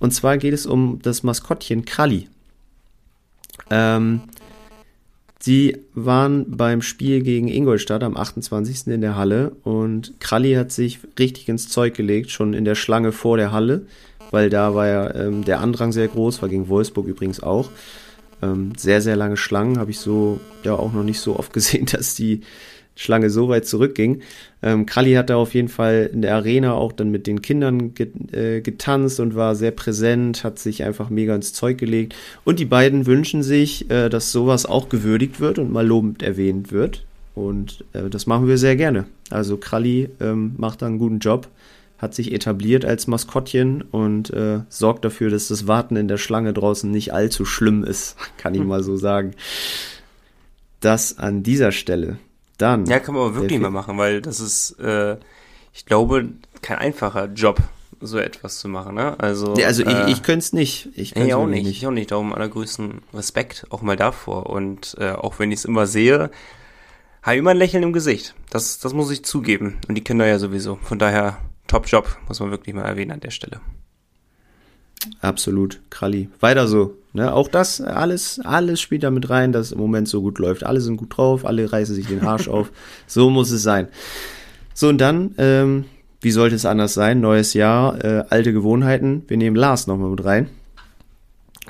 Und 0.00 0.12
zwar 0.12 0.38
geht 0.38 0.54
es 0.54 0.66
um 0.66 0.98
das 1.02 1.22
Maskottchen 1.22 1.84
Kralli. 1.84 2.28
Ähm, 3.70 4.22
Sie 5.42 5.78
waren 5.94 6.44
beim 6.54 6.82
Spiel 6.82 7.22
gegen 7.22 7.48
Ingolstadt 7.48 8.02
am 8.02 8.14
28. 8.14 8.88
in 8.88 9.00
der 9.00 9.16
Halle 9.16 9.52
und 9.62 10.12
Kralli 10.20 10.52
hat 10.52 10.70
sich 10.70 10.98
richtig 11.18 11.48
ins 11.48 11.70
Zeug 11.70 11.94
gelegt, 11.94 12.30
schon 12.30 12.52
in 12.52 12.66
der 12.66 12.74
Schlange 12.74 13.10
vor 13.10 13.38
der 13.38 13.50
Halle, 13.50 13.86
weil 14.30 14.50
da 14.50 14.74
war 14.74 14.86
ja 14.86 15.14
ähm, 15.14 15.42
der 15.42 15.60
Andrang 15.60 15.92
sehr 15.92 16.08
groß, 16.08 16.42
war 16.42 16.50
gegen 16.50 16.68
Wolfsburg 16.68 17.06
übrigens 17.06 17.42
auch. 17.42 17.70
Ähm, 18.42 18.72
sehr, 18.76 19.00
sehr 19.00 19.16
lange 19.16 19.38
Schlangen 19.38 19.78
habe 19.78 19.90
ich 19.90 19.98
so 19.98 20.40
ja 20.62 20.74
auch 20.74 20.92
noch 20.92 21.04
nicht 21.04 21.20
so 21.20 21.38
oft 21.38 21.54
gesehen, 21.54 21.86
dass 21.90 22.14
die 22.14 22.42
Schlange 23.00 23.30
so 23.30 23.48
weit 23.48 23.64
zurückging. 23.64 24.20
Ähm, 24.62 24.84
Kralli 24.84 25.14
hat 25.14 25.30
da 25.30 25.36
auf 25.36 25.54
jeden 25.54 25.68
Fall 25.68 26.10
in 26.12 26.20
der 26.20 26.34
Arena 26.34 26.74
auch 26.74 26.92
dann 26.92 27.10
mit 27.10 27.26
den 27.26 27.40
Kindern 27.40 27.94
get, 27.94 28.12
äh, 28.34 28.60
getanzt 28.60 29.20
und 29.20 29.34
war 29.34 29.54
sehr 29.54 29.70
präsent, 29.70 30.44
hat 30.44 30.58
sich 30.58 30.84
einfach 30.84 31.08
mega 31.08 31.34
ins 31.34 31.54
Zeug 31.54 31.78
gelegt. 31.78 32.14
Und 32.44 32.58
die 32.58 32.66
beiden 32.66 33.06
wünschen 33.06 33.42
sich, 33.42 33.90
äh, 33.90 34.10
dass 34.10 34.32
sowas 34.32 34.66
auch 34.66 34.90
gewürdigt 34.90 35.40
wird 35.40 35.58
und 35.58 35.72
mal 35.72 35.86
lobend 35.86 36.22
erwähnt 36.22 36.72
wird. 36.72 37.06
Und 37.34 37.84
äh, 37.94 38.10
das 38.10 38.26
machen 38.26 38.46
wir 38.46 38.58
sehr 38.58 38.76
gerne. 38.76 39.06
Also 39.30 39.56
Kralli 39.56 40.10
ähm, 40.20 40.52
macht 40.58 40.82
da 40.82 40.86
einen 40.86 40.98
guten 40.98 41.20
Job, 41.20 41.48
hat 41.96 42.14
sich 42.14 42.34
etabliert 42.34 42.84
als 42.84 43.06
Maskottchen 43.06 43.80
und 43.80 44.28
äh, 44.28 44.60
sorgt 44.68 45.06
dafür, 45.06 45.30
dass 45.30 45.48
das 45.48 45.66
Warten 45.66 45.96
in 45.96 46.06
der 46.06 46.18
Schlange 46.18 46.52
draußen 46.52 46.90
nicht 46.90 47.14
allzu 47.14 47.46
schlimm 47.46 47.82
ist, 47.82 48.16
kann 48.36 48.54
ich 48.54 48.62
mal 48.62 48.82
so 48.82 48.98
sagen. 48.98 49.30
Das 50.80 51.18
an 51.18 51.42
dieser 51.42 51.72
Stelle. 51.72 52.18
Dann. 52.60 52.86
Ja, 52.86 52.98
kann 53.00 53.14
man 53.14 53.24
aber 53.24 53.34
wirklich 53.36 53.58
mal 53.58 53.70
machen, 53.70 53.96
weil 53.98 54.20
das 54.20 54.40
ist, 54.40 54.78
äh, 54.80 55.16
ich 55.72 55.86
glaube, 55.86 56.28
kein 56.62 56.78
einfacher 56.78 57.26
Job. 57.26 57.60
so 58.00 58.18
etwas 58.18 58.58
zu 58.58 58.68
machen, 58.68 58.94
ne? 58.94 59.18
Also, 59.18 59.54
ja, 59.56 59.66
also 59.66 59.84
äh, 59.84 60.04
ich, 60.04 60.16
ich 60.18 60.22
könnte 60.22 60.40
es 60.40 60.52
nicht. 60.52 60.88
Ich, 60.94 61.16
ich 61.16 61.34
auch 61.34 61.46
nicht. 61.46 61.66
Ich 61.66 61.86
auch 61.86 61.90
nicht. 61.90 62.10
Darum 62.10 62.32
allergrößten 62.32 63.02
Respekt 63.14 63.66
auch 63.70 63.82
mal 63.82 63.96
davor. 63.96 64.48
Und 64.48 64.96
äh, 64.98 65.10
auch 65.10 65.38
wenn 65.38 65.52
ich 65.52 65.60
es 65.60 65.64
immer 65.64 65.86
sehe, 65.86 66.30
habe 67.22 67.34
ich 67.34 67.38
immer 67.38 67.50
ein 67.50 67.58
Lächeln 67.58 67.82
im 67.82 67.92
Gesicht. 67.92 68.34
Das, 68.50 68.78
das 68.78 68.94
muss 68.94 69.10
ich 69.10 69.24
zugeben. 69.24 69.78
Und 69.88 69.94
die 69.96 70.04
Kinder 70.04 70.26
ja 70.26 70.38
sowieso. 70.38 70.76
Von 70.82 70.98
daher, 70.98 71.38
top 71.66 71.86
Job, 71.86 72.16
muss 72.26 72.40
man 72.40 72.50
wirklich 72.50 72.74
mal 72.74 72.84
erwähnen 72.84 73.12
an 73.12 73.20
der 73.20 73.30
Stelle. 73.30 73.60
Absolut, 75.20 75.80
Kralli. 75.90 76.28
Weiter 76.40 76.68
so. 76.68 76.96
Ne? 77.12 77.32
Auch 77.32 77.48
das, 77.48 77.80
alles, 77.80 78.40
alles 78.44 78.80
spielt 78.80 79.02
da 79.02 79.10
mit 79.10 79.30
rein, 79.30 79.52
dass 79.52 79.72
im 79.72 79.78
Moment 79.78 80.08
so 80.08 80.22
gut 80.22 80.38
läuft. 80.38 80.64
Alle 80.64 80.80
sind 80.80 80.96
gut 80.96 81.16
drauf, 81.16 81.44
alle 81.44 81.72
reißen 81.72 81.94
sich 81.94 82.06
den 82.06 82.22
Arsch 82.22 82.48
auf. 82.48 82.70
So 83.06 83.30
muss 83.30 83.50
es 83.50 83.62
sein. 83.62 83.88
So, 84.74 84.88
und 84.88 84.98
dann, 84.98 85.34
ähm, 85.38 85.84
wie 86.20 86.30
sollte 86.30 86.54
es 86.54 86.64
anders 86.64 86.94
sein? 86.94 87.20
Neues 87.20 87.54
Jahr, 87.54 88.04
äh, 88.04 88.24
alte 88.28 88.52
Gewohnheiten. 88.52 89.24
Wir 89.26 89.36
nehmen 89.36 89.56
Lars 89.56 89.86
nochmal 89.86 90.10
mit 90.10 90.24
rein. 90.24 90.48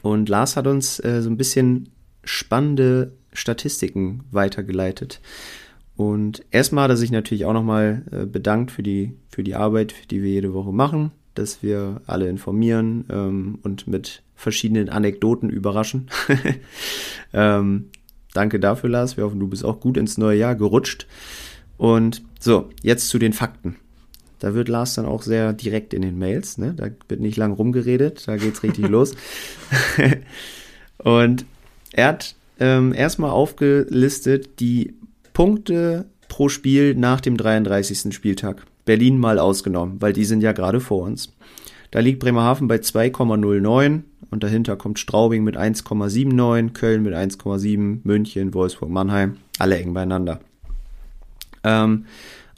Und 0.03 0.29
Lars 0.29 0.57
hat 0.57 0.67
uns 0.67 1.03
äh, 1.03 1.23
so 1.23 1.31
ein 1.31 1.37
bisschen 1.37 1.89
spannende 2.25 3.13
Statistiken 3.33 4.25
weitergeleitet. 4.31 5.21
Und 5.97 6.43
erstmal 6.51 6.85
hat 6.85 6.91
er 6.91 6.97
sich 6.97 7.11
natürlich 7.11 7.47
auch 7.47 7.53
nochmal 7.53 8.03
äh, 8.11 8.27
bedankt 8.27 8.71
für 8.71 8.83
die, 8.83 9.15
für 9.31 9.43
die 9.43 9.55
Arbeit, 9.55 10.11
die 10.11 10.23
wir 10.23 10.31
jede 10.31 10.53
Woche 10.53 10.73
machen 10.73 11.13
dass 11.41 11.63
wir 11.63 12.01
alle 12.07 12.29
informieren 12.29 13.05
ähm, 13.11 13.59
und 13.63 13.89
mit 13.89 14.23
verschiedenen 14.37 14.89
Anekdoten 14.89 15.51
überraschen. 15.51 16.09
ähm, 17.33 17.87
danke 18.33 18.61
dafür, 18.61 18.91
Lars. 18.91 19.17
Wir 19.17 19.25
hoffen, 19.25 19.41
du 19.41 19.49
bist 19.49 19.65
auch 19.65 19.81
gut 19.81 19.97
ins 19.97 20.19
neue 20.19 20.39
Jahr 20.39 20.55
gerutscht. 20.55 21.07
Und 21.77 22.23
so, 22.39 22.69
jetzt 22.83 23.09
zu 23.09 23.19
den 23.19 23.33
Fakten. 23.33 23.77
Da 24.39 24.55
wird 24.55 24.69
Lars 24.69 24.95
dann 24.95 25.07
auch 25.07 25.23
sehr 25.23 25.53
direkt 25.53 25.95
in 25.95 26.03
den 26.03 26.19
Mails. 26.19 26.59
Ne? 26.59 26.75
Da 26.75 26.89
wird 27.09 27.21
nicht 27.21 27.37
lang 27.37 27.53
rumgeredet, 27.53 28.27
da 28.27 28.37
geht's 28.37 28.63
richtig 28.63 28.89
los. 28.89 29.15
und 30.99 31.45
er 31.93 32.07
hat 32.09 32.35
ähm, 32.59 32.93
erstmal 32.93 33.31
aufgelistet 33.31 34.61
die 34.61 34.95
Punkte 35.33 36.07
pro 36.29 36.49
Spiel 36.49 36.95
nach 36.95 37.21
dem 37.21 37.37
33. 37.37 38.15
Spieltag. 38.15 38.67
Berlin 38.85 39.19
mal 39.19 39.39
ausgenommen, 39.39 39.97
weil 40.01 40.13
die 40.13 40.25
sind 40.25 40.43
ja 40.43 40.53
gerade 40.53 40.81
vor 40.81 41.05
uns. 41.05 41.33
Da 41.91 42.01
liegt 42.01 42.21
Bremerhaven 42.21 42.69
bei 42.69 42.77
2,09 42.77 44.03
und 44.31 44.43
dahinter 44.45 44.77
kommt 44.77 44.99
Straubing 44.99 45.43
mit 45.43 45.57
1,79, 45.57 46.73
Köln 46.73 47.03
mit 47.03 47.15
1,7, 47.15 48.01
München, 48.05 48.55
Wolfsburg, 48.55 48.91
Mannheim, 48.91 49.39
alle 49.59 49.79
eng 49.79 49.93
beieinander. 49.93 50.41
Ähm, 51.65 52.07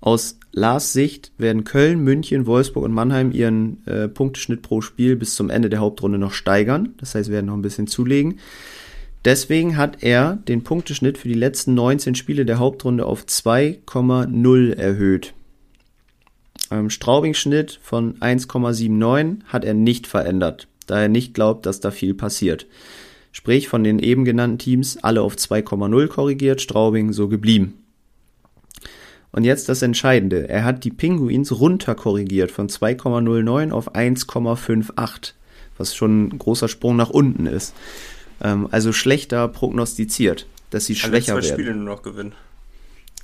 aus 0.01 0.39
Lars 0.53 0.93
Sicht 0.93 1.33
werden 1.39 1.65
Köln, 1.65 2.01
München, 2.01 2.47
Wolfsburg 2.47 2.85
und 2.85 2.93
Mannheim 2.93 3.33
ihren 3.33 3.87
äh, 3.87 4.09
Punkteschnitt 4.09 4.61
pro 4.61 4.83
Spiel 4.83 5.17
bis 5.17 5.35
zum 5.35 5.49
Ende 5.49 5.71
der 5.71 5.81
Hauptrunde 5.81 6.19
noch 6.19 6.33
steigern. 6.33 6.95
Das 6.99 7.15
heißt, 7.15 7.31
werden 7.31 7.47
noch 7.47 7.55
ein 7.55 7.63
bisschen 7.63 7.87
zulegen. 7.87 8.39
Deswegen 9.25 9.77
hat 9.77 10.03
er 10.03 10.37
den 10.49 10.65
Punkteschnitt 10.65 11.17
für 11.17 11.29
die 11.29 11.35
letzten 11.35 11.75
19 11.75 12.17
Spiele 12.17 12.45
der 12.45 12.59
Hauptrunde 12.59 13.07
auf 13.07 13.25
2,0 13.25 14.75
erhöht. 14.75 15.33
Ähm, 16.73 16.89
Straubing-Schnitt 16.89 17.79
von 17.83 18.19
1,79 18.21 19.45
hat 19.47 19.65
er 19.65 19.75
nicht 19.75 20.07
verändert, 20.07 20.69
da 20.87 21.03
er 21.03 21.09
nicht 21.09 21.35
glaubt, 21.35 21.67
dass 21.67 21.81
da 21.81 21.91
viel 21.91 22.15
passiert. 22.15 22.67
Sprich, 23.31 23.69
von 23.69 23.85
den 23.85 23.99
eben 23.99 24.25
genannten 24.25 24.59
Teams 24.59 24.97
alle 25.03 25.23
auf 25.23 25.37
2,0 25.37 26.07
korrigiert, 26.09 26.61
Straubing 26.61 27.13
so 27.13 27.29
geblieben. 27.29 27.75
Und 29.33 29.45
jetzt 29.45 29.69
das 29.69 29.81
Entscheidende. 29.83 30.49
Er 30.49 30.65
hat 30.65 30.85
die 30.85 30.91
Pinguins 30.91 31.59
runter 31.59 31.95
korrigiert 31.95 32.51
von 32.51 32.69
2,09 32.69 33.71
auf 33.71 33.95
1,58, 33.95 35.33
was 35.79 35.95
schon 35.95 36.29
ein 36.29 36.39
großer 36.39 36.69
Sprung 36.69 36.97
nach 36.97 37.11
unten 37.11 37.47
ist. 37.47 37.75
Ähm, 38.43 38.69
also 38.71 38.93
schlechter 38.93 39.49
prognostiziert, 39.49 40.47
dass 40.71 40.87
sie 40.87 40.95
schwächer 40.95 41.35
Alle 41.35 41.43
zwei 41.43 41.49
werden. 41.49 41.61
Spiele 41.61 41.75
nur 41.75 41.95
noch 41.95 42.03
gewinnen. 42.03 42.33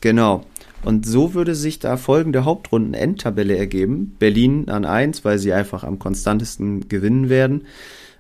Genau. 0.00 0.46
Und 0.84 1.06
so 1.06 1.34
würde 1.34 1.54
sich 1.54 1.78
da 1.78 1.96
folgende 1.96 2.44
Hauptrunden-Endtabelle 2.44 3.56
ergeben. 3.56 4.16
Berlin 4.18 4.68
an 4.68 4.84
1, 4.84 5.24
weil 5.24 5.38
sie 5.38 5.52
einfach 5.52 5.84
am 5.84 5.98
konstantesten 5.98 6.88
gewinnen 6.88 7.28
werden. 7.28 7.66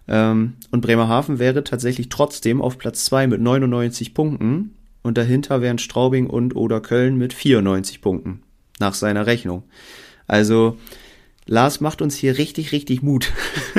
Ähm, 0.08 0.54
und 0.70 0.80
Bremerhaven 0.80 1.38
wäre 1.38 1.64
tatsächlich 1.64 2.08
trotzdem 2.08 2.60
auf 2.60 2.78
Platz 2.78 3.04
2 3.06 3.26
mit 3.28 3.40
99 3.40 4.14
Punkten. 4.14 4.74
Und 5.02 5.16
dahinter 5.16 5.62
wären 5.62 5.78
Straubing 5.78 6.26
und 6.26 6.56
oder 6.56 6.80
Köln 6.80 7.16
mit 7.16 7.32
94 7.32 8.00
Punkten. 8.00 8.42
Nach 8.80 8.94
seiner 8.94 9.26
Rechnung. 9.26 9.62
Also, 10.26 10.76
Lars 11.46 11.80
macht 11.80 12.02
uns 12.02 12.14
hier 12.14 12.36
richtig, 12.36 12.72
richtig 12.72 13.02
Mut 13.02 13.32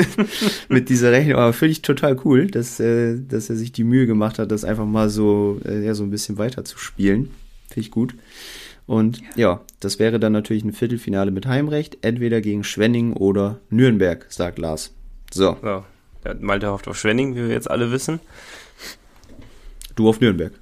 mit 0.69 0.89
dieser 0.89 1.11
Rechnung. 1.11 1.37
Aber 1.37 1.53
finde 1.53 1.73
ich 1.73 1.81
total 1.81 2.17
cool, 2.25 2.47
dass, 2.47 2.79
äh, 2.79 3.19
dass 3.19 3.49
er 3.49 3.55
sich 3.55 3.71
die 3.71 3.83
Mühe 3.83 4.07
gemacht 4.07 4.39
hat, 4.39 4.51
das 4.51 4.65
einfach 4.65 4.85
mal 4.85 5.09
so, 5.09 5.59
äh, 5.65 5.85
ja, 5.85 5.93
so 5.93 6.03
ein 6.03 6.09
bisschen 6.09 6.37
weiter 6.37 6.65
zu 6.65 6.79
spielen. 6.79 7.29
Finde 7.67 7.81
ich 7.81 7.91
gut. 7.91 8.15
Und 8.89 9.21
ja, 9.35 9.61
das 9.81 9.99
wäre 9.99 10.19
dann 10.19 10.33
natürlich 10.33 10.63
ein 10.63 10.73
Viertelfinale 10.73 11.29
mit 11.29 11.45
Heimrecht, 11.45 11.99
entweder 12.01 12.41
gegen 12.41 12.63
Schwenning 12.63 13.13
oder 13.13 13.59
Nürnberg, 13.69 14.25
sagt 14.29 14.57
Lars. 14.57 14.95
So. 15.31 15.57
Ja, 15.61 15.85
Malte 16.39 16.71
hofft 16.71 16.87
auf 16.87 16.97
Schwenning, 16.97 17.35
wie 17.35 17.41
wir 17.41 17.49
jetzt 17.49 17.69
alle 17.69 17.91
wissen. 17.91 18.19
Du 19.95 20.09
auf 20.09 20.19
Nürnberg. 20.21 20.53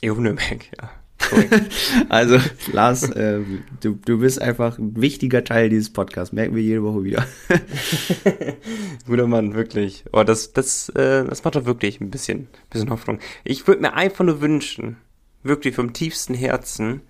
Ich 0.00 0.08
auf 0.08 0.18
Nürnberg, 0.18 0.66
ja. 0.80 0.90
also, 2.08 2.38
Lars, 2.70 3.10
äh, 3.10 3.40
du, 3.80 3.98
du 4.04 4.20
bist 4.20 4.40
einfach 4.40 4.78
ein 4.78 4.94
wichtiger 4.94 5.42
Teil 5.42 5.68
dieses 5.68 5.92
Podcasts. 5.92 6.32
Merken 6.32 6.54
wir 6.54 6.62
jede 6.62 6.84
Woche 6.84 7.02
wieder. 7.02 7.26
Guter 9.08 9.26
Mann, 9.26 9.54
wirklich. 9.54 10.04
Oh, 10.12 10.22
das, 10.22 10.52
das, 10.52 10.90
äh, 10.90 11.24
das 11.24 11.42
macht 11.42 11.56
doch 11.56 11.64
wirklich 11.64 12.00
ein 12.00 12.10
bisschen, 12.10 12.46
bisschen 12.70 12.90
Hoffnung. 12.90 13.18
Ich 13.42 13.66
würde 13.66 13.82
mir 13.82 13.94
einfach 13.94 14.24
nur 14.24 14.40
wünschen, 14.40 14.96
wirklich 15.42 15.74
vom 15.74 15.92
tiefsten 15.92 16.34
Herzen, 16.34 17.00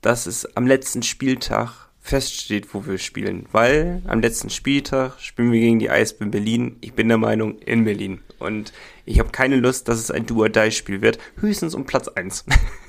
dass 0.00 0.26
es 0.26 0.56
am 0.56 0.66
letzten 0.66 1.02
Spieltag 1.02 1.90
feststeht, 2.00 2.72
wo 2.74 2.86
wir 2.86 2.98
spielen. 2.98 3.46
Weil 3.52 4.02
am 4.06 4.20
letzten 4.20 4.50
Spieltag 4.50 5.20
spielen 5.20 5.52
wir 5.52 5.60
gegen 5.60 5.78
die 5.78 5.90
Eisbären 5.90 6.30
Berlin. 6.30 6.76
Ich 6.80 6.94
bin 6.94 7.08
der 7.08 7.18
Meinung, 7.18 7.58
in 7.58 7.84
Berlin. 7.84 8.20
Und 8.38 8.72
ich 9.04 9.18
habe 9.18 9.30
keine 9.30 9.56
Lust, 9.56 9.86
dass 9.88 9.98
es 9.98 10.10
ein 10.10 10.24
Do-or-Die-Spiel 10.24 11.02
wird. 11.02 11.18
Höchstens 11.38 11.74
um 11.74 11.84
Platz 11.84 12.08
1. 12.08 12.46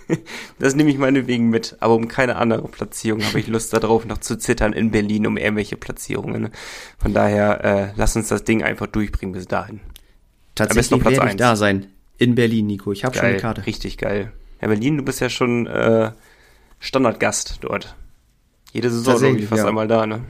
das 0.59 0.75
nehme 0.75 0.89
ich 0.89 0.97
meinetwegen 0.97 1.49
mit. 1.49 1.75
Aber 1.81 1.95
um 1.95 2.07
keine 2.07 2.37
andere 2.37 2.67
Platzierung 2.69 3.23
habe 3.23 3.39
ich 3.39 3.47
Lust 3.47 3.73
darauf, 3.73 4.05
noch 4.05 4.19
zu 4.19 4.37
zittern 4.37 4.71
in 4.71 4.91
Berlin 4.91 5.27
um 5.27 5.37
irgendwelche 5.37 5.75
Platzierungen. 5.75 6.49
Von 6.97 7.13
daher, 7.13 7.63
äh, 7.65 7.93
lass 7.97 8.15
uns 8.15 8.29
das 8.29 8.45
Ding 8.45 8.63
einfach 8.63 8.87
durchbringen 8.87 9.33
bis 9.33 9.45
dahin. 9.45 9.81
Tatsächlich 10.55 11.03
werde 11.03 11.29
ich 11.29 11.35
da 11.35 11.55
sein. 11.55 11.87
In 12.17 12.35
Berlin, 12.35 12.67
Nico. 12.67 12.91
Ich 12.91 13.03
habe 13.03 13.15
schon 13.15 13.25
eine 13.25 13.37
Karte. 13.37 13.65
Richtig 13.65 13.97
geil. 13.97 14.31
Ja, 14.61 14.67
Berlin, 14.67 14.97
du 14.97 15.03
bist 15.03 15.19
ja 15.19 15.29
schon 15.29 15.67
äh, 15.67 16.11
Standardgast 16.81 17.59
dort. 17.61 17.95
Jede 18.73 18.89
Saison 18.89 19.21
irgendwie 19.21 19.45
fast 19.45 19.61
ja. 19.61 19.69
einmal 19.69 19.87
da, 19.87 20.05
ne? 20.05 20.23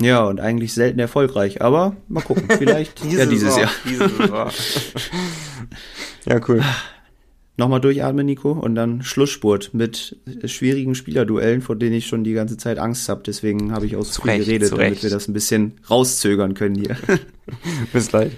Ja, 0.00 0.24
und 0.24 0.40
eigentlich 0.40 0.72
selten 0.72 0.98
erfolgreich, 1.00 1.62
aber 1.62 1.96
mal 2.08 2.22
gucken, 2.22 2.48
vielleicht 2.48 3.02
Diese 3.04 3.20
ja 3.20 3.26
dieses 3.26 3.56
Jahr. 3.56 3.70
Diese 3.84 4.08
Saison. 4.08 4.50
ja, 6.26 6.40
cool. 6.48 6.62
Nochmal 7.56 7.80
durchatmen, 7.80 8.26
Nico, 8.26 8.52
und 8.52 8.74
dann 8.74 9.02
Schlussspurt 9.02 9.74
mit 9.74 10.16
schwierigen 10.44 10.94
Spielerduellen, 10.94 11.62
vor 11.62 11.76
denen 11.76 11.94
ich 11.94 12.06
schon 12.06 12.24
die 12.24 12.32
ganze 12.32 12.56
Zeit 12.56 12.78
Angst 12.78 13.08
habe. 13.08 13.22
Deswegen 13.24 13.72
habe 13.72 13.86
ich 13.86 13.96
auch 13.96 14.04
zu 14.04 14.22
viel 14.22 14.38
geredet, 14.38 14.72
damit 14.72 15.02
wir 15.02 15.10
das 15.10 15.28
ein 15.28 15.32
bisschen 15.32 15.80
rauszögern 15.88 16.54
können 16.54 16.74
hier. 16.74 16.96
Bis 17.92 18.08
gleich. 18.08 18.32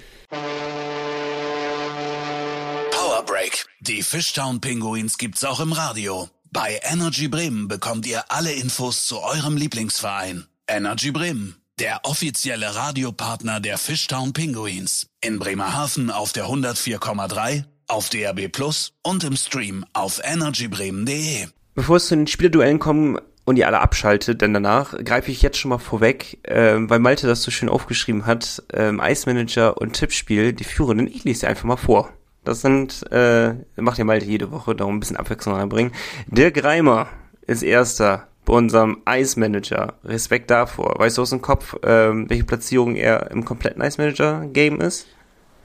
Power 2.91 3.25
Break. 3.27 3.67
Die 3.81 4.03
Fishtown 4.03 4.61
Pinguins 4.61 5.17
gibt's 5.17 5.45
auch 5.45 5.61
im 5.61 5.73
Radio. 5.73 6.29
Bei 6.53 6.81
Energy 6.83 7.29
Bremen 7.29 7.69
bekommt 7.69 8.07
ihr 8.07 8.31
alle 8.31 8.53
Infos 8.53 9.07
zu 9.07 9.21
eurem 9.21 9.57
Lieblingsverein. 9.57 10.47
Energy 10.69 11.11
Bremen, 11.11 11.57
der 11.79 12.01
offizielle 12.05 12.75
Radiopartner 12.75 13.61
der 13.61 13.79
Fishtown 13.79 14.33
Pinguins. 14.33 15.09
In 15.21 15.39
Bremerhaven 15.39 16.11
auf 16.11 16.33
der 16.33 16.47
104,3, 16.47 17.65
auf 17.89 18.11
DAB 18.11 18.49
Plus 18.49 18.93
und 19.03 19.25
im 19.25 19.37
Stream 19.37 19.85
auf 19.93 20.21
energybremen.de. 20.23 21.49
Bevor 21.75 21.97
es 21.97 22.07
zu 22.07 22.17
den 22.17 22.27
Spielduellen 22.27 22.79
kommen 22.79 23.19
und 23.45 23.57
ihr 23.57 23.67
alle 23.67 23.81
abschaltet, 23.81 24.41
denn 24.41 24.55
danach 24.55 24.97
greife 25.05 25.31
ich 25.31 25.43
jetzt 25.43 25.59
schon 25.59 25.69
mal 25.71 25.79
vorweg, 25.79 26.39
äh, 26.43 26.77
weil 26.79 27.01
Malte 27.01 27.27
das 27.27 27.43
so 27.43 27.51
schön 27.51 27.69
aufgeschrieben 27.69 28.27
hat, 28.27 28.63
ähm, 28.73 28.97
Manager 28.97 29.79
und 29.79 29.93
Tippspiel, 29.95 30.53
die 30.53 30.65
führenden, 30.65 31.07
ich 31.07 31.25
lese 31.25 31.41
sie 31.41 31.47
einfach 31.47 31.65
mal 31.65 31.77
vor. 31.77 32.13
Das 32.47 32.61
sind, 32.61 33.05
äh, 33.11 33.55
macht 33.77 33.99
ja 33.99 34.05
Malte 34.05 34.25
jede 34.25 34.53
Woche, 34.53 34.75
darum 34.77 34.97
ein 34.97 35.01
bisschen 35.01 35.17
Abwechslung 35.17 35.57
reinbringen. 35.57 35.93
Dirk 36.29 36.63
Reimer 36.63 37.09
ist 37.47 37.63
erster 37.63 38.29
bei 38.45 38.55
unserem 38.55 39.03
Ice 39.11 39.39
Manager. 39.39 39.95
Respekt 40.05 40.51
davor. 40.51 40.95
Weißt 40.97 41.19
du 41.19 41.23
aus 41.23 41.31
dem 41.31 41.43
Kopf, 41.43 41.77
ähm, 41.83 42.31
welche 42.31 42.45
Platzierung 42.45 42.95
er 42.95 43.33
im 43.33 43.45
kompletten 43.45 43.83
Ice 43.83 44.01
Manager 44.01 44.47
Game 44.47 44.81
ist? 44.81 45.09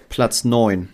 Platz 0.09 0.43
neun. 0.43 0.89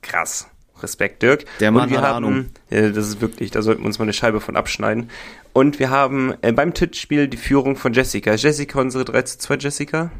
Krass. 0.00 0.48
Respekt, 0.80 1.22
Dirk. 1.22 1.44
Der 1.58 1.72
Mann 1.72 1.84
und 1.84 1.90
wir 1.90 1.98
hat 2.00 2.14
haben, 2.14 2.24
Ahnung. 2.24 2.46
Ja, 2.70 2.88
das 2.90 3.08
ist 3.08 3.20
wirklich, 3.20 3.50
da 3.50 3.62
sollten 3.62 3.82
wir 3.82 3.86
uns 3.86 3.98
mal 3.98 4.04
eine 4.04 4.12
Scheibe 4.12 4.40
von 4.40 4.56
abschneiden. 4.56 5.10
Und 5.52 5.80
wir 5.80 5.90
haben 5.90 6.34
äh, 6.40 6.52
beim 6.52 6.72
Tippspiel 6.72 7.26
die 7.26 7.36
Führung 7.36 7.74
von 7.74 7.92
Jessica. 7.92 8.34
Jessica 8.34 8.80
unsere 8.80 9.04
3 9.04 9.22
zu 9.22 9.38
2 9.38 9.56
Jessica? 9.56 10.12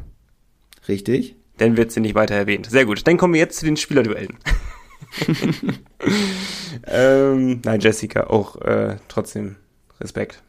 Richtig? 0.89 1.37
Dann 1.57 1.77
wird 1.77 1.93
sie 1.93 2.01
nicht 2.01 2.15
weiter 2.15 2.35
erwähnt. 2.35 2.69
Sehr 2.69 2.85
gut. 2.85 3.07
Dann 3.07 3.17
kommen 3.17 3.33
wir 3.33 3.39
jetzt 3.39 3.59
zu 3.59 3.65
den 3.65 3.77
Spielerduellen. 3.77 4.37
ähm, 6.87 7.61
nein, 7.63 7.79
Jessica, 7.79 8.27
auch 8.27 8.59
äh, 8.61 8.97
trotzdem 9.07 9.55
Respekt. 9.99 10.41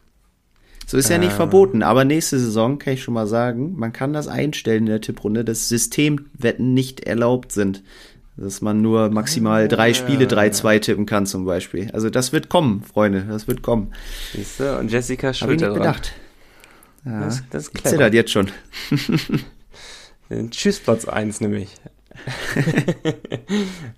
So 0.85 0.97
ist 0.97 1.09
ja 1.09 1.17
nicht 1.17 1.31
Äh. 1.33 1.35
verboten, 1.35 1.81
aber 1.81 2.03
nächste 2.05 2.37
Saison 2.39 2.77
kann 2.77 2.93
ich 2.95 3.03
schon 3.03 3.13
mal 3.13 3.27
sagen, 3.27 3.73
man 3.77 3.93
kann 3.93 4.13
das 4.13 4.27
einstellen 4.27 4.83
in 4.83 4.85
der 4.87 5.01
Tipprunde, 5.01 5.45
dass 5.45 5.69
Systemwetten 5.69 6.73
nicht 6.73 7.01
erlaubt 7.01 7.51
sind. 7.51 7.83
Dass 8.35 8.61
man 8.61 8.81
nur 8.81 9.09
maximal 9.11 9.67
drei 9.67 9.93
Spiele 9.93 10.25
3-2 10.25 10.79
tippen 10.79 11.05
kann 11.05 11.27
zum 11.27 11.45
Beispiel. 11.45 11.91
Also 11.93 12.09
das 12.09 12.33
wird 12.33 12.49
kommen, 12.49 12.81
Freunde, 12.83 13.25
das 13.29 13.47
wird 13.47 13.61
kommen. 13.61 13.93
Siehst 14.33 14.59
du? 14.59 14.79
Und 14.79 14.91
Jessica 14.91 15.27
Hab 15.27 15.33
ich 15.33 15.37
schuld 15.37 15.61
nicht 15.61 15.73
bedacht. 15.73 16.13
Ja, 17.05 17.19
Das, 17.25 17.43
das 17.51 17.63
ist 17.65 17.73
clever. 17.75 17.89
zittert 17.89 18.13
jetzt 18.15 18.31
schon. 18.31 18.49
Tschüss, 20.49 20.79
Platz 20.79 21.05
1 21.05 21.41
nämlich. 21.41 21.69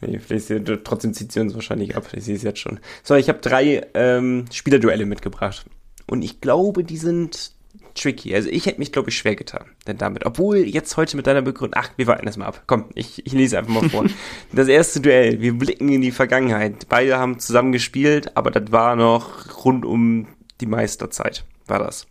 trotzdem 0.84 1.14
zieht 1.14 1.32
sie 1.32 1.40
uns 1.40 1.54
wahrscheinlich 1.54 1.96
ab. 1.96 2.08
Ich 2.14 2.26
sehe 2.26 2.36
es 2.36 2.44
jetzt 2.44 2.60
schon. 2.60 2.80
So, 3.04 3.16
ich 3.16 3.30
habe 3.30 3.40
drei 3.40 3.86
ähm, 3.94 4.46
Spielerduelle 4.52 5.06
mitgebracht. 5.06 5.66
Und 6.08 6.24
ich 6.24 6.42
glaube, 6.42 6.84
die 6.84 6.98
sind 6.98 7.56
tricky. 7.96 8.36
Also 8.36 8.50
ich 8.50 8.66
hätte 8.66 8.80
mich, 8.80 8.92
glaube 8.92 9.10
ich, 9.10 9.18
schwer 9.18 9.36
getan. 9.36 9.66
Denn 9.88 9.98
damit, 9.98 10.26
obwohl 10.26 10.58
jetzt 10.58 10.96
heute 10.98 11.18
mit 11.18 11.28
deiner 11.28 11.42
Begründung, 11.42 11.82
ach, 11.82 11.90
wir 11.96 12.08
warten 12.08 12.28
erstmal 12.28 12.50
ab. 12.50 12.64
Komm, 12.68 12.86
ich, 12.94 13.26
ich 13.26 13.34
lese 13.34 13.58
einfach 13.58 13.74
mal 13.74 13.90
vor. 13.90 14.06
das 14.52 14.68
erste 14.68 15.00
Duell, 15.00 15.42
wir 15.42 15.54
blicken 15.54 15.90
in 15.90 16.02
die 16.02 16.12
Vergangenheit. 16.12 16.88
Beide 16.90 17.18
haben 17.18 17.40
zusammen 17.40 17.72
gespielt, 17.72 18.36
aber 18.36 18.52
das 18.52 18.72
war 18.72 18.96
noch 18.96 19.66
rund 19.66 19.86
um 19.86 20.28
die 20.62 20.68
Meisterzeit, 20.68 21.46
war 21.68 21.80
das. 21.80 22.08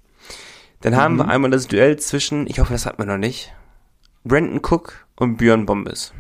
Dann 0.81 0.97
haben 0.97 1.17
wir 1.17 1.29
einmal 1.29 1.51
das 1.51 1.67
Duell 1.67 1.99
zwischen, 1.99 2.47
ich 2.47 2.59
hoffe, 2.59 2.75
das 2.75 2.85
hat 2.85 2.99
man 2.99 3.09
noch 3.09 3.17
nicht, 3.17 3.55
Brandon 4.25 4.61
Cook 4.63 5.07
und 5.17 5.37
Björn 5.37 5.67
Bombes. 5.67 6.13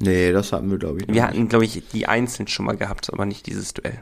Nee, 0.00 0.30
das 0.30 0.52
hatten 0.52 0.70
wir, 0.70 0.78
glaube 0.78 1.00
ich. 1.00 1.08
Wir 1.08 1.24
hatten, 1.24 1.48
glaube 1.48 1.64
ich, 1.64 1.82
die 1.88 2.06
einzeln 2.06 2.46
schon 2.46 2.66
mal 2.66 2.76
gehabt, 2.76 3.12
aber 3.12 3.26
nicht 3.26 3.46
dieses 3.46 3.74
Duell. 3.74 4.00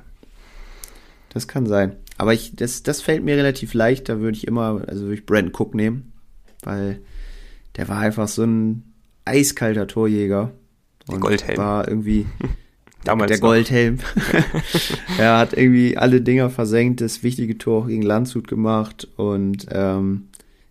Das 1.30 1.48
kann 1.48 1.66
sein. 1.66 1.96
Aber 2.18 2.34
ich, 2.34 2.54
das, 2.56 2.82
das 2.82 3.00
fällt 3.00 3.24
mir 3.24 3.36
relativ 3.36 3.74
leicht. 3.74 4.08
Da 4.08 4.20
würde 4.20 4.36
ich 4.36 4.46
immer, 4.46 4.82
also 4.86 5.04
würde 5.04 5.14
ich 5.14 5.26
Brandon 5.26 5.54
Cook 5.54 5.74
nehmen, 5.74 6.12
weil 6.62 7.00
der 7.76 7.88
war 7.88 7.98
einfach 7.98 8.28
so 8.28 8.42
ein 8.42 8.94
eiskalter 9.24 9.86
Torjäger. 9.86 10.52
Der 11.10 11.18
Goldhelm. 11.18 11.58
War 11.58 11.88
irgendwie 11.88 12.26
Damals 13.04 13.28
der 13.28 13.38
noch. 13.38 13.48
Goldhelm. 13.48 13.98
er 15.18 15.38
hat 15.38 15.52
irgendwie 15.52 15.96
alle 15.96 16.20
Dinger 16.20 16.50
versenkt, 16.50 17.00
das 17.00 17.22
wichtige 17.22 17.56
Tor 17.56 17.84
auch 17.84 17.86
gegen 17.86 18.02
Landshut 18.02 18.48
gemacht 18.48 19.06
und 19.16 19.66
ähm, 19.70 20.28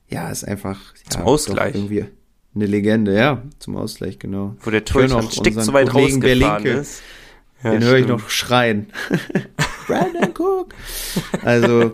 ja, 0.10 0.30
ist 0.30 0.44
einfach 0.44 0.80
Zum 1.10 1.22
ja, 1.22 1.28
Ausgleich. 1.28 1.76
Irgendwie 1.76 2.06
eine 2.54 2.66
Legende, 2.66 3.16
ja, 3.16 3.42
zum 3.60 3.76
Ausgleich, 3.76 4.20
genau. 4.20 4.56
Wo 4.62 4.70
der 4.72 4.86
Torhüter 4.86 5.18
unseren 5.18 5.62
zu 5.62 5.74
weit 5.74 5.90
Kollegen 5.90 6.22
rausgefahren 6.22 6.64
Berlinke. 6.64 6.70
ist. 6.82 7.02
Ja, 7.64 7.72
Den 7.72 7.84
höre 7.84 7.98
ich 7.98 8.08
noch 8.08 8.30
schreien. 8.30 8.88
Brandon 9.88 10.32
Cook. 10.38 10.74
Also 11.44 11.94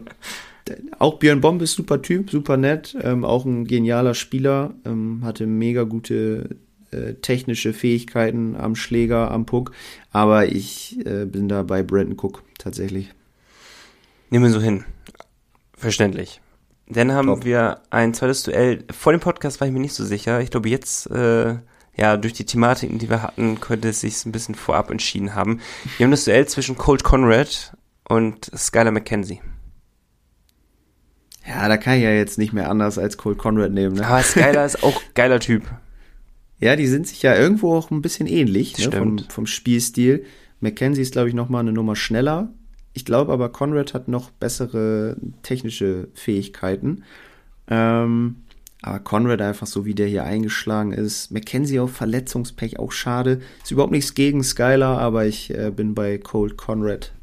auch 0.99 1.15
Björn 1.19 1.41
Bomb 1.41 1.61
ist 1.61 1.73
super 1.73 2.01
Typ, 2.01 2.29
super 2.29 2.57
nett, 2.57 2.95
ähm, 3.01 3.25
auch 3.25 3.45
ein 3.45 3.65
genialer 3.65 4.13
Spieler, 4.13 4.73
ähm, 4.85 5.21
hatte 5.23 5.47
mega 5.47 5.83
gute 5.83 6.57
äh, 6.91 7.13
technische 7.15 7.73
Fähigkeiten 7.73 8.55
am 8.55 8.75
Schläger, 8.75 9.31
am 9.31 9.45
Puck, 9.45 9.71
aber 10.11 10.47
ich 10.47 10.99
äh, 11.05 11.25
bin 11.25 11.47
da 11.47 11.63
bei 11.63 11.83
Brandon 11.83 12.17
Cook 12.19 12.43
tatsächlich. 12.57 13.09
Nehmen 14.29 14.45
wir 14.45 14.51
so 14.51 14.61
hin. 14.61 14.85
Verständlich. 15.75 16.40
Dann 16.93 17.13
haben 17.13 17.27
Top. 17.27 17.45
wir 17.45 17.81
ein 17.89 18.13
zweites 18.13 18.43
Duell. 18.43 18.84
Vor 18.91 19.13
dem 19.13 19.22
Podcast 19.22 19.61
war 19.61 19.68
ich 19.68 19.73
mir 19.73 19.80
nicht 19.80 19.93
so 19.93 20.03
sicher. 20.03 20.41
Ich 20.41 20.51
glaube, 20.51 20.69
jetzt, 20.69 21.09
äh, 21.09 21.55
ja, 21.95 22.18
durch 22.18 22.34
die 22.34 22.45
Thematiken, 22.45 22.99
die 22.99 23.09
wir 23.09 23.23
hatten, 23.23 23.59
könnte 23.59 23.89
es 23.89 24.01
sich 24.01 24.26
ein 24.26 24.31
bisschen 24.31 24.55
vorab 24.55 24.91
entschieden 24.91 25.34
haben. 25.34 25.61
Wir 25.97 26.05
haben 26.05 26.11
das 26.11 26.26
Duell 26.26 26.47
zwischen 26.47 26.77
Colt 26.77 27.03
Conrad 27.03 27.76
und 28.07 28.51
Skylar 28.55 28.91
McKenzie. 28.91 29.41
Ja, 31.47 31.68
da 31.68 31.77
kann 31.77 31.95
ich 31.95 32.03
ja 32.03 32.11
jetzt 32.11 32.38
nicht 32.38 32.53
mehr 32.53 32.69
anders 32.69 32.97
als 32.97 33.18
Cole 33.18 33.35
Conrad 33.35 33.72
nehmen. 33.72 33.95
Ne? 33.95 34.05
Aber 34.05 34.22
Skylar 34.22 34.65
ist 34.65 34.84
auch 34.84 35.01
geiler 35.13 35.39
Typ. 35.39 35.63
Ja, 36.59 36.76
die 36.76 36.88
sind 36.88 37.07
sich 37.07 37.22
ja 37.23 37.35
irgendwo 37.35 37.76
auch 37.76 37.89
ein 37.89 38.01
bisschen 38.01 38.27
ähnlich 38.27 38.77
ne, 38.77 38.91
vom, 38.91 39.19
vom 39.30 39.47
Spielstil. 39.47 40.26
Mackenzie 40.59 41.01
ist, 41.01 41.13
glaube 41.13 41.30
ich, 41.30 41.34
noch 41.34 41.49
mal 41.49 41.61
eine 41.61 41.72
Nummer 41.72 41.95
schneller. 41.95 42.53
Ich 42.93 43.05
glaube 43.05 43.31
aber, 43.31 43.49
Conrad 43.49 43.93
hat 43.93 44.07
noch 44.07 44.31
bessere 44.31 45.15
technische 45.43 46.09
Fähigkeiten. 46.13 47.03
Ähm, 47.68 48.38
aber 48.81 48.99
Conrad 48.99 49.41
einfach 49.41 49.68
so, 49.68 49.85
wie 49.85 49.93
der 49.93 50.07
hier 50.07 50.23
eingeschlagen 50.23 50.91
ist. 50.91 51.31
Mackenzie 51.31 51.80
auf 51.80 51.91
Verletzungspech, 51.93 52.80
auch 52.80 52.91
schade. 52.91 53.41
Ist 53.63 53.72
überhaupt 53.72 53.91
nichts 53.91 54.15
gegen 54.15 54.43
Skylar, 54.43 54.99
aber 54.99 55.26
ich 55.26 55.53
äh, 55.53 55.72
bin 55.72 55.93
bei 55.93 56.18
Cold 56.18 56.57
Conrad. 56.57 57.13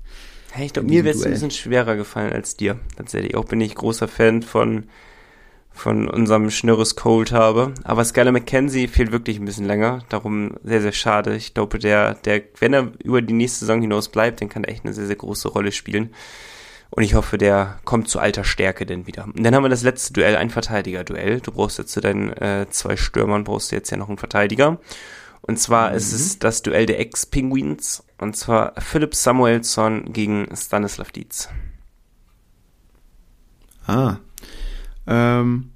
Hey, 0.53 0.67
ich 0.67 0.73
glaube, 0.73 0.89
mir 0.89 1.05
wäre 1.05 1.15
es 1.15 1.25
ein 1.25 1.33
bisschen 1.33 1.51
schwerer 1.51 1.97
gefallen 1.97 2.33
als 2.33 2.57
dir, 2.57 2.79
tatsächlich. 2.97 3.37
Auch 3.37 3.45
bin 3.45 3.61
ich 3.61 3.75
großer 3.75 4.09
Fan 4.09 4.43
von, 4.43 4.85
von 5.79 6.09
unserem 6.09 6.51
Schnürres 6.51 6.97
Cold 6.97 7.33
habe. 7.33 7.73
Aber 7.85 8.05
Skylar 8.05 8.33
McKenzie 8.33 8.89
fehlt 8.89 9.13
wirklich 9.13 9.39
ein 9.39 9.45
bisschen 9.45 9.67
länger. 9.67 10.01
Darum 10.09 10.57
sehr, 10.63 10.83
sehr 10.83 10.93
schade. 10.93 11.37
Ich 11.37 11.55
glaube, 11.55 11.79
der, 11.79 12.15
der, 12.15 12.43
wenn 12.59 12.75
er 12.75 12.93
über 13.03 13.23
die 13.23 13.35
nächste 13.35 13.61
Saison 13.61 13.81
hinaus 13.81 14.09
bleibt, 14.09 14.41
dann 14.41 14.49
kann 14.49 14.65
er 14.65 14.73
echt 14.73 14.85
eine 14.85 14.93
sehr, 14.93 15.07
sehr 15.07 15.17
große 15.17 15.49
Rolle 15.49 15.73
spielen. 15.73 16.11
Und 16.91 17.03
ich 17.03 17.15
hoffe, 17.15 17.39
der 17.39 17.79
kommt 17.85 18.09
zu 18.09 18.19
alter 18.19 18.45
Stärke 18.45 18.87
denn 18.87 19.07
wieder. 19.07 19.25
Und 19.25 19.43
dann 19.43 19.55
haben 19.55 19.63
wir 19.63 19.69
das 19.69 19.83
letzte 19.83 20.15
Duell, 20.15 20.37
ein 20.37 20.51
Verteidiger-Duell. 20.51 21.41
Du 21.41 21.53
brauchst 21.53 21.79
jetzt 21.79 21.93
zu 21.93 22.01
deinen 22.01 22.33
äh, 22.33 22.67
zwei 22.71 22.97
Stürmern, 22.97 23.45
brauchst 23.45 23.71
du 23.71 23.77
jetzt 23.77 23.91
ja 23.91 23.97
noch 23.97 24.09
einen 24.09 24.19
Verteidiger. 24.19 24.79
Und 25.43 25.59
zwar 25.59 25.93
ist 25.93 26.13
es 26.13 26.39
das 26.39 26.63
Duell 26.63 26.87
der 26.87 26.99
Ex-Penguins. 26.99 28.05
Und 28.19 28.37
zwar 28.37 28.73
Philipp 28.81 29.15
Samuelsson 29.15 30.13
gegen 30.13 30.49
Stanislav 30.57 31.13
Dietz. 31.13 31.49
Ah. 33.87 34.17
Ähm, 35.09 35.71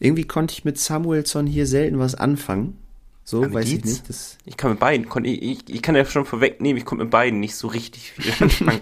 irgendwie 0.00 0.24
konnte 0.24 0.52
ich 0.52 0.64
mit 0.64 0.78
Samuelsson 0.78 1.46
hier 1.46 1.66
selten 1.66 1.98
was 1.98 2.14
anfangen. 2.14 2.76
So, 3.22 3.44
Aber 3.44 3.54
weiß 3.54 3.66
ich 3.72 3.82
Dietz? 3.82 3.84
nicht. 3.84 4.08
Das, 4.10 4.36
Ich 4.44 4.56
kann 4.56 4.72
mit 4.72 4.80
beiden, 4.80 5.06
ich, 5.24 5.42
ich, 5.42 5.58
ich 5.68 5.80
kann 5.82 5.94
ja 5.94 6.04
schon 6.04 6.26
vorwegnehmen, 6.26 6.76
ich 6.76 6.84
konnte 6.84 7.04
mit 7.04 7.10
beiden 7.10 7.40
nicht 7.40 7.56
so 7.56 7.68
richtig 7.68 8.12
viel 8.12 8.32
anfangen. 8.40 8.80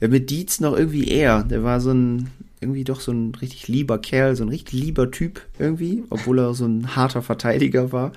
Ja, 0.00 0.08
mit 0.08 0.30
Dietz 0.30 0.60
noch 0.60 0.76
irgendwie 0.76 1.08
eher. 1.08 1.42
Der 1.42 1.62
war 1.62 1.80
so 1.80 1.90
ein, 1.92 2.30
irgendwie 2.60 2.84
doch 2.84 3.00
so 3.00 3.12
ein 3.12 3.34
richtig 3.34 3.68
lieber 3.68 3.98
Kerl, 3.98 4.36
so 4.36 4.44
ein 4.44 4.48
richtig 4.48 4.80
lieber 4.80 5.10
Typ 5.10 5.42
irgendwie, 5.58 6.04
obwohl 6.08 6.38
er 6.38 6.54
so 6.54 6.64
ein 6.66 6.96
harter 6.96 7.20
Verteidiger 7.22 7.92
war. 7.92 8.12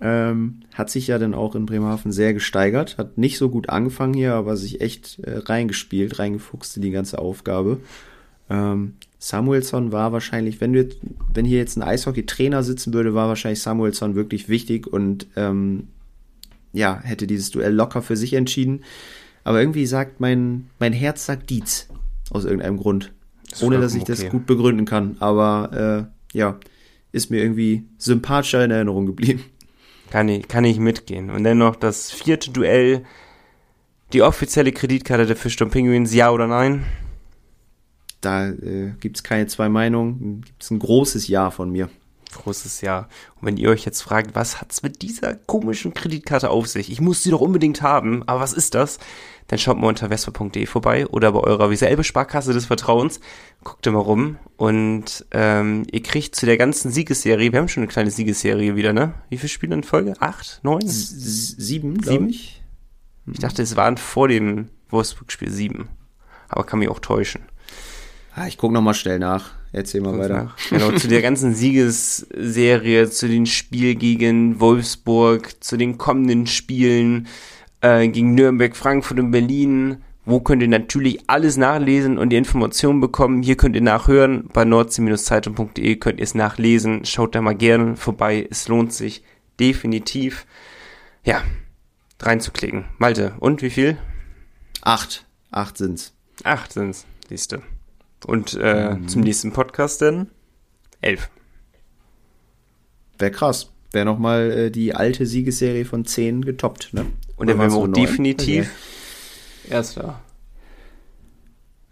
Ähm, 0.00 0.60
hat 0.74 0.88
sich 0.88 1.06
ja 1.08 1.18
dann 1.18 1.34
auch 1.34 1.54
in 1.54 1.66
Bremerhaven 1.66 2.10
sehr 2.10 2.32
gesteigert, 2.32 2.96
hat 2.96 3.18
nicht 3.18 3.36
so 3.36 3.50
gut 3.50 3.68
angefangen 3.68 4.14
hier, 4.14 4.32
aber 4.34 4.56
sich 4.56 4.80
echt 4.80 5.18
äh, 5.20 5.36
reingespielt, 5.36 6.18
reingefuchst 6.18 6.76
in 6.76 6.82
die 6.82 6.90
ganze 6.90 7.18
Aufgabe. 7.18 7.80
Ähm, 8.50 8.94
Samuelsson 9.18 9.92
war 9.92 10.12
wahrscheinlich, 10.12 10.60
wenn 10.60 10.72
du 10.72 10.80
jetzt, 10.80 10.98
wenn 11.32 11.44
hier 11.44 11.58
jetzt 11.58 11.76
ein 11.76 11.82
Eishockey-Trainer 11.82 12.62
sitzen 12.62 12.92
würde, 12.92 13.14
war 13.14 13.28
wahrscheinlich 13.28 13.62
Samuelsson 13.62 14.14
wirklich 14.14 14.48
wichtig 14.48 14.86
und 14.86 15.26
ähm, 15.36 15.88
ja, 16.72 17.00
hätte 17.02 17.26
dieses 17.26 17.50
Duell 17.50 17.72
locker 17.72 18.02
für 18.02 18.16
sich 18.16 18.32
entschieden. 18.32 18.82
Aber 19.44 19.60
irgendwie 19.60 19.86
sagt 19.86 20.20
mein, 20.20 20.68
mein 20.78 20.92
Herz 20.92 21.26
sagt 21.26 21.50
Dietz. 21.50 21.88
Aus 22.30 22.44
irgendeinem 22.44 22.76
Grund. 22.76 23.12
Ist 23.50 23.62
Ohne 23.62 23.80
dass 23.80 23.92
ich 23.94 24.00
vollkommen 24.00 24.16
das 24.16 24.20
okay. 24.20 24.30
gut 24.30 24.46
begründen 24.46 24.84
kann. 24.84 25.16
Aber 25.18 26.08
äh, 26.32 26.36
ja, 26.38 26.58
ist 27.12 27.30
mir 27.30 27.42
irgendwie 27.42 27.84
sympathischer 27.98 28.64
in 28.64 28.70
Erinnerung 28.70 29.06
geblieben. 29.06 29.42
Kann 30.10 30.28
ich, 30.28 30.48
kann 30.48 30.64
ich 30.64 30.78
mitgehen. 30.78 31.30
Und 31.30 31.44
dann 31.44 31.58
noch 31.58 31.76
das 31.76 32.10
vierte 32.10 32.50
Duell, 32.50 33.04
die 34.12 34.22
offizielle 34.22 34.72
Kreditkarte 34.72 35.26
der 35.26 35.36
Fischturm 35.36 35.70
Penguins, 35.70 36.14
ja 36.14 36.30
oder 36.30 36.46
nein? 36.46 36.84
Da 38.20 38.48
äh, 38.48 38.92
gibt 39.00 39.16
es 39.16 39.22
keine 39.22 39.46
zwei 39.46 39.68
Meinungen. 39.68 40.42
Gibt 40.42 40.62
es 40.62 40.70
ein 40.70 40.78
großes 40.78 41.28
Ja 41.28 41.50
von 41.50 41.70
mir. 41.70 41.88
Großes 42.32 42.80
Ja. 42.82 43.08
Und 43.40 43.46
wenn 43.46 43.56
ihr 43.56 43.70
euch 43.70 43.84
jetzt 43.84 44.02
fragt, 44.02 44.34
was 44.34 44.60
hat's 44.60 44.82
mit 44.82 45.02
dieser 45.02 45.34
komischen 45.34 45.94
Kreditkarte 45.94 46.50
auf 46.50 46.68
sich? 46.68 46.90
Ich 46.90 47.00
muss 47.00 47.22
sie 47.22 47.30
doch 47.30 47.40
unbedingt 47.40 47.82
haben, 47.82 48.22
aber 48.26 48.40
was 48.40 48.52
ist 48.52 48.74
das? 48.74 48.98
Dann 49.48 49.58
schaut 49.58 49.78
mal 49.78 49.88
unter 49.88 50.10
vespa.de 50.10 50.64
vorbei 50.66 51.08
oder 51.08 51.32
bei 51.32 51.40
eurer 51.40 51.70
Viselbe 51.70 52.04
Sparkasse 52.04 52.52
des 52.52 52.66
Vertrauens. 52.66 53.18
Guckt 53.64 53.84
immer 53.86 53.98
rum 53.98 54.36
und 54.56 55.26
ähm, 55.32 55.84
ihr 55.90 56.02
kriegt 56.02 56.36
zu 56.36 56.46
der 56.46 56.56
ganzen 56.56 56.92
Siegesserie, 56.92 57.50
wir 57.50 57.58
haben 57.58 57.68
schon 57.68 57.82
eine 57.82 57.90
kleine 57.90 58.12
Siegesserie 58.12 58.76
wieder, 58.76 58.92
ne? 58.92 59.14
Wie 59.28 59.38
viele 59.38 59.48
Spiele 59.48 59.74
in 59.74 59.82
Folge? 59.82 60.14
Acht? 60.20 60.60
Neun? 60.62 60.82
S 60.82 61.08
sieben, 61.08 61.94
Sieben? 61.94 61.94
glaube 61.94 62.30
ich. 62.30 62.62
Ich 63.32 63.40
dachte, 63.40 63.62
es 63.62 63.74
waren 63.76 63.96
vor 63.96 64.28
dem 64.28 64.68
Wolfsburg-Spiel 64.90 65.50
sieben. 65.50 65.88
Aber 66.48 66.64
kann 66.64 66.78
mich 66.78 66.88
auch 66.88 67.00
täuschen. 67.00 67.42
Ah, 68.40 68.46
ich 68.46 68.56
gucke 68.56 68.72
nochmal 68.72 68.94
schnell 68.94 69.18
nach. 69.18 69.50
Erzähl 69.70 70.00
mal 70.00 70.18
weiter. 70.18 70.44
Nach. 70.44 70.56
Genau, 70.70 70.92
zu 70.92 71.08
der 71.08 71.20
ganzen 71.20 71.54
Siegesserie, 71.54 73.10
zu 73.10 73.28
den 73.28 73.44
Spiel 73.44 73.96
gegen 73.96 74.60
Wolfsburg, 74.60 75.62
zu 75.62 75.76
den 75.76 75.98
kommenden 75.98 76.46
Spielen 76.46 77.28
äh, 77.82 78.08
gegen 78.08 78.34
Nürnberg, 78.34 78.74
Frankfurt 78.74 79.18
und 79.18 79.30
Berlin. 79.30 79.98
Wo 80.24 80.40
könnt 80.40 80.62
ihr 80.62 80.68
natürlich 80.68 81.28
alles 81.28 81.58
nachlesen 81.58 82.16
und 82.16 82.30
die 82.30 82.36
Informationen 82.36 83.00
bekommen. 83.00 83.42
Hier 83.42 83.58
könnt 83.58 83.76
ihr 83.76 83.82
nachhören. 83.82 84.48
Bei 84.54 84.64
nordsee-zeitung.de 84.64 85.96
könnt 85.96 86.18
ihr 86.18 86.24
es 86.24 86.34
nachlesen. 86.34 87.04
Schaut 87.04 87.34
da 87.34 87.42
mal 87.42 87.54
gerne 87.54 87.94
vorbei. 87.94 88.48
Es 88.50 88.68
lohnt 88.68 88.94
sich 88.94 89.22
definitiv. 89.58 90.46
Ja, 91.24 91.42
reinzuklicken. 92.18 92.86
Malte, 92.96 93.34
und 93.38 93.60
wie 93.60 93.70
viel? 93.70 93.98
Acht. 94.80 95.26
Acht 95.50 95.76
sind's. 95.76 96.14
Acht 96.42 96.72
sind's, 96.72 97.04
siehst 97.28 97.52
du. 97.52 97.58
Und 98.26 98.58
äh, 98.60 98.94
mhm. 98.94 99.08
zum 99.08 99.22
nächsten 99.22 99.52
Podcast 99.52 100.00
denn? 100.00 100.28
Elf. 101.00 101.30
Wäre 103.18 103.30
krass. 103.30 103.72
Wäre 103.92 104.04
nochmal 104.04 104.50
äh, 104.50 104.70
die 104.70 104.94
alte 104.94 105.26
Siegesserie 105.26 105.84
von 105.84 106.04
zehn 106.04 106.42
getoppt, 106.44 106.92
ne? 106.92 107.06
Und 107.36 107.48
dann 107.48 107.58
wären 107.58 107.70
wir 107.72 107.78
auch 107.78 107.88
definitiv 107.88 108.70
okay. 109.64 109.74
Erster. 109.74 110.20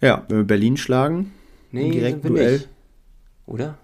Ja, 0.01 0.25
wenn 0.29 0.39
wir 0.39 0.45
Berlin 0.45 0.77
schlagen, 0.77 1.33
nee, 1.73 1.91
direkt 1.91 2.25
Duell. 2.25 2.53
Nicht. 2.59 2.69
Oder? 3.47 3.79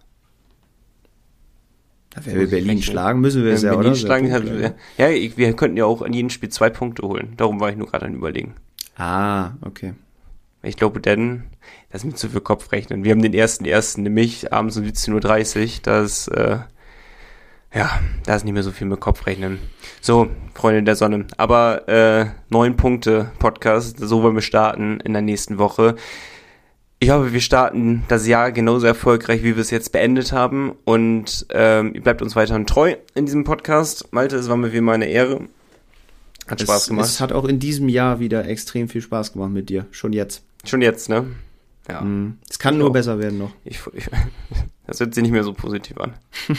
Da 2.11 2.25
wenn 2.25 2.39
wir 2.39 2.51
Berlin 2.51 2.83
schlagen, 2.83 3.21
müssen 3.21 3.45
wir 3.45 3.53
es 3.53 3.62
ja, 3.62 3.71
Berlin 3.75 3.93
oder? 3.93 3.97
Schlagen, 3.97 4.31
Punkte, 4.31 4.75
ja, 4.99 5.09
wir 5.37 5.53
könnten 5.55 5.77
ja 5.77 5.85
auch 5.85 6.03
an 6.03 6.12
jedem 6.12 6.31
Spiel 6.31 6.51
zwei 6.51 6.71
Punkte 6.71 7.03
holen. 7.03 7.33
Darum 7.37 7.59
war 7.59 7.71
ich 7.71 7.77
nur 7.77 7.89
gerade 7.89 8.07
an 8.07 8.15
überlegen. 8.15 8.55
Ah, 8.97 9.53
okay. 9.62 9.95
Ich 10.65 10.77
glaube, 10.77 11.01
denn, 11.01 11.45
das 11.91 12.03
ist 12.03 12.07
mir 12.07 12.15
zu 12.15 12.28
viel 12.28 12.41
Kopfrechnen. 12.41 13.05
Wir 13.05 13.12
haben 13.12 13.23
den 13.23 13.35
ersten 13.35 13.65
ersten, 13.65 14.03
nämlich 14.03 14.53
abends 14.53 14.77
um 14.77 14.85
17.30 14.85 15.62
Uhr. 15.62 15.70
Das, 15.82 16.28
äh, 16.28 16.59
ja, 17.74 18.01
da 18.24 18.36
ist 18.36 18.45
nicht 18.45 18.55
mehr 18.55 18.62
so 18.62 18.70
viel 18.70 18.86
mit 18.86 19.01
Kopfrechnen. 19.01 19.59
So, 20.01 20.28
Freunde 20.55 20.82
der 20.82 20.97
Sonne. 20.97 21.27
Aber 21.36 21.89
äh, 21.89 22.27
neun 22.49 22.77
Punkte 22.77 23.31
Podcast, 23.39 23.99
so 23.99 24.23
wollen 24.23 24.35
wir 24.35 24.43
starten 24.43 25.01
in 25.01 25.12
der 25.12 25.23
nächsten 25.23 25.59
Woche. 25.59 25.97
Ich 27.01 27.11
hoffe, 27.11 27.32
wir 27.32 27.41
starten 27.41 28.05
das 28.09 28.27
Jahr 28.27 28.53
genauso 28.53 28.86
erfolgreich, 28.86 29.43
wie 29.43 29.57
wir 29.57 29.61
es 29.61 29.70
jetzt 29.70 29.93
beendet 29.93 30.32
haben. 30.32 30.73
Und 30.85 31.47
ähm, 31.51 31.95
ihr 31.95 32.01
bleibt 32.01 32.23
uns 32.23 32.36
weiterhin 32.36 32.66
treu 32.66 32.95
in 33.15 33.27
diesem 33.27 33.45
Podcast. 33.45 34.12
Malte, 34.12 34.36
es 34.36 34.49
war 34.49 34.57
mir 34.57 34.73
wie 34.73 34.81
meine 34.81 35.07
Ehre. 35.07 35.43
Hat 36.47 36.61
es, 36.61 36.66
Spaß 36.66 36.89
gemacht. 36.89 37.07
Es 37.07 37.20
hat 37.20 37.32
auch 37.32 37.45
in 37.45 37.59
diesem 37.59 37.89
Jahr 37.89 38.20
wieder 38.20 38.47
extrem 38.47 38.89
viel 38.89 39.03
Spaß 39.03 39.32
gemacht 39.32 39.51
mit 39.51 39.69
dir. 39.69 39.86
Schon 39.91 40.12
jetzt. 40.12 40.43
Schon 40.65 40.82
jetzt, 40.82 41.09
ne? 41.09 41.27
Ja. 41.89 42.01
Mm. 42.01 42.39
Es 42.49 42.59
kann 42.59 42.74
ich 42.74 42.81
nur 42.81 42.89
auch. 42.89 42.93
besser 42.93 43.19
werden 43.19 43.39
noch. 43.39 43.53
Ich, 43.65 43.81
ich, 43.93 44.09
das 44.86 45.01
hört 45.01 45.15
sich 45.15 45.23
nicht 45.23 45.32
mehr 45.32 45.45
so 45.45 45.53
positiv 45.53 45.99
an. 45.99 46.15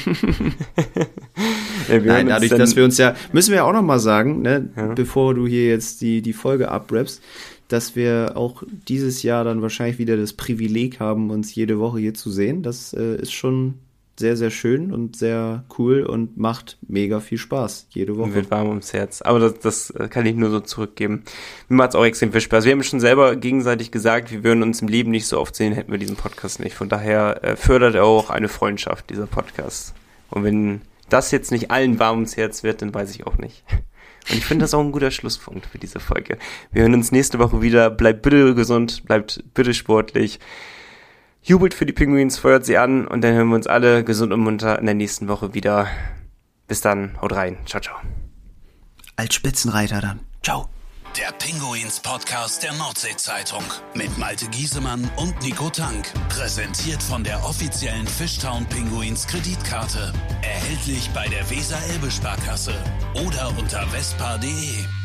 ja, 1.90 2.00
Nein, 2.00 2.28
dadurch, 2.28 2.52
dass 2.52 2.76
wir 2.76 2.84
uns 2.84 2.98
ja, 2.98 3.16
müssen 3.34 3.52
wir 3.52 3.58
ja 3.58 3.64
auch 3.64 3.74
noch 3.74 3.82
mal 3.82 4.00
sagen, 4.00 4.42
ne, 4.42 4.70
ja. 4.76 4.94
bevor 4.94 5.34
du 5.34 5.48
hier 5.48 5.68
jetzt 5.68 6.02
die, 6.02 6.22
die 6.22 6.34
Folge 6.34 6.70
abrappst, 6.70 7.22
dass 7.68 7.96
wir 7.96 8.34
auch 8.36 8.64
dieses 8.88 9.24
Jahr 9.24 9.44
dann 9.44 9.62
wahrscheinlich 9.62 9.98
wieder 9.98 10.18
das 10.18 10.34
Privileg 10.34 11.00
haben, 11.00 11.32
uns 11.32 11.56
jede 11.56 11.80
Woche 11.80 12.00
hier 12.00 12.14
zu 12.14 12.30
sehen. 12.30 12.62
Das 12.62 12.94
äh, 12.94 13.16
ist 13.16 13.34
schon 13.34 13.76
sehr, 14.18 14.38
sehr 14.38 14.50
schön 14.50 14.94
und 14.94 15.18
sehr 15.18 15.66
cool 15.78 16.04
und 16.04 16.38
macht 16.38 16.78
mega 16.88 17.20
viel 17.20 17.38
Spaß 17.38 17.88
jede 17.90 18.18
Woche. 18.18 18.34
Wird 18.34 18.52
warm 18.52 18.70
ums 18.70 18.94
Herz. 18.94 19.22
Aber 19.22 19.40
das, 19.40 19.60
das 19.60 19.94
kann 20.10 20.26
ich 20.26 20.36
nur 20.36 20.50
so 20.50 20.62
zurückgeben. 20.62 21.24
Mir 21.68 21.78
macht 21.78 21.90
es 21.90 21.96
auch 21.96 22.06
extrem 22.06 22.32
viel 22.32 22.42
Spaß. 22.42 22.64
Wir 22.66 22.72
haben 22.72 22.84
schon 22.84 23.02
selber 23.02 23.36
gegenseitig 23.36 23.92
gesagt, 23.92 24.32
wir 24.32 24.44
würden 24.44 24.64
uns 24.64 24.82
im 24.82 24.88
Leben 24.88 25.12
nicht 25.12 25.28
so 25.28 25.40
oft 25.40 25.56
sehen, 25.56 25.74
hätten 25.74 25.92
wir 25.92 26.00
diesen 26.00 26.16
Podcast 26.16 26.60
nicht. 26.62 26.76
Von 26.76 26.88
daher 26.88 27.44
äh, 27.44 27.56
fördert 27.58 27.96
er 27.96 28.06
auch 28.06 28.30
eine 28.30 28.48
Freundschaft, 28.48 29.10
dieser 29.10 29.28
Podcast. 29.28 29.94
Und 30.30 30.44
wenn 30.44 30.82
das 31.10 31.32
jetzt 31.32 31.52
nicht 31.52 31.72
allen 31.72 32.00
warm 32.00 32.16
ums 32.16 32.38
Herz 32.38 32.64
wird, 32.64 32.82
dann 32.82 32.94
weiß 32.94 33.12
ich 33.12 33.28
auch 33.28 33.38
nicht. 33.38 33.64
Und 34.30 34.38
ich 34.38 34.46
finde 34.46 34.64
das 34.64 34.74
auch 34.74 34.80
ein 34.80 34.92
guter 34.92 35.12
Schlusspunkt 35.12 35.68
für 35.68 35.78
diese 35.78 36.00
Folge. 36.00 36.40
Wir 36.72 36.82
hören 36.82 36.96
uns 36.96 37.12
nächste 37.12 37.38
Woche 37.38 37.62
wieder. 37.62 37.92
Bleibt 37.92 38.24
bitte 38.24 38.56
gesund, 38.56 39.04
bleibt 39.06 39.44
bitte 39.54 39.76
sportlich 39.76 40.40
jubelt 41.46 41.74
für 41.74 41.86
die 41.86 41.94
Penguins, 41.94 42.38
feuert 42.38 42.66
sie 42.66 42.78
an 42.78 43.08
und 43.08 43.22
dann 43.22 43.34
hören 43.34 43.48
wir 43.50 43.56
uns 43.56 43.68
alle 43.68 44.04
gesund 44.04 44.34
und 44.34 44.42
munter 44.42 44.80
in 44.80 44.86
der 44.86 44.96
nächsten 44.96 45.28
Woche 45.28 45.54
wieder. 45.54 45.88
Bis 46.68 46.82
dann, 46.82 47.20
haut 47.22 47.34
rein. 47.34 47.58
Ciao, 47.66 47.82
ciao. 47.82 47.96
Als 49.16 49.34
Spitzenreiter 49.36 50.02
dann. 50.02 50.20
Ciao. 50.44 50.68
Der 51.18 51.32
Pinguins 51.32 52.02
Podcast 52.02 52.62
der 52.64 52.74
Nordsee-Zeitung 52.74 53.64
mit 53.94 54.18
Malte 54.18 54.48
Giesemann 54.48 55.10
und 55.16 55.42
Nico 55.42 55.70
Tank. 55.70 56.12
Präsentiert 56.28 57.02
von 57.02 57.24
der 57.24 57.42
offiziellen 57.46 58.06
Fishtown 58.06 58.66
Pinguins 58.66 59.26
Kreditkarte. 59.26 60.12
Erhältlich 60.42 61.10
bei 61.14 61.26
der 61.30 61.50
Weser-Elbe-Sparkasse 61.50 62.74
oder 63.26 63.54
unter 63.58 63.88
vespa.de. 63.88 65.05